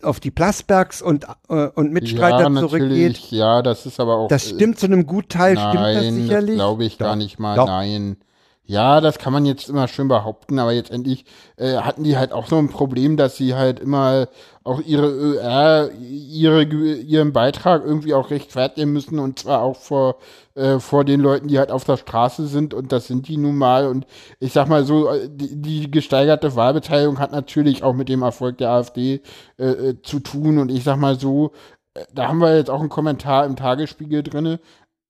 auf 0.04 0.20
die 0.20 0.32
Plasbergs 0.32 1.02
und, 1.02 1.26
äh, 1.50 1.68
und 1.68 1.92
Mitstreiter 1.92 2.50
ja, 2.50 2.60
zurückgeht. 2.60 3.18
ja, 3.32 3.62
das 3.62 3.86
ist 3.86 4.00
aber 4.00 4.18
auch. 4.18 4.28
Das 4.28 4.46
äh, 4.52 4.56
stimmt 4.56 4.80
zu 4.80 4.86
einem 4.86 5.06
Gutteil, 5.06 5.58
stimmt 5.58 5.76
das 5.76 6.04
Nein, 6.04 6.14
sicherlich? 6.14 6.56
glaube 6.56 6.86
ich 6.86 6.98
gar 6.98 7.10
Doch. 7.10 7.16
nicht 7.16 7.40
mal. 7.40 7.56
Doch. 7.56 7.68
Nein. 7.68 8.18
Ja, 8.66 9.02
das 9.02 9.20
kann 9.20 9.34
man 9.34 9.46
jetzt 9.46 9.68
immer 9.68 9.90
schön 9.90 10.08
behaupten, 10.08 10.58
aber 10.58 10.72
jetzt 10.72 10.90
endlich 10.90 11.26
äh, 11.58 11.76
hatten 11.80 12.06
die 12.06 12.16
halt 12.16 12.32
auch 12.32 12.48
so 12.48 12.58
ein 12.58 12.70
Problem, 12.70 13.18
dass 13.18 13.36
sie 13.36 13.56
halt 13.56 13.82
immer 13.82 14.30
auch 14.64 14.80
ihre 14.80 15.10
ÖR, 15.10 15.92
ihre, 16.00 16.64
ihren 16.64 17.34
Beitrag 17.34 17.84
irgendwie 17.84 18.14
auch 18.14 18.30
rechtfertigen 18.30 18.94
müssen 18.94 19.20
und 19.20 19.38
zwar 19.40 19.62
auch 19.62 19.76
vor, 19.76 20.16
äh, 20.56 20.80
vor 20.80 21.04
den 21.04 21.20
Leuten, 21.20 21.50
die 21.50 21.60
halt 21.60 21.72
auf 21.72 21.84
der 21.84 21.98
Straße 21.98 22.48
sind 22.48 22.74
und 22.74 22.94
das 22.94 23.08
sind 23.08 23.28
die 23.28 23.36
nun 23.36 23.58
mal 23.58 23.86
und 23.86 24.06
ich 24.40 24.54
sag 24.54 24.70
mal 24.70 24.86
so, 24.86 25.10
äh, 25.10 25.28
die, 25.30 25.62
die 25.62 25.92
gesteigerte 25.92 26.56
Wahlbeteiligung 26.56 27.20
hat 27.20 27.34
natürlich 27.34 27.84
auch 27.84 27.94
mit 27.94 28.08
dem 28.08 28.22
Erfolg 28.22 28.60
der 28.60 28.70
AfD 28.70 29.22
äh, 29.60 29.66
äh, 29.66 30.02
zu 30.04 30.22
tun 30.22 30.58
und 30.58 30.72
ich 30.72 30.86
sag 30.86 30.96
mal 30.96 31.20
so, 31.20 31.52
äh, 31.96 32.06
da 32.14 32.30
haben 32.30 32.40
wir 32.40 32.56
jetzt 32.56 32.70
auch 32.70 32.80
einen 32.80 32.90
Kommentar 32.90 33.46
im 33.46 33.56
Tagesspiegel 33.58 34.24
drinne. 34.24 34.60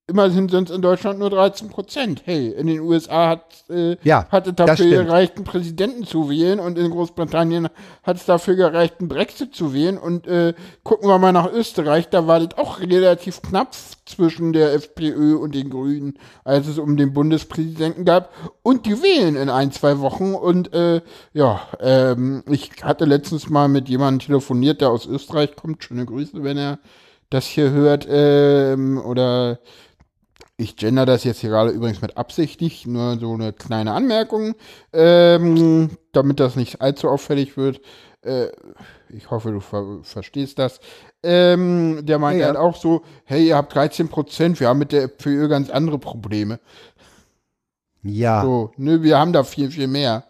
Immerhin 0.06 0.50
sind 0.50 0.68
es 0.68 0.76
in 0.76 0.82
Deutschland 0.82 1.18
nur 1.18 1.30
13 1.30 1.70
Prozent. 1.70 2.22
Hey, 2.26 2.48
in 2.48 2.66
den 2.66 2.80
USA 2.80 3.30
hat, 3.30 3.64
äh, 3.70 3.96
Ja, 4.02 4.28
hat 4.28 4.46
es 4.46 4.54
dafür 4.54 5.02
gereicht, 5.02 5.36
einen 5.36 5.46
Präsidenten 5.46 6.04
zu 6.04 6.28
wählen 6.28 6.60
und 6.60 6.76
in 6.76 6.90
Großbritannien 6.90 7.70
hat 8.02 8.16
es 8.18 8.26
dafür 8.26 8.54
gereicht, 8.54 8.96
einen 8.98 9.08
Brexit 9.08 9.54
zu 9.54 9.72
wählen. 9.72 9.96
Und 9.96 10.26
äh, 10.26 10.52
gucken 10.82 11.08
wir 11.08 11.18
mal 11.18 11.32
nach 11.32 11.50
Österreich, 11.50 12.10
da 12.10 12.26
war 12.26 12.38
das 12.38 12.58
auch 12.58 12.80
relativ 12.80 13.40
knapp 13.40 13.74
zwischen 14.04 14.52
der 14.52 14.74
FPÖ 14.74 15.36
und 15.36 15.54
den 15.54 15.70
Grünen, 15.70 16.18
als 16.44 16.66
es 16.66 16.78
um 16.78 16.98
den 16.98 17.14
Bundespräsidenten 17.14 18.04
gab. 18.04 18.28
Und 18.62 18.84
die 18.84 19.02
wählen 19.02 19.36
in 19.36 19.48
ein, 19.48 19.72
zwei 19.72 20.00
Wochen. 20.00 20.34
Und 20.34 20.74
äh, 20.74 21.00
ja, 21.32 21.62
ähm, 21.80 22.42
ich 22.46 22.72
hatte 22.82 23.06
letztens 23.06 23.48
mal 23.48 23.68
mit 23.68 23.88
jemandem 23.88 24.26
telefoniert, 24.26 24.82
der 24.82 24.90
aus 24.90 25.06
Österreich 25.06 25.56
kommt. 25.56 25.82
Schöne 25.82 26.04
Grüße, 26.04 26.44
wenn 26.44 26.58
er 26.58 26.78
das 27.30 27.46
hier 27.46 27.70
hört. 27.70 28.06
Ähm, 28.06 29.00
oder 29.02 29.60
ich 30.56 30.76
gender 30.76 31.04
das 31.06 31.24
jetzt 31.24 31.40
hier 31.40 31.50
gerade 31.50 31.70
übrigens 31.70 32.00
mit 32.00 32.16
Absicht 32.16 32.60
nicht, 32.60 32.86
nur 32.86 33.18
so 33.18 33.34
eine 33.34 33.52
kleine 33.52 33.92
Anmerkung, 33.92 34.54
ähm, 34.92 35.90
damit 36.12 36.38
das 36.40 36.56
nicht 36.56 36.80
allzu 36.80 37.08
auffällig 37.08 37.56
wird. 37.56 37.80
Äh, 38.22 38.48
ich 39.08 39.30
hoffe, 39.30 39.50
du 39.50 39.60
ver 39.60 40.00
verstehst 40.02 40.58
das. 40.58 40.80
Ähm, 41.22 42.04
der 42.04 42.18
meint 42.18 42.38
Ja, 42.38 42.42
ja. 42.42 42.46
halt 42.48 42.56
auch 42.56 42.76
so, 42.76 43.02
hey, 43.24 43.48
ihr 43.48 43.56
habt 43.56 43.74
13 43.74 44.08
Prozent, 44.08 44.60
wir 44.60 44.68
haben 44.68 44.78
mit 44.78 44.92
der 44.92 45.04
FPÖ 45.04 45.48
ganz 45.48 45.70
andere 45.70 45.98
Probleme. 45.98 46.60
Ja. 48.02 48.42
So, 48.42 48.72
nö, 48.76 49.02
wir 49.02 49.18
haben 49.18 49.32
da 49.32 49.44
viel, 49.44 49.70
viel 49.70 49.88
mehr. 49.88 50.24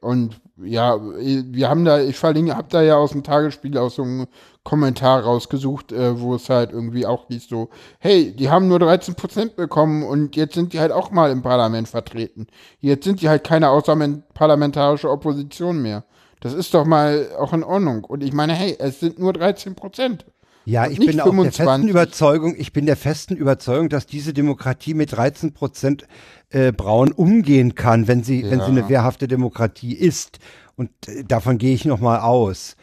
Und 0.00 0.40
ja, 0.62 0.98
wir 1.00 1.68
haben 1.68 1.84
da, 1.84 2.00
ich 2.00 2.16
verlinke, 2.16 2.56
hab 2.56 2.70
da 2.70 2.82
ja 2.82 2.96
aus 2.96 3.12
dem 3.12 3.22
Tagesspiegel 3.22 3.80
auch 3.80 3.90
so 3.90 4.02
einen 4.02 4.26
Kommentar 4.64 5.22
rausgesucht, 5.22 5.92
äh, 5.92 6.20
wo 6.20 6.34
es 6.34 6.48
halt 6.48 6.72
irgendwie 6.72 7.06
auch 7.06 7.28
hieß 7.28 7.48
so, 7.48 7.70
hey, 8.00 8.34
die 8.34 8.50
haben 8.50 8.68
nur 8.68 8.78
13 8.78 9.14
Prozent 9.14 9.56
bekommen 9.56 10.02
und 10.02 10.36
jetzt 10.36 10.54
sind 10.54 10.72
die 10.72 10.80
halt 10.80 10.92
auch 10.92 11.10
mal 11.10 11.30
im 11.30 11.42
Parlament 11.42 11.88
vertreten. 11.88 12.46
Jetzt 12.80 13.04
sind 13.04 13.22
die 13.22 13.28
halt 13.28 13.44
keine 13.44 13.70
außerparlamentarische 13.70 15.10
Opposition 15.10 15.80
mehr. 15.80 16.04
Das 16.40 16.54
ist 16.54 16.74
doch 16.74 16.84
mal 16.84 17.28
auch 17.38 17.52
in 17.52 17.64
Ordnung. 17.64 18.04
Und 18.04 18.22
ich 18.22 18.32
meine, 18.32 18.52
hey, 18.52 18.76
es 18.78 19.00
sind 19.00 19.18
nur 19.18 19.32
13 19.32 19.74
Prozent. 19.74 20.24
Ja, 20.68 20.86
ich 20.86 20.98
bin 20.98 21.18
auch 21.20 21.24
der 21.24 21.32
25. 21.32 21.56
festen 21.64 21.88
Überzeugung, 21.88 22.54
ich 22.58 22.72
bin 22.74 22.84
der 22.84 22.96
festen 22.96 23.36
Überzeugung, 23.36 23.88
dass 23.88 24.04
diese 24.04 24.34
Demokratie 24.34 24.92
mit 24.92 25.12
13 25.12 25.54
Prozent 25.54 26.06
äh, 26.50 26.72
Braun 26.72 27.10
umgehen 27.12 27.74
kann, 27.74 28.06
wenn 28.06 28.22
sie, 28.22 28.42
wenn 28.44 28.60
sie 28.60 28.66
Ja. 28.66 28.72
eine 28.72 28.88
wehrhafte 28.90 29.28
Demokratie 29.28 29.94
ist. 29.94 30.40
Und 30.76 30.90
äh, 31.06 31.24
davon 31.24 31.56
gehe 31.56 31.74
ich 31.74 31.86
noch 31.86 32.00
mal 32.00 32.20
aus. 32.20 32.76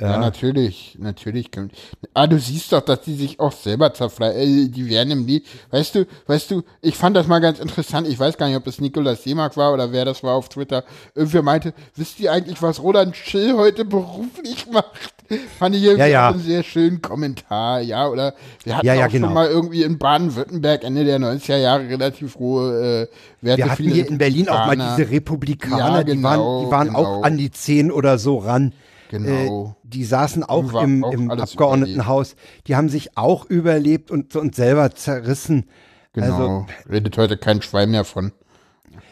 Ja, 0.00 0.18
natürlich, 0.18 0.96
natürlich. 1.00 1.50
können- 1.52 1.70
Ah, 2.14 2.26
du 2.26 2.38
siehst 2.38 2.72
doch, 2.72 2.80
dass 2.80 3.02
die 3.02 3.14
sich 3.14 3.38
auch 3.38 3.52
selber 3.52 3.94
zerfleischen. 3.94 4.66
Äh, 4.66 4.68
die 4.68 4.88
werden 4.88 5.10
im 5.12 5.26
Lied. 5.26 5.46
Weißt 5.70 5.94
du, 5.94 6.06
weißt 6.26 6.50
du, 6.50 6.62
ich 6.82 6.96
fand 6.96 7.16
das 7.16 7.26
mal 7.28 7.38
ganz 7.40 7.60
interessant. 7.60 8.08
Ich 8.08 8.18
weiß 8.18 8.36
gar 8.36 8.48
nicht, 8.48 8.56
ob 8.56 8.64
das 8.64 8.80
Nikolaus 8.80 9.22
Seemark 9.22 9.56
war 9.56 9.72
oder 9.72 9.92
wer 9.92 10.04
das 10.04 10.22
war 10.24 10.34
auf 10.34 10.48
Twitter. 10.48 10.84
Irgendwer 11.14 11.42
meinte, 11.42 11.74
wisst 11.94 12.18
ihr 12.18 12.32
eigentlich, 12.32 12.60
was 12.60 12.82
Roland 12.82 13.14
Schill 13.16 13.54
heute 13.54 13.84
beruflich 13.84 14.66
macht? 14.72 15.13
Fand 15.58 15.74
ich 15.74 15.82
irgendwie 15.82 16.00
Ja, 16.00 16.06
ja. 16.06 16.28
einen 16.30 16.40
sehr 16.40 16.62
schönen 16.62 17.00
Kommentar, 17.00 17.80
ja, 17.80 18.08
oder 18.08 18.34
wir 18.62 18.76
hatten 18.76 18.86
Ja, 18.86 18.94
ja, 18.94 19.06
auch 19.06 19.10
genau. 19.10 19.28
schon 19.28 19.34
mal 19.34 19.48
irgendwie 19.48 19.82
in 19.82 19.98
Baden-Württemberg 19.98 20.84
Ende 20.84 21.04
der 21.04 21.18
90er 21.18 21.56
Jahre 21.56 21.88
relativ 21.88 22.36
hohe 22.36 23.08
äh, 23.10 23.44
Werte. 23.44 23.58
Wir 23.64 23.70
hatten 23.70 23.84
hier 23.84 24.06
in 24.08 24.18
Berlin 24.18 24.48
auch 24.48 24.66
mal 24.66 24.76
diese 24.76 25.10
Republikaner, 25.10 25.78
Ja, 25.98 26.04
die 26.04 26.12
genau, 26.12 26.28
waren, 26.28 26.64
die 26.66 26.70
waren 26.70 26.86
genau. 26.88 26.98
auch 26.98 27.22
an 27.22 27.38
die 27.38 27.50
10 27.50 27.90
oder 27.90 28.18
so 28.18 28.36
ran. 28.38 28.74
Genau. 29.10 29.76
Äh, 29.82 29.88
die 29.88 30.04
saßen 30.04 30.42
auch 30.44 30.72
war 30.72 30.82
im, 30.82 31.04
im 31.10 31.30
Abgeordnetenhaus. 31.30 32.36
Die 32.66 32.76
haben 32.76 32.88
sich 32.88 33.16
auch 33.16 33.46
überlebt 33.46 34.10
und, 34.10 34.34
und 34.36 34.54
selber 34.54 34.90
zerrissen. 34.90 35.66
Genau. 36.12 36.26
Also 36.26 36.66
Redet 36.90 37.16
heute 37.16 37.36
kein 37.36 37.62
Schwein 37.62 37.90
mehr 37.90 38.04
von. 38.04 38.32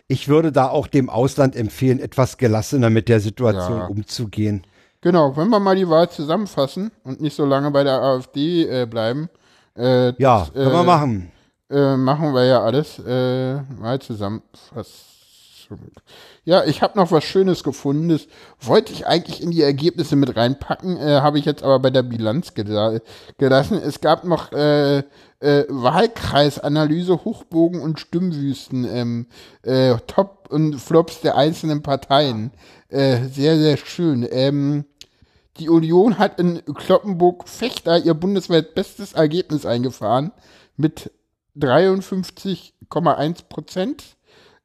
ich 0.09 0.29
würde 0.29 0.53
da 0.53 0.69
auch 0.69 0.87
dem 0.89 1.09
Ausland 1.09 1.57
empfehlen, 1.57 1.99
etwas 2.01 2.37
gelassener 2.37 2.91
mit 2.91 3.09
der 3.09 3.21
Situation 3.21 3.79
Ja. 3.79 3.87
umzugehen. 3.87 4.63
Genau, 5.03 5.37
wenn 5.37 5.49
wir 5.49 5.61
mal 5.61 5.77
die 5.77 5.89
Wahl 5.89 6.09
zusammenfassen 6.09 6.91
und 7.05 7.21
nicht 7.21 7.37
so 7.37 7.45
lange 7.45 7.71
bei 7.71 7.85
der 7.85 8.01
AfD 8.01 8.65
äh, 8.65 8.87
bleiben. 8.87 9.29
Äh, 9.77 10.15
Ja, 10.21 10.41
das, 10.41 10.53
können 10.55 10.73
wir 10.73 10.81
äh, 10.81 10.85
machen. 10.85 11.33
Äh, 11.71 11.97
machen 11.97 12.33
wir 12.33 12.45
ja 12.45 12.63
alles. 12.63 12.99
Äh, 13.01 13.57
mal 13.79 13.99
Zusammenfassung. 14.01 14.99
Ja, 16.45 16.65
ich 16.65 16.83
habe 16.83 16.99
noch 16.99 17.11
was 17.11 17.25
Schönes 17.25 17.65
gefunden. 17.65 18.11
Das 18.11 18.27
wollte 18.61 18.93
ich 18.93 19.07
eigentlich 19.07 19.43
in 19.43 19.51
die 19.51 19.63
Ergebnisse 19.63 20.17
mit 20.17 20.37
reinpacken, 20.37 20.97
äh, 20.99 21.21
habe 21.21 21.39
ich 21.39 21.47
jetzt 21.47 21.63
aber 21.63 21.79
bei 21.79 21.91
der 21.91 22.03
Bilanz 22.03 22.53
gela 22.55 22.99
gelassen. 23.39 23.79
Es 23.83 24.01
gab 24.01 24.25
noch 24.25 24.53
äh, 24.53 25.03
Äh, 25.43 25.65
Wahlkreisanalyse, 25.69 27.25
Hochbogen 27.25 27.81
und 27.81 27.99
Stimmwüsten, 27.99 28.85
ähm, 28.85 29.27
äh, 29.63 29.97
Top 30.07 30.47
und 30.51 30.77
Flops 30.77 31.21
der 31.21 31.37
einzelnen 31.37 31.83
Parteien. 31.83 32.53
Äh, 32.89 33.25
sehr, 33.27 33.59
sehr 33.59 33.77
schön. 33.77 34.25
Ähm, 34.31 34.85
die 35.59 35.69
Union 35.69 36.19
hat 36.19 36.41
in 36.41 36.63
Kloppenburg-Fechter 36.65 37.99
ihr 37.99 38.15
bundesweit 38.15 38.75
bestes 38.75 39.13
Ergebnis 39.13 39.67
eingefahren 39.67 40.33
mit 40.77 41.11
53,1 41.59 43.49
Prozent. 43.49 44.17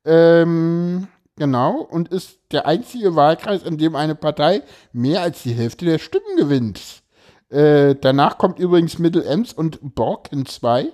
Ähm, 0.05 1.07
genau, 1.35 1.81
und 1.81 2.09
ist 2.09 2.39
der 2.51 2.65
einzige 2.65 3.15
Wahlkreis, 3.15 3.63
in 3.63 3.77
dem 3.77 3.95
eine 3.95 4.15
Partei 4.15 4.63
mehr 4.93 5.21
als 5.21 5.43
die 5.43 5.53
Hälfte 5.53 5.85
der 5.85 5.99
Stimmen 5.99 6.38
gewinnt. 6.38 7.03
Äh, 7.49 7.95
danach 7.95 8.38
kommt 8.38 8.59
übrigens 8.59 8.99
Mittel-Ems 8.99 9.53
und 9.53 9.95
Borken 9.95 10.45
2. 10.45 10.93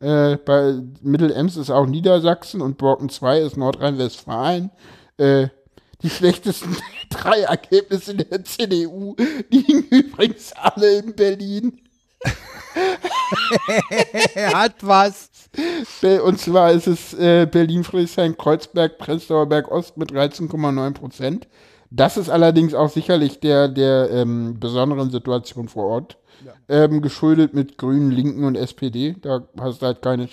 Äh, 0.00 0.36
bei 0.36 0.80
Mittel-Ems 1.02 1.56
ist 1.56 1.70
auch 1.70 1.86
Niedersachsen 1.86 2.60
und 2.60 2.78
Borken 2.78 3.08
2 3.08 3.40
ist 3.40 3.56
Nordrhein-Westfalen. 3.56 4.70
Äh, 5.16 5.48
die 6.02 6.10
schlechtesten 6.10 6.76
drei 7.10 7.42
Ergebnisse 7.42 8.14
der 8.14 8.44
CDU 8.44 9.16
liegen 9.50 9.84
übrigens 9.90 10.52
alle 10.52 10.98
in 10.98 11.14
Berlin. 11.14 11.80
er 14.34 14.52
hat 14.54 14.76
was. 14.82 15.30
Und 16.24 16.38
zwar 16.38 16.72
ist 16.72 16.86
es 16.86 17.14
äh, 17.14 17.46
Berlin, 17.46 17.84
Friedrichshain, 17.84 18.36
Kreuzberg, 18.36 18.98
Prenzlauer 18.98 19.46
Berg 19.46 19.70
Ost 19.70 19.96
mit 19.96 20.12
13,9 20.12 20.92
Prozent. 20.92 21.48
Das 21.90 22.16
ist 22.16 22.28
allerdings 22.28 22.74
auch 22.74 22.90
sicherlich 22.90 23.40
der, 23.40 23.68
der 23.68 24.10
ähm, 24.10 24.60
besonderen 24.60 25.10
Situation 25.10 25.68
vor 25.68 25.86
Ort 25.86 26.18
ähm, 26.68 27.00
geschuldet 27.02 27.54
mit 27.54 27.78
Grünen, 27.78 28.10
Linken 28.10 28.44
und 28.44 28.56
SPD. 28.56 29.16
Da 29.20 29.42
hast 29.58 29.82
du 29.82 29.86
halt 29.86 30.02
keine. 30.02 30.28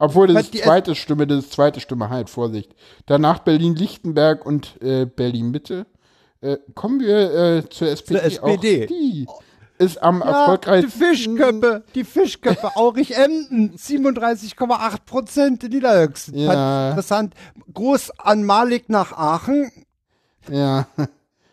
Obwohl, 0.00 0.28
das 0.28 0.44
ist 0.44 0.54
die 0.54 0.62
zweite 0.62 0.94
Stimme, 0.94 1.26
das 1.26 1.44
ist 1.44 1.52
zweite 1.52 1.78
Stimme 1.78 2.08
halt, 2.08 2.30
Vorsicht. 2.30 2.74
Danach 3.06 3.40
Berlin-Lichtenberg 3.40 4.44
und 4.44 4.80
äh, 4.82 5.04
Berlin-Mitte. 5.04 5.86
Äh, 6.40 6.56
kommen 6.74 7.00
wir 7.00 7.34
äh, 7.34 7.68
zur 7.68 7.88
SPD. 7.88 8.18
SPD. 8.20 8.84
Auch 8.84 8.88
die 8.88 9.26
ist 9.78 10.02
am 10.02 10.20
Ja, 10.20 10.26
die 10.26 10.32
erfolgreichsten. 10.32 10.90
Fischköppe, 10.90 11.84
die 11.94 12.04
Fischköppe, 12.04 12.70
Aurich 12.76 13.16
Emden, 13.16 13.76
37,8 13.76 14.96
Prozent 15.04 15.64
in 15.64 15.70
Niedersachsen. 15.70 16.34
Ja. 16.36 16.88
Interessant. 16.88 17.34
Groß 17.72 18.10
an 18.18 18.44
Malik 18.44 18.88
nach 18.88 19.12
Aachen, 19.12 19.70
Ja. 20.48 20.86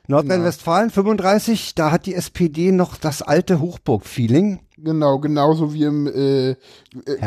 Nordrhein-Westfalen 0.07 0.89
35, 0.89 1.75
da 1.75 1.91
hat 1.91 2.05
die 2.05 2.15
SPD 2.15 2.71
noch 2.71 2.95
das 2.97 3.21
alte 3.21 3.59
Hochburg-Feeling. 3.59 4.59
Genau, 4.77 5.17
genauso 5.19 5.73
wie 5.73 5.83
im, 5.83 6.07
äh, 6.07 6.51
äh, 6.51 6.55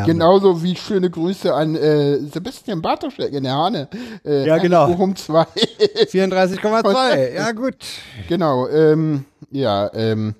genauso 0.05 0.63
wie 0.63 0.75
schöne 0.75 1.09
Grüße 1.09 1.53
an 1.53 1.75
äh, 1.75 2.17
Sebastian 2.19 2.81
Bartoschek 2.81 3.33
in 3.33 3.43
der 3.43 3.53
Hane. 3.53 3.89
Äh, 4.25 4.47
Ja, 4.47 4.57
genau. 4.57 4.87
Bochum 4.87 5.15
2. 5.15 5.45
34,2, 6.11 7.33
ja 7.33 7.51
gut. 7.51 7.75
genau, 8.27 8.67
ähm, 8.69 9.25
ja, 9.51 9.91
ähm, 9.93 10.35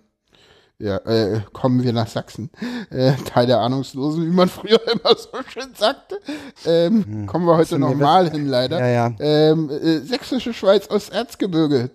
ja, 0.79 0.97
äh, 0.97 1.41
kommen 1.53 1.83
wir 1.83 1.93
nach 1.93 2.07
Sachsen. 2.07 2.49
Äh, 2.89 3.11
Teil 3.25 3.45
der 3.45 3.59
Ahnungslosen, 3.59 4.25
wie 4.25 4.33
man 4.33 4.49
früher 4.49 4.79
immer 4.91 5.15
so 5.15 5.29
schön 5.47 5.69
sagte. 5.77 6.17
Ähm, 6.65 7.27
kommen 7.27 7.45
wir 7.45 7.55
heute 7.57 7.75
Hm. 7.75 7.81
Nochmal 7.81 8.31
hin, 8.31 8.47
leider. 8.47 8.79
Ja, 8.79 8.87
ja. 8.87 9.15
Ähm, 9.19 9.69
äh, 9.69 9.99
Sächsische 9.99 10.53
Schweiz 10.53 10.89
Osterzgebirge. 10.89 11.91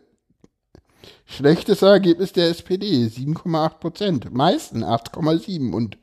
Schlechtes 1.26 1.82
Ergebnis 1.82 2.32
der 2.32 2.50
SPD, 2.50 3.04
7,8 3.04 3.68
Prozent. 3.80 4.32
Meisten 4.32 4.84
8,7 4.84 5.72
und 5.72 5.98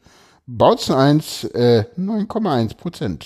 Bautzen 0.46 0.96
1, 0.96 1.46
äh, 1.46 1.86
9,1 1.98 2.76
Prozent. 2.76 3.26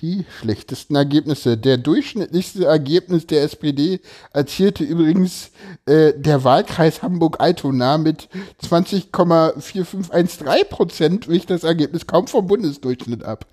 Die 0.00 0.24
schlechtesten 0.40 0.96
Ergebnisse. 0.96 1.58
Der 1.58 1.76
durchschnittlichste 1.76 2.64
Ergebnis 2.64 3.26
der 3.26 3.42
SPD 3.42 4.00
erzielte 4.32 4.82
übrigens 4.82 5.50
äh, 5.86 6.14
der 6.16 6.42
Wahlkreis 6.42 7.02
Hamburg-Altona 7.02 7.98
mit 7.98 8.28
20,4513 8.64 10.64
Prozent, 10.64 11.28
wich 11.28 11.44
das 11.46 11.62
Ergebnis 11.62 12.06
kaum 12.06 12.26
vom 12.26 12.46
Bundesdurchschnitt 12.46 13.22
ab. 13.22 13.46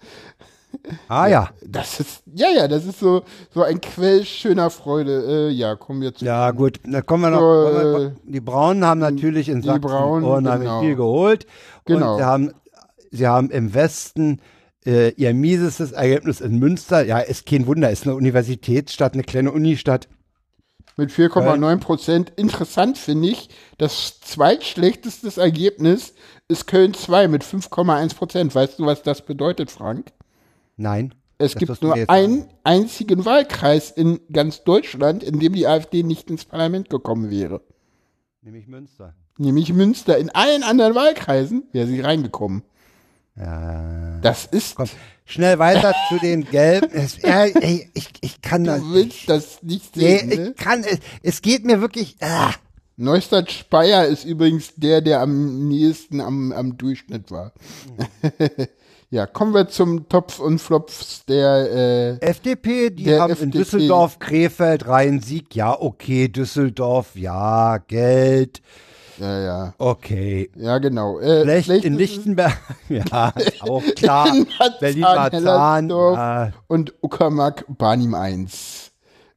Ah 1.07 1.27
ja. 1.27 1.49
Das 1.65 1.99
ist, 1.99 2.23
ja, 2.33 2.49
ja, 2.49 2.67
das 2.67 2.85
ist 2.85 2.99
so, 2.99 3.23
so 3.53 3.63
ein 3.63 3.81
Quell 3.81 4.25
schöner 4.25 4.69
Freude. 4.69 5.49
Äh, 5.49 5.51
ja, 5.51 5.75
kommen 5.75 6.01
wir 6.01 6.13
zu. 6.13 6.25
Ja, 6.25 6.51
gut, 6.51 6.79
da 6.83 7.01
kommen 7.01 7.23
wir 7.23 7.29
noch. 7.31 7.39
So, 7.39 8.03
äh, 8.05 8.11
die 8.23 8.39
Braunen 8.39 8.85
haben 8.85 8.99
natürlich 8.99 9.49
in 9.49 9.61
Sachsen 9.61 9.81
Braunen, 9.81 10.25
unheimlich 10.25 10.67
genau. 10.67 10.81
viel 10.81 10.95
geholt. 10.95 11.45
Genau. 11.85 12.13
Und 12.13 12.17
sie 12.17 12.25
haben, 12.25 12.51
sie 13.11 13.27
haben 13.27 13.49
im 13.51 13.73
Westen 13.73 14.41
äh, 14.85 15.09
ihr 15.09 15.33
miesestes 15.33 15.91
Ergebnis 15.91 16.41
in 16.41 16.59
Münster. 16.59 17.05
Ja, 17.05 17.19
ist 17.19 17.45
kein 17.45 17.67
Wunder, 17.67 17.89
ist 17.89 18.05
eine 18.05 18.15
Universitätsstadt, 18.15 19.13
eine 19.13 19.23
kleine 19.23 19.51
Unistadt. 19.51 20.07
Mit 20.97 21.11
4,9 21.11 21.79
Prozent. 21.79 22.33
Interessant 22.35 22.97
finde 22.97 23.29
ich, 23.29 23.49
das 23.77 24.19
zweitschlechteste 24.19 25.39
Ergebnis 25.39 26.13
ist 26.47 26.67
Köln 26.67 26.93
2 26.93 27.27
mit 27.27 27.43
5,1 27.43 28.15
Prozent. 28.15 28.53
Weißt 28.53 28.77
du, 28.77 28.85
was 28.85 29.01
das 29.01 29.25
bedeutet, 29.25 29.71
Frank? 29.71 30.11
Nein. 30.81 31.13
Es 31.37 31.55
gibt 31.55 31.81
nur 31.81 31.93
einen 32.09 32.39
sagen. 32.41 32.49
einzigen 32.63 33.25
Wahlkreis 33.25 33.89
in 33.91 34.19
ganz 34.31 34.63
Deutschland, 34.63 35.23
in 35.23 35.39
dem 35.39 35.53
die 35.53 35.65
AfD 35.67 36.03
nicht 36.03 36.29
ins 36.29 36.45
Parlament 36.45 36.89
gekommen 36.89 37.29
wäre. 37.31 37.61
Nämlich 38.41 38.67
Münster. 38.67 39.15
Nämlich 39.37 39.73
Münster. 39.73 40.17
In 40.17 40.29
allen 40.29 40.61
anderen 40.63 40.93
Wahlkreisen 40.93 41.63
wäre 41.71 41.87
sie 41.87 41.99
reingekommen. 42.01 42.63
Ja. 43.35 44.19
Das 44.21 44.45
ist, 44.45 44.75
Komm, 44.75 44.87
schnell 45.25 45.57
weiter 45.57 45.93
zu 46.09 46.19
den 46.19 46.45
Gelben. 46.45 46.89
Es, 46.91 47.19
ja, 47.21 47.45
ey, 47.45 47.89
ich, 47.93 48.09
ich 48.21 48.41
kann 48.41 48.63
das. 48.63 48.81
du 48.81 48.93
willst 48.93 49.27
das 49.29 49.63
nicht 49.63 49.95
Nee, 49.95 50.17
sehen. 50.19 50.29
ne? 50.29 50.49
ich 50.49 50.55
kann 50.57 50.81
es. 50.83 50.99
Es 51.23 51.41
geht 51.41 51.65
mir 51.65 51.81
wirklich. 51.81 52.17
Ah. 52.21 52.51
Neustadt 52.97 53.49
Speyer 53.51 54.05
ist 54.05 54.25
übrigens 54.25 54.75
der, 54.75 55.01
der 55.01 55.21
am 55.21 55.67
nächsten 55.69 56.21
am, 56.21 56.51
am 56.51 56.77
Durchschnitt 56.77 57.31
war. 57.31 57.53
ja, 59.11 59.25
kommen 59.25 59.53
wir 59.53 59.67
zum 59.67 60.07
Topf 60.07 60.39
und 60.39 60.59
Flops 60.59 61.25
der 61.25 62.17
äh, 62.21 62.25
FDP, 62.25 62.89
die 62.91 63.03
Der 63.03 63.21
haben 63.21 63.31
in 63.31 63.49
FDP. 63.49 63.57
Düsseldorf, 63.57 64.19
Krefeld, 64.19 64.87
Rhein-Sieg, 64.87 65.53
ja, 65.53 65.77
okay, 65.79 66.29
Düsseldorf, 66.29 67.15
ja, 67.15 67.77
Geld, 67.77 68.61
ja, 69.17 69.39
ja, 69.39 69.73
okay. 69.77 70.49
ja, 70.55 70.77
genau. 70.79 71.19
Äh, 71.19 71.41
Schlecht 71.43 71.69
in 71.69 71.95
schlechtes 71.95 71.97
Lichtenberg, 71.97 72.57
ja, 72.89 73.33
auch 73.59 73.83
klar. 73.95 74.27
in 74.33 74.47
Marzahn, 74.57 74.73
Berlin-Marzahn, 74.79 75.89
ja, 75.89 76.51
und 76.67 76.93
Uckermark 77.01 77.65
Barnim 77.67 78.15
1. 78.15 78.80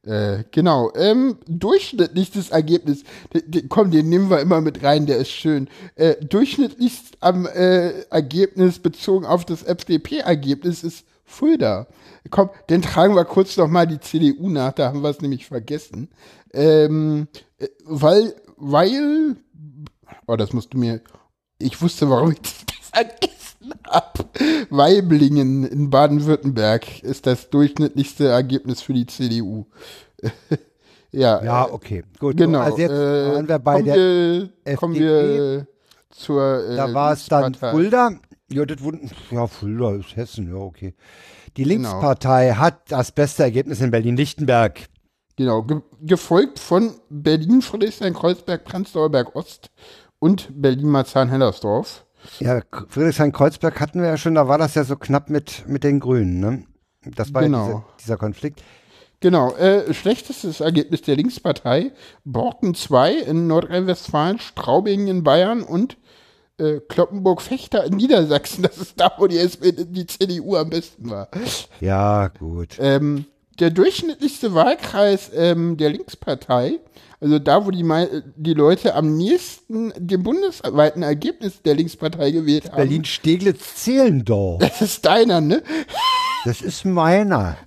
Äh, 0.05 0.43
genau, 0.51 0.91
ähm, 0.95 1.37
durchschnittlichstes 1.47 2.51
Ergebnis, 2.51 3.03
D 3.33 3.41
d- 3.41 3.63
komm, 3.67 3.89
den 3.89 4.07
nehmen 4.07 4.29
wir 4.29 4.39
immer 4.39 4.61
mit 4.61 4.83
rein, 4.83 5.07
der 5.07 5.17
ist 5.17 5.31
schön. 5.31 5.67
Äh, 5.95 6.15
durchschnittlichst 6.23 7.17
am 7.21 7.47
äh, 7.47 8.01
Ergebnis 8.11 8.77
bezogen 8.79 9.25
auf 9.25 9.45
das 9.45 9.63
FDP-Ergebnis 9.63 10.83
ist 10.83 11.05
Fulda. 11.23 11.87
Komm, 12.29 12.51
den 12.69 12.83
tragen 12.83 13.15
wir 13.15 13.25
kurz 13.25 13.57
noch 13.57 13.67
mal 13.67 13.87
die 13.87 13.99
CDU 13.99 14.49
nach, 14.49 14.73
da 14.73 14.89
haben 14.89 15.01
wir 15.01 15.09
es 15.09 15.21
nämlich 15.21 15.47
vergessen. 15.47 16.09
Ähm, 16.53 17.27
äh, 17.57 17.67
weil, 17.85 18.35
weil, 18.57 19.37
oh, 20.27 20.35
das 20.35 20.53
musst 20.53 20.73
du 20.75 20.77
mir, 20.77 21.01
ich 21.57 21.81
wusste, 21.81 22.09
warum 22.11 22.31
ich 22.31 22.41
das 22.41 22.53
vergessen 22.93 23.44
habe. 23.89 24.25
Weiblingen 24.69 25.65
in 25.65 25.89
Baden-Württemberg 25.89 27.03
ist 27.03 27.25
das 27.25 27.49
durchschnittlichste 27.49 28.27
Ergebnis 28.27 28.81
für 28.81 28.93
die 28.93 29.05
CDU. 29.05 29.65
ja, 31.11 31.43
ja, 31.43 31.65
äh, 31.65 31.71
okay, 31.71 32.03
gut. 32.19 32.37
genau. 32.37 32.59
Also 32.59 32.77
jetzt 32.77 32.91
äh, 32.91 33.33
waren 33.33 33.47
wir 33.47 33.59
bei 33.59 33.73
kommen 33.73 33.85
der, 33.85 33.95
wir, 33.95 34.75
kommen 34.75 34.95
wir 34.95 35.67
zur 36.11 36.69
äh, 36.69 36.75
da 36.75 36.93
war 36.93 37.13
es 37.13 37.25
dann. 37.27 37.53
Fulda. 37.53 38.11
Ja, 38.51 38.65
das 38.65 38.81
wurden, 38.81 39.09
ja, 39.31 39.47
Fulda 39.47 39.95
ist 39.95 40.15
Hessen, 40.15 40.49
ja, 40.49 40.55
okay. 40.55 40.93
Die 41.57 41.63
Genau. 41.63 41.89
Linkspartei 41.89 42.51
hat 42.51 42.91
das 42.91 43.11
beste 43.11 43.43
Ergebnis 43.43 43.81
in 43.81 43.89
Berlin-Lichtenberg. 43.89 44.81
Genau, 45.37 45.63
ge 45.63 45.81
gefolgt 46.01 46.59
von 46.59 46.93
Berlin, 47.09 47.61
Friedrichshain, 47.61 48.13
Kreuzberg, 48.13 48.63
Prenzlauer 48.63 49.09
Berg 49.09 49.35
Ost 49.35 49.71
und 50.19 50.49
Berlin-Marzahn-Hellersdorf. 50.51 52.05
Ja, 52.39 52.61
Friedrichshain-Kreuzberg 52.89 53.79
hatten 53.79 54.01
wir 54.01 54.07
ja 54.09 54.17
schon, 54.17 54.35
da 54.35 54.47
war 54.47 54.57
das 54.57 54.75
ja 54.75 54.83
so 54.83 54.95
knapp 54.95 55.29
mit, 55.29 55.67
mit 55.67 55.83
den 55.83 55.99
Grünen, 55.99 56.39
ne? 56.39 56.63
Das 57.15 57.33
war 57.33 57.43
Genau. 57.43 57.67
ja 57.67 57.73
diese, 57.73 57.83
dieser 58.03 58.17
Konflikt. 58.17 58.63
Genau, 59.19 59.55
äh, 59.55 59.93
schlechtestes 59.93 60.59
Ergebnis 60.59 61.01
der 61.01 61.15
Linkspartei, 61.15 61.91
Borken 62.25 62.75
2 62.75 63.13
in 63.13 63.47
Nordrhein-Westfalen, 63.47 64.39
Straubing 64.39 65.07
in 65.07 65.23
Bayern 65.23 65.63
und 65.63 65.97
äh, 66.59 66.79
Kloppenburg-Fechter 66.87 67.85
in 67.85 67.95
Niedersachsen. 67.97 68.63
Das 68.67 68.77
ist 68.77 68.99
da, 68.99 69.11
wo 69.17 69.27
die, 69.27 69.37
SPD, 69.37 69.85
die 69.85 70.05
CDU 70.05 70.55
am 70.55 70.69
besten 70.69 71.09
war. 71.09 71.29
Ja, 71.79 72.27
gut. 72.27 72.77
Ähm, 72.79 73.25
der 73.59 73.69
durchschnittlichste 73.69 74.53
Wahlkreis 74.53 75.31
ähm, 75.33 75.77
der 75.77 75.89
Linkspartei, 75.91 76.79
also 77.19 77.39
da, 77.39 77.65
wo 77.65 77.71
die, 77.71 77.85
die 78.35 78.53
Leute 78.53 78.95
am 78.95 79.15
nächsten 79.15 79.93
dem 79.97 80.23
bundesweiten 80.23 81.03
Ergebnis 81.03 81.61
der 81.61 81.75
Linkspartei 81.75 82.31
gewählt 82.31 82.71
haben. 82.71 82.77
Berlin-Steglitz-Zehlendorf. 82.77 84.59
Das 84.59 84.81
ist 84.81 85.05
deiner, 85.05 85.41
ne? 85.41 85.63
Das 86.43 86.61
ist 86.61 86.85
meiner. 86.85 87.57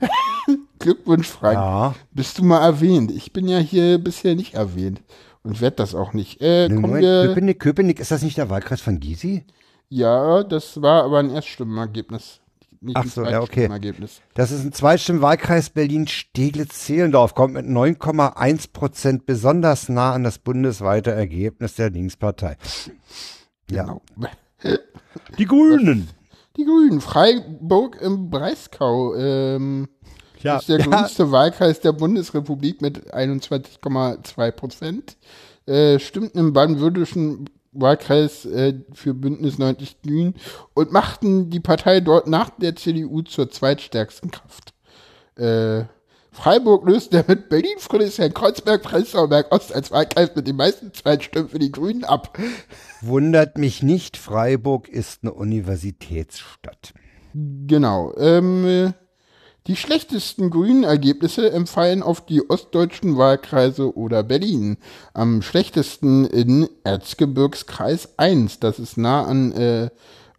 Glückwunsch, 0.78 1.28
Frank. 1.28 1.54
Ja. 1.54 1.94
Bist 2.12 2.38
du 2.38 2.44
mal 2.44 2.62
erwähnt? 2.64 3.10
Ich 3.10 3.32
bin 3.32 3.48
ja 3.48 3.58
hier 3.58 3.98
bisher 3.98 4.34
nicht 4.34 4.54
erwähnt 4.54 5.00
und 5.42 5.60
werde 5.60 5.76
das 5.76 5.94
auch 5.94 6.12
nicht. 6.12 6.40
Äh, 6.40 6.68
kommen 6.68 6.82
Moment, 6.82 7.02
wir, 7.02 7.26
Köpenick, 7.26 7.60
Köpenick, 7.60 8.00
ist 8.00 8.10
das 8.10 8.22
nicht 8.22 8.38
der 8.38 8.50
Wahlkreis 8.50 8.80
von 8.80 9.00
Gysi? 9.00 9.44
ja, 9.90 10.42
das 10.44 10.80
war 10.82 11.04
aber 11.04 11.18
ein 11.18 11.30
Erststimmenergebnis. 11.30 12.40
Nicht 12.80 12.96
Ach 12.96 13.04
so, 13.04 13.24
ja, 13.24 13.40
okay. 13.40 13.66
Zweitstimmenergebnis. 13.66 14.20
Das 14.34 14.50
ist 14.50 14.64
ein 14.64 14.72
Zweitstimmenwahlkreis 14.72 15.70
Berlin-Steglitz-Zehlendorf, 15.70 17.34
kommt 17.34 17.54
mit 17.54 17.66
9,1 17.66 18.72
Prozent 18.72 19.26
besonders 19.26 19.88
nah 19.88 20.12
an 20.12 20.24
das 20.24 20.38
bundesweite 20.38 21.10
Ergebnis 21.10 21.74
der 21.74 21.90
Linkspartei. 21.90 22.56
Ja. 23.70 23.82
Genau. 23.82 24.02
Die 25.38 25.44
Grünen. 25.44 26.08
Die 26.56 26.64
Grünen, 26.64 27.00
Freiburg 27.00 28.00
im 28.00 28.30
Breisgau, 28.30 29.14
ähm, 29.14 29.88
Ja, 30.40 30.58
ist 30.58 30.68
der 30.68 30.78
ja. 30.80 30.86
größte 30.86 31.30
Wahlkreis 31.30 31.80
der 31.80 31.92
Bundesrepublik 31.92 32.82
mit 32.82 33.14
21,2 33.14 34.50
Prozent. 34.52 35.16
Äh, 35.66 35.98
stimmten 35.98 36.38
im 36.38 36.52
baden-württembergischen 36.52 37.50
Wahlkreis 37.72 38.44
äh, 38.46 38.74
für 38.92 39.14
Bündnis 39.14 39.58
90 39.58 40.02
Grün 40.02 40.34
und 40.74 40.92
machten 40.92 41.50
die 41.50 41.60
Partei 41.60 42.00
dort 42.00 42.26
nach 42.26 42.50
der 42.50 42.76
CDU 42.76 43.22
zur 43.22 43.50
zweitstärksten 43.50 44.30
Kraft. 44.30 44.74
Äh, 45.36 45.84
Freiburg 46.30 46.86
löste 46.86 47.22
damit 47.22 47.48
Berlin, 47.48 47.78
Friedrichshain, 47.78 48.32
Kreuzberg, 48.32 48.82
Prenzlauer 48.82 49.28
Berg 49.28 49.50
Ost 49.50 49.74
als 49.74 49.90
Wahlkreis 49.90 50.34
mit 50.36 50.46
den 50.46 50.56
meisten 50.56 50.94
Zweitstimmen 50.94 51.48
für 51.48 51.58
die 51.58 51.72
Grünen 51.72 52.04
ab. 52.04 52.38
Wundert 53.00 53.58
mich 53.58 53.82
nicht, 53.82 54.16
Freiburg 54.16 54.88
ist 54.88 55.20
eine 55.22 55.32
Universitätsstadt. 55.32 56.94
Genau. 57.34 58.14
Ähm, 58.16 58.66
äh, 58.66 58.92
die 59.68 59.76
schlechtesten 59.76 60.50
grünen 60.50 60.82
Ergebnisse 60.82 61.52
empfallen 61.52 62.02
auf 62.02 62.20
die 62.24 62.48
ostdeutschen 62.50 63.16
Wahlkreise 63.16 63.96
oder 63.96 64.22
Berlin. 64.24 64.78
Am 65.14 65.42
schlechtesten 65.42 66.24
in 66.24 66.68
Erzgebirgskreis 66.84 68.08
1. 68.16 68.60
Das 68.60 68.78
ist 68.78 68.96
nah 68.96 69.24
an, 69.24 69.52
äh, 69.52 69.90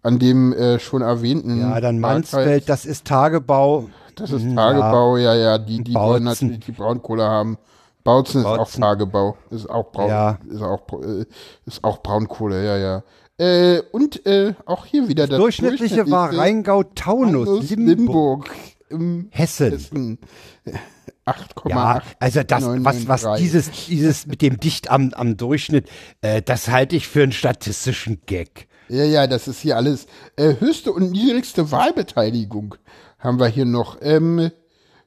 an 0.01 0.19
dem 0.19 0.51
äh, 0.53 0.79
schon 0.79 1.01
erwähnten. 1.01 1.61
Ja, 1.61 1.79
dann 1.79 2.01
Wahlkreis. 2.01 2.31
Mansfeld, 2.33 2.69
das 2.69 2.85
ist 2.85 3.05
Tagebau. 3.05 3.89
Das 4.15 4.31
ist 4.31 4.43
Mhm, 4.43 4.55
Tagebau, 4.55 5.17
ja, 5.17 5.33
ja. 5.35 5.57
Die, 5.57 5.83
die 5.83 5.93
wollen 5.93 6.25
Bautzen. 6.25 6.47
natürlich 6.47 6.65
die 6.65 6.71
Braunkohle 6.73 7.23
haben. 7.23 7.57
Bautzen 8.03 8.41
ist 8.41 8.47
auch 8.47 8.57
Bautzen. 8.57 8.81
Tagebau. 8.81 9.37
Ist 9.51 9.69
auch 9.69 9.91
Braun, 9.91 10.09
Ja. 10.09 10.39
ist 10.49 10.61
auch, 10.61 10.81
äh, 11.03 11.25
ist 11.65 11.83
auch 11.83 12.01
Braunkohle, 12.01 12.65
ja, 12.65 12.77
ja. 12.77 13.03
Äh, 13.37 13.81
und 13.91 14.25
äh, 14.25 14.53
auch 14.65 14.85
hier 14.85 15.07
wieder 15.07 15.27
das 15.27 15.37
Durchschnittliche 15.37 16.09
war 16.11 16.35
Rheingau-Taunus, 16.37 17.45
Taunus, 17.45 17.69
Limburg. 17.69 17.87
Limburg 17.97 18.49
im 18.89 19.27
Hessen. 19.31 19.71
Hessen. 19.71 20.17
8,8. 21.25 21.69
Ja, 21.69 22.01
also 22.19 22.43
das, 22.43 22.63
was, 22.63 23.07
was 23.07 23.23
993. 23.23 23.43
dieses, 23.43 23.71
dieses 23.87 24.25
mit 24.27 24.41
dem 24.41 24.59
Dicht 24.59 24.89
am, 24.89 25.13
am 25.13 25.37
Durchschnitt, 25.37 25.87
äh, 26.21 26.41
das 26.41 26.69
halte 26.69 26.95
ich 26.95 27.07
für 27.07 27.23
einen 27.23 27.31
statistischen 27.31 28.21
Gag. 28.25 28.67
Ja, 28.87 29.03
ja, 29.03 29.27
das 29.27 29.47
ist 29.47 29.59
hier 29.61 29.77
alles. 29.77 30.07
Äh, 30.35 30.55
höchste 30.59 30.91
und 30.91 31.11
niedrigste 31.11 31.71
Wahlbeteiligung 31.71 32.75
haben 33.19 33.39
wir 33.39 33.47
hier 33.47 33.65
noch. 33.65 33.97
Ähm, 34.01 34.49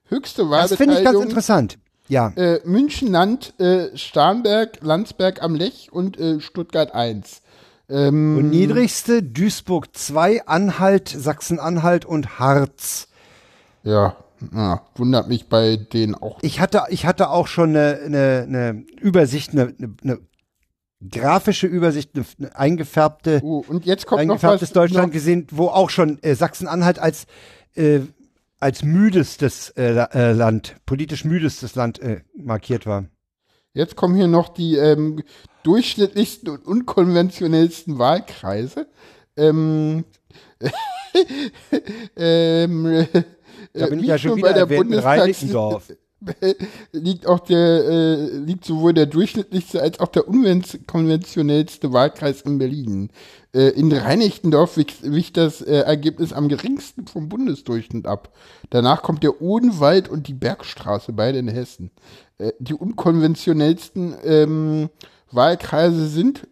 höchste 0.04 0.48
Das 0.48 0.74
finde 0.74 0.94
ich 0.94 1.04
ganz 1.04 1.16
Wahlbeteiligung. 1.16 1.22
interessant. 1.24 1.78
Ja. 2.08 2.32
Äh, 2.36 2.60
München, 2.64 3.10
Land, 3.10 3.58
äh, 3.58 3.96
Starnberg, 3.96 4.78
Landsberg 4.82 5.42
am 5.42 5.54
Lech 5.54 5.88
und 5.92 6.18
äh, 6.18 6.40
Stuttgart 6.40 6.94
1. 6.94 7.42
Ähm, 7.88 8.36
Und 8.38 8.50
niedrigste 8.50 9.22
Duisburg 9.22 9.96
2, 9.96 10.46
Anhalt, 10.46 11.08
Sachsen-Anhalt 11.08 12.04
und 12.04 12.38
Harz. 12.38 13.08
Ja, 13.84 14.16
ja, 14.52 14.82
wundert 14.96 15.28
mich 15.28 15.48
bei 15.48 15.76
denen 15.76 16.14
auch. 16.14 16.38
Ich 16.42 16.60
hatte, 16.60 16.82
ich 16.88 17.06
hatte 17.06 17.30
auch 17.30 17.46
schon 17.46 17.70
eine, 17.70 18.00
eine, 18.04 18.44
eine 18.46 18.84
Übersicht, 19.00 19.52
eine, 19.52 19.74
eine, 20.02 20.18
grafische 21.08 21.66
Übersicht, 21.66 22.10
eine, 22.14 22.56
eingefärbte, 22.56 23.40
Oh, 23.42 23.64
und 23.66 23.86
jetzt 23.86 24.06
kommt 24.06 24.24
noch 24.24 24.34
was. 24.34 24.44
eingefärbtes 24.44 24.72
Deutschland 24.72 25.08
noch, 25.08 25.12
gesehen, 25.12 25.46
wo 25.50 25.68
auch 25.68 25.90
schon 25.90 26.22
äh, 26.22 26.34
Sachsen-Anhalt 26.34 26.98
als 26.98 27.26
äh, 27.74 28.00
als 28.62 28.84
müdestes 28.84 29.70
äh, 29.70 30.06
äh, 30.12 30.32
Land, 30.32 30.76
politisch 30.86 31.24
müdestes 31.24 31.74
Land 31.74 31.98
äh, 31.98 32.20
markiert 32.36 32.86
war. 32.86 33.06
jetzt 33.74 33.96
kommen 33.96 34.14
hier 34.14 34.28
noch 34.28 34.50
die 34.50 34.76
ähm, 34.76 35.24
durchschnittlichsten 35.64 36.48
und 36.48 36.64
unkonventionellsten 36.64 37.98
Wahlkreise. 37.98 38.86
Ähm, 39.36 40.04
ähm, 42.16 42.86
äh, 42.86 43.06
Da 43.72 43.86
bin 43.86 43.98
ich 43.98 44.04
wie 44.04 44.08
ja 44.08 44.18
schon 44.18 44.36
wieder 44.36 44.52
bei 44.52 44.64
der 44.64 44.66
Bundestags- 44.66 45.44
liegt 46.92 47.26
auch 47.26 47.40
der 47.40 47.84
äh, 47.84 48.36
liegt 48.36 48.64
sowohl 48.64 48.94
der 48.94 49.06
durchschnittlichste 49.06 49.82
als 49.82 50.00
auch 50.00 50.08
der 50.08 50.28
unkonventionellste 50.28 51.92
Wahlkreis 51.92 52.42
in 52.42 52.58
Berlin. 52.58 53.10
Äh, 53.54 53.70
in 53.70 53.92
Reinickendorf 53.92 54.76
wicht, 54.76 55.02
wicht 55.02 55.36
das 55.36 55.60
äh, 55.62 55.80
Ergebnis 55.80 56.32
am 56.32 56.48
geringsten 56.48 57.06
vom 57.06 57.28
Bundesdurchschnitt 57.28 58.06
ab. 58.06 58.32
Danach 58.70 59.02
kommt 59.02 59.22
der 59.22 59.42
Odenwald 59.42 60.08
und 60.08 60.28
die 60.28 60.34
Bergstraße, 60.34 61.12
beide 61.12 61.38
in 61.38 61.48
Hessen. 61.48 61.90
Äh, 62.38 62.52
die 62.58 62.74
unkonventionellsten 62.74 64.14
ähm, 64.24 64.90
Wahlkreise 65.30 66.06
sind 66.06 66.46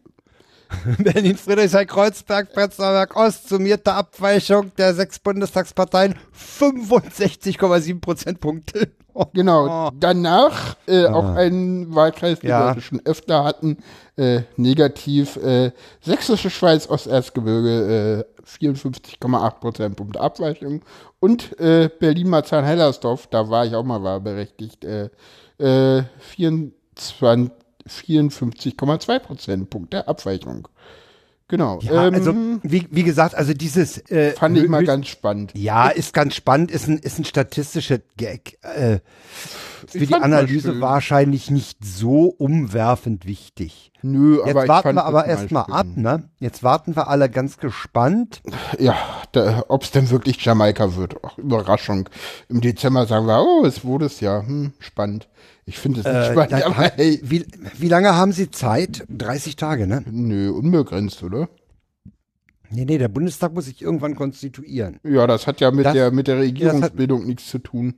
Berlin, 0.98 1.36
Friedrichshain, 1.36 1.86
Kreuzberg, 1.86 2.52
Prenzlauer 2.52 2.92
Berg 2.92 3.16
Ost, 3.16 3.48
summierte 3.48 3.92
Abweichung 3.92 4.72
der 4.76 4.94
sechs 4.94 5.18
Bundestagsparteien 5.18 6.14
65,7 6.36 8.00
Prozentpunkte. 8.00 8.88
Genau, 9.34 9.90
danach 9.98 10.76
äh, 10.86 11.04
auch 11.06 11.34
ein 11.34 11.92
Wahlkreis, 11.94 12.40
den 12.40 12.50
Ja. 12.50 12.74
wir 12.74 12.80
schon 12.80 13.02
öfter 13.04 13.44
hatten, 13.44 13.78
äh, 14.16 14.42
negativ, 14.56 15.36
äh, 15.36 15.72
Sächsische 16.00 16.48
Schweiz, 16.48 16.88
Osterzgebirge, 16.88 18.24
äh, 18.24 18.42
54,8 18.46 19.60
Prozentpunkte 19.60 20.20
Abweichung 20.20 20.82
und 21.18 21.58
äh, 21.58 21.90
Berlin-Marzahn-Hellersdorf, 21.98 23.26
da 23.26 23.50
war 23.50 23.66
ich 23.66 23.74
auch 23.74 23.84
mal 23.84 24.02
wahlberechtigt, 24.02 24.84
äh, 24.84 25.10
äh, 25.58 26.04
24 26.20 27.52
54,2 27.90 29.18
Prozentpunkte 29.18 30.08
Abweichung. 30.08 30.68
Genau. 31.50 31.80
Ja, 31.82 32.06
ähm, 32.06 32.14
also 32.14 32.32
wie, 32.62 32.86
wie 32.92 33.02
gesagt, 33.02 33.34
also 33.34 33.52
dieses 33.52 33.98
äh, 34.08 34.30
fand 34.32 34.56
ich 34.56 34.68
mal 34.68 34.84
ganz 34.84 35.08
spannend. 35.08 35.50
Ja, 35.56 35.88
ist 35.88 36.14
ganz 36.14 36.36
spannend, 36.36 36.70
ist 36.70 36.86
ein, 36.86 36.98
ist 36.98 37.18
ein 37.18 37.24
statistischer 37.24 37.98
Gag. 38.16 38.56
Äh, 38.62 39.00
für 39.88 40.06
die 40.06 40.14
Analyse 40.14 40.80
wahrscheinlich 40.80 41.50
nicht 41.50 41.84
so 41.84 42.26
umwerfend 42.26 43.26
wichtig. 43.26 43.90
Nö, 44.02 44.36
Jetzt 44.36 44.50
aber 44.50 44.62
ich 44.62 44.68
warten 44.68 44.94
wir 44.94 45.04
aber 45.04 45.24
erstmal 45.24 45.64
ab, 45.64 45.86
ne? 45.96 46.22
Jetzt 46.38 46.62
warten 46.62 46.94
wir 46.94 47.08
alle 47.08 47.28
ganz 47.28 47.58
gespannt. 47.58 48.42
Ja, 48.78 48.96
ob 49.66 49.82
es 49.82 49.90
denn 49.90 50.08
wirklich 50.10 50.42
Jamaika 50.44 50.94
wird. 50.94 51.16
Ach, 51.24 51.36
Überraschung. 51.36 52.08
Im 52.48 52.60
Dezember 52.60 53.06
sagen 53.06 53.26
wir, 53.26 53.42
oh, 53.42 53.66
es 53.66 53.84
wurde 53.84 54.06
es 54.06 54.20
ja. 54.20 54.42
Hm, 54.46 54.72
spannend. 54.78 55.28
Ich 55.70 55.78
finde 55.78 56.00
es 56.00 56.04
nicht 56.06 56.12
Äh, 56.16 56.32
spannend, 56.32 56.50
dann- 56.52 56.62
aber 56.64 56.82
hey, 56.96 57.20
wie, 57.22 57.46
wie 57.78 57.86
lange 57.88 58.12
haben 58.16 58.32
Sie 58.32 58.50
Zeit? 58.50 59.04
30 59.08 59.54
Tage, 59.54 59.86
ne? 59.86 60.02
nö, 60.10 60.50
unbegrenzt, 60.50 61.22
oder? 61.22 61.48
Nee, 62.70 62.84
nee, 62.84 62.98
der 62.98 63.06
Bundestag 63.06 63.54
muss 63.54 63.66
sich 63.66 63.80
irgendwann 63.80 64.16
konstituieren. 64.16 64.98
Ja, 65.04 65.28
das 65.28 65.46
hat 65.46 65.60
ja 65.60 65.70
mit 65.70 65.86
Das- 65.86 65.92
der 65.92 66.10
mit 66.10 66.26
der 66.26 66.38
Regierungsbildung 66.40 67.24
nichts 67.24 67.48
zu 67.48 67.60
tun. 67.60 67.94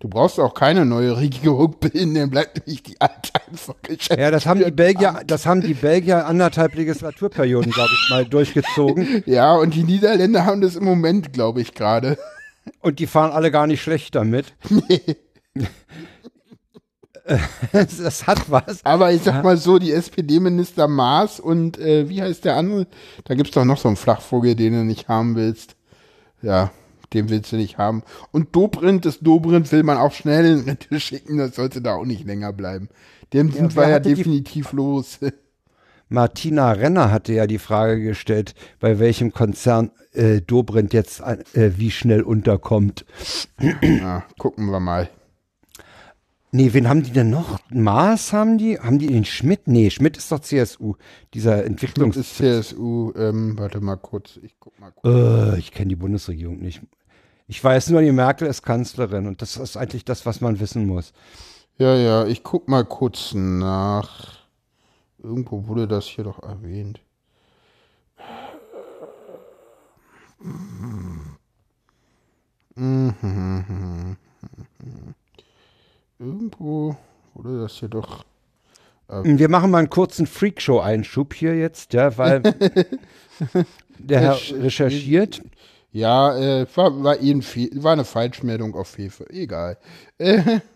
Du 0.00 0.08
brauchst 0.10 0.38
auch 0.38 0.52
keine 0.52 0.84
neue 0.84 1.16
Regierung 1.16 1.76
bilden, 1.80 2.14
dann 2.14 2.28
bleibt 2.28 2.58
nämlich 2.66 2.82
die 2.82 3.00
alte 3.00 3.30
einfach 3.48 3.76
geschäft. 3.82 4.20
Ja, 4.20 4.30
das 4.30 4.44
haben 4.44 4.62
die 4.62 4.70
Belgier, 4.70 5.22
das 5.26 5.46
haben 5.46 5.62
die 5.62 5.72
Belgier 5.72 6.26
anderthalb 6.26 6.74
Legislaturperioden, 6.74 7.72
glaube 7.72 7.90
ich, 7.94 8.10
mal 8.10 8.26
durchgezogen. 8.26 9.22
Ja, 9.26 9.54
und 9.56 9.74
die 9.74 9.82
Niederländer 9.84 10.44
haben 10.44 10.60
das 10.60 10.76
im 10.76 10.84
Moment, 10.84 11.32
glaube 11.32 11.62
ich, 11.62 11.72
gerade. 11.72 12.18
Und 12.80 12.98
die 12.98 13.06
fahren 13.06 13.32
alle 13.32 13.50
gar 13.50 13.66
nicht 13.66 13.82
schlecht 13.82 14.14
damit. 14.14 14.54
Nee. 14.70 15.16
das 17.72 18.26
hat 18.26 18.50
was. 18.50 18.84
Aber 18.84 19.12
ich 19.12 19.22
sag 19.22 19.42
mal 19.42 19.56
so, 19.56 19.78
die 19.78 19.92
SPD-Minister 19.92 20.86
Maas 20.86 21.40
und 21.40 21.78
äh, 21.78 22.08
wie 22.08 22.22
heißt 22.22 22.44
der 22.44 22.56
andere? 22.56 22.86
Da 23.24 23.34
gibt's 23.34 23.52
doch 23.52 23.64
noch 23.64 23.78
so 23.78 23.88
einen 23.88 23.96
Flachvogel, 23.96 24.54
den 24.54 24.74
du 24.74 24.84
nicht 24.84 25.08
haben 25.08 25.34
willst. 25.34 25.76
Ja, 26.42 26.70
den 27.12 27.28
willst 27.28 27.52
du 27.52 27.56
nicht 27.56 27.78
haben. 27.78 28.02
Und 28.30 28.54
Dobrindt, 28.54 29.04
das 29.04 29.18
Dobrindt 29.20 29.72
will 29.72 29.82
man 29.82 29.96
auch 29.96 30.12
schnell 30.12 30.44
in 30.44 30.60
Rente 30.60 31.00
schicken, 31.00 31.38
das 31.38 31.56
sollte 31.56 31.82
da 31.82 31.94
auch 31.94 32.04
nicht 32.04 32.24
länger 32.24 32.52
bleiben. 32.52 32.88
Dem 33.32 33.50
sind 33.50 33.74
wer 33.74 33.86
wir 33.86 33.90
ja 33.90 33.98
definitiv 33.98 34.72
los. 34.72 35.18
Martina 36.08 36.72
Renner 36.72 37.10
hatte 37.10 37.32
ja 37.32 37.46
die 37.46 37.58
Frage 37.58 38.00
gestellt, 38.00 38.54
bei 38.78 38.98
welchem 38.98 39.32
Konzern 39.32 39.90
äh, 40.12 40.40
Dobrindt 40.40 40.92
jetzt 40.92 41.20
äh, 41.20 41.72
wie 41.76 41.90
schnell 41.90 42.22
unterkommt. 42.22 43.04
Ja, 43.82 44.24
gucken 44.38 44.70
wir 44.70 44.80
mal. 44.80 45.08
Nee, 46.52 46.72
wen 46.72 46.88
haben 46.88 47.02
die 47.02 47.10
denn 47.10 47.28
noch? 47.28 47.58
Maas 47.70 48.32
haben 48.32 48.56
die? 48.56 48.78
Haben 48.78 48.98
die 48.98 49.08
den 49.08 49.24
Schmidt? 49.24 49.66
Nee, 49.66 49.90
Schmidt 49.90 50.16
ist 50.16 50.30
doch 50.30 50.40
CSU. 50.40 50.94
Dieser 51.34 51.64
Entwicklungs... 51.64 52.16
Das 52.16 52.26
ist 52.26 52.36
CSU, 52.36 53.12
ähm, 53.16 53.58
warte 53.58 53.80
mal 53.80 53.96
kurz, 53.96 54.38
ich 54.42 54.54
guck 54.58 54.78
mal 54.78 54.92
kurz. 54.92 55.54
Äh, 55.54 55.58
ich 55.58 55.72
kenne 55.72 55.88
die 55.88 55.96
Bundesregierung 55.96 56.60
nicht. 56.60 56.80
Ich 57.48 57.62
weiß 57.62 57.90
nur, 57.90 58.00
die 58.00 58.12
Merkel 58.12 58.48
ist 58.48 58.62
Kanzlerin 58.62 59.26
und 59.26 59.42
das 59.42 59.56
ist 59.56 59.76
eigentlich 59.76 60.04
das, 60.04 60.24
was 60.24 60.40
man 60.40 60.58
wissen 60.58 60.86
muss. 60.86 61.12
Ja, 61.78 61.94
ja, 61.94 62.26
ich 62.26 62.42
guck 62.42 62.68
mal 62.68 62.84
kurz 62.84 63.34
nach. 63.34 64.45
Irgendwo 65.26 65.66
wurde 65.66 65.88
das 65.88 66.04
hier 66.04 66.22
doch 66.22 66.40
erwähnt. 66.40 67.00
Irgendwo 76.20 76.96
wurde 77.34 77.60
das 77.60 77.72
hier 77.72 77.88
doch. 77.88 78.24
Wir 79.08 79.48
machen 79.48 79.72
mal 79.72 79.78
einen 79.78 79.90
kurzen 79.90 80.28
Freakshow-Einschub 80.28 81.34
hier 81.34 81.56
jetzt, 81.56 81.92
ja, 81.92 82.16
weil 82.16 82.42
der 83.98 84.20
Herr 84.20 84.38
recherchiert. 84.62 85.42
Ja, 85.90 86.36
äh, 86.36 86.66
war, 86.76 87.02
war, 87.02 87.16
war 87.16 87.92
eine 87.92 88.04
Falschmeldung 88.04 88.76
auf 88.76 88.88
Fefe. 88.90 89.28
Egal. 89.30 89.76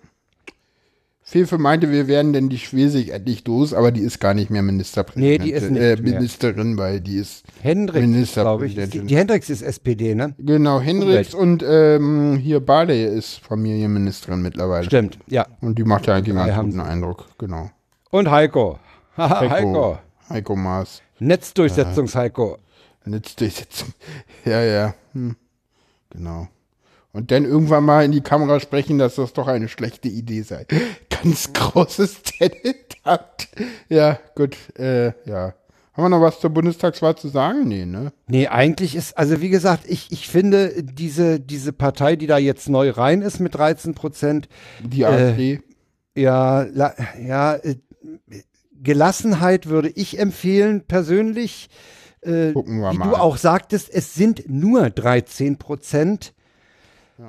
Fefe 1.31 1.59
meinte, 1.59 1.93
wir 1.93 2.09
werden 2.09 2.33
denn 2.33 2.49
die 2.49 2.59
Schwesig 2.59 3.11
endlich 3.11 3.47
los, 3.47 3.73
aber 3.73 3.93
die 3.93 4.01
ist 4.01 4.19
gar 4.19 4.35
nicht 4.35 4.51
mehr 4.51 4.63
Ministerpräsidentin. 4.63 5.47
Nee, 5.47 5.51
die 5.53 5.53
ist 5.53 5.71
nicht 5.71 5.81
äh, 5.81 6.03
mehr. 6.03 6.15
Ministerin, 6.15 6.77
weil 6.77 7.01
die 7.01 7.19
ist 7.19 7.45
Hendricks, 7.63 7.99
ich. 7.99 8.05
Die, 8.05 8.11
Ministerpräsidentin. 8.11 9.07
die 9.07 9.17
Hendricks 9.17 9.49
ist 9.49 9.63
SPD, 9.63 10.17
ne? 10.17 10.35
Genau, 10.39 10.81
Hendricks 10.81 11.33
und 11.33 11.65
ähm, 11.65 12.37
hier 12.37 12.59
Barley 12.59 13.05
ist 13.05 13.39
Familienministerin 13.39 14.43
mittlerweile. 14.43 14.85
Stimmt, 14.87 15.19
ja. 15.29 15.47
Und 15.61 15.79
die 15.79 15.85
macht 15.85 16.09
ja 16.09 16.17
eigentlich 16.17 16.37
einen 16.37 16.49
ganz 16.49 16.75
guten 16.75 16.81
Eindruck, 16.81 17.27
genau. 17.39 17.71
Und 18.11 18.29
Heiko. 18.29 18.81
Haha, 19.17 19.49
Heiko. 19.49 19.99
Heiko 20.29 20.57
Maas. 20.57 21.01
Netzdurchsetzungs-Heiko. 21.21 22.59
Netzdurchsetzung. 23.05 23.91
Ja, 24.45 24.63
ja. 24.63 24.95
Hm. 25.13 25.37
Genau. 26.11 26.49
Und 27.13 27.31
dann 27.31 27.45
irgendwann 27.45 27.85
mal 27.85 28.05
in 28.05 28.11
die 28.11 28.21
Kamera 28.21 28.59
sprechen, 28.59 28.99
dass 28.99 29.17
das 29.17 29.33
doch 29.33 29.47
eine 29.47 29.69
schlechte 29.69 30.09
Idee 30.09 30.43
sei. 30.43 30.67
Ganz 31.23 31.53
großes 31.53 32.23
Talent 32.23 32.97
hat. 33.05 33.49
Ja, 33.89 34.19
gut. 34.37 34.57
Äh, 34.79 35.13
ja. 35.29 35.55
Haben 35.93 36.05
wir 36.05 36.09
noch 36.09 36.21
was 36.21 36.41
zur 36.41 36.51
Bundestagswahl 36.51 37.17
zu 37.17 37.29
sagen? 37.29 37.67
Nee, 37.67 37.85
ne? 37.85 38.13
Nee, 38.29 38.47
eigentlich 38.47 38.95
ist, 38.95 39.19
also 39.19 39.41
wie 39.41 39.49
gesagt, 39.51 39.85
ich, 39.87 40.13
ich 40.13 40.29
finde, 40.29 40.83
diese, 40.83 41.41
diese 41.41 41.73
Partei, 41.73 42.17
die 42.17 42.27
da 42.29 42.39
jetzt 42.39 42.69
neu 42.69 42.91
rein 42.91 43.23
ist 43.23 43.41
mit 43.41 43.55
13 43.57 43.95
Prozent, 43.95 44.49
Die 44.83 45.03
Äh, 45.03 45.07
AfD. 45.07 45.61
ja, 46.15 46.63
la, 46.63 46.95
ja, 47.21 47.57
äh, 47.57 47.75
Gelassenheit 48.83 49.67
würde 49.67 49.89
ich 49.91 50.19
empfehlen, 50.19 50.83
persönlich. 50.87 51.69
Äh, 52.23 52.53
Gucken 52.53 52.81
wir 52.81 52.93
wie 52.93 52.99
mal. 52.99 53.09
du 53.11 53.17
auch 53.17 53.37
sagtest, 53.37 53.91
es 53.93 54.15
sind 54.15 54.45
nur 54.49 54.91
13 54.91 55.59
Prozent. 55.59 56.33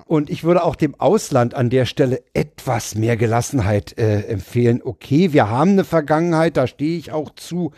Und 0.05 0.29
ich 0.29 0.43
würde 0.43 0.63
auch 0.63 0.75
dem 0.75 0.95
Ausland 0.99 1.53
an 1.53 1.69
der 1.69 1.85
Stelle 1.85 2.21
etwas 2.33 2.95
mehr 2.95 3.17
Gelassenheit 3.17 3.97
äh, 3.97 4.21
empfehlen. 4.27 4.81
Okay, 4.83 5.33
wir 5.33 5.49
haben 5.49 5.71
eine 5.71 5.83
Vergangenheit, 5.83 6.57
da 6.57 6.67
stehe 6.67 6.97
ich 6.97 7.11
auch 7.11 7.31
zu. 7.35 7.71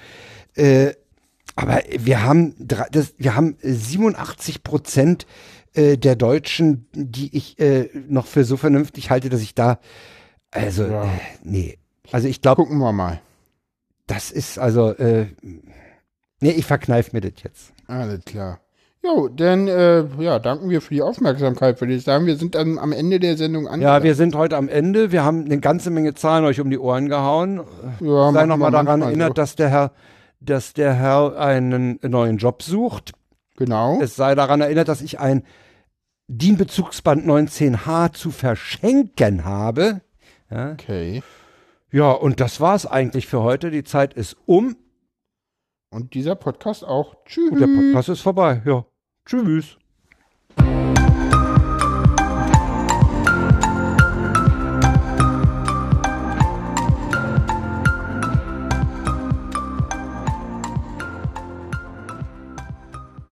Äh, 0.55 0.93
aber 1.55 1.81
wir 1.97 2.23
haben, 2.23 2.55
das, 2.59 3.13
wir 3.17 3.35
haben 3.35 3.57
87 3.61 4.63
Prozent 4.63 5.25
äh, 5.73 5.97
der 5.97 6.15
Deutschen, 6.15 6.87
die 6.93 7.35
ich 7.35 7.59
äh, 7.59 7.89
noch 8.07 8.25
für 8.27 8.43
so 8.43 8.57
vernünftig 8.57 9.09
halte, 9.09 9.29
dass 9.29 9.41
ich 9.41 9.53
da, 9.55 9.79
also, 10.51 10.85
Ja. 10.85 11.03
äh, 11.05 11.07
nee. 11.43 11.77
Also 12.11 12.27
ich 12.27 12.41
glaube, 12.41 12.63
Gucken 12.63 12.77
wir 12.79 12.91
mal. 12.91 13.21
das 14.07 14.29
ist 14.31 14.59
also, 14.59 14.91
äh, 14.91 15.27
nee, 16.41 16.51
ich 16.51 16.65
verkneif 16.65 17.13
mir 17.13 17.21
das 17.21 17.33
jetzt. 17.43 17.73
Alles 17.87 18.23
klar. 18.25 18.59
Jo, 19.05 19.27
dann 19.27 19.67
äh, 19.67 20.05
ja, 20.21 20.39
danken 20.39 20.69
wir 20.69 20.79
für 20.81 20.93
die 20.93 21.01
Aufmerksamkeit, 21.01 21.81
würde 21.81 21.93
ich 21.93 22.03
sagen. 22.03 22.25
Wir 22.25 22.37
sind 22.37 22.55
dann 22.55 22.79
am 22.79 22.93
Ende 22.93 23.19
der 23.19 23.35
Sendung 23.35 23.65
Ja, 23.65 23.71
angelangt. 23.71 24.03
wir 24.05 24.15
sind 24.15 24.33
heute 24.35 24.55
am 24.55 24.69
Ende. 24.69 25.11
Wir 25.11 25.25
haben 25.25 25.43
eine 25.43 25.59
ganze 25.59 25.89
Menge 25.89 26.13
Zahlen 26.13 26.45
euch 26.45 26.61
um 26.61 26.69
die 26.69 26.79
Ohren 26.79 27.09
gehauen. 27.09 27.61
ja, 27.99 28.31
Sei 28.31 28.45
nochmal 28.45 28.71
daran 28.71 29.01
erinnert, 29.01 29.29
so. 29.29 29.33
dass 29.33 29.55
der 29.57 29.69
Herr, 29.69 29.91
dass 30.39 30.73
der 30.73 30.93
Herr 30.93 31.37
einen 31.37 31.99
neuen 32.01 32.37
Job 32.37 32.63
sucht. 32.63 33.11
Genau. 33.57 33.99
Es 34.01 34.15
sei 34.15 34.35
daran 34.35 34.61
erinnert, 34.61 34.87
dass 34.87 35.01
ich 35.01 35.19
ein 35.19 35.43
DIN-Bezugsband 36.29 37.25
19H 37.27 38.13
zu 38.13 38.31
verschenken 38.31 39.43
habe. 39.43 39.99
Ja, 40.49 40.71
Okay. 40.71 41.21
ja 41.91 42.09
und 42.11 42.39
das 42.39 42.61
war's 42.61 42.85
eigentlich 42.85 43.27
für 43.27 43.43
heute. 43.43 43.69
Die 43.69 43.83
Zeit 43.83 44.13
ist 44.13 44.37
um 44.45 44.77
Und 45.91 46.13
dieser 46.13 46.35
Podcast 46.35 46.85
auch. 46.85 47.15
Tschüss. 47.25 47.51
und 47.51 47.59
der 47.59 47.67
Podcast 47.67 48.07
ist 48.09 48.21
vorbei. 48.21 48.61
Ja, 48.65 48.85
Tschüss. 49.25 49.77